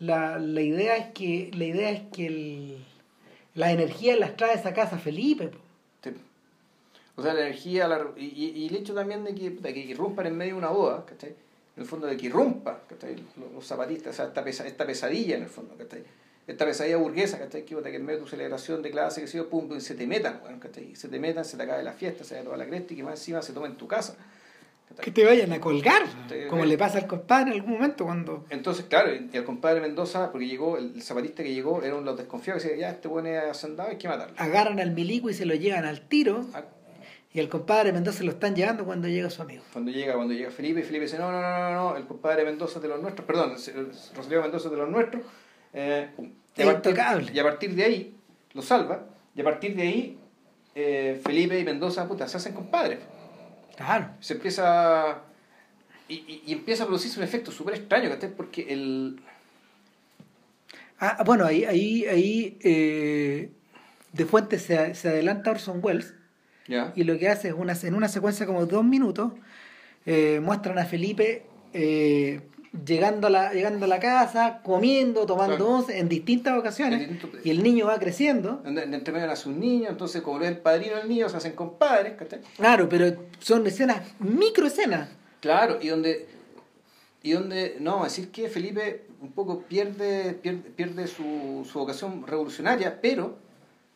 la, 0.00 0.38
la 0.38 0.60
idea 0.60 0.96
es 0.96 1.12
que 1.12 1.50
la 1.54 1.64
idea 1.64 1.90
es 1.90 2.02
que 2.12 2.26
el, 2.26 2.84
la 3.54 3.70
energía 3.70 4.16
las 4.16 4.36
trae 4.36 4.54
esa 4.54 4.74
casa 4.74 4.98
Felipe. 4.98 5.50
Sí. 6.02 6.10
O 7.14 7.22
sea, 7.22 7.34
la 7.34 7.42
energía 7.42 7.88
y, 8.16 8.24
y, 8.24 8.66
el 8.68 8.74
hecho 8.74 8.94
también 8.94 9.22
de 9.22 9.34
que, 9.34 9.50
de 9.50 9.74
que 9.74 9.80
irrumpan 9.80 10.26
en 10.26 10.36
medio 10.36 10.54
de 10.54 10.58
una 10.58 10.70
boda, 10.70 11.04
¿cachai? 11.04 11.36
En 11.76 11.82
el 11.82 11.88
fondo 11.88 12.06
de 12.06 12.16
que 12.16 12.26
irrumpa 12.26 12.80
los, 13.54 13.66
zapatistas, 13.66 14.12
o 14.12 14.16
sea, 14.16 14.26
esta, 14.26 14.66
esta 14.66 14.86
pesadilla 14.86 15.36
en 15.36 15.44
el 15.44 15.48
fondo, 15.48 15.74
esta 16.46 16.66
pesadilla 16.66 16.96
burguesa, 16.96 17.38
¿cachai? 17.38 17.64
que, 17.64 17.74
que 17.74 17.96
en 17.96 18.04
medio 18.04 18.18
de 18.18 18.24
tu 18.24 18.28
celebración 18.28 18.82
de 18.82 18.90
clase, 18.90 19.20
que 19.20 19.26
se, 19.26 19.42
pum, 19.44 19.68
y 19.76 19.80
se 19.80 19.94
te 19.94 20.06
metan, 20.06 20.40
se 20.94 21.08
te 21.08 21.18
metan, 21.18 21.44
se 21.44 21.56
te 21.56 21.62
acabe 21.62 21.82
la 21.82 21.92
fiesta, 21.92 22.24
se 22.24 22.36
te 22.36 22.42
toda 22.42 22.56
la 22.56 22.66
cresta 22.66 22.92
y 22.92 22.96
que 22.96 23.02
más 23.02 23.18
encima 23.18 23.40
se 23.42 23.52
toma 23.52 23.68
en 23.68 23.76
tu 23.76 23.86
casa. 23.86 24.16
¿cachai? 24.88 25.04
Que 25.04 25.10
te 25.12 25.24
vayan 25.24 25.52
a 25.52 25.60
colgar, 25.60 26.02
Te- 26.28 26.48
como 26.48 26.66
le 26.66 26.76
pasa 26.76 26.98
al 26.98 27.06
compadre 27.06 27.52
en 27.52 27.60
algún 27.60 27.74
momento 27.74 28.04
cuando... 28.04 28.44
Entonces, 28.50 28.84
claro, 28.84 29.14
y 29.14 29.30
el 29.32 29.44
compadre 29.44 29.80
Mendoza, 29.80 30.30
porque 30.30 30.46
llegó, 30.46 30.76
el, 30.76 31.00
zapatista 31.00 31.42
que 31.42 31.54
llegó, 31.54 31.82
era 31.82 31.94
uno 31.94 32.02
de 32.02 32.06
los 32.10 32.18
desconfiados 32.18 32.62
que 32.62 32.70
decía, 32.70 32.88
ya, 32.88 32.94
este 32.94 33.08
bueno 33.08 33.28
es 33.30 33.44
hacendado, 33.44 33.88
hay 33.90 33.96
que 33.96 34.08
matarlo. 34.08 34.34
Agarran 34.36 34.78
al 34.80 34.90
milico 34.90 35.30
y 35.30 35.34
se 35.34 35.46
lo 35.46 35.54
llevan 35.54 35.86
al 35.86 36.02
tiro 36.08 36.44
Ah, 36.52 36.64
y 37.34 37.40
al 37.40 37.48
compadre 37.48 37.92
Mendoza 37.92 38.22
lo 38.24 38.32
están 38.32 38.54
llevando 38.54 38.84
cuando 38.84 39.08
llega 39.08 39.30
su 39.30 39.40
amigo. 39.42 39.62
Cuando 39.72 39.90
llega, 39.90 40.14
cuando 40.14 40.34
llega 40.34 40.50
Felipe, 40.50 40.80
y 40.80 40.82
Felipe 40.82 41.04
dice, 41.04 41.18
no, 41.18 41.32
no, 41.32 41.40
no, 41.40 41.48
no, 41.58 41.70
no, 41.90 41.96
el 41.96 42.04
compadre 42.06 42.44
Mendoza 42.44 42.78
de 42.80 42.88
los 42.88 43.00
nuestros, 43.00 43.26
perdón, 43.26 43.52
el- 43.56 43.74
el 43.78 43.86
Rosalío 44.14 44.42
Mendoza 44.42 44.68
de 44.68 44.76
los 44.76 44.88
nuestros, 44.90 45.22
eh, 45.72 46.08
y, 46.56 46.62
a 46.62 46.66
partir, 46.66 46.94
y 47.34 47.38
a 47.38 47.42
partir 47.42 47.74
de 47.74 47.84
ahí 47.84 48.14
lo 48.52 48.60
salva, 48.62 49.06
y 49.34 49.40
a 49.40 49.44
partir 49.44 49.74
de 49.74 49.82
ahí 49.82 50.18
eh, 50.74 51.20
Felipe 51.24 51.58
y 51.58 51.64
Mendoza, 51.64 52.06
puta, 52.08 52.26
se 52.28 52.36
hacen 52.38 52.54
compadres. 52.54 52.98
Claro. 53.76 54.08
Se 54.20 54.34
empieza... 54.34 55.22
Y, 56.08 56.14
y- 56.14 56.42
y 56.46 56.52
empieza 56.52 56.82
a 56.82 56.86
producirse 56.86 57.18
un 57.18 57.24
efecto 57.24 57.50
súper 57.50 57.74
extraño, 57.76 58.10
¿cachai? 58.10 58.30
Porque 58.34 58.66
el... 58.70 59.20
Ah, 60.98 61.22
bueno, 61.24 61.44
ahí, 61.46 61.64
ahí, 61.64 62.06
ahí 62.06 62.58
eh, 62.62 63.50
de 64.12 64.24
fuente 64.26 64.58
se, 64.58 64.94
se 64.94 65.08
adelanta 65.08 65.50
Orson 65.50 65.80
Welles 65.82 66.14
Y 66.94 67.04
lo 67.04 67.18
que 67.18 67.28
hace 67.28 67.48
es 67.48 67.54
una, 67.54 67.74
en 67.82 67.94
una 67.94 68.08
secuencia 68.08 68.46
como 68.46 68.66
dos 68.66 68.84
minutos 68.84 69.32
eh, 70.06 70.40
muestran 70.42 70.78
a 70.78 70.84
Felipe 70.84 71.44
eh, 71.72 72.40
llegando, 72.86 73.26
a 73.26 73.30
la, 73.30 73.52
llegando 73.52 73.84
a 73.84 73.88
la 73.88 73.98
casa, 74.00 74.60
comiendo, 74.64 75.26
tomando 75.26 75.56
Claro. 75.56 75.70
once 75.76 75.98
en 75.98 76.08
distintas 76.08 76.58
ocasiones 76.58 77.08
y 77.44 77.50
el 77.50 77.62
niño 77.62 77.86
va 77.86 77.98
creciendo. 77.98 78.62
En- 78.64 78.78
en- 78.78 78.94
entre 78.94 79.12
medio 79.12 79.26
nace 79.26 79.48
un 79.48 79.60
niño, 79.60 79.88
entonces 79.90 80.22
como 80.22 80.40
es 80.40 80.48
el 80.48 80.58
padrino 80.58 80.96
del 80.96 81.08
niño, 81.08 81.28
se 81.28 81.36
hacen 81.36 81.52
compadres, 81.52 82.14
¿cachai? 82.16 82.40
Claro, 82.56 82.88
pero 82.88 83.14
son 83.40 83.66
escenas, 83.66 84.00
microescenas. 84.20 85.08
Claro, 85.40 85.78
y 85.82 85.88
donde, 85.88 86.26
y 87.22 87.32
donde, 87.32 87.76
no, 87.80 88.04
decir 88.04 88.30
que 88.30 88.48
Felipe 88.48 89.04
un 89.20 89.32
poco 89.32 89.60
pierde, 89.62 90.32
pierde, 90.34 90.70
pierde 90.70 91.06
su, 91.06 91.66
su 91.70 91.78
vocación 91.78 92.26
revolucionaria, 92.26 93.00
pero 93.00 93.36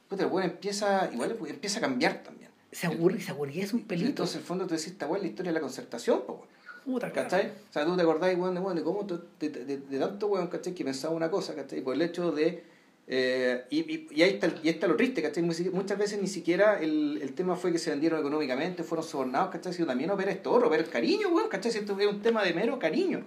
puta, 0.09 0.25
el 0.25 0.31
weón 0.31 0.51
empieza, 0.51 1.09
igual 1.13 1.37
empieza 1.49 1.79
a 1.79 1.83
cambiar 1.83 2.23
también. 2.23 2.46
Se 2.77 2.87
aburre, 2.89 3.21
se 3.21 3.31
aburguesa 3.31 3.75
un 3.75 3.85
pelito. 3.85 4.09
Entonces, 4.09 4.37
en 4.37 4.41
el 4.43 4.47
fondo, 4.47 4.67
tú 4.67 4.75
decís, 4.75 4.89
esta 4.89 5.07
es 5.07 5.23
la 5.23 5.27
historia 5.29 5.51
de 5.51 5.55
la 5.55 5.61
concertación, 5.61 6.23
po. 6.27 6.45
Puta, 6.85 7.11
claro. 7.11 7.29
¿cachai? 7.31 7.47
O 7.71 7.73
sea, 7.73 7.85
tú 7.87 7.97
te 7.97 8.03
acordás, 8.03 8.37
weón, 8.37 8.55
de, 8.55 8.75
de 8.75 8.83
cómo 8.85 9.07
tú- 9.07 9.21
de, 9.41 9.49
de, 9.49 9.79
de- 9.79 9.99
tanto 9.99 10.27
weón, 10.27 10.49
¿cachai? 10.49 10.75
Que 10.75 10.85
pensaba 10.85 11.15
una 11.15 11.31
cosa, 11.31 11.55
¿cachai? 11.55 11.81
Por 11.81 11.95
el 11.95 12.03
hecho 12.03 12.33
de. 12.33 12.63
eh, 13.09 13.65
y, 13.71 13.79
y, 13.93 14.09
y 14.11 14.23
ahí 14.23 14.31
está, 14.35 14.49
y 14.63 14.69
ahí 14.69 14.75
está 14.75 14.87
lo 14.89 14.97
triste, 14.97 15.23
¿cachai? 15.23 15.43
Muchas 15.43 15.97
veces 15.99 16.21
ni 16.21 16.29
siquiera 16.29 16.79
el, 16.81 17.19
el 17.23 17.33
tema 17.35 17.57
fue 17.57 17.73
que 17.73 17.79
se 17.79 17.91
vendieron 17.91 18.21
económicamente, 18.21 18.83
fueron 18.85 19.07
sobornados, 19.07 19.51
¿cachai? 19.51 19.73
Sino 19.73 19.87
también 19.87 20.11
opera 20.11 20.31
esto 20.31 20.53
opera 20.53 20.83
el 20.83 20.91
cariño, 20.91 21.29
weón, 21.31 21.49
¿cachai? 21.49 21.73
Si 21.73 21.79
Esto 21.79 21.99
es 21.99 22.07
un 22.07 22.21
tema 22.21 22.45
de 22.45 22.53
mero 22.53 22.79
cariño. 22.79 23.25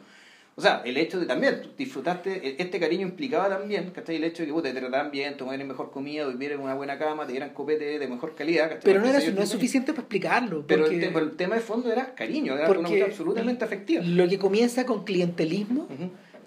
O 0.60 0.62
sea, 0.62 0.82
el 0.84 0.98
hecho 0.98 1.18
de 1.22 1.26
también, 1.26 1.62
disfrutaste, 1.78 2.46
e- 2.46 2.56
este 2.60 2.82
cariño 2.82 3.08
implicaba 3.08 3.48
también, 3.48 3.92
¿cachai? 3.92 4.18
El 4.18 4.26
hecho 4.26 4.44
de 4.44 4.48
que 4.48 4.54
puta, 4.54 4.74
te 4.74 4.78
trataran 4.80 5.10
bien, 5.10 5.38
tomaran 5.38 5.66
mejor 5.66 5.90
comida, 5.90 6.26
durmieran 6.26 6.58
en 6.58 6.66
una 6.66 6.74
buena 6.74 7.00
cama, 7.00 7.26
te 7.26 7.32
dieran 7.32 7.52
copete 7.52 7.98
de 7.98 8.08
mejor 8.10 8.36
calidad, 8.36 8.66
¿cachai? 8.66 8.82
Pero 8.84 9.00
no, 9.00 9.08
era, 9.08 9.20
no 9.32 9.42
es 9.42 9.48
suficiente 9.50 9.94
para 9.94 10.02
explicarlo. 10.02 10.66
Pero 10.68 10.84
el, 10.86 10.92
porque- 10.92 11.06
te- 11.08 11.12
pero 11.14 11.26
el 11.26 11.38
tema 11.38 11.56
de 11.56 11.62
fondo 11.62 11.90
era 11.90 12.14
cariño, 12.14 12.56
era 12.58 12.70
una 12.70 12.90
cosa 12.90 13.06
absolutamente 13.06 13.64
afectiva. 13.64 14.04
Lo 14.04 14.28
que 14.28 14.38
comienza 14.38 14.86
con 14.86 15.06
clientelismo 15.06 15.88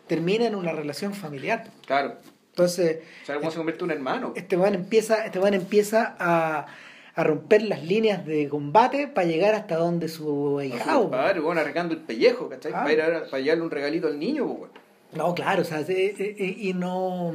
termina 0.07 0.47
en 0.47 0.57
una 0.57 0.73
relación 0.73 1.15
familiar. 1.15 1.71
Claro. 1.87 2.17
Entonces, 2.51 2.99
O 3.23 3.27
sea, 3.27 3.37
cómo 3.37 3.51
se 3.51 3.57
convierte 3.57 3.83
en 3.83 3.91
un 3.93 3.97
hermano. 3.97 4.33
este 4.37 4.59
man 4.59 4.75
empieza, 4.75 5.25
este 5.25 5.39
empieza 5.55 6.15
a, 6.19 6.67
a 7.15 7.25
romper 7.25 7.63
las 7.63 7.83
líneas 7.85 8.25
de 8.25 8.49
combate 8.49 9.07
para 9.07 9.27
llegar 9.27 9.55
hasta 9.55 9.77
donde 9.77 10.09
su 10.09 10.59
ahijado. 10.59 11.11
padre, 11.11 11.41
bueno, 11.41 11.61
arrancando 11.61 11.95
el 11.95 12.01
pellejo, 12.01 12.49
¿cachai? 12.49 12.73
Ah. 12.75 12.83
Para, 12.83 12.93
ir 12.93 13.01
a- 13.03 13.25
para 13.31 13.43
llevarle 13.43 13.65
un 13.65 13.71
regalito 13.71 14.07
al 14.07 14.19
niño, 14.19 14.47
pues, 14.47 14.59
bueno. 14.59 14.75
No, 15.15 15.35
claro, 15.35 15.61
o 15.63 15.65
sea, 15.65 15.85
se- 15.85 16.07
eh, 16.07 16.15
eh, 16.39 16.57
y 16.59 16.73
no 16.73 17.33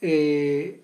eh, 0.00 0.80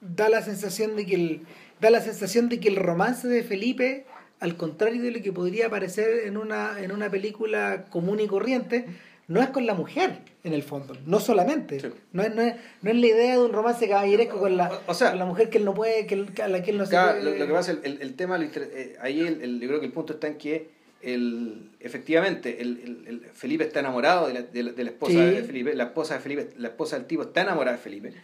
da 0.00 0.28
la 0.28 0.42
sensación 0.42 0.96
de 0.96 1.06
que 1.06 1.14
el 1.14 1.40
da 1.80 1.90
la 1.90 2.00
sensación 2.00 2.48
de 2.48 2.58
que 2.58 2.68
el 2.68 2.76
romance 2.76 3.28
de 3.28 3.44
Felipe, 3.44 4.04
al 4.40 4.56
contrario 4.56 5.02
de 5.02 5.10
lo 5.12 5.22
que 5.22 5.32
podría 5.32 5.68
parecer 5.70 6.26
en 6.26 6.36
una 6.36 6.80
en 6.80 6.90
una 6.92 7.10
película 7.10 7.84
común 7.90 8.18
y 8.20 8.26
corriente, 8.26 8.86
no 9.28 9.40
es 9.42 9.48
con 9.50 9.66
la 9.66 9.74
mujer 9.74 10.18
en 10.42 10.52
el 10.54 10.62
fondo, 10.62 10.96
no 11.06 11.20
solamente. 11.20 11.78
Sí. 11.80 11.88
No, 12.12 12.22
es, 12.22 12.34
no, 12.34 12.42
es, 12.42 12.54
no 12.82 12.90
es 12.90 12.96
la 12.96 13.06
idea 13.06 13.32
de 13.36 13.38
un 13.44 13.52
romance 13.52 13.86
caballeresco 13.88 14.38
con 14.40 14.56
la, 14.56 14.80
O- 14.86 14.94
sea, 14.94 15.10
con 15.10 15.18
la 15.18 15.26
mujer 15.26 15.50
que 15.50 15.58
él 15.58 15.64
no 15.66 15.74
puede, 15.74 16.06
que 16.06 16.14
él- 16.14 16.30
a 16.42 16.48
la 16.48 16.62
que 16.62 16.70
él 16.70 16.78
no 16.78 16.84
se 16.86 16.90
Claro, 16.90 17.20
puede. 17.20 17.32
lo, 17.32 17.38
lo 17.38 17.46
que 17.46 17.52
pasa, 17.52 17.72
el, 17.72 17.80
el, 17.84 18.02
el 18.02 18.14
tema, 18.16 18.38
inter- 18.42 18.70
eh, 18.74 18.96
ahí 19.00 19.20
el, 19.20 19.42
el- 19.42 19.60
yo 19.60 19.68
creo 19.68 19.80
que 19.80 19.86
el 19.86 19.92
punto 19.92 20.14
está 20.14 20.26
en 20.28 20.38
que 20.38 20.70
el, 21.02 21.70
efectivamente 21.78 22.60
el, 22.62 22.80
el- 23.06 23.08
el 23.08 23.20
Felipe 23.34 23.64
está 23.64 23.80
enamorado 23.80 24.26
de 24.28 24.34
la, 24.34 24.42
de 24.42 24.62
la- 24.62 24.72
de 24.72 24.84
la 24.84 24.90
esposa 24.90 25.12
Sí. 25.12 25.18
de 25.18 25.42
Felipe, 25.44 25.74
la 25.74 25.84
esposa 25.84 26.14
de 26.14 26.20
Felipe, 26.20 26.48
la 26.56 26.68
esposa 26.68 26.96
del 26.96 27.06
tipo 27.06 27.22
está 27.22 27.42
enamorada 27.42 27.76
de 27.76 27.82
Felipe. 27.82 28.14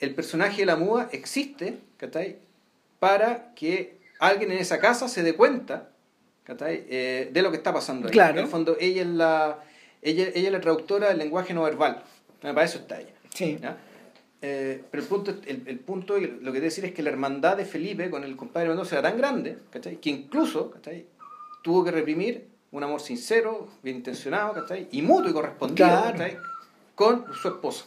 El 0.00 0.14
personaje 0.14 0.58
de 0.62 0.66
la 0.66 0.76
muda 0.76 1.08
existe, 1.12 1.78
¿cachai? 1.96 2.36
Para 3.00 3.52
que 3.54 3.98
alguien 4.20 4.52
en 4.52 4.58
esa 4.58 4.78
casa 4.78 5.08
se 5.08 5.22
dé 5.24 5.34
cuenta. 5.34 5.90
Eh, 6.60 7.28
de 7.32 7.42
lo 7.42 7.50
que 7.50 7.56
está 7.58 7.72
pasando 7.72 8.06
ahí. 8.08 8.12
Claro. 8.12 8.38
En 8.38 8.44
el 8.44 8.50
fondo, 8.50 8.76
ella 8.80 9.02
es 9.02 9.08
la, 9.08 9.58
ella, 10.02 10.28
ella 10.34 10.46
es 10.48 10.52
la 10.52 10.60
traductora 10.60 11.08
del 11.08 11.18
lenguaje 11.18 11.52
no 11.54 11.62
verbal. 11.62 12.02
Para 12.40 12.64
eso 12.64 12.78
está 12.78 13.00
ella. 13.00 13.12
Sí. 13.34 13.58
Eh, 14.40 14.84
pero 14.90 15.02
el 15.02 15.08
punto, 15.08 15.30
el, 15.46 15.62
el 15.66 15.78
punto, 15.80 16.16
lo 16.18 16.52
que 16.52 16.60
decir 16.60 16.84
es 16.84 16.92
que 16.92 17.02
la 17.02 17.10
hermandad 17.10 17.56
de 17.56 17.64
Felipe 17.64 18.08
con 18.08 18.22
el 18.24 18.36
compadre 18.36 18.68
Mendoza 18.68 18.98
era 18.98 19.08
tan 19.10 19.18
grande, 19.18 19.58
¿cachai? 19.70 19.96
que 19.96 20.10
incluso 20.10 20.70
¿cachai? 20.70 21.06
tuvo 21.62 21.84
que 21.84 21.90
reprimir 21.90 22.46
un 22.70 22.84
amor 22.84 23.00
sincero, 23.00 23.68
bien 23.82 23.96
intencionado, 23.96 24.54
¿cachai? 24.54 24.86
y 24.92 25.02
mutuo 25.02 25.30
y 25.30 25.32
correspondido 25.32 25.88
Claro. 25.88 26.24
con 26.94 27.24
su 27.34 27.48
esposa. 27.48 27.86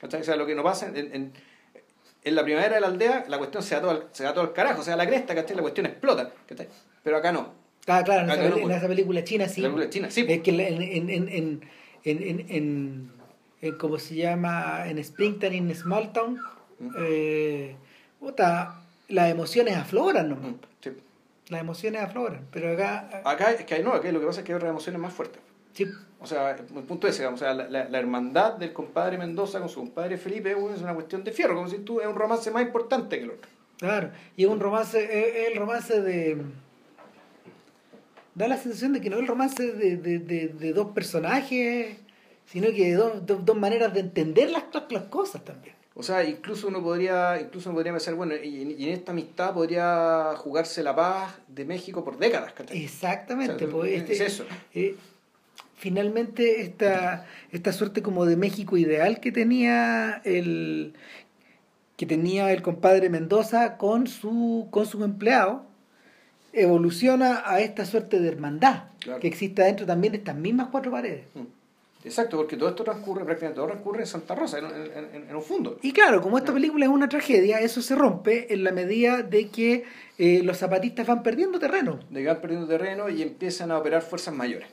¿cachai? 0.00 0.20
O 0.20 0.24
sea, 0.24 0.36
lo 0.36 0.46
que 0.46 0.54
no 0.54 0.62
pasa 0.62 0.86
en, 0.86 0.96
en, 0.96 1.32
en 2.22 2.34
la 2.36 2.44
primavera 2.44 2.76
de 2.76 2.80
la 2.80 2.86
aldea, 2.86 3.24
la 3.28 3.38
cuestión 3.38 3.62
se 3.64 3.74
da 3.74 3.80
todo 3.80 3.90
al, 3.90 4.06
se 4.12 4.22
da 4.22 4.32
todo 4.32 4.44
al 4.44 4.52
carajo, 4.52 4.80
o 4.80 4.84
sea, 4.84 4.94
la 4.94 5.08
cresta, 5.08 5.34
¿cachai? 5.34 5.56
la 5.56 5.62
cuestión 5.62 5.86
explota, 5.86 6.30
¿cachai? 6.46 6.68
pero 7.02 7.16
acá 7.16 7.32
no. 7.32 7.63
Ah, 7.86 8.02
claro, 8.04 8.22
en, 8.24 8.30
Ah, 8.30 8.32
esa, 8.34 8.40
claro, 8.42 8.54
peli- 8.54 8.62
en 8.62 8.68
pues. 8.68 8.76
esa 8.78 8.88
película 8.88 9.24
china 9.24 9.48
sí. 9.48 9.60
La 9.60 9.68
película 9.68 9.90
china, 9.90 10.10
sí. 10.10 10.24
Es 10.28 10.40
que 10.42 10.50
en, 10.50 10.60
en, 10.60 10.82
en, 10.82 11.10
en, 11.10 11.28
en, 11.28 11.60
en, 12.04 12.40
en, 12.50 13.10
en- 13.60 13.72
¿cómo 13.78 13.98
se 13.98 14.14
llama? 14.14 14.84
En 14.88 14.98
Springtown, 14.98 15.52
en 15.52 15.74
Small 15.74 16.12
Town, 16.12 16.38
Mm. 16.80 16.90
eh, 16.98 17.76
puta, 18.18 18.80
las 19.08 19.30
emociones 19.30 19.76
afloran, 19.76 20.28
¿no? 20.30 20.34
Mm, 20.36 20.54
sí. 20.80 20.90
Las 21.48 21.60
emociones 21.60 22.02
afloran, 22.02 22.40
pero 22.50 22.72
acá, 22.72 23.22
Acá 23.24 23.52
es 23.52 23.64
que 23.64 23.74
hay, 23.76 23.82
no, 23.84 23.92
acá 23.92 24.10
lo 24.10 24.18
que 24.18 24.26
pasa 24.26 24.40
es 24.40 24.46
que 24.46 24.52
hay 24.52 24.56
otras 24.56 24.70
emociones 24.70 25.00
más 25.00 25.12
fuertes. 25.12 25.40
sí, 25.72 25.86
O 26.20 26.26
sea, 26.26 26.50
el 26.52 26.82
punto 26.84 27.06
ese, 27.06 27.18
digamos, 27.18 27.40
o 27.42 27.44
sea, 27.44 27.54
la, 27.54 27.68
la- 27.68 27.88
la 27.88 27.98
hermandad 27.98 28.54
del 28.54 28.72
compadre 28.72 29.18
Mendoza 29.18 29.60
con 29.60 29.68
su 29.68 29.80
compadre 29.80 30.16
Felipe 30.18 30.54
bueno, 30.54 30.74
es 30.74 30.82
una 30.82 30.94
cuestión 30.94 31.22
de 31.22 31.30
fierro, 31.32 31.54
como 31.54 31.68
si 31.68 31.78
tú 31.78 32.00
es 32.00 32.06
un 32.08 32.16
romance 32.16 32.50
más 32.50 32.62
importante 32.62 33.18
que 33.18 33.24
el 33.24 33.30
otro. 33.30 33.50
claro. 33.78 34.10
Y 34.36 34.42
es 34.44 34.48
un 34.50 34.58
romance, 34.58 34.98
es, 35.04 35.36
es 35.36 35.52
el 35.52 35.58
romance 35.58 36.00
de... 36.00 36.38
Da 38.34 38.48
la 38.48 38.56
sensación 38.56 38.92
de 38.92 39.00
que 39.00 39.10
no 39.10 39.16
es 39.16 39.22
el 39.22 39.28
romance 39.28 39.72
de, 39.72 39.96
de, 39.96 40.18
de, 40.18 40.48
de 40.48 40.72
dos 40.72 40.88
personajes, 40.90 41.96
sino 42.46 42.66
que 42.68 42.88
de 42.90 42.94
dos, 42.94 43.24
dos, 43.26 43.44
dos 43.44 43.56
maneras 43.56 43.94
de 43.94 44.00
entender 44.00 44.50
las, 44.50 44.64
las, 44.90 45.02
cosas 45.04 45.44
también. 45.44 45.74
O 45.94 46.02
sea, 46.02 46.24
incluso 46.24 46.66
uno 46.66 46.82
podría, 46.82 47.40
incluso 47.40 47.68
uno 47.70 47.76
podría 47.76 47.92
pensar, 47.92 48.14
bueno, 48.14 48.34
y, 48.34 48.74
y 48.76 48.84
en 48.88 48.90
esta 48.94 49.12
amistad 49.12 49.54
podría 49.54 50.34
jugarse 50.36 50.82
la 50.82 50.96
paz 50.96 51.38
de 51.46 51.64
México 51.64 52.04
por 52.04 52.18
décadas, 52.18 52.52
¿cachai? 52.52 52.82
Exactamente, 52.82 53.54
O 53.54 53.58
sea, 53.58 53.68
pues, 53.68 53.92
es 53.92 54.10
este- 54.10 54.26
eso. 54.26 54.44
eh, 54.74 54.96
finalmente 55.76 56.62
esta, 56.62 57.26
esta 57.52 57.72
suerte 57.72 58.02
como 58.02 58.26
de 58.26 58.36
México 58.36 58.76
ideal 58.76 59.20
que 59.20 59.30
tenía 59.30 60.20
el 60.24 60.94
que 61.96 62.06
tenía 62.06 62.52
el 62.52 62.62
compadre 62.62 63.08
Mendoza 63.08 63.76
con 63.76 64.08
su 64.08 64.66
con 64.72 64.86
sus 64.86 65.02
empleados 65.04 65.60
evoluciona 66.54 67.42
a 67.44 67.60
esta 67.60 67.84
suerte 67.84 68.20
de 68.20 68.28
hermandad 68.28 68.84
Claro. 69.00 69.20
que 69.20 69.28
existe 69.28 69.62
dentro 69.62 69.84
también 69.86 70.12
de 70.12 70.18
estas 70.18 70.36
mismas 70.36 70.68
cuatro 70.70 70.90
paredes. 70.90 71.24
Mm. 71.34 71.42
Exacto, 72.06 72.36
porque 72.36 72.56
todo 72.58 72.68
esto 72.68 72.84
transcurre, 72.84 73.24
prácticamente 73.24 73.56
todo 73.56 73.66
transcurre 73.68 74.00
en 74.00 74.06
Santa 74.06 74.34
Rosa, 74.34 74.58
en, 74.58 74.66
en- 74.66 75.14
en- 75.14 75.28
en 75.30 75.36
un 75.36 75.42
fondo. 75.42 75.78
Y 75.82 75.92
claro, 75.92 76.20
como 76.20 76.36
esta 76.36 76.52
película 76.52 76.84
es 76.84 76.90
una 76.90 77.08
tragedia, 77.08 77.60
eso 77.60 77.80
se 77.80 77.94
rompe 77.94 78.52
en 78.52 78.62
la 78.62 78.72
medida 78.72 79.22
de 79.22 79.48
que 79.48 79.84
eh, 80.18 80.42
los 80.44 80.58
zapatistas 80.58 81.06
van 81.06 81.22
perdiendo 81.22 81.58
terreno. 81.58 81.98
De 82.10 82.20
que 82.20 82.26
van 82.28 82.40
perdiendo 82.42 82.66
terreno 82.68 83.08
y 83.08 83.22
empiezan 83.22 83.70
a 83.70 83.78
operar 83.78 84.02
fuerzas 84.02 84.34
mayores. 84.34 84.68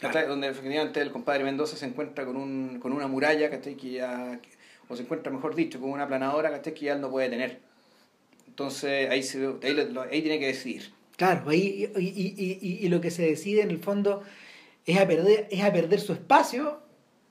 ¿cachai? 0.00 0.26
Donde 0.26 0.48
efectivamente 0.48 1.00
el 1.00 1.12
compadre 1.12 1.44
Mendoza 1.44 1.76
se 1.76 1.86
encuentra 1.86 2.26
con, 2.26 2.36
un, 2.36 2.80
con 2.80 2.92
una 2.92 3.06
muralla. 3.06 3.48
Que 3.50 3.74
ya, 3.92 4.40
o 4.88 4.96
se 4.96 5.02
encuentra, 5.02 5.32
mejor 5.32 5.54
dicho, 5.54 5.80
con 5.80 5.90
una 5.90 6.08
planadora, 6.08 6.50
¿cachai? 6.50 6.74
Que 6.74 6.86
ya 6.86 6.94
él 6.94 7.00
no 7.00 7.08
puede 7.10 7.28
tener. 7.30 7.60
Entonces 8.48 9.08
ahí, 9.10 9.22
se, 9.22 9.38
ahí, 9.62 9.88
ahí 10.10 10.22
tiene 10.22 10.38
que 10.40 10.46
decidir. 10.48 10.92
Claro, 11.16 11.48
ahí, 11.50 11.90
y, 11.96 12.00
y, 12.00 12.34
y, 12.60 12.78
y- 12.86 12.88
lo 12.88 13.00
que 13.00 13.10
se 13.10 13.22
decide 13.22 13.62
en 13.62 13.70
el 13.70 13.78
fondo 13.78 14.22
es 14.84 14.98
a 15.00 15.06
perder, 15.06 15.46
es 15.50 15.62
a 15.62 15.72
perder 15.72 16.00
su 16.00 16.12
espacio 16.12 16.80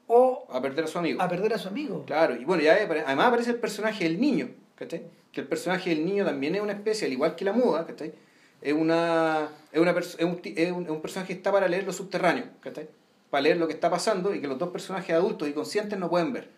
o 0.07 0.45
A 0.49 0.61
perder 0.61 0.85
a 0.85 0.87
su 0.87 0.97
amigo. 0.99 1.21
a 1.21 1.27
perder 1.27 1.53
a 1.53 1.57
su 1.57 1.67
amigo. 1.67 2.05
Claro, 2.05 2.35
y 2.35 2.45
bueno, 2.45 2.63
ya 2.63 2.73
además 2.75 3.27
aparece 3.27 3.51
el 3.51 3.57
personaje 3.57 4.03
del 4.05 4.19
niño, 4.21 4.49
¿cachai? 4.75 5.03
Que 5.31 5.41
el 5.41 5.47
personaje 5.47 5.89
del 5.89 6.05
niño 6.05 6.23
también 6.25 6.55
es 6.55 6.61
una 6.61 6.73
especie, 6.73 7.07
al 7.07 7.13
igual 7.13 7.35
que 7.35 7.45
la 7.45 7.53
muda, 7.53 7.85
¿cachai? 7.85 8.13
es 8.61 8.71
una 8.73 9.49
es, 9.73 9.79
una 9.81 9.91
es 9.91 10.15
un, 10.23 10.39
es 10.43 10.71
un, 10.71 11.01
personaje 11.01 11.33
que 11.33 11.37
está 11.37 11.51
para 11.51 11.67
leer 11.67 11.83
lo 11.83 11.91
subterráneo, 11.91 12.45
¿cachai? 12.61 12.87
Para 13.29 13.41
leer 13.41 13.57
lo 13.57 13.67
que 13.67 13.73
está 13.73 13.89
pasando 13.89 14.33
y 14.33 14.39
que 14.39 14.47
los 14.47 14.57
dos 14.57 14.69
personajes 14.69 15.13
adultos 15.13 15.49
y 15.49 15.53
conscientes 15.53 15.99
no 15.99 16.09
pueden 16.09 16.31
ver. 16.31 16.49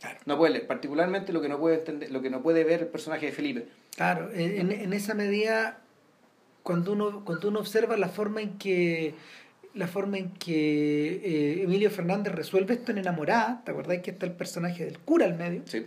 Claro. 0.00 0.18
No 0.26 0.36
pueden 0.38 0.54
leer, 0.54 0.66
particularmente 0.66 1.32
lo 1.32 1.40
que 1.40 1.48
no 1.48 1.60
puede 1.60 1.76
entender, 1.76 2.10
lo 2.10 2.20
que 2.22 2.30
no 2.30 2.42
puede 2.42 2.64
ver 2.64 2.80
el 2.80 2.88
personaje 2.88 3.26
de 3.26 3.32
Felipe. 3.32 3.68
Claro, 3.94 4.30
en, 4.32 4.72
en 4.72 4.92
esa 4.92 5.14
medida, 5.14 5.78
cuando 6.62 6.92
uno, 6.92 7.24
cuando 7.24 7.48
uno 7.48 7.60
observa 7.60 7.96
la 7.96 8.08
forma 8.08 8.40
en 8.42 8.58
que 8.58 9.14
la 9.74 9.86
forma 9.86 10.18
en 10.18 10.32
que 10.32 11.20
eh, 11.22 11.62
Emilio 11.62 11.90
Fernández 11.90 12.34
resuelve 12.34 12.74
esto 12.74 12.90
en 12.90 12.98
Enamorada, 12.98 13.62
¿te 13.64 13.70
acordás 13.70 13.98
que 14.00 14.10
está 14.10 14.26
el 14.26 14.32
personaje 14.32 14.84
del 14.84 14.98
cura 14.98 15.26
al 15.26 15.36
medio? 15.36 15.62
Sí. 15.66 15.86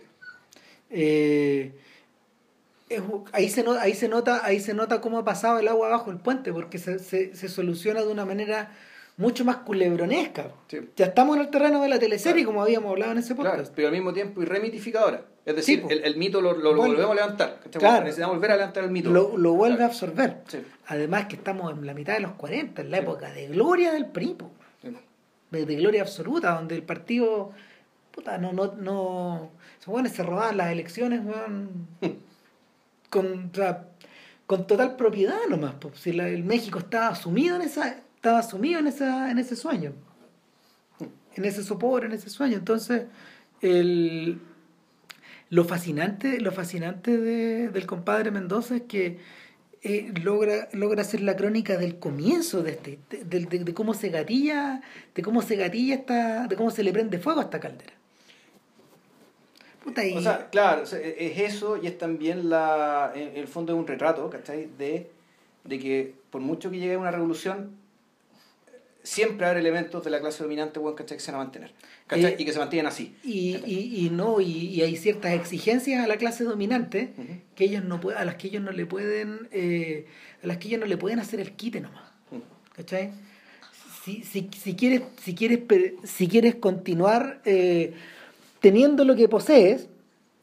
Eh, 0.89 1.73
es- 2.89 3.01
ahí, 3.33 3.49
se 3.49 3.63
nota, 3.63 3.81
ahí, 3.81 3.93
se 3.93 4.07
nota, 4.07 4.45
ahí 4.45 4.59
se 4.59 4.73
nota 4.73 5.01
cómo 5.01 5.19
ha 5.19 5.25
pasado 5.25 5.59
el 5.59 5.67
agua 5.67 5.89
bajo 5.89 6.11
el 6.11 6.17
puente, 6.17 6.53
porque 6.53 6.77
se, 6.77 6.99
se, 6.99 7.35
se 7.35 7.49
soluciona 7.49 8.01
de 8.01 8.07
una 8.07 8.25
manera 8.25 8.71
mucho 9.17 9.43
más 9.45 9.57
culebronesca. 9.57 10.51
Sí. 10.67 10.79
Ya 10.95 11.07
estamos 11.07 11.35
en 11.35 11.43
el 11.43 11.49
terreno 11.49 11.81
de 11.81 11.89
la 11.89 11.99
teleserie, 11.99 12.43
Claro. 12.43 12.47
como 12.47 12.63
habíamos 12.63 12.91
hablado 12.91 13.11
en 13.11 13.17
ese 13.17 13.35
podcast. 13.35 13.55
Claro, 13.57 13.71
pero 13.75 13.87
al 13.89 13.93
mismo 13.93 14.13
tiempo 14.13 14.41
y 14.41 14.45
remitificadora. 14.45 15.25
Es 15.45 15.55
decir, 15.57 15.83
Sí, 15.87 15.93
el, 15.93 16.03
el 16.05 16.15
mito 16.15 16.39
lo, 16.41 16.53
lo- 16.53 16.73
volvemos 16.75 17.11
a 17.11 17.15
levantar. 17.15 17.59
Claro. 17.71 18.05
Necesitamos 18.05 18.37
volver 18.37 18.51
a 18.51 18.55
levantar 18.55 18.83
el 18.85 18.91
mito. 18.91 19.09
Lo, 19.09 19.37
lo 19.37 19.53
vuelve 19.53 19.83
a 19.83 19.87
absorber. 19.87 20.41
Sí. 20.47 20.59
Además 20.87 21.25
que 21.27 21.35
estamos 21.35 21.73
en 21.73 21.85
la 21.85 21.93
mitad 21.93 22.13
de 22.13 22.21
los 22.21 22.33
40, 22.33 22.81
en 22.81 22.91
la 22.91 22.97
Sí. 22.97 23.03
época 23.03 23.31
de 23.33 23.47
gloria 23.47 23.91
del 23.91 24.05
PRI, 24.05 24.37
de, 25.51 25.65
de 25.65 25.75
gloria 25.75 26.01
absoluta, 26.01 26.55
donde 26.55 26.75
el 26.75 26.83
partido, 26.83 27.51
puta, 28.11 28.37
no, 28.37 28.53
no, 28.53 28.73
no, 28.75 29.49
esos 29.79 29.91
buenos 29.91 30.11
se 30.13 30.23
robaban 30.23 30.55
las 30.57 30.71
elecciones, 30.71 31.21
weón, 31.25 31.87
con, 33.09 33.49
o 33.51 33.55
sea, 33.55 33.85
con 34.47 34.65
total 34.65 34.95
propiedad 34.95 35.37
nomás, 35.49 35.75
pues, 35.79 35.99
si 35.99 36.13
la- 36.13 36.27
el 36.29 36.43
México 36.43 36.79
estaba 36.79 37.13
sumido 37.15 37.55
en 37.57 37.63
esa, 37.63 37.97
estaba 38.15 38.41
sumido 38.43 38.79
en 38.79 38.87
esa, 38.87 39.29
en 39.29 39.37
ese 39.39 39.55
sueño, 39.55 39.91
en 41.35 41.45
ese 41.45 41.63
sopor, 41.63 42.05
en 42.05 42.13
ese 42.13 42.29
sueño, 42.29 42.57
entonces, 42.57 43.03
el 43.61 44.39
lo 45.55 45.63
fascinante, 45.65 46.39
lo 46.41 46.51
fascinante 46.51 47.17
de- 47.17 47.69
del 47.69 47.85
compadre 47.85 48.31
Mendoza 48.31 48.75
es 48.77 48.83
que 48.93 49.05
eh, 49.85 50.11
logra, 50.23 50.69
logra 50.71 51.01
hacer 51.01 51.19
la 51.21 51.35
crónica 51.35 51.77
del 51.77 51.99
comienzo 51.99 52.63
de 52.63 52.71
este, 52.71 52.99
de, 53.09 53.45
de- 53.45 53.63
de- 53.65 53.73
cómo 53.73 53.93
se 53.93 54.09
gatilla, 54.09 54.81
de 55.13 55.21
cómo 55.21 55.41
se 55.41 55.55
gatilla 55.57 55.95
esta, 55.95 56.47
de 56.47 56.55
cómo 56.55 56.71
se 56.71 56.83
le 56.83 56.91
prende 56.93 57.19
fuego 57.19 57.41
a 57.41 57.43
esta 57.43 57.59
caldera. 57.59 57.93
O 60.17 60.21
sea, 60.21 60.49
claro, 60.49 60.83
e, 60.93 61.15
es 61.27 61.53
eso 61.53 61.77
y 61.81 61.87
es 61.87 61.97
también 61.97 62.49
la, 62.49 63.11
el 63.13 63.47
fondo 63.47 63.73
es 63.73 63.79
un 63.79 63.85
retrato, 63.85 64.29
¿cachai? 64.29 64.69
De, 64.77 65.11
de 65.65 65.79
que 65.79 66.15
por 66.31 66.39
mucho 66.41 66.71
que 66.71 66.79
llegue 66.79 66.95
una 66.97 67.11
revolución, 67.11 67.71
siempre 69.03 69.45
habrá 69.45 69.59
elementos 69.59 70.03
de 70.03 70.09
la 70.09 70.19
clase 70.21 70.41
dominante, 70.43 70.79
bueno, 70.79 70.95
¿cachai? 70.95 71.17
Que 71.17 71.23
se 71.23 71.31
van 71.31 71.41
a 71.41 71.43
mantener, 71.43 71.73
¿cachai? 72.07 72.33
Eh, 72.33 72.35
y 72.39 72.45
que 72.45 72.53
se 72.53 72.59
mantienen 72.59 72.87
así. 72.87 73.15
y, 73.23 73.57
y, 73.65 74.05
y 74.05 74.09
no, 74.09 74.39
y, 74.39 74.45
y 74.69 74.81
hay 74.81 74.95
ciertas 74.95 75.33
exigencias 75.33 76.03
a 76.03 76.07
la 76.07 76.17
clase 76.17 76.43
dominante 76.45 77.13
que 77.55 77.65
ellos 77.65 77.83
no 77.83 77.99
a 78.15 78.23
las 78.25 78.35
que 78.35 78.47
ellos 78.47 78.63
no 78.63 78.71
le 78.71 78.85
pueden, 78.85 79.49
eh, 79.51 80.07
a 80.41 80.47
las 80.47 80.57
que 80.57 80.69
ellos 80.69 80.79
no 80.79 80.85
le 80.85 80.97
pueden 80.97 81.19
hacer 81.19 81.39
el 81.39 81.51
quite 81.51 81.81
nomás. 81.81 82.03
¿Cachai? 82.75 83.11
Si, 84.03 84.23
si, 84.23 84.49
si 84.57 84.75
quieres, 84.75 85.01
si 85.21 85.35
quieres, 85.35 85.59
si 86.03 86.27
quieres 86.27 86.55
continuar 86.55 87.41
eh, 87.45 87.93
teniendo 88.59 89.05
lo 89.05 89.15
que 89.15 89.29
posees, 89.29 89.87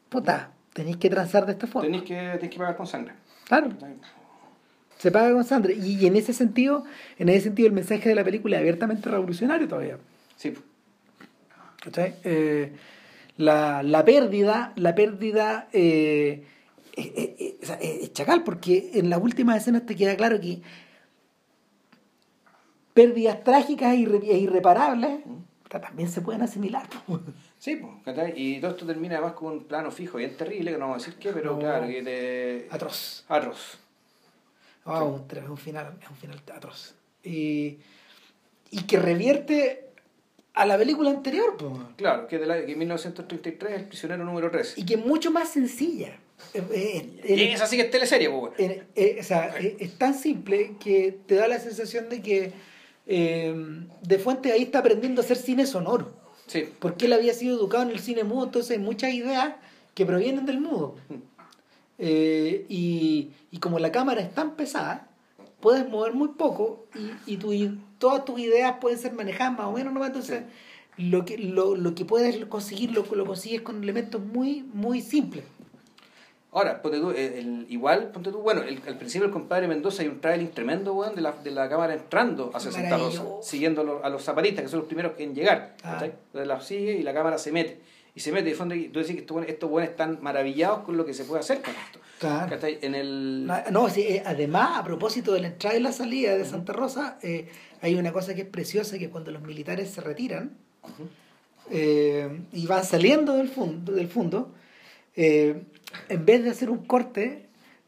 puta, 0.09 0.53
tenéis 0.73 0.97
que 0.99 1.11
transar 1.11 1.45
de 1.45 1.53
esta 1.53 1.67
forma. 1.67 1.87
Tenéis 1.87 2.05
que, 2.05 2.49
que 2.49 2.59
pagar 2.59 2.77
con 2.77 2.87
sangre. 2.87 3.15
Claro, 3.47 3.69
se 5.01 5.11
paga 5.11 5.33
con 5.33 5.45
sangre. 5.45 5.75
Y, 5.75 5.97
y 5.97 6.07
en 6.07 6.15
ese 6.17 6.33
sentido, 6.33 6.85
en 7.19 7.29
ese 7.29 7.41
sentido 7.45 7.67
el 7.67 7.73
mensaje 7.75 8.09
de 8.09 8.15
la 8.15 8.23
película 8.25 8.57
es 8.57 8.61
abiertamente 8.61 9.09
revolucionario 9.09 9.67
todavía. 9.67 9.99
Sí, 10.37 10.55
¿Cachai? 11.83 12.15
Eh, 12.25 12.73
la, 13.39 13.83
la 13.83 14.05
pérdida, 14.05 14.73
la 14.77 14.95
pérdida 14.95 15.69
eh, 15.73 16.45
eh, 16.97 17.13
eh, 17.17 17.57
es 17.63 17.71
es 17.81 18.13
chacal, 18.13 18.45
porque 18.45 18.91
en 18.95 19.09
las 19.09 19.21
últimas 19.23 19.57
escenas 19.57 19.87
te 19.87 19.97
queda 19.97 20.15
claro 20.17 20.39
que 20.41 20.61
pérdidas 22.93 23.43
trágicas 23.45 23.95
e 23.95 23.99
irre- 24.05 24.29
e 24.29 24.39
irreparables 24.39 25.21
puta, 25.63 25.81
también 25.81 26.09
se 26.11 26.21
pueden 26.21 26.43
asimilar. 26.43 26.87
sí, 27.59 27.77
pues, 27.77 27.93
¿cachai? 28.05 28.35
Y 28.37 28.61
todo 28.61 28.73
esto 28.73 28.85
termina 28.87 29.15
además 29.17 29.33
con 29.35 29.53
un 29.55 29.65
plano 29.65 29.91
fijo 29.91 30.19
bien 30.19 30.37
terrible, 30.37 30.73
que 30.73 30.79
no 30.79 30.89
vamos 30.89 31.03
a 31.03 31.07
decir 31.07 31.19
qué, 31.21 31.33
pero 31.33 31.53
No. 31.55 31.59
claro, 31.61 31.87
que 31.87 32.03
te... 32.03 32.69
Atroz. 32.71 33.25
Atroz. 33.29 33.79
Ah, 34.85 35.05
un, 35.05 35.27
tra- 35.29 35.49
un 35.49 35.57
final, 35.59 35.99
es 36.03 36.09
un 36.11 36.17
final 36.17 36.41
atroz. 36.55 36.95
Y, 37.23 37.79
y 38.71 38.83
que 38.87 38.99
revierte 38.99 39.87
a 40.55 40.67
la 40.67 40.77
película 40.79 41.11
anterior, 41.11 41.57
po. 41.57 41.79
Claro, 41.97 42.27
que, 42.27 42.39
de 42.39 42.47
la, 42.47 42.65
que 42.65 42.73
en 42.73 42.79
1933 42.79 43.73
el 43.73 43.85
prisionero 43.87 44.25
número 44.25 44.51
13. 44.51 44.81
y 44.81 44.85
que 44.87 44.95
es 44.95 45.05
mucho 45.05 45.31
más 45.31 45.51
sencilla. 45.51 46.19
Eh, 46.55 47.11
eh, 47.23 47.35
Y 47.37 47.43
esa 47.49 47.67
sí 47.67 47.77
que 47.77 47.83
es 47.83 47.91
teleserie, 47.91 48.29
weón. 48.29 48.53
Eh, 48.59 49.19
o 49.21 49.23
sea, 49.23 49.55
es 49.59 49.93
tan 49.99 50.15
simple 50.15 50.73
que 50.81 51.19
te 51.27 51.35
da 51.35 51.47
la 51.47 51.59
sensación 51.61 52.09
de 52.09 52.23
que 52.23 52.53
eh, 53.07 53.55
De 54.03 54.19
Fuente 54.19 54.51
ahí 54.53 54.63
está 54.63 54.79
aprendiendo 54.79 55.21
a 55.21 55.25
hacer 55.25 55.37
cine 55.37 55.67
sonoro. 55.67 56.11
Sí. 56.47 56.69
Porque 56.81 57.07
él 57.07 57.13
había 57.13 57.35
sido 57.35 57.57
educado 57.57 57.83
en 57.85 57.91
el 57.91 58.01
cine 58.01 58.25
mudo, 58.25 58.47
entonces 58.47 58.73
hay 58.73 58.79
muchas 58.83 59.13
ideas 59.13 59.55
que 59.95 60.07
provienen 60.07 60.47
del 60.47 60.61
mudo. 60.61 60.97
Eh, 62.03 62.65
y, 62.69 63.31
y 63.51 63.59
como 63.59 63.79
la 63.79 63.93
cámara 63.93 64.23
es 64.23 64.33
tan 64.35 64.57
pesada, 64.57 65.09
puedes 65.61 65.87
mover 65.89 66.15
muy 66.15 66.29
poco 66.29 66.87
y, 67.27 67.35
y 67.35 67.37
tu, 67.37 67.53
y 67.53 67.79
todas 67.99 68.25
tus 68.25 68.41
ideas 68.41 68.77
pueden 68.81 68.99
ser 68.99 69.13
manejadas 69.13 69.53
más 69.59 69.67
o 69.67 69.73
menos, 69.73 69.93
¿no? 69.93 70.05
Entonces, 70.05 70.45
lo, 70.97 71.27
que, 71.27 71.37
lo, 71.37 71.77
lo 71.77 71.95
que 71.95 72.07
puedes 72.07 72.45
conseguir 72.47 72.93
lo, 72.93 73.05
lo 73.15 73.27
consigues 73.27 73.61
con 73.61 73.83
elementos 73.83 74.21
muy, 74.23 74.63
muy 74.73 75.03
simples. 75.03 75.45
Ahora, 76.53 76.83
ponte 76.83 76.99
tú, 76.99 77.11
eh, 77.13 77.39
el- 77.39 77.67
igual, 77.69 78.11
ponte 78.11 78.33
tú, 78.33 78.39
bueno, 78.39 78.63
el, 78.63 78.81
al 78.89 78.97
principio 78.99 79.27
el 79.27 79.33
compadre 79.33 79.69
Mendoza 79.69 80.03
hay 80.03 80.09
un 80.09 80.21
traveling 80.21 80.49
tremendo, 80.51 80.95
weón, 80.95 81.15
de 81.15 81.21
la, 81.21 81.31
de 81.33 81.51
la 81.53 81.69
cámara 81.69 81.93
entrando 81.95 82.51
hacia 82.55 82.73
Santa 82.73 82.97
Rosa, 82.99 83.25
siguiendo 83.43 83.83
a 83.83 83.85
los, 83.85 84.05
a 84.05 84.09
los 84.09 84.25
zapatistas, 84.25 84.65
que 84.65 84.69
son 84.69 84.81
los 84.81 84.87
primeros 84.89 85.13
que 85.13 85.23
en 85.23 85.35
llegar. 85.35 85.77
Ah. 85.85 85.93
¿cachai? 85.93 86.09
Entonces 86.27 86.49
la 86.49 86.61
sigue 86.61 86.93
y 86.95 87.03
la 87.05 87.15
cámara 87.15 87.39
se 87.39 87.53
mete. 87.53 87.81
Y 88.21 88.23
se 88.23 88.33
mete, 88.33 88.51
de 88.51 88.55
fondo, 88.55 88.75
y 88.75 88.89
tú 88.89 88.99
decís 88.99 89.15
que 89.15 89.21
estos 89.23 89.35
buenos, 89.35 89.51
estos 89.51 89.71
buenos 89.71 89.93
están 89.93 90.19
maravillados 90.21 90.81
con 90.81 90.95
lo 90.99 91.07
que 91.07 91.15
se 91.15 91.25
puede 91.25 91.41
hacer 91.41 91.63
con 91.63 91.73
esto. 91.75 92.01
En 92.83 92.95
el... 92.95 93.51
No, 93.71 93.89
sí, 93.89 94.03
eh, 94.03 94.23
además, 94.27 94.77
a 94.77 94.85
propósito 94.85 95.33
de 95.33 95.41
la 95.41 95.47
entrada 95.47 95.79
y 95.79 95.81
la 95.81 95.91
salida 95.91 96.37
de 96.37 96.45
Santa 96.45 96.75
Rosa, 96.75 97.19
eh, 97.23 97.49
hay 97.81 97.95
una 97.95 98.13
cosa 98.13 98.35
que 98.35 98.43
es 98.43 98.47
preciosa, 98.47 98.99
que 98.99 99.09
cuando 99.09 99.31
los 99.31 99.41
militares 99.41 99.89
se 99.89 100.03
retiran 100.03 100.51
eh, 101.71 102.43
y 102.53 102.67
van 102.67 102.85
saliendo 102.85 103.37
del 103.37 103.49
fondo, 103.49 103.93
del 103.93 104.09
fondo 104.09 104.53
eh, 105.17 105.63
en 106.11 106.27
vez 106.27 106.45
de 106.45 106.51
hacer 106.51 106.69
un 106.69 106.85
corte, 106.85 107.47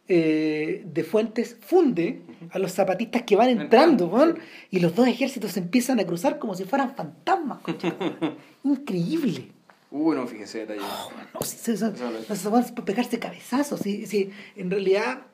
eh, 0.09 0.83
de 0.87 1.05
Fuentes 1.05 1.59
funde 1.61 2.22
a 2.53 2.59
los 2.59 2.72
zapatistas 2.72 3.22
que 3.22 3.37
van 3.37 3.51
entrando, 3.51 4.35
y 4.70 4.80
los 4.80 4.95
dos 4.95 5.07
ejércitos 5.09 5.53
se 5.53 5.61
empiezan 5.61 6.01
a 6.01 6.05
cruzar 6.05 6.39
como 6.39 6.55
si 6.55 6.64
fueran 6.64 6.95
fantasmas. 6.97 7.61
concha. 7.61 7.95
Increíble. 8.64 9.53
Uy, 9.93 10.16
no, 10.16 10.26
fíjese 10.26 10.61
detalle. 10.61 10.80
No, 10.80 11.40
si 11.45 11.70
es. 11.70 11.82
no, 11.82 12.36
se 12.36 12.49
van 12.49 12.64
a 12.64 12.84
pegarse 12.84 13.18
cabezazos. 13.18 13.80
Sí, 13.80 14.07
sí. 14.07 14.30
En 14.57 14.70
realidad, 14.70 15.26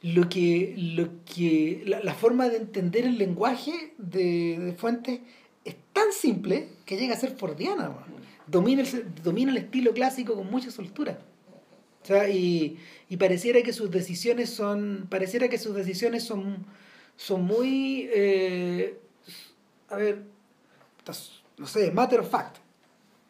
lo 0.00 0.30
que, 0.30 0.74
lo 0.78 1.10
que 1.26 1.82
la, 1.86 2.00
la 2.00 2.14
forma 2.14 2.48
de 2.48 2.56
entender 2.56 3.04
el 3.04 3.18
lenguaje 3.18 3.92
de, 3.98 4.58
de 4.58 4.72
Fuentes 4.72 5.20
es 5.66 5.76
tan 5.92 6.10
simple 6.12 6.68
que 6.86 6.96
llega 6.96 7.14
a 7.14 7.18
ser 7.18 7.36
fordiana. 7.36 7.90
man. 7.90 8.04
Domina 8.46 8.80
el, 8.82 9.14
domina 9.22 9.50
el 9.52 9.58
estilo 9.58 9.92
clásico 9.92 10.34
con 10.34 10.50
mucha 10.50 10.70
soltura. 10.70 11.18
O 12.02 12.06
sea, 12.06 12.28
y, 12.30 12.78
y 13.10 13.16
pareciera 13.18 13.62
que 13.62 13.74
sus 13.74 13.90
decisiones 13.90 14.48
son 14.48 15.06
pareciera 15.10 15.48
que 15.48 15.58
sus 15.58 15.76
decisiones 15.76 16.24
son 16.24 16.64
son 17.16 17.44
muy 17.44 18.08
eh, 18.12 18.98
a 19.88 19.96
ver 19.96 20.22
no 21.58 21.66
sé 21.66 21.92
matter 21.92 22.20
of 22.20 22.30
fact 22.30 22.61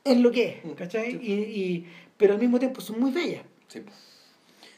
es 0.05 0.19
lo 0.19 0.31
que 0.31 0.61
es 0.65 0.75
¿cachai? 0.77 1.19
Y, 1.23 1.33
y- 1.33 1.87
pero 2.17 2.35
al 2.35 2.41
mismo 2.41 2.59
tiempo 2.59 2.81
son 2.81 3.01
muy 3.01 3.11
bellas 3.11 3.43
Sí. 3.69 3.83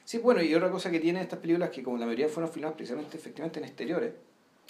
Sí, 0.05 0.19
bueno, 0.19 0.43
y 0.43 0.55
otra 0.55 0.71
cosa 0.71 0.91
que 0.91 1.01
tiene 1.01 1.21
estas 1.23 1.39
películas 1.39 1.71
que 1.71 1.83
como 1.83 1.97
la 1.97 2.05
mayoría 2.07 2.29
fueron 2.29 2.53
filmadas 2.53 2.77
precisamente 2.77 3.17
efectivamente 3.17 3.59
en 3.59 3.65
exteriores, 3.65 4.13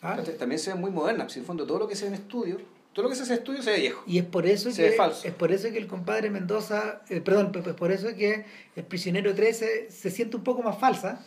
¿ah? 0.00 0.22
también 0.38 0.58
se 0.60 0.70
ven 0.72 0.80
muy 0.80 0.90
modernas. 0.92 1.32
Si 1.32 1.38
en 1.40 1.42
el 1.42 1.46
fondo 1.46 1.66
todo 1.66 1.80
lo 1.80 1.88
que 1.88 1.96
se 1.96 2.04
ve 2.04 2.08
en 2.08 2.14
estudio, 2.14 2.60
todo 2.92 3.02
lo 3.02 3.08
que 3.10 3.16
se 3.16 3.22
hace 3.24 3.32
en 3.34 3.38
estudio 3.40 3.60
se 3.62 3.72
ve 3.72 3.80
viejo. 3.80 4.04
y 4.06 4.18
es 4.18 4.24
por 4.24 4.46
eso 4.46 4.70
Se 4.70 4.82
que 4.84 4.90
ve 4.90 4.96
falso. 4.96 5.26
es 5.26 5.34
por 5.34 5.50
eso 5.52 5.70
que 5.72 5.78
el 5.78 5.88
compadre 5.88 6.30
Mendoza 6.30 7.02
eh, 7.10 7.20
perdón 7.20 7.50
pues 7.50 7.66
por 7.74 7.90
eso 7.90 8.14
que 8.14 8.44
el 8.76 8.84
prisionero 8.84 9.34
13 9.34 9.90
se 9.90 10.10
siente 10.12 10.36
un 10.36 10.44
poco 10.44 10.62
más 10.62 10.78
falsa 10.78 11.20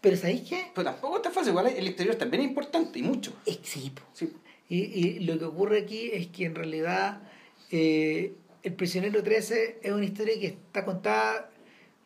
pero 0.00 0.16
¿sabéis 0.16 0.42
qué? 0.48 0.66
Pero 0.74 0.90
tampoco 0.90 1.16
está 1.16 1.30
fácil, 1.30 1.50
igual 1.50 1.68
el 1.68 1.86
exterior 1.86 2.16
también 2.16 2.42
es 2.42 2.48
importante 2.48 2.98
y 2.98 3.02
mucho. 3.02 3.32
Sí. 3.62 3.92
Sí. 4.12 4.32
Y, 4.68 4.76
y 4.78 5.18
lo 5.20 5.38
que 5.38 5.44
ocurre 5.44 5.78
aquí 5.80 6.10
es 6.12 6.26
que 6.28 6.44
en 6.44 6.54
realidad 6.56 7.22
eh, 7.70 8.32
El 8.62 8.74
prisionero 8.74 9.22
13 9.22 9.78
es 9.82 9.92
una 9.92 10.04
historia 10.04 10.38
que 10.38 10.46
está 10.48 10.84
contada 10.84 11.50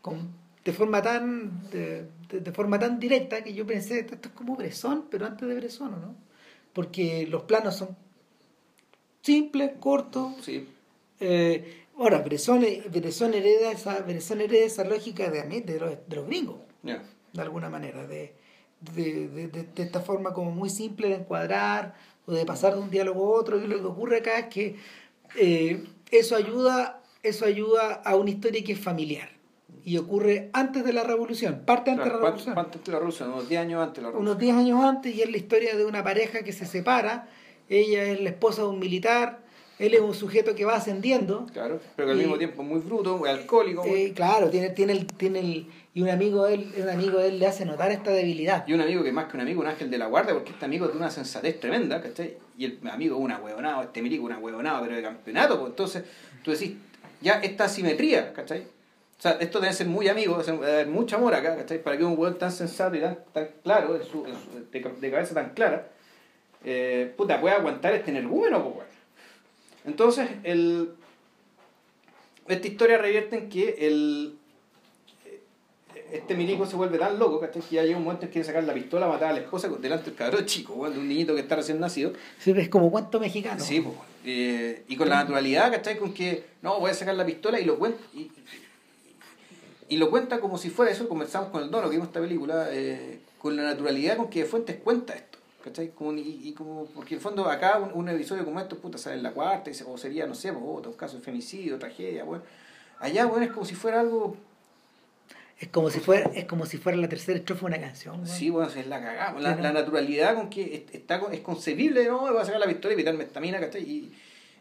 con 0.00 0.28
de 0.64 0.72
forma 0.72 1.02
tan 1.02 1.68
de, 1.70 2.06
de- 2.28 2.40
de 2.40 2.52
forma 2.52 2.78
tan 2.78 3.00
directa 3.00 3.42
que 3.42 3.52
yo 3.52 3.66
pensé 3.66 4.00
esto 4.00 4.14
es 4.22 4.28
como 4.32 4.54
Bresson 4.56 5.06
pero 5.10 5.26
antes 5.26 5.48
de 5.48 5.54
Bresson 5.56 5.90
¿no? 5.90 6.14
porque 6.72 7.26
los 7.26 7.42
planos 7.44 7.76
son 7.76 7.96
simples 9.22 9.72
cortos 9.80 10.32
Sí. 10.42 10.68
eh, 11.20 11.84
ahora 11.98 12.18
Bresson, 12.18 12.64
Bresson 12.92 13.34
hereda 13.34 13.72
esa 13.72 14.00
Bresson 14.00 14.40
hereda 14.40 14.64
esa 14.64 14.84
lógica 14.84 15.30
de, 15.30 15.42
de, 15.62 15.80
los, 15.80 15.90
de 16.08 16.16
los 16.16 16.26
gringos 16.26 16.56
Ya. 16.82 17.02
de 17.32 17.42
alguna 17.42 17.68
manera, 17.68 18.06
de, 18.06 18.32
de, 18.94 19.28
de, 19.28 19.48
de- 19.48 19.62
de 19.64 19.82
esta 19.82 20.00
forma 20.00 20.32
como 20.32 20.50
muy 20.50 20.70
simple 20.70 21.08
de 21.08 21.14
encuadrar 21.16 21.94
o 22.26 22.32
de 22.32 22.44
pasar 22.46 22.74
de 22.74 22.80
un 22.80 22.90
diálogo 22.90 23.24
a 23.36 23.40
otro. 23.40 23.58
Y 23.62 23.66
lo 23.66 23.78
que 23.78 23.84
ocurre 23.86 24.18
acá 24.18 24.38
es 24.38 24.46
que 24.46 24.76
eh, 25.38 25.84
eso, 26.12 26.36
ayuda, 26.36 27.02
eso 27.24 27.44
ayuda 27.44 27.94
a 28.04 28.14
una 28.16 28.30
historia 28.30 28.62
que 28.62 28.72
es 28.72 28.80
familiar. 28.80 29.30
Y 29.84 29.98
ocurre 29.98 30.50
antes 30.52 30.84
de 30.84 30.92
la 30.92 31.02
revolución, 31.02 31.62
parte 31.66 31.90
antes 31.90 32.04
Claro, 32.04 32.18
de 32.20 32.24
la 32.24 32.30
¿cuánto- 32.30 32.44
revolución. 32.44 32.58
antes 32.66 32.84
de 32.84 32.92
la 32.92 32.98
revolución? 32.98 33.30
Unos 33.32 33.48
10 33.48 33.60
años 33.60 33.82
antes 33.82 33.96
de 33.96 34.02
la 34.02 34.08
revolución. 34.10 34.30
Unos 34.30 34.38
10 34.40 34.54
años 34.56 34.84
antes, 34.84 35.14
y 35.16 35.22
es 35.22 35.30
la 35.30 35.36
historia 35.36 35.76
de 35.76 35.84
una 35.84 36.04
pareja 36.04 36.42
que 36.44 36.52
se 36.52 36.66
separa. 36.66 37.28
Ella 37.68 38.04
es 38.04 38.20
la 38.20 38.28
esposa 38.30 38.62
de 38.62 38.68
un 38.68 38.78
militar, 38.78 39.40
él 39.80 39.94
es 39.94 40.00
un 40.00 40.14
sujeto 40.14 40.54
que 40.54 40.64
va 40.64 40.76
ascendiendo. 40.76 41.46
Claro, 41.52 41.80
pero 41.96 42.06
que 42.06 42.12
al 42.12 42.18
Y- 42.18 42.20
mismo 42.22 42.38
tiempo 42.38 42.62
muy 42.62 42.80
bruto, 42.80 43.16
muy 43.16 43.28
alcohólico. 43.28 43.82
Eh, 43.86 44.12
claro, 44.14 44.50
tiene, 44.50 44.70
tiene, 44.70 44.92
el, 44.92 45.06
tiene 45.06 45.40
el, 45.40 45.66
y 45.94 46.00
un 46.02 46.08
amigo 46.08 46.46
de 46.46 46.54
él, 46.54 46.72
un 46.82 46.88
amigo 46.88 47.18
de 47.18 47.28
él 47.28 47.38
le 47.38 47.46
hace 47.46 47.64
notar 47.66 47.90
esta 47.92 48.10
debilidad. 48.10 48.66
Y 48.66 48.72
un 48.72 48.80
amigo 48.80 49.02
que 49.04 49.12
más 49.12 49.26
que 49.26 49.36
un 49.36 49.42
amigo, 49.42 49.60
un 49.60 49.66
ángel 49.66 49.90
de 49.90 49.98
la 49.98 50.06
guardia, 50.06 50.32
porque 50.34 50.50
este 50.52 50.64
amigo 50.64 50.86
tiene 50.86 51.00
una 51.00 51.10
sensatez 51.10 51.60
tremenda, 51.60 52.00
¿cachai? 52.00 52.38
Y 52.56 52.64
el 52.64 52.78
amigo 52.90 53.16
es 53.16 53.22
una 53.22 53.38
huevonada, 53.38 53.82
este 53.84 54.00
milico 54.02 54.24
una 54.24 54.38
huevonada, 54.38 54.80
pero 54.82 54.96
de 54.96 55.02
campeonato, 55.02 55.58
pues 55.58 55.70
entonces 55.70 56.04
tú 56.42 56.50
decís, 56.52 56.72
ya 57.20 57.34
esta 57.40 57.64
asimetría, 57.64 58.32
¿cachai? 58.32 58.60
O 59.18 59.22
sea, 59.22 59.32
esto 59.32 59.60
debe 59.60 59.72
ser 59.74 59.86
muy 59.86 60.08
amigo, 60.08 60.42
debe 60.42 60.66
haber 60.66 60.86
mucho 60.88 61.16
amor 61.16 61.34
acá, 61.34 61.56
¿cachai? 61.56 61.82
Para 61.82 61.96
que 61.98 62.04
un 62.04 62.18
hueón 62.18 62.38
tan 62.38 62.50
sensato 62.50 62.96
y 62.96 63.00
tan, 63.00 63.18
tan 63.32 63.48
claro, 63.62 63.94
en 63.96 64.02
su, 64.04 64.24
en 64.26 64.34
su- 64.34 64.70
de, 64.72 64.80
ca- 64.82 64.90
de 65.00 65.10
cabeza 65.10 65.34
tan 65.34 65.50
clara, 65.50 65.88
eh, 66.64 67.12
puta, 67.16 67.40
pueda 67.40 67.56
aguantar 67.56 67.92
este 67.94 68.10
energúmeno, 68.10 68.64
pues. 68.72 68.86
Entonces, 69.84 70.28
el, 70.44 70.90
esta 72.48 72.66
historia 72.66 72.98
revierte 72.98 73.36
en 73.36 73.48
que 73.48 73.76
el, 73.80 74.34
este 76.12 76.34
milico 76.34 76.66
se 76.66 76.76
vuelve 76.76 76.98
tan 76.98 77.18
loco, 77.18 77.40
¿cachai? 77.40 77.62
Que 77.62 77.76
ya 77.76 77.82
llega 77.84 77.96
un 77.96 78.04
momento 78.04 78.26
en 78.26 78.28
que 78.28 78.34
quiere 78.34 78.46
sacar 78.46 78.64
la 78.64 78.74
pistola, 78.74 79.08
matar 79.08 79.30
a 79.30 79.32
la 79.32 79.38
esposa 79.40 79.68
delante 79.68 80.06
del 80.06 80.14
cabrón 80.14 80.44
chico, 80.44 80.88
de 80.88 80.98
un 80.98 81.08
niñito 81.08 81.34
que 81.34 81.40
está 81.40 81.56
recién 81.56 81.80
nacido. 81.80 82.12
Sí, 82.38 82.52
es 82.54 82.68
como 82.68 82.90
cuento 82.90 83.18
mexicano. 83.18 83.64
Sí, 83.64 83.80
pues, 83.80 83.94
eh, 84.24 84.84
y 84.88 84.96
con 84.96 85.08
la 85.08 85.16
naturalidad, 85.16 85.72
¿cachai? 85.72 85.98
Con 85.98 86.12
que, 86.12 86.44
no, 86.60 86.78
voy 86.80 86.90
a 86.90 86.94
sacar 86.94 87.14
la 87.14 87.24
pistola 87.24 87.58
y 87.58 87.64
lo 87.64 87.78
cuenta. 87.78 87.98
Y, 88.14 88.30
y 89.88 89.96
lo 89.96 90.10
cuenta 90.10 90.40
como 90.40 90.58
si 90.58 90.70
fuera 90.70 90.92
eso, 90.92 91.08
conversamos 91.08 91.48
con 91.48 91.62
el 91.62 91.70
dono 91.70 91.88
que 91.88 91.96
vimos 91.96 92.08
esta 92.08 92.20
película, 92.20 92.68
eh, 92.70 93.20
con 93.38 93.56
la 93.56 93.62
naturalidad 93.62 94.16
con 94.18 94.28
que 94.28 94.44
Fuentes 94.44 94.76
cuenta 94.76 95.14
esto. 95.14 95.38
¿Cachai? 95.64 95.90
Como, 95.90 96.12
y, 96.12 96.40
y 96.42 96.52
como, 96.52 96.86
porque 96.86 97.14
en 97.14 97.18
el 97.18 97.22
fondo 97.22 97.48
acá 97.48 97.78
un, 97.78 97.92
un 97.92 98.08
episodio 98.08 98.44
como 98.44 98.60
esto, 98.60 98.76
puta, 98.78 98.98
sale 98.98 99.16
en 99.16 99.22
la 99.22 99.30
cuarta, 99.30 99.70
o 99.86 99.96
sería, 99.96 100.26
no 100.26 100.34
sé, 100.34 100.52
pues, 100.52 100.64
otro 100.66 100.92
caso 100.96 101.16
de 101.16 101.22
femicidio, 101.22 101.78
tragedia, 101.78 102.24
bueno. 102.24 102.42
Allá, 102.98 103.26
bueno, 103.26 103.44
es 103.44 103.52
como 103.52 103.64
si 103.64 103.74
fuera 103.74 104.00
algo 104.00 104.36
Es 105.62 105.68
como 105.68 105.90
si 105.90 106.00
fuera, 106.00 106.28
es 106.34 106.44
como 106.46 106.66
si 106.66 106.76
fuera 106.76 106.98
la 106.98 107.08
tercera 107.08 107.38
estrofa 107.38 107.60
de 107.68 107.76
una 107.76 107.80
canción. 107.86 108.20
¿no? 108.20 108.26
Sí, 108.26 108.50
bueno, 108.50 108.68
es 108.68 108.86
la 108.88 109.00
cagamos. 109.00 109.40
La, 109.42 109.54
la 109.54 109.72
naturalidad 109.72 110.34
con 110.34 110.50
que 110.50 110.74
es- 110.88 110.94
está, 110.94 111.22
es 111.30 111.38
concebible, 111.40 112.04
no, 112.04 112.18
voy 112.20 112.36
a 112.36 112.44
sacar 112.44 112.58
la 112.60 112.66
pistola 112.66 112.94
y 112.94 112.96
pitarme 112.96 113.22
esta 113.22 113.38
mina, 113.38 113.60
¿cachai? 113.60 113.82
Y, 113.82 114.12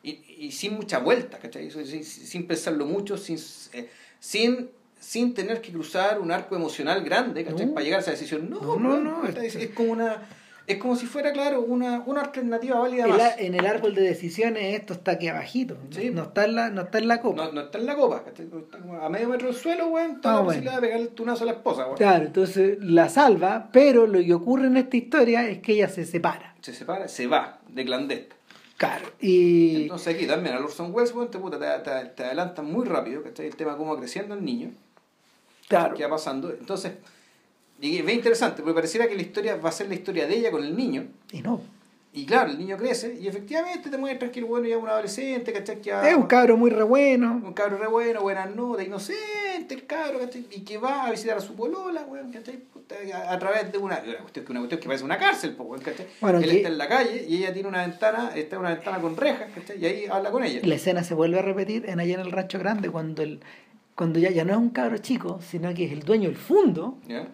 y, 0.04 0.20
y 0.46 0.52
sin 0.52 0.76
mucha 0.76 1.00
vuelta, 1.00 1.40
¿cachai? 1.40 1.72
Sin, 1.72 2.04
sin 2.06 2.46
pensarlo 2.46 2.86
mucho, 2.86 3.18
sin, 3.18 3.38
eh, 3.74 3.90
sin, 4.20 4.70
sin 5.00 5.34
tener 5.34 5.60
que 5.62 5.72
cruzar 5.72 6.20
un 6.20 6.32
arco 6.32 6.56
emocional 6.56 7.04
grande, 7.04 7.44
¿cachai? 7.46 7.66
No. 7.66 7.74
Para 7.74 7.84
llegar 7.84 8.00
a 8.00 8.04
esa 8.04 8.12
decisión. 8.12 8.48
No, 8.52 8.60
No, 8.78 9.00
no, 9.00 9.24
es 9.28 9.70
como 9.70 9.94
una... 9.94 10.22
Es 10.68 10.78
como 10.78 10.96
si 10.96 11.06
fuera, 11.06 11.34
claro, 11.34 11.62
una, 11.62 12.02
una 12.06 12.22
alternativa 12.22 12.80
válida 12.80 13.04
El 13.06 13.10
más. 13.12 13.20
a- 13.22 13.36
en 13.40 13.56
el 13.56 13.66
árbol 13.66 13.94
de 13.96 14.04
decisiones 14.04 14.80
esto 14.80 14.94
está 14.94 15.12
aquí 15.14 15.28
abajito. 15.28 15.76
Sí. 15.90 16.12
No 16.12 16.24
está 16.24 16.46
en 16.46 16.56
la, 16.56 16.70
no 16.70 16.82
está 16.84 17.00
en 17.00 17.08
la 17.08 17.20
copa. 17.20 17.46
No, 17.46 17.52
no 17.52 17.62
está 17.62 17.78
en 17.80 17.86
la 17.88 17.96
copa, 17.96 18.24
a 19.02 19.10
medio 19.10 19.28
metro 19.28 19.48
del 19.48 19.56
suelo, 19.56 19.88
weón, 19.88 20.12
está 20.18 20.32
Ah, 20.32 20.36
la 20.36 20.40
bueno. 20.42 20.48
posibilidad 20.50 20.76
de 20.76 20.82
pegarle 20.82 21.06
el 21.08 21.14
tunazo 21.14 21.44
a 21.44 21.48
la 21.48 21.52
esposa, 21.54 21.86
weón. 21.86 21.98
Claro, 21.98 22.26
entonces 22.26 22.78
la 22.80 23.10
salva, 23.10 23.70
pero 23.74 24.08
lo 24.08 24.20
que 24.24 24.34
ocurre 24.34 24.68
en 24.68 24.78
esta 24.78 24.96
historia 24.98 25.48
es 25.50 25.60
que 25.60 25.74
ella 25.74 25.90
se 25.90 26.06
separa. 26.06 26.56
Se 26.62 26.74
separa, 26.74 27.08
se 27.08 27.28
va 27.28 27.60
de 27.68 27.84
clandesta. 27.84 28.36
Claro. 28.78 29.06
Y 29.20 29.84
Entonces 29.84 30.16
aquí 30.16 30.26
también 30.26 30.56
al 30.56 30.64
Orson 30.64 30.94
Welles, 30.94 31.14
weón, 31.14 31.30
te, 31.30 31.38
puta, 31.40 31.60
te, 31.60 31.90
te, 31.90 32.06
te 32.16 32.24
adelantan 32.24 32.66
muy 32.66 32.86
rápido, 32.86 33.22
¿cachai? 33.24 33.48
El 33.48 33.56
tema 33.56 33.72
de 33.74 33.78
cómo 33.78 33.96
creciendo 33.98 34.36
el 34.36 34.44
niño, 34.46 34.72
claro. 35.68 35.96
qué 35.96 36.04
va 36.04 36.12
pasando. 36.12 36.50
Entonces, 36.52 36.94
y 37.82 37.98
es 37.98 38.14
interesante, 38.14 38.62
porque 38.62 38.76
pareciera 38.76 39.08
que 39.08 39.16
la 39.16 39.22
historia 39.22 39.56
va 39.56 39.70
a 39.70 39.72
ser 39.72 39.88
la 39.88 39.96
historia 39.96 40.28
de 40.28 40.38
ella 40.38 40.52
con 40.52 40.64
el 40.64 40.76
niño. 40.76 41.08
Y 41.32 41.42
no. 41.42 41.62
Y 42.14 42.26
claro, 42.26 42.52
el 42.52 42.58
niño 42.60 42.76
crece 42.76 43.18
y 43.22 43.28
efectivamente 43.30 43.90
te 43.90 43.98
muestran 43.98 44.32
que 44.32 44.40
el 44.40 44.46
bueno 44.46 44.68
ya 44.68 44.76
es 44.76 44.82
un 44.84 44.90
adolescente, 44.90 45.54
¿cachai? 45.54 45.80
Que 45.80 45.92
Es 46.10 46.14
un 46.16 46.24
cabro 46.28 46.58
muy 46.58 46.70
re 46.70 46.84
bueno. 46.84 47.42
un 47.42 47.54
cabro 47.54 47.78
re 47.78 47.88
bueno, 47.88 48.22
buenas 48.22 48.54
notas, 48.54 48.86
inocente 48.86 49.74
el 49.74 49.86
cabro, 49.86 50.20
¿cachai? 50.20 50.46
Y 50.52 50.60
que 50.62 50.78
va 50.78 51.06
a 51.06 51.12
visitar 51.12 51.38
a 51.38 51.40
su 51.40 51.56
polola, 51.56 52.02
weón, 52.10 52.30
¿cachai? 52.32 52.60
A, 53.14 53.32
a 53.32 53.40
través 53.40 53.72
de 53.72 53.78
una, 53.78 54.02
una 54.06 54.18
cuestión, 54.18 54.44
que- 54.46 54.52
una 54.52 54.60
cuestión 54.60 54.82
que 54.82 54.88
parece 54.88 55.06
una 55.06 55.18
cárcel, 55.18 55.52
po, 55.56 55.64
weón, 55.64 55.82
¿cachai? 55.82 56.06
Bueno, 56.20 56.40
Él 56.40 56.50
que- 56.50 56.58
está 56.58 56.68
en 56.68 56.78
la 56.78 56.90
calle 56.90 57.26
y 57.30 57.38
ella 57.38 57.54
tiene 57.54 57.70
una 57.70 57.88
ventana, 57.88 58.32
está 58.36 58.58
en 58.58 58.60
una 58.60 58.70
ventana 58.72 59.00
con 59.00 59.16
rejas, 59.16 59.50
¿cachai? 59.56 59.82
Y 59.82 59.86
ahí 59.86 60.06
habla 60.12 60.32
con 60.32 60.44
ella. 60.44 60.60
La 60.64 60.76
escena 60.76 61.06
se 61.06 61.14
vuelve 61.14 61.40
a 61.40 61.44
repetir 61.44 61.86
en 61.88 62.02
allá 62.02 62.16
en 62.16 62.20
el 62.20 62.32
rancho 62.34 62.60
grande 62.60 62.90
cuando 62.90 63.24
el 63.24 63.40
cuando 63.96 64.20
ya, 64.20 64.32
ya 64.32 64.44
no 64.44 64.52
es 64.52 64.58
un 64.58 64.70
cabro 64.72 64.98
chico, 64.98 65.40
sino 65.48 65.74
que 65.74 65.86
es 65.86 65.92
el 65.94 66.00
dueño 66.02 66.28
del 66.28 66.38
fondo. 66.38 66.98
¿Ya? 67.08 67.28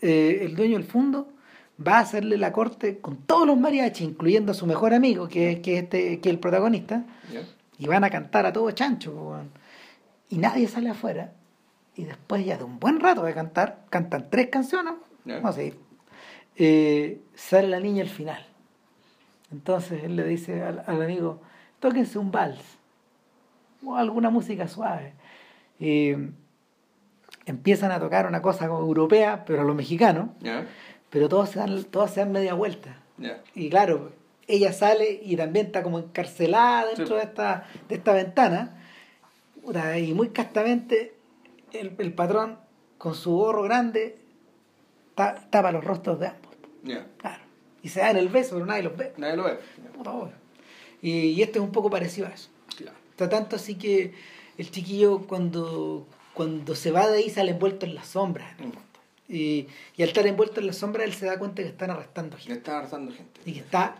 Eh, 0.00 0.38
el 0.42 0.54
dueño 0.56 0.74
del 0.78 0.84
fondo 0.86 1.28
va 1.84 1.98
a 1.98 2.00
hacerle 2.00 2.36
la 2.38 2.52
corte 2.52 2.98
con 2.98 3.18
todos 3.18 3.46
los 3.46 3.58
mariachis, 3.58 4.06
incluyendo 4.06 4.52
a 4.52 4.54
su 4.54 4.66
mejor 4.66 4.94
amigo, 4.94 5.28
que, 5.28 5.60
que, 5.60 5.78
este, 5.78 6.20
que 6.20 6.28
es 6.28 6.32
el 6.34 6.38
protagonista, 6.40 7.04
y 7.78 7.86
van 7.86 8.04
a 8.04 8.10
cantar 8.10 8.46
a 8.46 8.52
todo 8.52 8.70
chancho. 8.70 9.38
Y 10.30 10.38
nadie 10.38 10.66
sale 10.68 10.88
afuera. 10.90 11.32
Y 11.94 12.04
después 12.04 12.44
ya 12.44 12.56
de 12.58 12.64
un 12.64 12.78
buen 12.78 13.00
rato 13.00 13.22
de 13.24 13.32
cantar, 13.34 13.84
cantan 13.90 14.28
tres 14.30 14.48
canciones, 14.48 14.94
Ya. 15.24 15.36
vamos 15.36 15.50
a 15.50 15.52
seguir, 15.54 15.78
eh, 16.56 17.20
sale 17.34 17.68
la 17.68 17.80
niña 17.80 18.02
al 18.02 18.08
final. 18.10 18.44
Entonces 19.52 20.02
él 20.04 20.16
le 20.16 20.24
dice 20.24 20.62
al, 20.62 20.82
al 20.86 21.02
amigo, 21.02 21.40
tóquense 21.80 22.18
un 22.18 22.30
vals 22.30 22.60
o 23.84 23.96
alguna 23.96 24.28
música 24.30 24.66
suave. 24.68 25.12
Y 25.78 26.12
empiezan 27.46 27.90
a 27.92 27.98
tocar 28.00 28.26
una 28.26 28.42
cosa 28.42 28.68
como 28.68 28.80
europea, 28.80 29.44
pero 29.46 29.62
a 29.62 29.64
los 29.64 29.74
mexicanos, 29.74 30.28
pero 31.10 31.28
todos 31.28 31.50
se 31.50 31.58
dan, 31.60 31.84
todos 31.84 32.10
se 32.10 32.20
dan 32.20 32.32
media 32.32 32.54
vuelta. 32.54 33.00
Y 33.54 33.70
claro, 33.70 34.12
ella 34.48 34.72
sale 34.72 35.20
y 35.22 35.36
también 35.36 35.66
está 35.66 35.82
como 35.82 35.98
encarcelada 35.98 36.86
dentro 36.88 37.06
Sí. 37.06 37.14
de, 37.14 37.22
esta, 37.22 37.66
de 37.88 37.94
esta 37.94 38.12
ventana. 38.12 38.82
Y 39.98 40.12
muy 40.14 40.28
castamente 40.28 41.14
el, 41.72 41.94
el 41.98 42.12
patrón, 42.12 42.58
con 42.98 43.14
su 43.14 43.32
gorro 43.36 43.62
grande, 43.62 44.18
ta- 45.14 45.34
tapa 45.50 45.72
los 45.72 45.82
rostros 45.84 46.20
de 46.20 46.28
ambos. 46.28 46.52
Claro. 47.18 47.42
Y 47.82 47.88
se 47.88 48.00
dan 48.00 48.16
el 48.16 48.28
beso, 48.28 48.54
pero 48.54 48.66
nadie 48.66 48.82
los 48.84 48.96
ve. 48.96 49.12
Nadie 49.16 49.36
lo 49.36 49.44
ve. 49.44 49.58
Puta. 49.96 50.12
Y, 51.02 51.10
y 51.30 51.42
esto 51.42 51.58
es 51.58 51.64
un 51.64 51.72
poco 51.72 51.90
parecido 51.90 52.26
a 52.26 52.30
eso. 52.30 52.48
Claro. 52.76 52.96
Tanto 53.30 53.56
así 53.56 53.76
que 53.76 54.14
el 54.58 54.70
chiquillo 54.70 55.20
cuando, 55.26 56.06
cuando 56.36 56.74
se 56.74 56.90
va 56.90 57.08
de 57.08 57.18
ahí 57.18 57.30
sale 57.30 57.52
envuelto 57.52 57.86
en 57.86 57.94
las 57.94 58.08
sombras. 58.08 58.52
en 58.58 58.64
el 58.64 58.68
Mm. 58.68 58.72
fondo. 58.72 58.86
Y, 59.28 59.66
y 59.96 60.02
al 60.02 60.08
estar 60.10 60.26
envuelto 60.26 60.60
en 60.60 60.66
las 60.68 60.76
sombras 60.76 61.04
él 61.06 61.14
se 61.14 61.26
da 61.26 61.38
cuenta 61.38 61.62
que 61.62 61.68
están 61.68 61.90
arrestando 61.90 62.36
gente. 62.36 62.52
están 62.52 62.74
arrestando 62.76 63.12
gente. 63.12 63.40
Y 63.44 63.54
que 63.54 63.60
está 63.60 63.96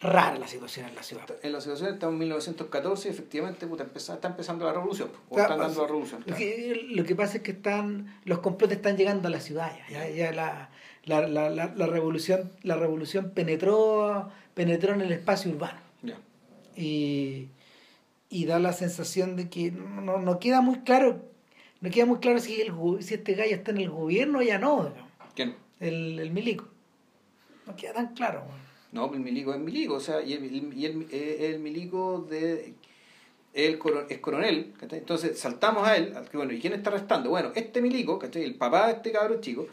rara 0.00 0.38
la 0.38 0.46
situación 0.48 0.86
en 0.88 0.94
la 0.94 1.02
ciudad. 1.02 1.24
En 1.42 1.52
la 1.52 1.60
situación 1.62 1.94
estamos 1.94 2.12
en 2.14 2.18
1914 2.18 3.08
y 3.08 3.10
efectivamente 3.12 3.66
puta, 3.66 3.86
está 3.96 4.28
empezando 4.28 4.66
la 4.66 4.72
revolución. 4.74 5.08
po, 5.08 5.18
O 5.30 5.34
Claro, 5.36 5.54
están 5.54 5.66
dando 5.68 5.80
la 5.82 5.86
revolución. 5.88 6.24
Lo 6.26 6.36
que, 6.36 6.86
lo 6.90 7.04
que 7.04 7.14
pasa 7.16 7.36
es 7.38 7.42
que 7.42 7.52
están 7.52 8.18
los 8.24 8.40
complotes 8.40 8.76
están 8.76 8.96
llegando 8.98 9.28
a 9.28 9.30
la 9.30 9.40
ciudad 9.40 9.72
ya, 9.88 10.06
ya, 10.10 10.32
la, 10.32 10.68
la, 11.04 11.26
la, 11.28 11.48
la, 11.50 11.72
la 11.74 11.86
revolución 11.86 12.50
la 12.62 12.76
revolución 12.76 13.30
penetró 13.30 14.28
penetró 14.54 14.92
en 14.92 15.00
el 15.00 15.12
espacio 15.12 15.50
urbano 15.52 15.78
Ya. 16.02 16.18
y, 16.76 17.48
y 18.28 18.44
da 18.44 18.58
la 18.58 18.72
sensación 18.74 19.36
de 19.36 19.48
que 19.48 19.70
no, 19.70 20.00
no, 20.02 20.18
no 20.18 20.38
queda 20.38 20.60
muy 20.60 20.80
claro 20.80 21.22
no 21.80 21.90
queda 21.90 22.06
muy 22.06 22.18
claro 22.18 22.38
si 22.38 22.60
el 22.60 22.72
si 23.02 23.14
este 23.14 23.34
gallo 23.34 23.54
está 23.54 23.70
en 23.70 23.78
el 23.78 23.90
gobierno 23.90 24.38
o 24.38 24.42
ya 24.42 24.58
no 24.58 24.84
digamos, 24.84 25.10
¿Quién? 25.34 25.54
el, 25.80 26.18
el 26.18 26.30
milico 26.30 26.68
no 27.66 27.76
queda 27.76 27.94
tan 27.94 28.14
claro. 28.14 28.44
No, 28.92 29.08
pues 29.08 29.18
el 29.18 29.24
milico 29.24 29.52
es 29.52 29.60
milico, 29.60 29.94
o 29.94 30.00
sea, 30.00 30.22
y 30.22 30.32
el, 30.32 30.44
y 30.74 30.86
el, 30.86 31.06
eh, 31.10 31.50
el 31.50 31.58
milico 31.58 32.24
de 32.30 32.74
el 33.52 33.80
es 34.08 34.18
coronel, 34.18 34.74
¿cachai? 34.78 34.98
Entonces 34.98 35.38
saltamos 35.38 35.86
a 35.88 35.96
él, 35.96 36.14
bueno, 36.32 36.52
¿y 36.52 36.60
quién 36.60 36.74
está 36.74 36.90
arrestando? 36.90 37.30
Bueno, 37.30 37.52
este 37.54 37.80
milico, 37.80 38.18
¿cachai? 38.18 38.44
El 38.44 38.54
papá 38.54 38.86
de 38.86 38.92
este 38.94 39.12
cabrón 39.12 39.40
chico, 39.40 39.66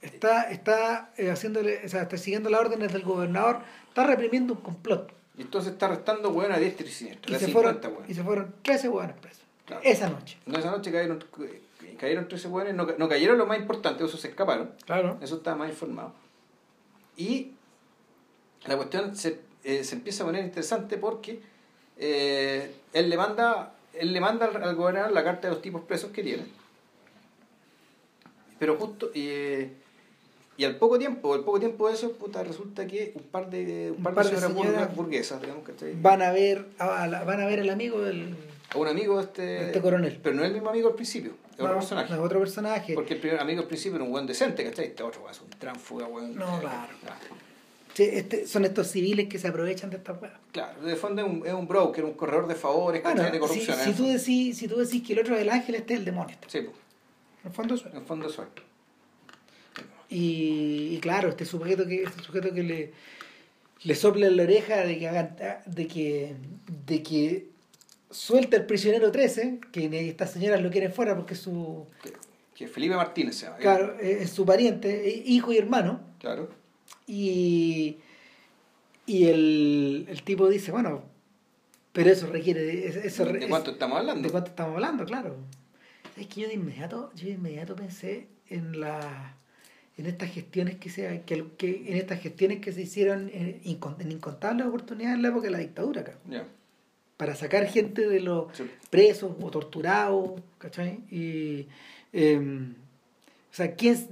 está 0.00 0.50
está 0.50 1.12
eh, 1.16 1.30
haciéndole 1.30 1.84
o 1.84 1.88
sea, 1.88 2.02
está 2.02 2.16
siguiendo 2.16 2.50
las 2.50 2.60
órdenes 2.60 2.92
del 2.92 3.02
gobernador 3.02 3.60
está 3.88 4.04
reprimiendo 4.04 4.54
un 4.54 4.60
complot 4.60 5.12
y 5.36 5.42
entonces 5.42 5.72
está 5.72 5.86
arrestando, 5.86 6.30
weón, 6.30 6.52
a 6.52 6.58
diestra 6.58 6.86
y 6.86 6.90
siniestra, 6.90 7.36
y 7.36 7.38
se, 7.38 7.46
50, 7.46 7.88
fueron, 7.88 8.10
y 8.10 8.14
se 8.14 8.22
fueron 8.22 8.54
13 8.62 8.88
hueones 8.88 9.16
presos 9.16 9.37
Claro. 9.68 9.82
esa 9.84 10.08
noche 10.08 10.36
No, 10.46 10.58
esa 10.58 10.70
noche 10.72 10.90
cayeron 10.90 11.22
cayeron 11.98 12.26
13 12.28 12.48
hueones, 12.48 12.74
no, 12.74 12.86
no 12.98 13.08
cayeron 13.08 13.38
los 13.38 13.46
más 13.46 13.58
importantes, 13.58 14.06
esos 14.08 14.20
se 14.20 14.28
escaparon. 14.28 14.70
Claro. 14.86 15.18
Eso 15.20 15.36
estaba 15.36 15.56
más 15.56 15.68
informado. 15.70 16.12
Y 17.16 17.52
la 18.66 18.76
cuestión 18.76 19.16
se, 19.16 19.40
eh, 19.64 19.84
se 19.84 19.94
empieza 19.96 20.22
a 20.22 20.26
poner 20.26 20.44
interesante 20.44 20.96
porque 20.96 21.40
eh, 21.96 22.72
él 22.92 23.10
le 23.10 23.16
manda, 23.16 23.74
él 23.94 24.12
le 24.12 24.20
manda 24.20 24.46
al, 24.46 24.62
al 24.62 24.74
gobernador 24.76 25.12
la 25.12 25.22
carta 25.24 25.48
de 25.48 25.54
los 25.54 25.62
tipos 25.62 25.82
presos 25.82 26.10
que 26.12 26.22
tiene. 26.22 26.44
Pero 28.58 28.76
justo, 28.76 29.10
eh, 29.14 29.70
y 30.56 30.64
al 30.64 30.76
poco 30.76 30.98
tiempo, 30.98 31.34
al 31.34 31.40
poco 31.44 31.60
tiempo 31.60 31.88
de 31.88 31.94
eso, 31.94 32.12
puta, 32.12 32.42
resulta 32.42 32.86
que 32.86 33.12
un 33.14 33.22
par 33.24 33.48
de, 33.50 33.92
un 33.96 34.02
par 34.02 34.14
de 34.14 34.24
señoras 34.36 34.52
burguesas, 34.54 34.96
burguesas, 34.96 35.40
digamos, 35.40 35.64
¿cachai? 35.64 35.94
Van 36.00 36.22
a 36.22 36.32
ver, 36.32 36.66
a 36.78 37.06
la- 37.06 37.22
van 37.24 37.40
a 37.40 37.46
ver 37.46 37.60
al 37.60 37.70
amigo 37.70 38.00
del 38.00 38.34
a 38.70 38.78
un 38.78 38.86
amigo 38.88 39.20
este, 39.20 39.66
Este 39.66 39.80
coronel. 39.80 40.18
Pero 40.22 40.34
no 40.36 40.42
es 40.42 40.48
el 40.48 40.54
mismo 40.54 40.68
amigo 40.70 40.88
al 40.88 40.94
principio, 40.94 41.32
es 41.50 41.54
otro 41.54 41.68
no, 41.68 41.74
personaje. 41.74 42.14
no, 42.14 42.22
otro 42.22 42.38
personaje. 42.40 42.94
Porque 42.94 43.14
el 43.14 43.20
primer 43.20 43.40
amigo 43.40 43.62
al 43.62 43.66
principio 43.68 43.96
era 43.96 44.04
un 44.04 44.10
buen 44.12 44.26
decente, 44.26 44.64
¿cachai? 44.64 44.86
Este 44.86 45.02
otro 45.02 45.20
weón 45.22 45.32
es 45.32 45.40
un 45.40 45.50
tránfuga, 45.50 46.06
weón. 46.06 46.34
No, 46.36 46.56
Eh, 46.58 46.60
claro. 46.60 46.88
ah, 47.08 47.16
Sí, 47.94 48.04
este- 48.04 48.46
son 48.46 48.64
estos 48.64 48.86
civiles 48.88 49.28
que 49.28 49.38
se 49.40 49.48
aprovechan 49.48 49.90
de 49.90 49.96
estas 49.96 50.20
weas. 50.22 50.34
Claro, 50.52 50.80
de 50.82 50.94
fondo 50.94 51.20
es 51.22 51.28
un, 51.28 51.44
es 51.46 51.52
un 51.52 51.66
broker, 51.66 52.04
un 52.04 52.12
corredor 52.14 52.46
de 52.46 52.54
favores, 52.54 53.02
Bueno, 53.02 53.16
¿cachai? 53.22 53.32
De 53.32 53.38
si, 53.38 53.40
corrupción. 53.40 53.76
si 53.82 53.90
en 53.90 53.96
tú 53.96 54.06
decís, 54.06 54.56
si 54.58 54.68
tú 54.68 54.76
decís 54.76 55.02
que 55.04 55.14
el 55.14 55.18
otro 55.20 55.34
es 55.34 55.42
el 55.42 55.50
ángel, 55.50 55.74
este 55.74 55.94
es 55.94 55.98
el 55.98 56.04
demonio. 56.04 56.36
fondo. 56.36 56.48
Sí, 56.48 56.60
pues, 56.60 56.76
En 57.42 57.48
el 57.48 57.52
fondo 57.52 57.74
es. 57.74 57.84
en 57.86 57.96
el 57.96 58.02
fondo 58.04 58.28
es. 58.28 58.38
Y, 60.10 60.94
y 60.94 60.98
claro, 61.00 61.28
este 61.30 61.44
sujeto 61.44 61.86
que, 61.86 62.04
este 62.04 62.22
sujeto 62.22 62.54
que 62.54 62.62
le, 62.62 62.92
le 63.82 63.94
sopla 63.94 64.26
en 64.28 64.36
la 64.36 64.44
oreja 64.44 64.76
de 64.84 64.98
que 64.98 65.08
hagan, 65.08 65.36
de 65.66 65.86
que, 65.86 66.34
de 66.86 67.02
que 67.02 67.48
suelta 68.10 68.56
el 68.56 68.66
prisionero 68.66 69.10
13, 69.12 69.60
que 69.72 70.08
estas 70.08 70.32
señoras 70.32 70.62
lo 70.62 70.70
quieren 70.70 70.92
fuera 70.92 71.14
porque 71.16 71.34
es 71.34 71.40
su, 71.40 71.86
Que, 72.54 72.66
Felipe 72.66 72.96
Martínez 72.96 73.36
se 73.36 73.46
llama. 73.46 73.58
claro, 73.58 73.98
es 74.00 74.30
su 74.30 74.44
pariente, 74.44 75.08
es 75.08 75.28
hijo 75.28 75.52
y 75.52 75.58
hermano. 75.58 76.00
Claro. 76.18 76.48
Y, 77.06 77.98
y 79.06 79.24
el, 79.26 80.06
el 80.08 80.22
tipo 80.22 80.48
dice, 80.48 80.70
bueno, 80.72 81.02
pero 81.92 82.10
eso 82.10 82.26
requiere... 82.26 82.62
de- 82.62 82.88
Eso, 83.06 83.24
¿De 83.24 83.38
es- 83.40 83.46
cuánto 83.46 83.70
estamos 83.72 83.98
hablando? 83.98 84.26
¿De 84.26 84.30
cuánto 84.32 84.50
estamos 84.50 84.74
hablando? 84.74 85.04
Claro. 85.04 85.36
Es 86.16 86.26
que 86.26 86.40
yo 86.42 86.48
de 86.48 86.54
inmediato, 86.54 87.12
yo 87.14 87.26
de 87.26 87.32
inmediato 87.32 87.76
pensé 87.76 88.26
en 88.48 88.80
la 88.80 89.34
en 89.96 90.06
estas 90.06 90.30
gestiones 90.30 90.76
que 90.76 90.90
se 90.90 91.22
que, 91.26 91.44
que 91.56 91.84
en 91.90 91.96
estas 91.96 92.20
gestiones 92.20 92.60
que 92.60 92.72
se 92.72 92.82
hicieron 92.82 93.30
en, 93.34 93.60
incon- 93.64 94.00
en 94.00 94.12
incontables 94.12 94.66
oportunidades 94.66 95.16
en 95.16 95.22
la 95.22 95.28
época 95.28 95.44
de 95.46 95.50
la 95.50 95.58
dictadura, 95.58 96.04
cabrón, 96.04 96.22
Ya. 96.30 96.44
Para 97.18 97.34
sacar 97.34 97.66
gente 97.66 98.08
de 98.08 98.20
los 98.20 98.46
Sí. 98.56 98.64
presos 98.88 99.32
o 99.42 99.50
torturados, 99.50 100.40
¿cachai? 100.56 101.00
Y 101.10 101.66
em, 102.14 102.74
o 103.52 103.54
sea, 103.54 103.74
quién 103.74 104.08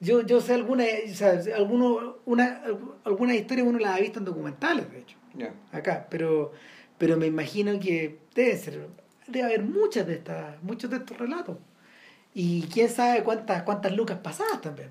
yo, 0.00 0.22
yo 0.24 0.40
sé 0.40 0.54
alguna, 0.54 0.84
o 1.10 1.14
sea, 1.14 1.40
alguno, 1.56 2.18
una, 2.24 2.62
algunas 3.04 3.36
historias 3.36 3.66
uno 3.66 3.78
las 3.80 3.96
ha 3.96 4.00
visto 4.00 4.18
en 4.20 4.24
documentales, 4.24 4.88
de 4.92 5.00
hecho 5.00 5.16
Ya. 5.34 5.52
acá, 5.72 6.06
pero, 6.10 6.52
pero 6.98 7.16
me 7.16 7.26
imagino 7.26 7.78
que 7.80 8.18
debe 8.34 8.56
ser, 8.56 8.86
debe 9.26 9.44
haber 9.46 9.62
muchas 9.62 10.06
de 10.06 10.14
estas, 10.14 10.62
muchos 10.62 10.88
de 10.90 10.98
estos 10.98 11.16
relatos. 11.18 11.56
Y 12.34 12.62
quién 12.72 12.88
sabe 12.88 13.22
cuántas, 13.22 13.62
cuántas 13.64 13.92
lucas 13.96 14.18
pasadas 14.18 14.60
también. 14.60 14.88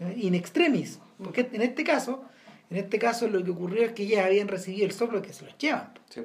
¿eh? 0.00 0.14
In 0.18 0.34
extremis. 0.34 1.00
Porque 1.22 1.48
en 1.52 1.62
este 1.62 1.82
caso, 1.84 2.24
en 2.70 2.76
este 2.78 2.98
caso 2.98 3.28
lo 3.28 3.42
que 3.44 3.50
ocurrió 3.50 3.82
es 3.84 3.92
que 3.92 4.04
ellas 4.04 4.24
habían 4.26 4.48
recibido 4.48 4.84
el 4.86 4.92
soplo 4.92 5.20
que 5.22 5.32
se 5.32 5.44
los 5.44 5.56
llevan. 5.58 5.90
Sí. 6.10 6.22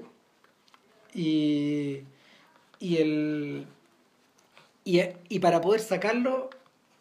Y, 1.19 2.03
y 2.79 2.97
el 2.97 3.65
y, 4.85 5.01
y 5.27 5.39
para 5.39 5.59
poder 5.59 5.81
sacarlo 5.81 6.49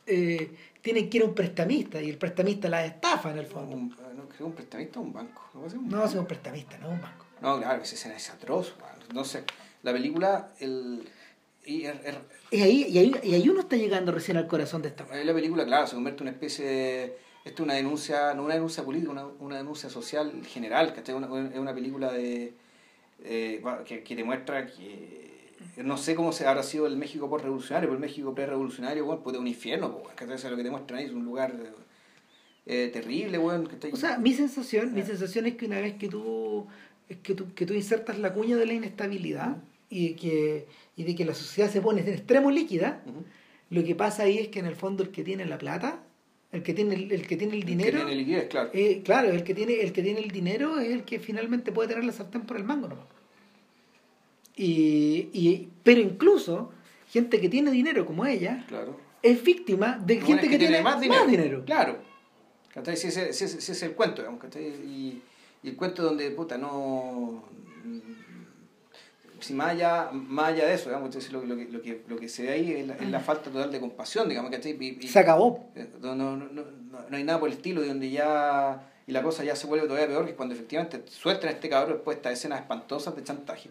eh, 0.06 0.50
tienen 0.82 1.08
que 1.08 1.18
ir 1.18 1.22
a 1.22 1.26
un 1.26 1.34
prestamista 1.34 2.02
y 2.02 2.10
el 2.10 2.18
prestamista 2.18 2.68
la 2.68 2.84
estafa 2.84 3.30
en 3.30 3.38
el 3.38 3.46
fondo. 3.46 3.76
Un, 3.76 3.94
no, 4.40 4.46
un 4.46 4.52
prestamista 4.52 4.98
o 4.98 5.02
un 5.02 5.12
banco. 5.12 5.42
¿No, 5.54 5.60
un 5.60 6.04
es 6.04 6.14
un 6.14 6.26
prestamista, 6.26 6.78
no 6.78 6.88
un 6.90 7.00
banco. 7.00 7.24
No, 7.40 7.58
claro, 7.58 7.82
esa 7.82 7.94
escena 7.94 8.16
es 8.16 8.28
atroz. 8.30 8.74
No 9.14 9.24
sé. 9.24 9.44
La 9.84 9.92
película, 9.92 10.52
el. 10.58 11.08
Y 11.64 11.82
er- 11.84 12.00
er- 12.04 12.22
Y 12.50 12.62
ahí, 12.62 12.86
y, 12.88 12.98
ahí, 12.98 13.14
y 13.22 13.34
ahí 13.34 13.48
uno 13.48 13.60
está 13.60 13.76
llegando 13.76 14.10
recién 14.10 14.36
al 14.36 14.48
corazón 14.48 14.82
de 14.82 14.88
esta 14.88 15.06
ahí 15.10 15.24
la 15.24 15.34
película, 15.34 15.64
claro, 15.64 15.86
se 15.86 15.94
convierte 15.94 16.22
en 16.22 16.28
una 16.28 16.32
especie 16.32 16.64
de. 16.64 17.18
Esto 17.44 17.62
es 17.62 17.66
una 17.66 17.74
denuncia, 17.74 18.34
no 18.34 18.42
una 18.44 18.54
denuncia 18.54 18.82
política, 18.84 19.12
una, 19.12 19.26
una 19.26 19.56
denuncia 19.58 19.88
social 19.88 20.32
general, 20.44 20.92
que 20.92 21.00
es 21.00 21.08
una, 21.10 21.26
es 21.50 21.58
una 21.58 21.72
película 21.74 22.10
de 22.12 22.52
eh, 23.24 23.62
que, 23.86 24.02
que 24.02 24.16
demuestra 24.16 24.66
que 24.66 25.28
no 25.76 25.96
sé 25.96 26.14
cómo 26.14 26.32
se 26.32 26.46
habrá 26.46 26.62
sido 26.62 26.86
el 26.86 26.96
México 26.96 27.28
por-revolucionario, 27.28 27.88
pero 27.88 27.94
el 27.94 28.00
México 28.00 28.34
pre-revolucionario, 28.34 29.04
bueno, 29.04 29.22
pues 29.22 29.34
es 29.34 29.40
un 29.40 29.48
infierno, 29.48 29.98
pues, 29.98 30.40
sea, 30.40 30.50
lo 30.50 30.56
que 30.56 30.62
te 30.62 30.70
muestran 30.70 31.00
ahí 31.00 31.06
es 31.06 31.12
un 31.12 31.24
lugar 31.24 31.54
eh, 32.66 32.90
terrible, 32.92 33.38
bueno, 33.38 33.68
que 33.68 33.74
está 33.74 33.88
O 33.92 33.96
sea, 33.96 34.18
mi 34.18 34.34
sensación, 34.34 34.92
mi 34.92 35.02
sensación 35.02 35.46
es 35.46 35.56
que 35.56 35.66
una 35.66 35.80
vez 35.80 35.94
que 35.94 36.08
tú, 36.08 36.66
es 37.08 37.18
que 37.18 37.34
tú, 37.34 37.52
que 37.54 37.66
tú 37.66 37.74
insertas 37.74 38.18
la 38.18 38.32
cuña 38.32 38.56
de 38.56 38.66
la 38.66 38.72
inestabilidad 38.72 39.56
y 39.90 40.08
de 40.08 40.16
que, 40.16 40.66
y 40.96 41.04
de 41.04 41.14
que 41.14 41.24
la 41.24 41.34
sociedad 41.34 41.70
se 41.70 41.80
pone 41.80 42.02
en 42.02 42.08
extremo 42.08 42.50
líquida, 42.50 43.02
lo 43.70 43.84
que 43.84 43.94
pasa 43.94 44.24
ahí 44.24 44.38
es 44.38 44.48
que 44.48 44.58
en 44.58 44.66
el 44.66 44.76
fondo 44.76 45.02
el 45.02 45.10
que 45.10 45.24
tiene 45.24 45.44
la 45.44 45.58
plata, 45.58 46.02
el 46.52 46.62
que 46.62 46.72
tiene 46.74 46.94
el, 46.94 47.12
el 47.12 47.26
que 47.26 47.36
tiene 47.36 47.54
el 47.56 47.60
que 47.60 47.66
dinero, 47.66 47.98
tiene 47.98 48.14
liquidez, 48.14 48.48
claro. 48.48 48.70
eh, 48.72 49.02
claro, 49.04 49.30
el 49.30 49.44
que 49.44 49.54
tiene, 49.54 49.80
el 49.80 49.92
que 49.92 50.02
tiene 50.02 50.20
el 50.20 50.30
dinero 50.30 50.78
es 50.78 50.90
el 50.90 51.04
que 51.04 51.18
finalmente 51.20 51.72
puede 51.72 51.88
tener 51.90 52.04
la 52.04 52.12
sartén 52.12 52.42
por 52.42 52.56
el 52.56 52.64
mango 52.64 52.88
nomás. 52.88 53.06
Y, 54.56 55.28
y, 55.32 55.68
pero 55.84 56.00
incluso 56.00 56.72
gente 57.10 57.40
que 57.40 57.48
tiene 57.48 57.70
dinero 57.70 58.04
como 58.04 58.26
ella 58.26 58.64
claro. 58.68 58.98
es 59.22 59.42
víctima 59.42 59.98
de 60.04 60.20
gente 60.20 60.46
es 60.46 60.50
que, 60.50 60.58
tiene 60.58 60.82
más 60.82 61.00
dinero. 61.00 61.64
Claro. 61.64 61.98
Si 62.94 63.08
ese, 63.08 63.32
si 63.32 63.44
ese- 63.44 63.48
si 63.48 63.56
ese 63.58 63.72
es 63.72 63.82
el 63.82 63.92
cuento, 63.92 64.22
digamos. 64.22 64.40
Y, 64.56 65.20
y 65.62 65.68
el 65.68 65.76
cuento 65.76 66.02
donde, 66.02 66.30
puta, 66.30 66.56
no... 66.58 67.44
Si 69.40 69.54
más 69.54 69.70
allá, 69.70 70.10
más 70.12 70.48
allá 70.48 70.66
de 70.66 70.74
eso, 70.74 70.86
digamos, 70.90 71.06
entonces 71.06 71.32
lo, 71.32 71.44
lo 71.44 71.56
que, 71.56 71.64
lo, 71.66 71.80
que, 71.82 72.02
lo 72.08 72.16
que 72.16 72.28
se 72.28 72.42
ve 72.44 72.50
ahí 72.50 72.72
es 72.72 72.86
la, 72.86 72.94
es 72.94 73.08
la 73.08 73.20
falta 73.20 73.50
total 73.50 73.70
de 73.70 73.78
compasión, 73.80 74.28
digamos, 74.28 74.50
¿cachai? 74.50 74.76
Y, 74.80 74.98
y- 75.04 75.08
Se 75.08 75.18
acabó. 75.20 75.70
eh, 75.76 75.88
no, 76.00 76.14
no, 76.14 76.36
no, 76.36 76.46
no, 76.52 77.16
hay 77.16 77.22
nada 77.24 77.38
por 77.38 77.48
el 77.48 77.54
estilo, 77.56 77.80
de 77.80 77.88
donde 77.88 78.10
ya... 78.10 78.82
Y 79.06 79.12
la 79.12 79.22
cosa 79.22 79.42
ya 79.44 79.56
se 79.56 79.66
vuelve 79.66 79.86
todavía 79.86 80.06
peor, 80.08 80.26
que 80.26 80.34
cuando 80.34 80.54
efectivamente 80.54 81.02
sueltan 81.08 81.48
a 81.48 81.52
este 81.52 81.68
cabrón 81.68 81.94
después 81.94 82.16
de 82.16 82.18
estas 82.18 82.32
escenas 82.34 82.60
espantosas 82.60 83.16
de 83.16 83.22
chantaje. 83.24 83.70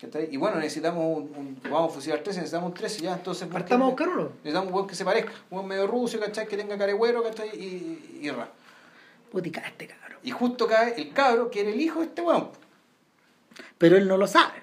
¿cachai? 0.00 0.28
Y 0.32 0.36
bueno, 0.36 0.56
necesitamos 0.56 1.04
un, 1.16 1.22
un- 1.36 1.60
Vamos 1.70 1.92
a 1.92 1.94
fusilar 1.94 2.20
13, 2.20 2.40
necesitamos 2.40 2.68
un 2.70 2.74
13 2.74 3.02
ya, 3.02 3.12
entonces... 3.14 3.46
¿por 3.46 3.58
qué- 3.58 3.60
Partamos 3.60 3.86
a 3.86 3.90
buscar 3.90 4.08
uno. 4.08 4.28
Necesitamos 4.38 4.66
un 4.68 4.72
buen 4.72 4.86
que 4.86 4.94
se 4.94 5.04
parezca, 5.04 5.32
un 5.50 5.58
buen 5.58 5.66
medio 5.68 5.86
ruso, 5.86 6.18
¿cachai? 6.18 6.48
Que 6.48 6.56
tenga 6.56 6.76
caregüero, 6.78 7.22
¿cachai? 7.22 7.50
Y, 7.54 8.20
y, 8.22 8.30
ra. 8.30 8.48
Putica 9.30 9.60
este 9.60 9.86
cabrón. 9.86 10.18
Y 10.22 10.30
justo 10.30 10.66
cae 10.66 10.94
el 10.96 11.12
cabro 11.12 11.50
que 11.50 11.60
era 11.60 11.70
el 11.70 11.80
hijo 11.80 12.00
de 12.00 12.06
este 12.06 12.22
weón. 12.22 12.48
Pero 13.76 13.96
él 13.96 14.08
no 14.08 14.16
lo 14.16 14.26
sabe. 14.26 14.62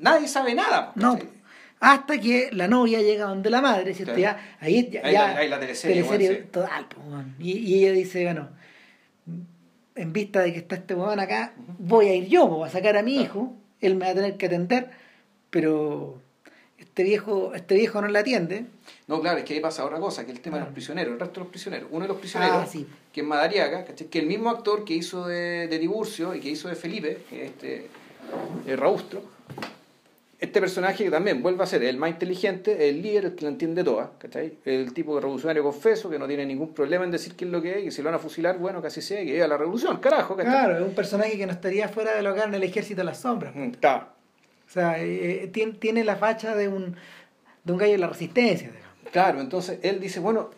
Nadie 0.00 0.28
sabe 0.28 0.54
nada. 0.54 0.92
No. 0.94 1.14
¿cachai? 1.14 1.30
Hasta 1.78 2.18
que 2.20 2.48
la 2.52 2.68
novia 2.68 3.00
llega 3.02 3.26
donde 3.26 3.50
la 3.50 3.60
madre. 3.60 3.92
Claro. 3.92 4.18
Ya, 4.18 4.56
ahí 4.60 4.88
ya, 4.90 5.00
Ahí 5.04 5.12
ya- 5.12 5.28
la- 5.28 5.36
ahí 5.38 5.48
la 5.48 5.60
teleserie, 5.60 6.02
sí. 6.04 6.42
total, 6.50 6.86
weón. 7.06 7.34
y, 7.38 7.52
y 7.58 7.84
ella 7.84 7.92
dice, 7.92 8.24
bueno, 8.24 8.48
en 9.94 10.12
vista 10.12 10.40
de 10.40 10.52
que 10.52 10.58
está 10.60 10.76
este 10.76 10.94
weón 10.94 11.20
acá, 11.20 11.52
voy 11.78 12.08
a 12.08 12.14
ir 12.14 12.26
yo, 12.28 12.48
po, 12.48 12.64
a 12.64 12.70
sacar 12.70 12.96
a 12.96 13.02
mi 13.02 13.12
Claro. 13.14 13.24
hijo, 13.26 13.54
él 13.80 13.94
me 13.96 14.06
va 14.06 14.12
a 14.12 14.14
tener 14.14 14.36
que 14.36 14.46
atender, 14.46 14.90
pero 15.50 16.20
este 16.78 17.02
viejo, 17.02 17.54
este 17.54 17.74
viejo 17.74 18.00
no 18.00 18.08
la 18.08 18.20
atiende. 18.20 18.64
No, 19.06 19.20
claro, 19.20 19.38
es 19.38 19.44
que 19.44 19.54
ahí 19.54 19.60
pasa 19.60 19.84
otra 19.84 19.98
cosa, 19.98 20.24
que 20.26 20.32
el 20.32 20.40
tema 20.40 20.56
de 20.56 20.62
los 20.62 20.70
Ah. 20.70 20.74
prisioneros, 20.74 21.12
el 21.14 21.20
resto 21.20 21.34
de 21.40 21.44
los 21.44 21.50
prisioneros. 21.50 21.88
Uno 21.92 22.02
de 22.02 22.08
los 22.08 22.16
prisioneros, 22.18 22.56
Ah, 22.56 22.66
sí. 22.66 22.86
que 23.12 23.20
es 23.20 23.26
Madariaga. 23.26 23.84
Que 23.84 24.18
el 24.18 24.26
mismo 24.26 24.48
actor 24.50 24.84
que 24.84 24.94
hizo 24.94 25.26
de, 25.26 25.68
de 25.68 25.78
Tiburcio 25.78 26.34
y 26.34 26.40
que 26.40 26.48
hizo 26.50 26.68
de 26.68 26.74
Felipe, 26.74 27.18
este 27.30 27.88
eh, 28.66 28.76
Raustro, 28.76 29.22
este 30.38 30.60
personaje 30.60 31.04
que 31.04 31.10
también 31.10 31.42
vuelve 31.42 31.62
a 31.62 31.66
ser 31.66 31.82
el 31.82 31.96
más 31.96 32.10
inteligente, 32.10 32.88
el 32.88 33.00
líder, 33.00 33.24
el 33.26 33.34
que 33.34 33.44
la 33.46 33.50
entiende 33.50 33.82
toda, 33.82 34.12
¿cachai? 34.18 34.58
El 34.64 34.92
tipo 34.92 35.14
de 35.14 35.22
revolucionario 35.22 35.62
confeso, 35.62 36.10
que 36.10 36.18
no 36.18 36.26
tiene 36.26 36.44
ningún 36.44 36.74
problema 36.74 37.04
en 37.04 37.10
decir 37.10 37.34
qué 37.34 37.46
es 37.46 37.50
lo 37.50 37.62
que 37.62 37.78
es, 37.78 37.84
y 37.86 37.90
si 37.90 38.02
lo 38.02 38.06
van 38.10 38.16
a 38.16 38.18
fusilar, 38.18 38.58
bueno, 38.58 38.82
casi 38.82 39.00
sea, 39.00 39.18
que 39.20 39.24
llega 39.32 39.48
la 39.48 39.56
revolución, 39.56 39.96
carajo, 39.98 40.36
¿cachai? 40.36 40.52
Claro, 40.52 40.76
es 40.76 40.82
un 40.82 40.94
personaje 40.94 41.38
que 41.38 41.46
no 41.46 41.52
estaría 41.52 41.88
fuera 41.88 42.14
de 42.20 42.28
hogar 42.28 42.48
en 42.48 42.54
el 42.54 42.62
ejército 42.64 43.00
de 43.00 43.04
las 43.04 43.18
sombras. 43.20 43.54
Mm, 43.54 43.70
Claro. 43.80 44.08
O 44.66 44.70
sea, 44.70 44.98
eh, 45.00 45.44
eh, 45.44 45.46
tiene, 45.48 45.72
tiene 45.74 46.02
la 46.04 46.16
facha 46.16 46.54
de 46.56 46.68
un, 46.68 46.96
de 47.64 47.72
un 47.72 47.78
gallo 47.78 47.92
de 47.92 47.98
la 47.98 48.08
resistencia. 48.08 48.68
digamos. 48.68 49.10
Claro, 49.12 49.40
entonces 49.40 49.78
él 49.82 50.00
dice, 50.00 50.18
bueno, 50.20 50.50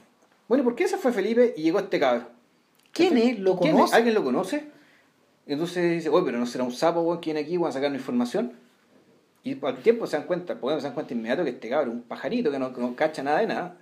bueno, 0.48 0.64
¿por 0.64 0.74
qué 0.74 0.88
se 0.88 0.96
fue 0.96 1.12
Felipe 1.12 1.52
y 1.56 1.62
llegó 1.62 1.78
este 1.78 2.00
cabro? 2.00 2.26
¿Quién 2.90 3.16
es? 3.18 3.38
¿Lo 3.38 3.58
¿Quién 3.58 3.74
conoce? 3.74 3.94
¿Alguien 3.94 4.14
lo 4.14 4.24
conoce? 4.24 4.64
Entonces 5.46 5.92
dice, 5.92 6.08
oye, 6.08 6.24
pero 6.26 6.38
no 6.38 6.46
será 6.46 6.64
un 6.64 6.72
sapo, 6.72 7.02
weón, 7.02 7.20
¿quién 7.20 7.36
aquí 7.36 7.56
va 7.58 7.68
a 7.68 7.72
sacarnos 7.72 8.00
información? 8.00 8.54
Y 9.44 9.64
al 9.64 9.78
tiempo 9.78 10.06
se 10.06 10.16
dan 10.16 10.26
cuenta, 10.26 10.56
podemos 10.60 10.82
se 10.82 10.88
dan 10.88 10.94
cuenta 10.94 11.14
inmediato 11.14 11.44
que 11.44 11.50
este 11.50 11.68
cabro 11.68 11.90
es 11.90 11.96
un 11.96 12.02
pajarito 12.02 12.50
que 12.50 12.58
no, 12.58 12.72
que 12.72 12.80
no 12.80 12.94
cacha 12.96 13.22
nada 13.22 13.38
de 13.38 13.46
nada. 13.46 13.76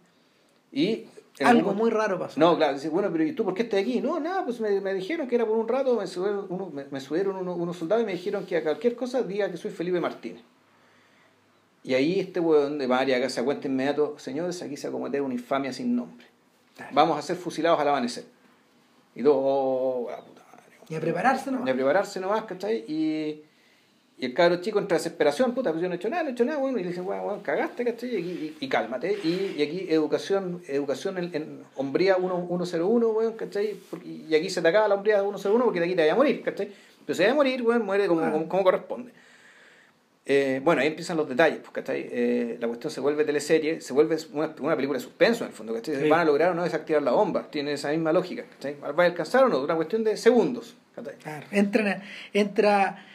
Y 0.72 1.06
Algo 1.44 1.74
muy 1.74 1.90
raro 1.90 2.18
pasó. 2.18 2.38
No, 2.38 2.56
claro, 2.56 2.74
dice, 2.74 2.88
bueno, 2.88 3.08
pero 3.10 3.24
¿y 3.24 3.32
tú 3.32 3.44
por 3.44 3.54
qué 3.54 3.62
estás 3.62 3.80
aquí? 3.80 4.00
No, 4.00 4.20
nada, 4.20 4.44
pues 4.44 4.60
me, 4.60 4.80
me 4.80 4.92
dijeron 4.94 5.26
que 5.28 5.34
era 5.34 5.46
por 5.46 5.56
un 5.56 5.66
rato, 5.68 5.96
me 5.96 6.06
subieron, 6.06 6.46
uno- 6.50 6.70
me, 6.70 6.84
me 6.90 7.00
subieron 7.00 7.36
unos, 7.36 7.56
unos 7.58 7.76
soldados 7.76 8.02
y 8.02 8.06
me 8.06 8.12
dijeron 8.12 8.44
que 8.46 8.56
a 8.58 8.62
cualquier 8.62 8.94
cosa 8.96 9.22
diga 9.22 9.50
que 9.50 9.56
soy 9.56 9.70
Felipe 9.70 10.00
Martínez. 10.00 10.42
Y 11.82 11.94
ahí 11.94 12.18
este 12.20 12.40
weón 12.40 12.78
de 12.78 12.88
María 12.88 13.20
que 13.20 13.30
se 13.30 13.44
cuenta 13.44 13.68
inmediato, 13.68 14.18
señores, 14.18 14.60
aquí 14.62 14.76
se 14.76 14.88
acomete 14.88 15.20
una 15.20 15.34
infamia 15.34 15.72
sin 15.72 15.94
nombre. 15.94 16.26
Vamos 16.92 17.16
a 17.18 17.22
ser 17.22 17.36
fusilados 17.36 17.78
al 17.80 17.88
amanecer. 17.88 18.24
Y 19.14 19.22
todo, 19.22 19.34
oh, 19.38 20.08
la 20.10 20.18
puta 20.18 20.42
madre. 20.50 20.76
Y 20.88 20.94
a 20.94 21.00
prepararse 21.00 21.50
nomás. 21.50 21.66
Y 21.66 21.70
a 21.70 21.74
prepararse 21.74 22.20
nomás, 22.20 22.44
¿cachai? 22.44 22.84
Y, 22.88 23.42
y 24.18 24.24
el 24.24 24.32
cabro 24.34 24.60
chico 24.62 24.78
entre 24.78 24.96
desesperación, 24.96 25.52
puta, 25.54 25.70
pues 25.72 25.82
yo 25.82 25.88
no 25.88 25.94
he 25.94 25.96
hecho 25.98 26.08
nada, 26.08 26.22
no 26.22 26.30
he 26.30 26.32
hecho 26.32 26.44
nada, 26.46 26.58
bueno, 26.58 26.78
y 26.78 26.82
le 26.82 26.88
dicen, 26.88 27.04
bueno, 27.04 27.22
bueno, 27.24 27.42
cagaste, 27.42 27.84
¿cachai? 27.84 28.14
Y, 28.14 28.18
y, 28.18 28.56
y 28.60 28.68
cálmate. 28.68 29.12
Y, 29.22 29.54
y 29.58 29.62
aquí 29.62 29.86
educación, 29.90 30.62
educación 30.68 31.18
en, 31.18 31.34
en 31.34 31.60
hombría 31.76 32.16
1- 32.16 32.46
101, 32.48 33.08
weón, 33.10 33.34
¿cachai? 33.34 33.74
Porque- 33.90 34.08
Y 34.08 34.34
aquí 34.34 34.48
se 34.48 34.62
te 34.62 34.68
acaba 34.68 34.88
la 34.88 34.94
hombría 34.94 35.20
101 35.20 35.64
porque 35.64 35.80
de 35.80 35.86
aquí 35.86 35.94
te 35.94 36.00
vaya 36.02 36.14
a 36.14 36.16
morir, 36.16 36.42
¿cachai? 36.42 36.70
Pero 37.04 37.14
se 37.14 37.26
va 37.26 37.32
a 37.32 37.34
morir, 37.34 37.60
weón, 37.62 37.84
muere 37.84 38.06
como, 38.06 38.22
como, 38.32 38.48
como 38.48 38.64
corresponde. 38.64 39.12
Eh, 40.28 40.60
bueno, 40.64 40.80
ahí 40.80 40.88
empiezan 40.88 41.16
los 41.16 41.28
detalles, 41.28 41.58
pues, 41.60 41.70
¿cachai? 41.70 42.08
Eh, 42.10 42.56
la 42.58 42.66
cuestión 42.66 42.90
se 42.90 43.00
vuelve 43.00 43.24
teleserie, 43.24 43.80
se 43.80 43.92
vuelve 43.92 44.16
una, 44.32 44.52
una 44.60 44.74
película 44.74 44.98
de 44.98 45.04
suspenso 45.04 45.44
en 45.44 45.50
el 45.50 45.56
fondo, 45.56 45.72
¿cachai? 45.72 45.94
Sí. 46.02 46.08
Van 46.08 46.20
a 46.20 46.24
lograr 46.24 46.50
o 46.50 46.54
no 46.54 46.64
desactivar 46.64 47.02
la 47.02 47.12
bomba, 47.12 47.48
tiene 47.48 47.74
esa 47.74 47.90
misma 47.90 48.12
lógica, 48.12 48.44
¿cachai? 48.44 48.76
¿Va 48.80 49.04
a 49.04 49.06
alcanzar 49.06 49.44
o 49.44 49.48
no? 49.48 49.60
Una 49.62 49.76
cuestión 49.76 50.02
de 50.02 50.16
segundos, 50.16 50.74
¿cachai? 50.96 51.14
Claro. 51.22 51.46
Entra, 51.52 52.02
entra, 52.32 53.05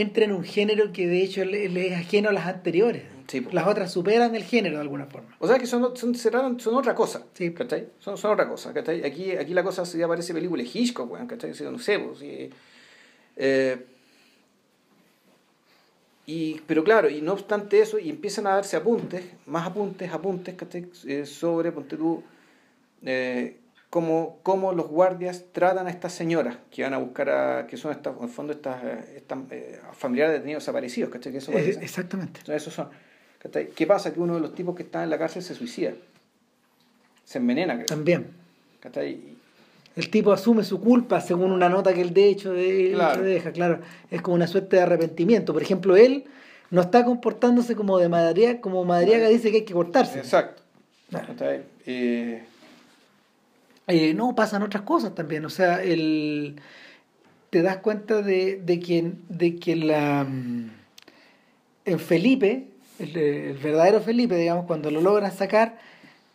entra 0.00 0.24
en 0.24 0.32
un 0.32 0.44
género 0.44 0.92
que 0.92 1.06
de 1.06 1.22
hecho 1.22 1.44
le, 1.44 1.68
le 1.68 1.88
es 1.88 1.92
ajeno 1.98 2.28
a 2.28 2.32
las 2.32 2.46
anteriores. 2.46 3.02
Sí. 3.26 3.46
Las 3.52 3.66
otras 3.66 3.92
superan 3.92 4.34
el 4.34 4.42
género 4.44 4.76
de 4.76 4.80
alguna 4.82 5.04
forma. 5.06 5.36
O 5.38 5.46
sea 5.46 5.58
que 5.58 5.66
son, 5.66 5.94
son, 5.96 6.14
cerraron- 6.14 6.58
son 6.58 6.74
otra 6.76 6.94
cosa, 6.94 7.24
Sí. 7.34 7.52
¿cachai? 7.52 7.88
Son, 7.98 8.16
son 8.16 8.32
otra 8.32 8.48
cosa, 8.48 8.72
¿cachai? 8.72 9.04
Aquí, 9.04 9.32
aquí 9.32 9.52
la 9.52 9.62
cosa 9.62 9.84
ya 9.84 10.08
parece 10.08 10.32
película 10.32 10.62
de 10.62 10.68
Hitchcock, 10.72 11.10
weón, 11.12 11.26
¿cachai? 11.26 11.52
Sea, 11.54 11.70
no 11.70 11.78
sé, 11.78 11.98
pues, 11.98 12.18
sí. 12.20 12.48
Eh, 13.36 13.84
y, 16.26 16.60
pero 16.66 16.84
claro, 16.84 17.08
y 17.08 17.22
no 17.22 17.32
obstante 17.32 17.80
eso, 17.80 17.98
y 17.98 18.10
empiezan 18.10 18.46
a 18.46 18.50
darse 18.54 18.76
apuntes, 18.76 19.24
más 19.46 19.66
apuntes, 19.66 20.12
apuntes, 20.12 20.54
¿cachai? 20.56 20.86
Eh, 21.06 21.24
sobre, 21.24 21.72
ponte 21.72 21.96
tú, 21.96 22.22
eh, 23.02 23.56
cómo, 23.90 24.38
cómo 24.42 24.72
los 24.72 24.88
guardias 24.88 25.44
tratan 25.52 25.86
a 25.86 25.90
estas 25.90 26.12
señoras 26.12 26.56
que 26.70 26.82
van 26.82 26.94
a 26.94 26.98
buscar 26.98 27.30
a, 27.30 27.66
que 27.66 27.76
son 27.76 27.92
estas, 27.92 28.16
en 28.16 28.22
el 28.24 28.28
fondo 28.28 28.52
estas, 28.52 28.82
eh, 28.84 29.14
estas 29.16 29.38
eh, 29.50 29.80
familiares 29.92 30.32
de 30.32 30.38
detenidos 30.38 30.62
desaparecidos, 30.62 31.10
¿cachai? 31.10 31.32
Que 31.32 31.38
eso 31.38 31.52
Eh, 31.52 31.78
exactamente. 31.80 32.40
entonces, 32.40 32.62
esos 32.62 32.74
son. 32.74 32.88
¿cachai? 33.38 33.68
¿Qué 33.70 33.86
pasa? 33.86 34.12
Que 34.12 34.20
uno 34.20 34.34
de 34.34 34.40
los 34.40 34.54
tipos 34.54 34.74
que 34.76 34.82
está 34.82 35.02
en 35.04 35.10
la 35.10 35.18
cárcel 35.18 35.42
se 35.42 35.54
suicida. 35.54 35.92
Se 37.24 37.38
envenena, 37.38 37.74
creo. 37.74 37.86
También. 37.86 38.26
¿cachai? 38.80 39.36
El 39.96 40.10
tipo 40.10 40.32
asume 40.32 40.62
su 40.62 40.80
culpa 40.80 41.20
según 41.20 41.50
una 41.50 41.68
nota 41.68 41.92
que 41.92 42.00
él 42.02 42.14
de 42.14 42.28
hecho 42.28 42.52
de, 42.52 42.92
Claro. 42.94 43.22
deja, 43.22 43.50
claro. 43.52 43.80
Es 44.10 44.22
como 44.22 44.36
una 44.36 44.46
suerte 44.46 44.76
de 44.76 44.82
arrepentimiento. 44.82 45.52
Por 45.52 45.62
ejemplo, 45.62 45.96
él 45.96 46.24
no 46.70 46.82
está 46.82 47.04
comportándose 47.04 47.74
como 47.74 47.98
de 47.98 48.08
Madariaga, 48.08 48.60
como 48.60 48.84
Madariaga 48.84 49.28
dice 49.28 49.50
que 49.50 49.58
hay 49.58 49.64
que 49.64 49.72
cortarse. 49.74 50.18
Exacto. 50.20 50.62
Claro. 51.10 51.34
Eh, 51.86 52.44
Eh, 53.88 54.14
no, 54.14 54.34
pasan 54.34 54.62
otras 54.62 54.82
cosas 54.84 55.14
también. 55.14 55.44
O 55.44 55.50
sea, 55.50 55.82
el, 55.82 56.56
te 57.50 57.62
das 57.62 57.78
cuenta 57.78 58.22
de, 58.22 58.60
de 58.62 58.78
que, 58.80 59.12
de 59.28 59.56
que 59.56 59.76
la, 59.76 60.24
mm, 60.24 60.70
en 61.86 61.98
Felipe, 61.98 62.68
el, 62.98 63.16
el 63.16 63.56
verdadero 63.58 64.00
Felipe, 64.00 64.36
digamos, 64.36 64.66
cuando 64.66 64.90
lo 64.90 65.00
logran 65.00 65.32
sacar, 65.32 65.78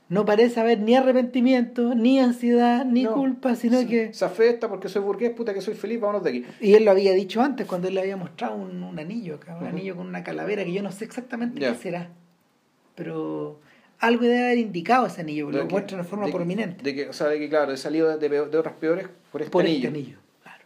no 0.10 0.26
parece 0.26 0.60
haber 0.60 0.80
ni 0.80 0.96
arrepentimiento, 0.96 1.96
ni 1.96 2.20
ansiedad, 2.20 2.86
ni 2.86 3.04
no. 3.04 3.14
culpa, 3.14 3.56
sino 3.56 3.80
Se- 3.80 3.88
que... 3.88 4.14
Se 4.14 4.26
afecta 4.26 4.68
porque 4.68 4.90
soy 4.90 5.02
burgués, 5.02 5.32
puta 5.32 5.54
que 5.54 5.62
soy 5.62 5.76
feliz, 5.76 6.00
vámonos 6.00 6.24
de 6.24 6.30
aquí. 6.30 6.46
Y 6.60 6.74
él 6.74 6.86
lo 6.86 6.92
había 6.92 7.14
dicho 7.14 7.42
antes, 7.42 7.66
cuando 7.68 7.88
él 7.88 7.96
le 7.96 8.02
había 8.02 8.18
mostrado 8.18 8.56
un, 8.56 8.84
un 8.84 9.00
anillo, 9.00 9.36
acá, 9.36 9.56
un 9.60 9.66
anillo 9.68 9.96
con 9.96 10.08
una 10.08 10.24
calavera, 10.24 10.64
que 10.66 10.74
yo 10.74 10.84
no 10.84 10.92
sé 10.92 11.06
exactamente 11.06 11.60
qué 11.60 11.76
será. 11.76 12.10
Pero 12.96 13.60
algo 14.04 14.24
debe 14.24 14.44
haber 14.44 14.58
indicado 14.58 15.06
ese 15.08 15.22
anillo, 15.22 15.48
De 15.48 15.60
lo 15.60 15.66
muestra 15.66 15.98
de 15.98 16.04
forma 16.04 16.26
de 16.26 16.32
que- 16.32 16.36
prominente. 16.38 16.84
De 16.84 16.94
que, 16.96 17.10
o 17.10 17.14
sea, 17.14 17.28
de 17.28 17.40
que 17.40 17.50
claro, 17.50 17.72
he 17.72 17.78
salido 17.78 18.18
de, 18.18 18.40
otras 18.40 18.74
peores 18.76 19.08
por 19.32 19.42
este 19.42 19.52
por 19.52 19.64
anillo. 19.64 19.88
este 19.88 19.88
anillo. 19.88 20.18
Claro. 20.44 20.64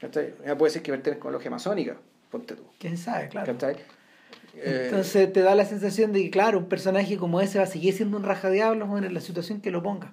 ¿cachai? 0.00 0.34
Ya 0.46 0.56
puede 0.58 0.70
ser 0.72 0.82
que 0.82 0.90
pertenezca 0.92 1.24
a 1.28 1.30
la 1.30 1.36
logia 1.38 1.50
masónica, 1.50 1.96
ponte 2.30 2.54
tú. 2.56 2.62
¿Quién 2.78 2.96
sabe? 2.96 3.28
Claro. 3.28 3.52
¿cachai? 3.52 3.76
Eh, 4.56 4.84
Entonces 4.86 5.32
te 5.32 5.40
da 5.40 5.54
la 5.54 5.64
sensación 5.64 6.12
de 6.12 6.22
que, 6.22 6.30
claro, 6.30 6.58
un 6.58 6.68
personaje 6.68 7.16
como 7.16 7.40
ese 7.40 7.58
va 7.58 7.64
a 7.64 7.68
seguir 7.68 7.92
siendo 7.94 8.16
un 8.16 8.22
raja 8.24 8.50
diablos 8.50 8.88
bueno, 8.88 9.06
en 9.06 9.14
la 9.14 9.20
situación 9.20 9.60
que 9.60 9.70
lo 9.70 9.82
ponga. 9.82 10.12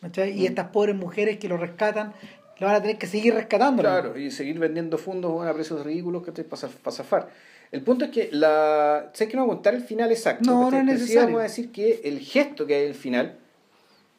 ¿Cachai? 0.00 0.32
Mm. 0.34 0.38
Y 0.38 0.46
estas 0.46 0.68
pobres 0.68 0.94
mujeres 0.94 1.38
que 1.38 1.48
lo 1.48 1.56
rescatan, 1.56 2.12
lo 2.58 2.66
van 2.66 2.76
a 2.76 2.80
tener 2.82 2.98
que 2.98 3.06
seguir 3.06 3.34
rescatando. 3.34 3.82
Claro, 3.82 4.18
y 4.18 4.30
seguir 4.30 4.58
vendiendo 4.58 4.98
fondos 4.98 5.46
a 5.46 5.52
precios 5.54 5.84
ridículos 5.84 6.22
que 6.24 6.32
para, 6.44 6.68
para 6.68 6.96
zafar. 6.96 7.28
El 7.70 7.82
punto 7.82 8.06
es 8.06 8.10
que 8.10 8.30
la. 8.32 9.10
Sé 9.12 9.28
que 9.28 9.36
no 9.36 9.44
voy 9.44 9.52
a 9.52 9.54
contar 9.56 9.74
el 9.74 9.82
final 9.82 10.10
exacto. 10.10 10.50
No, 10.50 10.70
no 10.70 10.78
es 10.78 10.84
necesario. 10.84 11.22
vamos 11.22 11.40
a 11.40 11.42
decir 11.44 11.70
que 11.70 12.00
el 12.04 12.20
gesto 12.20 12.66
que 12.66 12.74
hay 12.74 12.86
al 12.86 12.94
final 12.94 13.38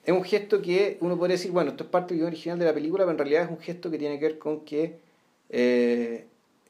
es 0.05 0.13
un 0.13 0.23
gesto 0.23 0.61
que 0.61 0.97
uno 1.01 1.17
podría 1.17 1.35
decir, 1.35 1.51
bueno, 1.51 1.71
esto 1.71 1.83
es 1.83 1.89
parte 1.89 2.15
del 2.15 2.23
original 2.23 2.57
de 2.57 2.65
la 2.65 2.73
película, 2.73 3.03
pero 3.03 3.11
en 3.11 3.17
realidad 3.17 3.43
es 3.43 3.49
un 3.49 3.59
gesto 3.59 3.91
que 3.91 3.97
tiene 3.97 4.19
que 4.19 4.25
ver 4.25 4.39
con 4.39 4.61
que 4.61 4.99
eh, 5.49 6.25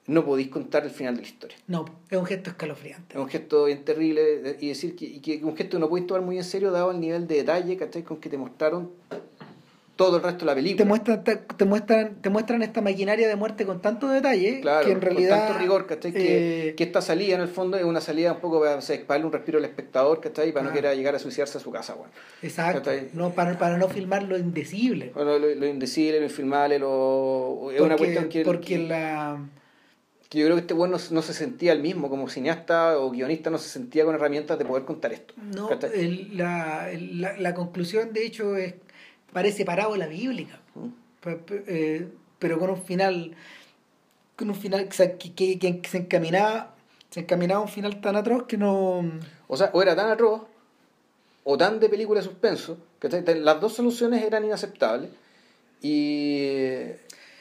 no 0.07 0.26
podéis 0.26 0.49
contar 0.49 0.84
el 0.84 0.89
final 0.89 1.15
de 1.15 1.22
la 1.22 1.27
historia. 1.27 1.57
No, 1.68 1.85
es 2.10 2.18
un 2.18 2.26
gesto 2.26 2.49
escalofriante. 2.49 3.15
Es 3.15 3.22
un 3.22 3.30
gesto 3.30 3.65
bien 3.65 3.85
terrible 3.85 4.22
eh, 4.43 4.57
y 4.60 4.69
decir 4.69 4.95
que, 4.95 5.06
y 5.06 5.19
que 5.19 5.43
un 5.43 5.56
gesto 5.56 5.77
que 5.77 5.81
no 5.81 5.89
podéis 5.89 6.07
tomar 6.07 6.23
muy 6.23 6.38
en 6.38 6.43
serio 6.43 6.72
dado 6.72 6.91
el 6.91 6.99
nivel 6.99 7.27
de 7.27 7.35
detalle 7.35 7.77
¿cachai? 7.77 8.03
con 8.03 8.19
que 8.19 8.30
te 8.30 8.38
mostraron 8.38 8.91
todo 9.99 10.15
el 10.15 10.23
resto 10.23 10.39
de 10.39 10.45
la 10.45 10.55
película. 10.55 10.77
Te 10.77 10.88
muestran, 10.88 11.23
te, 11.26 11.35
te 11.35 11.65
muestran, 11.65 12.15
te 12.21 12.30
muestran 12.30 12.61
esta 12.61 12.80
maquinaria 12.81 13.27
de 13.27 13.35
muerte 13.35 13.65
con 13.65 13.81
tanto 13.81 14.07
detalle 14.07 14.61
Claro, 14.61 14.85
que 14.85 14.93
en 14.93 15.01
realidad. 15.01 15.38
con 15.38 15.47
tanto 15.47 15.59
rigor, 15.59 15.88
¿cachai? 15.88 16.13
Que, 16.13 16.69
eh, 16.69 16.76
que 16.76 16.84
esta 16.85 17.01
salida 17.01 17.35
en 17.35 17.41
el 17.41 17.49
fondo 17.49 17.76
es 17.76 17.84
una 17.84 17.99
salida 17.99 18.31
un 18.31 18.39
poco 18.39 18.61
para, 18.61 18.76
o 18.77 18.81
sea, 18.81 18.95
para 19.05 19.15
darle 19.15 19.26
un 19.26 19.34
respiro 19.34 19.57
al 19.59 19.65
espectador, 19.65 20.21
¿cachai? 20.21 20.53
Para 20.53 20.63
no 20.63 20.69
Ah. 20.69 20.73
querer 20.73 20.95
llegar 20.95 21.15
a 21.15 21.19
suicidarse 21.19 21.57
a 21.57 21.61
su 21.61 21.69
casa, 21.69 21.95
bueno. 21.95 22.13
Exacto. 22.41 22.80
¿cachai? 22.81 23.09
No, 23.11 23.31
para, 23.31 23.59
para 23.59 23.77
no 23.77 23.89
filmar 23.89 24.23
lo 24.23 24.38
indecible. 24.38 25.11
Bueno, 25.13 25.38
lo, 25.38 25.53
lo 25.53 25.67
indecible, 25.67 26.19
lo 26.19 26.26
infilmable, 26.27 26.80
lo... 26.80 27.69
Es 27.76 27.81
una 27.81 27.97
cuestión 27.97 28.30
que, 28.30 28.45
porque 28.45 28.76
que, 28.77 28.88
la. 28.88 29.38
que 30.30 30.39
yo 30.39 30.45
creo 30.45 30.55
que 30.55 30.61
este 30.61 30.73
bueno 30.76 30.95
no, 30.97 31.03
no 31.11 31.21
se 31.21 31.34
sentía 31.34 31.73
el 31.73 31.81
mismo, 31.81 32.09
como 32.09 32.30
cineasta 32.30 32.97
o 32.97 33.11
guionista 33.11 33.49
no 33.49 33.57
se 33.57 33.67
sentía 33.67 34.05
con 34.05 34.15
herramientas 34.15 34.57
de 34.57 34.63
poder 34.63 34.85
contar 34.85 35.11
esto. 35.11 35.34
No, 35.53 35.69
el- 35.93 36.38
la, 36.38 36.89
la, 36.97 37.38
la 37.38 37.53
conclusión 37.53 38.13
de 38.13 38.26
hecho 38.26 38.55
es 38.55 38.76
parece 39.34 39.65
parábola 39.65 40.07
bíblica, 40.07 40.60
eh, 41.68 42.07
pero 42.39 42.60
con 42.60 42.69
un 42.72 42.81
final 42.81 43.35
con 44.35 44.49
un 44.49 44.56
final 44.56 44.85
que, 44.88 44.93
se- 44.95 45.18
que, 45.18 45.34
que- 45.60 45.81
que 45.81 45.88
se 45.89 45.97
encaminaba 45.97 46.76
se 47.10 47.22
encaminaba 47.22 47.60
a 47.60 47.64
un 47.64 47.69
final 47.69 47.99
tan 48.01 48.15
atroz 48.15 48.43
que 48.47 48.57
no 48.57 49.03
O 49.47 49.57
sea, 49.57 49.69
o 49.73 49.81
era 49.81 49.95
tan 49.95 50.10
atroz 50.10 50.43
o 51.43 51.57
tan 51.57 51.80
de 51.80 51.89
película 51.89 52.19
de 52.22 52.26
suspenso, 52.27 52.77
¿cachai? 52.99 53.23
Las 53.39 53.60
dos 53.60 53.73
soluciones 53.73 54.23
eran 54.23 54.45
inaceptables 54.45 55.10
y... 55.81 56.84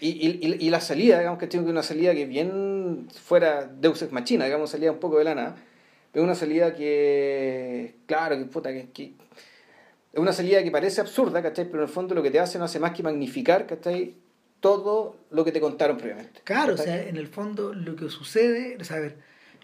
Y, 0.01 0.11
y, 0.65 0.71
la 0.71 0.81
salida, 0.81 1.19
digamos 1.19 1.41
que 1.41 1.59
una 1.59 1.83
salida 1.83 2.15
que 2.15 2.25
bien 2.25 3.09
fuera 3.25 3.65
Deus 3.67 4.01
Ex 4.01 4.13
Machina, 4.13 4.45
digamos, 4.45 4.71
salida 4.71 4.93
un 4.93 5.01
poco 5.01 5.19
de 5.19 5.25
la 5.25 5.35
nada, 5.35 5.57
pero 6.13 6.25
una 6.25 6.37
salida 6.37 6.73
que, 6.77 7.97
claro, 8.07 8.39
que 8.39 8.45
puta, 8.45 8.73
que, 8.73 8.91
que- 8.91 9.15
es 10.19 10.23
una 10.23 10.33
salida 10.33 10.63
que 10.63 10.71
parece 10.71 11.01
absurda, 11.01 11.43
¿cachai? 11.43 11.65
Pero 11.67 11.79
en 11.79 11.89
el 11.89 11.95
fondo 11.95 12.15
lo 12.15 12.23
que 12.23 12.31
te 12.31 12.41
hace 12.41 12.59
no 12.59 12.65
hace 12.65 12.79
más 12.81 12.93
que 12.93 13.03
magnificar, 13.03 13.67
¿cachai? 13.67 14.15
Todo 14.61 15.17
lo 15.31 15.45
que 15.45 15.53
te 15.53 15.61
contaron 15.61 15.97
previamente. 15.99 16.41
claro 16.45 16.75
o 16.75 16.77
¿cachai? 16.77 16.99
sea 17.01 17.09
en 17.09 17.17
el 17.17 17.29
fondo 17.29 17.73
lo 17.73 17.95
que 17.97 18.09
sucede 18.11 18.77
o 18.81 18.85
sea 18.85 18.97
a 18.97 19.01
ver 19.01 19.17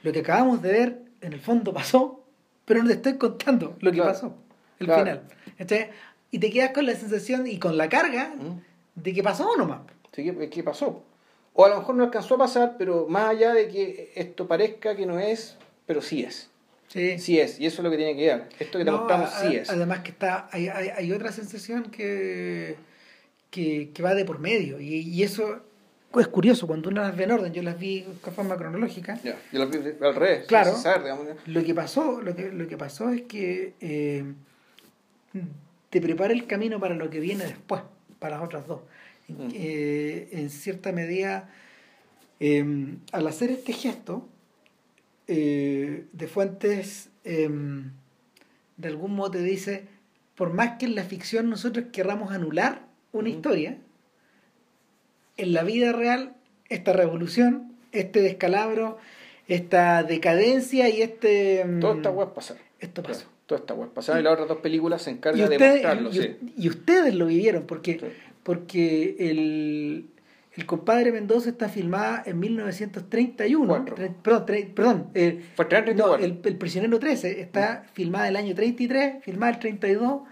lo 0.02 0.12
que 0.12 0.20
acabamos 0.20 0.62
de 0.62 0.72
ver 0.72 0.98
en 1.20 1.32
el 1.32 1.40
fondo 1.40 1.72
pasó 1.74 2.24
pero 2.64 2.81
no 2.82 2.89
te 2.89 2.94
estoy 2.94 3.18
contando 3.18 3.76
lo 3.81 3.90
que 3.90 3.97
Claro, 3.97 4.12
pasó 4.12 4.36
el 4.78 4.86
claro. 4.86 5.02
final 5.02 5.22
¿cachai? 5.59 5.90
y 6.31 6.39
te 6.39 6.51
quedas 6.51 6.70
con 6.70 6.86
la 6.86 6.94
sensación 6.94 7.47
y 7.48 7.59
con 7.59 7.76
la 7.76 7.89
carga 7.89 8.35
¿Mm? 8.36 8.60
de 9.02 9.12
que 9.12 9.22
pasó 9.24 9.56
nomás 9.56 9.81
Sí, 10.12 10.22
¿qué, 10.22 10.48
qué 10.48 10.62
pasó? 10.62 11.02
O 11.55 11.64
a 11.64 11.68
lo 11.70 11.78
mejor 11.78 11.97
no 11.97 12.05
alcanzó 12.05 12.36
a 12.36 12.39
pasar, 12.39 12.76
pero 12.78 13.06
más 13.09 13.31
allá 13.31 13.52
de 13.52 13.66
que 13.68 14.12
esto 14.14 14.47
parezca 14.47 14.94
que 14.94 15.06
no 15.06 15.18
es, 15.18 15.56
pero 15.86 16.01
sí 16.02 16.22
es. 16.22 16.51
Sí 16.94 17.18
Sí 17.18 17.38
es, 17.40 17.60
y 17.60 17.66
eso 17.66 17.82
es 17.82 17.84
lo 17.84 17.90
que 17.90 17.96
tiene 17.98 18.16
que 18.16 18.26
dar. 18.26 18.48
Esto 18.58 18.78
que 18.78 18.84
te 18.84 18.90
No, 18.90 18.98
mostramos 18.98 19.30
a- 19.34 19.40
sí 19.50 19.56
es. 19.56 19.68
Además 19.68 19.98
que 20.00 20.10
está, 20.12 20.48
hay, 20.52 20.68
hay, 20.68 20.88
hay 20.88 21.12
otra 21.12 21.30
sensación 21.32 21.90
que, 21.90 22.76
que, 23.50 23.90
que 23.92 24.02
va 24.02 24.14
de 24.14 24.24
por 24.24 24.38
medio. 24.38 24.80
Y, 24.80 25.00
y 25.00 25.22
eso 25.22 25.60
es 26.18 26.28
curioso, 26.28 26.66
cuando 26.68 26.88
uno 26.90 27.02
las 27.02 27.16
ve 27.16 27.24
en 27.24 27.32
orden, 27.32 27.52
yo 27.52 27.62
las 27.62 27.76
vi 27.78 28.06
de 28.24 28.30
forma 28.30 28.56
cronológica. 28.56 29.18
Yo 29.24 29.32
lo 29.52 29.66
vi 29.68 29.78
al 30.00 30.14
revés. 30.14 30.46
Claro. 30.46 30.72
digamos. 31.02 31.26
Lo 31.46 31.64
que 31.64 31.74
pasó, 31.74 32.22
lo 32.22 32.34
que, 32.36 32.52
lo 32.52 32.68
que 32.68 32.76
pasó 32.76 33.10
es 33.10 33.22
que 33.22 33.74
eh, 33.80 34.24
te 35.90 36.00
prepara 36.00 36.32
el 36.32 36.46
camino 36.46 36.78
para 36.80 36.94
lo 36.94 37.10
que 37.10 37.20
viene 37.20 37.44
después, 37.44 37.82
para 38.18 38.36
las 38.36 38.44
otras 38.46 38.66
dos. 38.66 38.80
Mm. 39.28 39.48
Eh, 39.54 40.28
en 40.32 40.50
cierta 40.50 40.92
medida, 40.92 41.50
eh, 42.40 42.64
al 43.12 43.26
hacer 43.26 43.50
este 43.50 43.72
gesto, 43.72 44.28
eh, 45.28 46.05
de 46.12 46.26
Fuentes 46.26 47.10
eh, 47.24 47.48
de 48.76 48.88
algún 48.88 49.14
modo 49.14 49.32
te 49.32 49.42
dice, 49.42 49.84
por 50.34 50.52
más 50.52 50.78
que 50.78 50.86
en 50.86 50.94
la 50.94 51.05
ficción 51.05 51.48
nosotros 51.48 51.86
querramos 51.92 52.32
anular 52.32 52.82
una 53.12 53.28
historia, 53.28 53.78
en 55.36 55.52
la 55.52 55.62
vida 55.64 55.92
real, 55.92 56.34
esta 56.68 56.92
revolución, 56.92 57.72
este 57.92 58.20
descalabro, 58.20 58.98
esta 59.48 60.02
decadencia 60.02 60.88
y 60.88 61.02
este... 61.02 61.64
mm, 61.64 61.80
Toda 61.80 61.94
esta 61.96 62.10
weá 62.10 62.34
pasar. 62.34 62.56
Esto 62.80 63.02
pasó. 63.02 63.26
Toda 63.46 63.60
esta 63.60 63.74
weá 63.74 63.88
pasar. 63.88 64.20
Y 64.20 64.22
las 64.22 64.32
otras 64.34 64.48
dos 64.48 64.59
películas 64.59 65.02
se 65.02 65.10
encargan 65.10 65.48
de 65.48 65.59
mostrarlo, 65.59 66.10
y- 66.10 66.14
sí. 66.14 66.36
y 66.56 66.68
ustedes 66.68 67.14
lo 67.14 67.26
vivieron, 67.26 67.64
porque, 67.66 67.98
Sí. 67.98 68.06
porque 68.42 69.16
el, 69.18 70.06
el 70.56 70.66
compadre 70.66 71.10
Mendoza 71.12 71.51
está 71.51 71.68
filmada 71.68 72.22
en 72.26 72.39
1931. 72.39 73.66
Cuatro. 73.66 73.97
Tre- 73.97 74.14
perdón, 74.22 74.47
tre- 74.47 74.72
perdón 74.74 75.10
eh, 75.14 75.44
Fue 75.56 75.64
estrenada 75.64 75.90
en 75.90 75.97
no, 75.97 76.05
34. 76.16 76.24
el, 76.26 76.52
el 76.52 76.59
Prisionero 76.59 76.98
13 76.98 77.40
está 77.40 77.85
filmada 77.93 78.28
el 78.28 78.36
año 78.36 78.55
33, 78.55 79.24
filmada 79.24 79.52
el 79.52 79.59
32, 79.59 80.22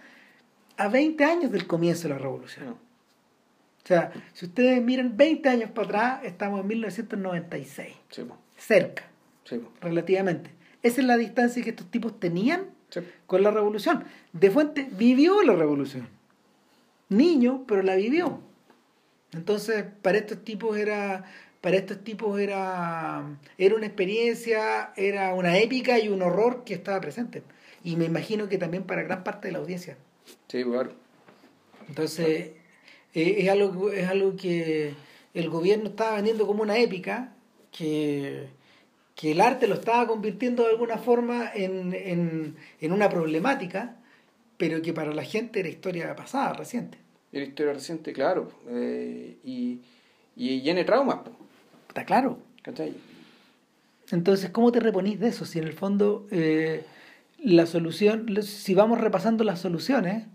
a 0.76 0.88
20 0.88 1.24
años 1.24 1.50
del 1.52 1.66
comienzo 1.66 2.04
de 2.04 2.14
la 2.14 2.18
revolución. 2.18 2.66
No. 2.66 2.72
O 2.72 3.86
sea, 3.86 4.12
si 4.32 4.46
ustedes 4.46 4.80
miran 4.80 5.16
20 5.16 5.48
años 5.48 5.70
para 5.70 5.86
atrás, 5.88 6.20
estamos 6.24 6.60
en 6.60 6.66
1996, 6.68 7.94
Sí, 8.10 8.22
cerca, 8.56 9.02
Sí, 9.44 9.60
relativamente. 9.80 10.50
Esa 10.84 11.00
es 11.00 11.06
la 11.06 11.16
distancia 11.16 11.62
que 11.64 11.70
estos 11.70 11.90
tipos 11.90 12.20
tenían 12.20 12.66
Sí. 12.90 13.00
con 13.26 13.42
la 13.42 13.50
revolución. 13.50 14.04
De 14.32 14.50
Fuente 14.52 14.86
vivió 14.92 15.42
la 15.42 15.54
revolución. 15.56 16.08
Niño, 17.08 17.64
pero 17.66 17.82
la 17.82 17.96
vivió. 17.96 18.38
Entonces, 19.32 19.84
para 20.02 20.18
estos 20.18 20.44
tipos 20.44 20.76
era 20.76 21.24
para 21.60 21.76
estos 21.76 22.02
tipos 22.02 22.40
era 22.40 23.24
era 23.56 23.74
una 23.74 23.86
experiencia, 23.86 24.92
era 24.96 25.34
una 25.34 25.58
épica 25.58 25.98
y 25.98 26.08
un 26.08 26.22
horror 26.22 26.64
que 26.64 26.74
estaba 26.74 27.00
presente. 27.00 27.42
Y 27.84 27.96
me 27.96 28.04
imagino 28.04 28.48
que 28.48 28.58
también 28.58 28.84
para 28.84 29.02
gran 29.02 29.24
parte 29.24 29.48
de 29.48 29.52
la 29.52 29.58
audiencia. 29.58 29.96
Sí, 30.48 30.62
claro. 30.64 30.92
Entonces, 31.88 32.52
eh, 33.14 33.36
es, 33.38 33.48
algo, 33.48 33.90
es 33.90 34.08
algo 34.08 34.36
que 34.36 34.94
el 35.34 35.50
gobierno 35.50 35.90
estaba 35.90 36.16
vendiendo 36.16 36.46
como 36.46 36.62
una 36.62 36.78
épica, 36.78 37.32
que, 37.70 38.48
que 39.14 39.32
el 39.32 39.40
arte 39.40 39.66
lo 39.66 39.74
estaba 39.74 40.06
convirtiendo 40.06 40.64
de 40.64 40.70
alguna 40.70 40.98
forma 40.98 41.50
en, 41.54 41.92
en, 41.94 42.56
en 42.80 42.92
una 42.92 43.08
problemática, 43.08 43.96
pero 44.56 44.80
que 44.82 44.92
para 44.92 45.12
la 45.12 45.24
gente 45.24 45.60
era 45.60 45.68
historia 45.68 46.14
pasada, 46.14 46.52
reciente. 46.52 47.01
Era 47.32 47.44
historia 47.44 47.72
reciente, 47.72 48.12
claro. 48.12 48.50
eh, 48.68 49.38
y, 49.44 49.80
y 50.36 50.60
llena 50.60 50.80
de 50.80 50.84
traumas, 50.84 51.20
¿Está 51.88 52.04
claro? 52.04 52.38
¿cachai? 52.62 52.94
Entonces, 54.10 54.50
¿cómo 54.50 54.72
te 54.72 54.80
reponís 54.80 55.18
de 55.18 55.28
eso? 55.28 55.44
Si 55.44 55.58
en 55.58 55.64
el 55.64 55.72
fondo 55.72 56.26
eh, 56.30 56.84
la 57.42 57.66
solución, 57.66 58.26
si 58.42 58.74
vamos 58.74 59.00
repasando 59.00 59.44
las 59.44 59.60
soluciones, 59.60 60.26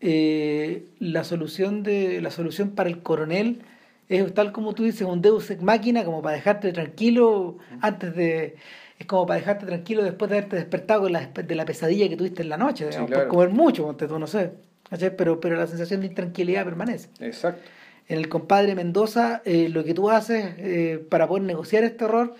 eh, 0.00 0.86
la 0.98 1.24
solución 1.24 1.82
de 1.82 2.20
la 2.20 2.30
solución 2.30 2.70
para 2.70 2.90
el 2.90 3.02
coronel 3.02 3.62
es 4.08 4.34
tal 4.34 4.52
como 4.52 4.74
tú 4.74 4.84
dices, 4.84 5.02
un 5.02 5.22
Deus 5.22 5.50
ex 5.50 5.62
máquina, 5.62 6.04
como 6.04 6.22
para 6.22 6.36
dejarte 6.36 6.72
tranquilo 6.72 7.58
antes 7.80 8.14
de 8.14 8.56
es 8.98 9.06
como 9.06 9.26
para 9.26 9.40
dejarte 9.40 9.66
tranquilo 9.66 10.02
después 10.02 10.30
de 10.30 10.38
haberte 10.38 10.56
despertado 10.56 11.02
con 11.02 11.12
la, 11.12 11.26
de 11.26 11.54
la 11.54 11.64
pesadilla 11.66 12.08
que 12.08 12.16
tuviste 12.16 12.42
en 12.42 12.48
la 12.48 12.56
noche, 12.56 12.86
digamos, 12.86 13.08
claro. 13.08 13.24
por 13.24 13.34
comer 13.34 13.50
mucho, 13.50 13.94
tú, 13.94 14.18
no 14.18 14.26
sé, 14.26 14.52
¿cachai? 14.88 15.16
pero 15.16 15.40
pero 15.40 15.56
la 15.56 15.66
sensación 15.66 16.00
de 16.00 16.06
intranquilidad 16.08 16.64
permanece. 16.64 17.08
Exacto. 17.20 17.62
En 18.08 18.18
el 18.18 18.28
compadre 18.28 18.74
Mendoza, 18.76 19.42
eh, 19.44 19.68
lo 19.68 19.82
que 19.84 19.92
tú 19.94 20.10
haces 20.10 20.54
eh, 20.58 21.04
para 21.08 21.26
poder 21.26 21.42
negociar 21.44 21.82
este 21.84 22.04
error 22.04 22.34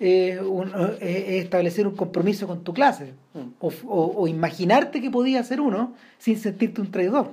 eh, 0.00 0.40
un- 0.40 0.72
es 1.00 1.44
establecer 1.44 1.86
un 1.86 1.94
compromiso 1.94 2.48
con 2.48 2.64
tu 2.64 2.74
clase 2.74 3.12
Mm. 3.34 3.40
o, 3.60 3.68
o- 3.86 4.12
o 4.22 4.26
imaginarte 4.28 5.00
que 5.00 5.08
podías 5.10 5.46
ser 5.46 5.60
uno 5.60 5.94
sin 6.18 6.36
sentirte 6.38 6.80
un 6.80 6.90
traidor. 6.90 7.30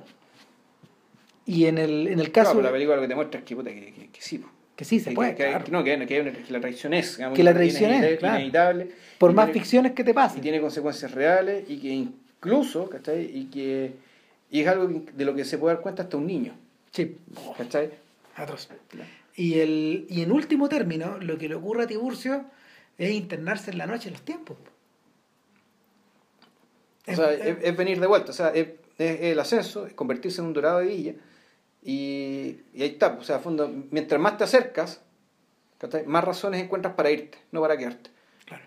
Y 1.46 1.66
en 1.66 1.78
el, 1.80 2.08
en 2.08 2.20
el 2.20 2.32
Claro, 2.32 2.50
caso 2.50 2.52
pero 2.58 2.64
la 2.64 2.72
película 2.72 2.96
lo 2.98 3.02
que 3.02 3.08
te 3.08 3.16
muestra 3.16 3.40
es 3.40 3.46
que, 3.46 3.56
puta, 3.56 3.72
que, 3.72 3.94
que, 3.94 4.08
que 4.10 4.22
sí. 4.22 4.44
que 4.76 4.86
sí 4.86 5.00
se 5.00 5.10
Que- 5.10 5.16
puede, 5.16 5.36
que, 5.36 5.46
claro. 5.48 5.66
que 5.66 5.72
no, 5.72 5.84
que, 5.84 6.06
que, 6.06 6.34
la 6.50 6.60
traición 6.62 6.94
es. 6.94 7.18
digamos, 7.18 7.36
Que 7.36 7.44
la 7.44 7.54
traición 7.54 7.92
es, 7.92 8.20
claro. 8.20 8.36
inevitable, 8.38 8.92
por 9.18 9.32
y 9.32 9.34
más 9.34 9.46
tiene- 9.48 9.60
ficciones 9.60 9.92
que 9.94 10.04
te 10.04 10.12
Y 10.12 10.14
pasen. 10.14 10.42
tiene 10.42 10.62
consecuencias 10.62 11.12
reales 11.12 11.64
y 11.68 11.78
que 11.80 11.88
incluso, 11.90 12.88
¿cachai? 12.90 13.24
Y 13.26 13.46
que 13.46 13.94
y 14.52 14.62
es 14.62 14.68
algo 14.68 14.88
de 14.88 15.26
lo 15.26 15.34
que 15.34 15.46
se 15.46 15.58
puede 15.58 15.76
dar 15.76 15.82
cuenta 15.82 16.04
hasta 16.04 16.18
un 16.18 16.28
niño, 16.28 16.54
Sí, 16.92 17.18
¿cachai? 17.58 17.90
atroz. 18.36 18.68
Y, 19.36 19.60
el, 19.60 20.06
y 20.10 20.22
en 20.22 20.32
último 20.32 20.68
término, 20.68 21.18
lo 21.20 21.38
que 21.38 21.48
le 21.48 21.56
ocurre 21.56 21.84
a 21.84 21.88
Tiburcio 21.88 22.46
es 22.98 23.12
internarse 23.12 23.72
en 23.72 23.78
la 23.78 23.86
noche 23.88 24.10
en 24.10 24.14
los 24.14 24.24
tiempos. 24.24 24.58
O 27.08 27.16
sea, 27.16 27.34
es, 27.34 27.58
es 27.62 27.78
venir 27.78 28.00
de 28.00 28.08
vuelta, 28.08 28.32
o 28.32 28.34
sea, 28.34 28.50
es, 28.50 28.68
es 28.98 29.22
el 29.22 29.40
ascenso, 29.40 29.88
es 29.88 29.94
convertirse 29.94 30.42
en 30.42 30.48
un 30.48 30.54
dorado 30.54 30.80
de 30.80 30.86
villa. 30.88 31.14
Y, 31.84 32.58
y 32.74 32.84
ahí 32.84 32.90
está, 32.90 33.08
o 33.20 33.24
sea, 33.24 33.38
a 33.38 33.40
fondo, 33.40 33.72
mientras 33.90 34.20
más 34.22 34.38
te 34.38 34.44
acercas, 34.44 35.02
¿cachai? 35.78 36.06
más 36.06 36.24
razones 36.24 36.62
encuentras 36.62 36.94
para 36.94 37.10
irte, 37.10 37.38
no 37.52 37.62
para 37.62 37.78
quedarte. 37.78 38.12
Claro. 38.46 38.66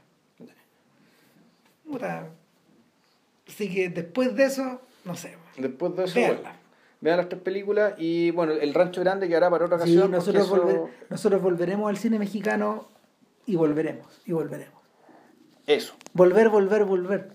Puta. 1.87 2.31
Así 3.47 3.73
que 3.73 3.91
después 3.91 4.35
de 4.35 4.47
eso, 4.47 4.81
no 5.05 5.15
sé. 5.15 5.37
Después 5.57 5.95
de 5.97 6.05
eso, 6.05 6.19
bueno, 6.21 6.41
vean 7.01 7.17
las 7.19 7.29
tres 7.29 7.41
películas 7.43 7.95
y 7.99 8.31
bueno, 8.33 8.53
El 8.53 8.75
Rancho 8.75 9.01
Grande 9.01 9.29
quedará 9.29 9.51
para 9.51 9.65
otra 9.67 9.79
Sí, 9.79 9.97
ocasión. 9.97 10.11
nosotros, 10.11 10.45
eso- 10.47 10.57
volver- 10.65 10.89
nosotros 11.11 11.43
volveremos 11.43 11.89
al 11.89 11.97
cine 11.97 12.19
mexicano 12.19 12.87
y 13.47 13.57
volveremos, 13.57 14.07
y 14.27 14.33
volveremos. 14.33 14.75
Eso, 15.67 15.95
Volver, 16.13 16.49
volver, 16.51 16.85
volver. 16.85 17.33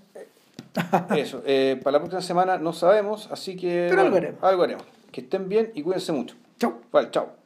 eso. 1.16 1.42
Eh, 1.46 1.80
para 1.84 1.94
la 1.94 2.00
próxima 2.00 2.22
semana 2.22 2.58
no 2.58 2.74
sabemos, 2.74 3.28
así 3.32 3.56
que. 3.56 3.88
Pero 3.90 4.02
algo 4.02 4.18
haremos. 4.18 4.44
Algo 4.44 4.64
haremos. 4.64 4.86
Que 5.12 5.22
estén 5.22 5.50
bien 5.50 5.72
y 5.74 5.82
cuídense 5.82 6.12
mucho. 6.12 6.36
Chau. 6.60 6.76
Vale, 6.92 7.10
chao. 7.12 7.39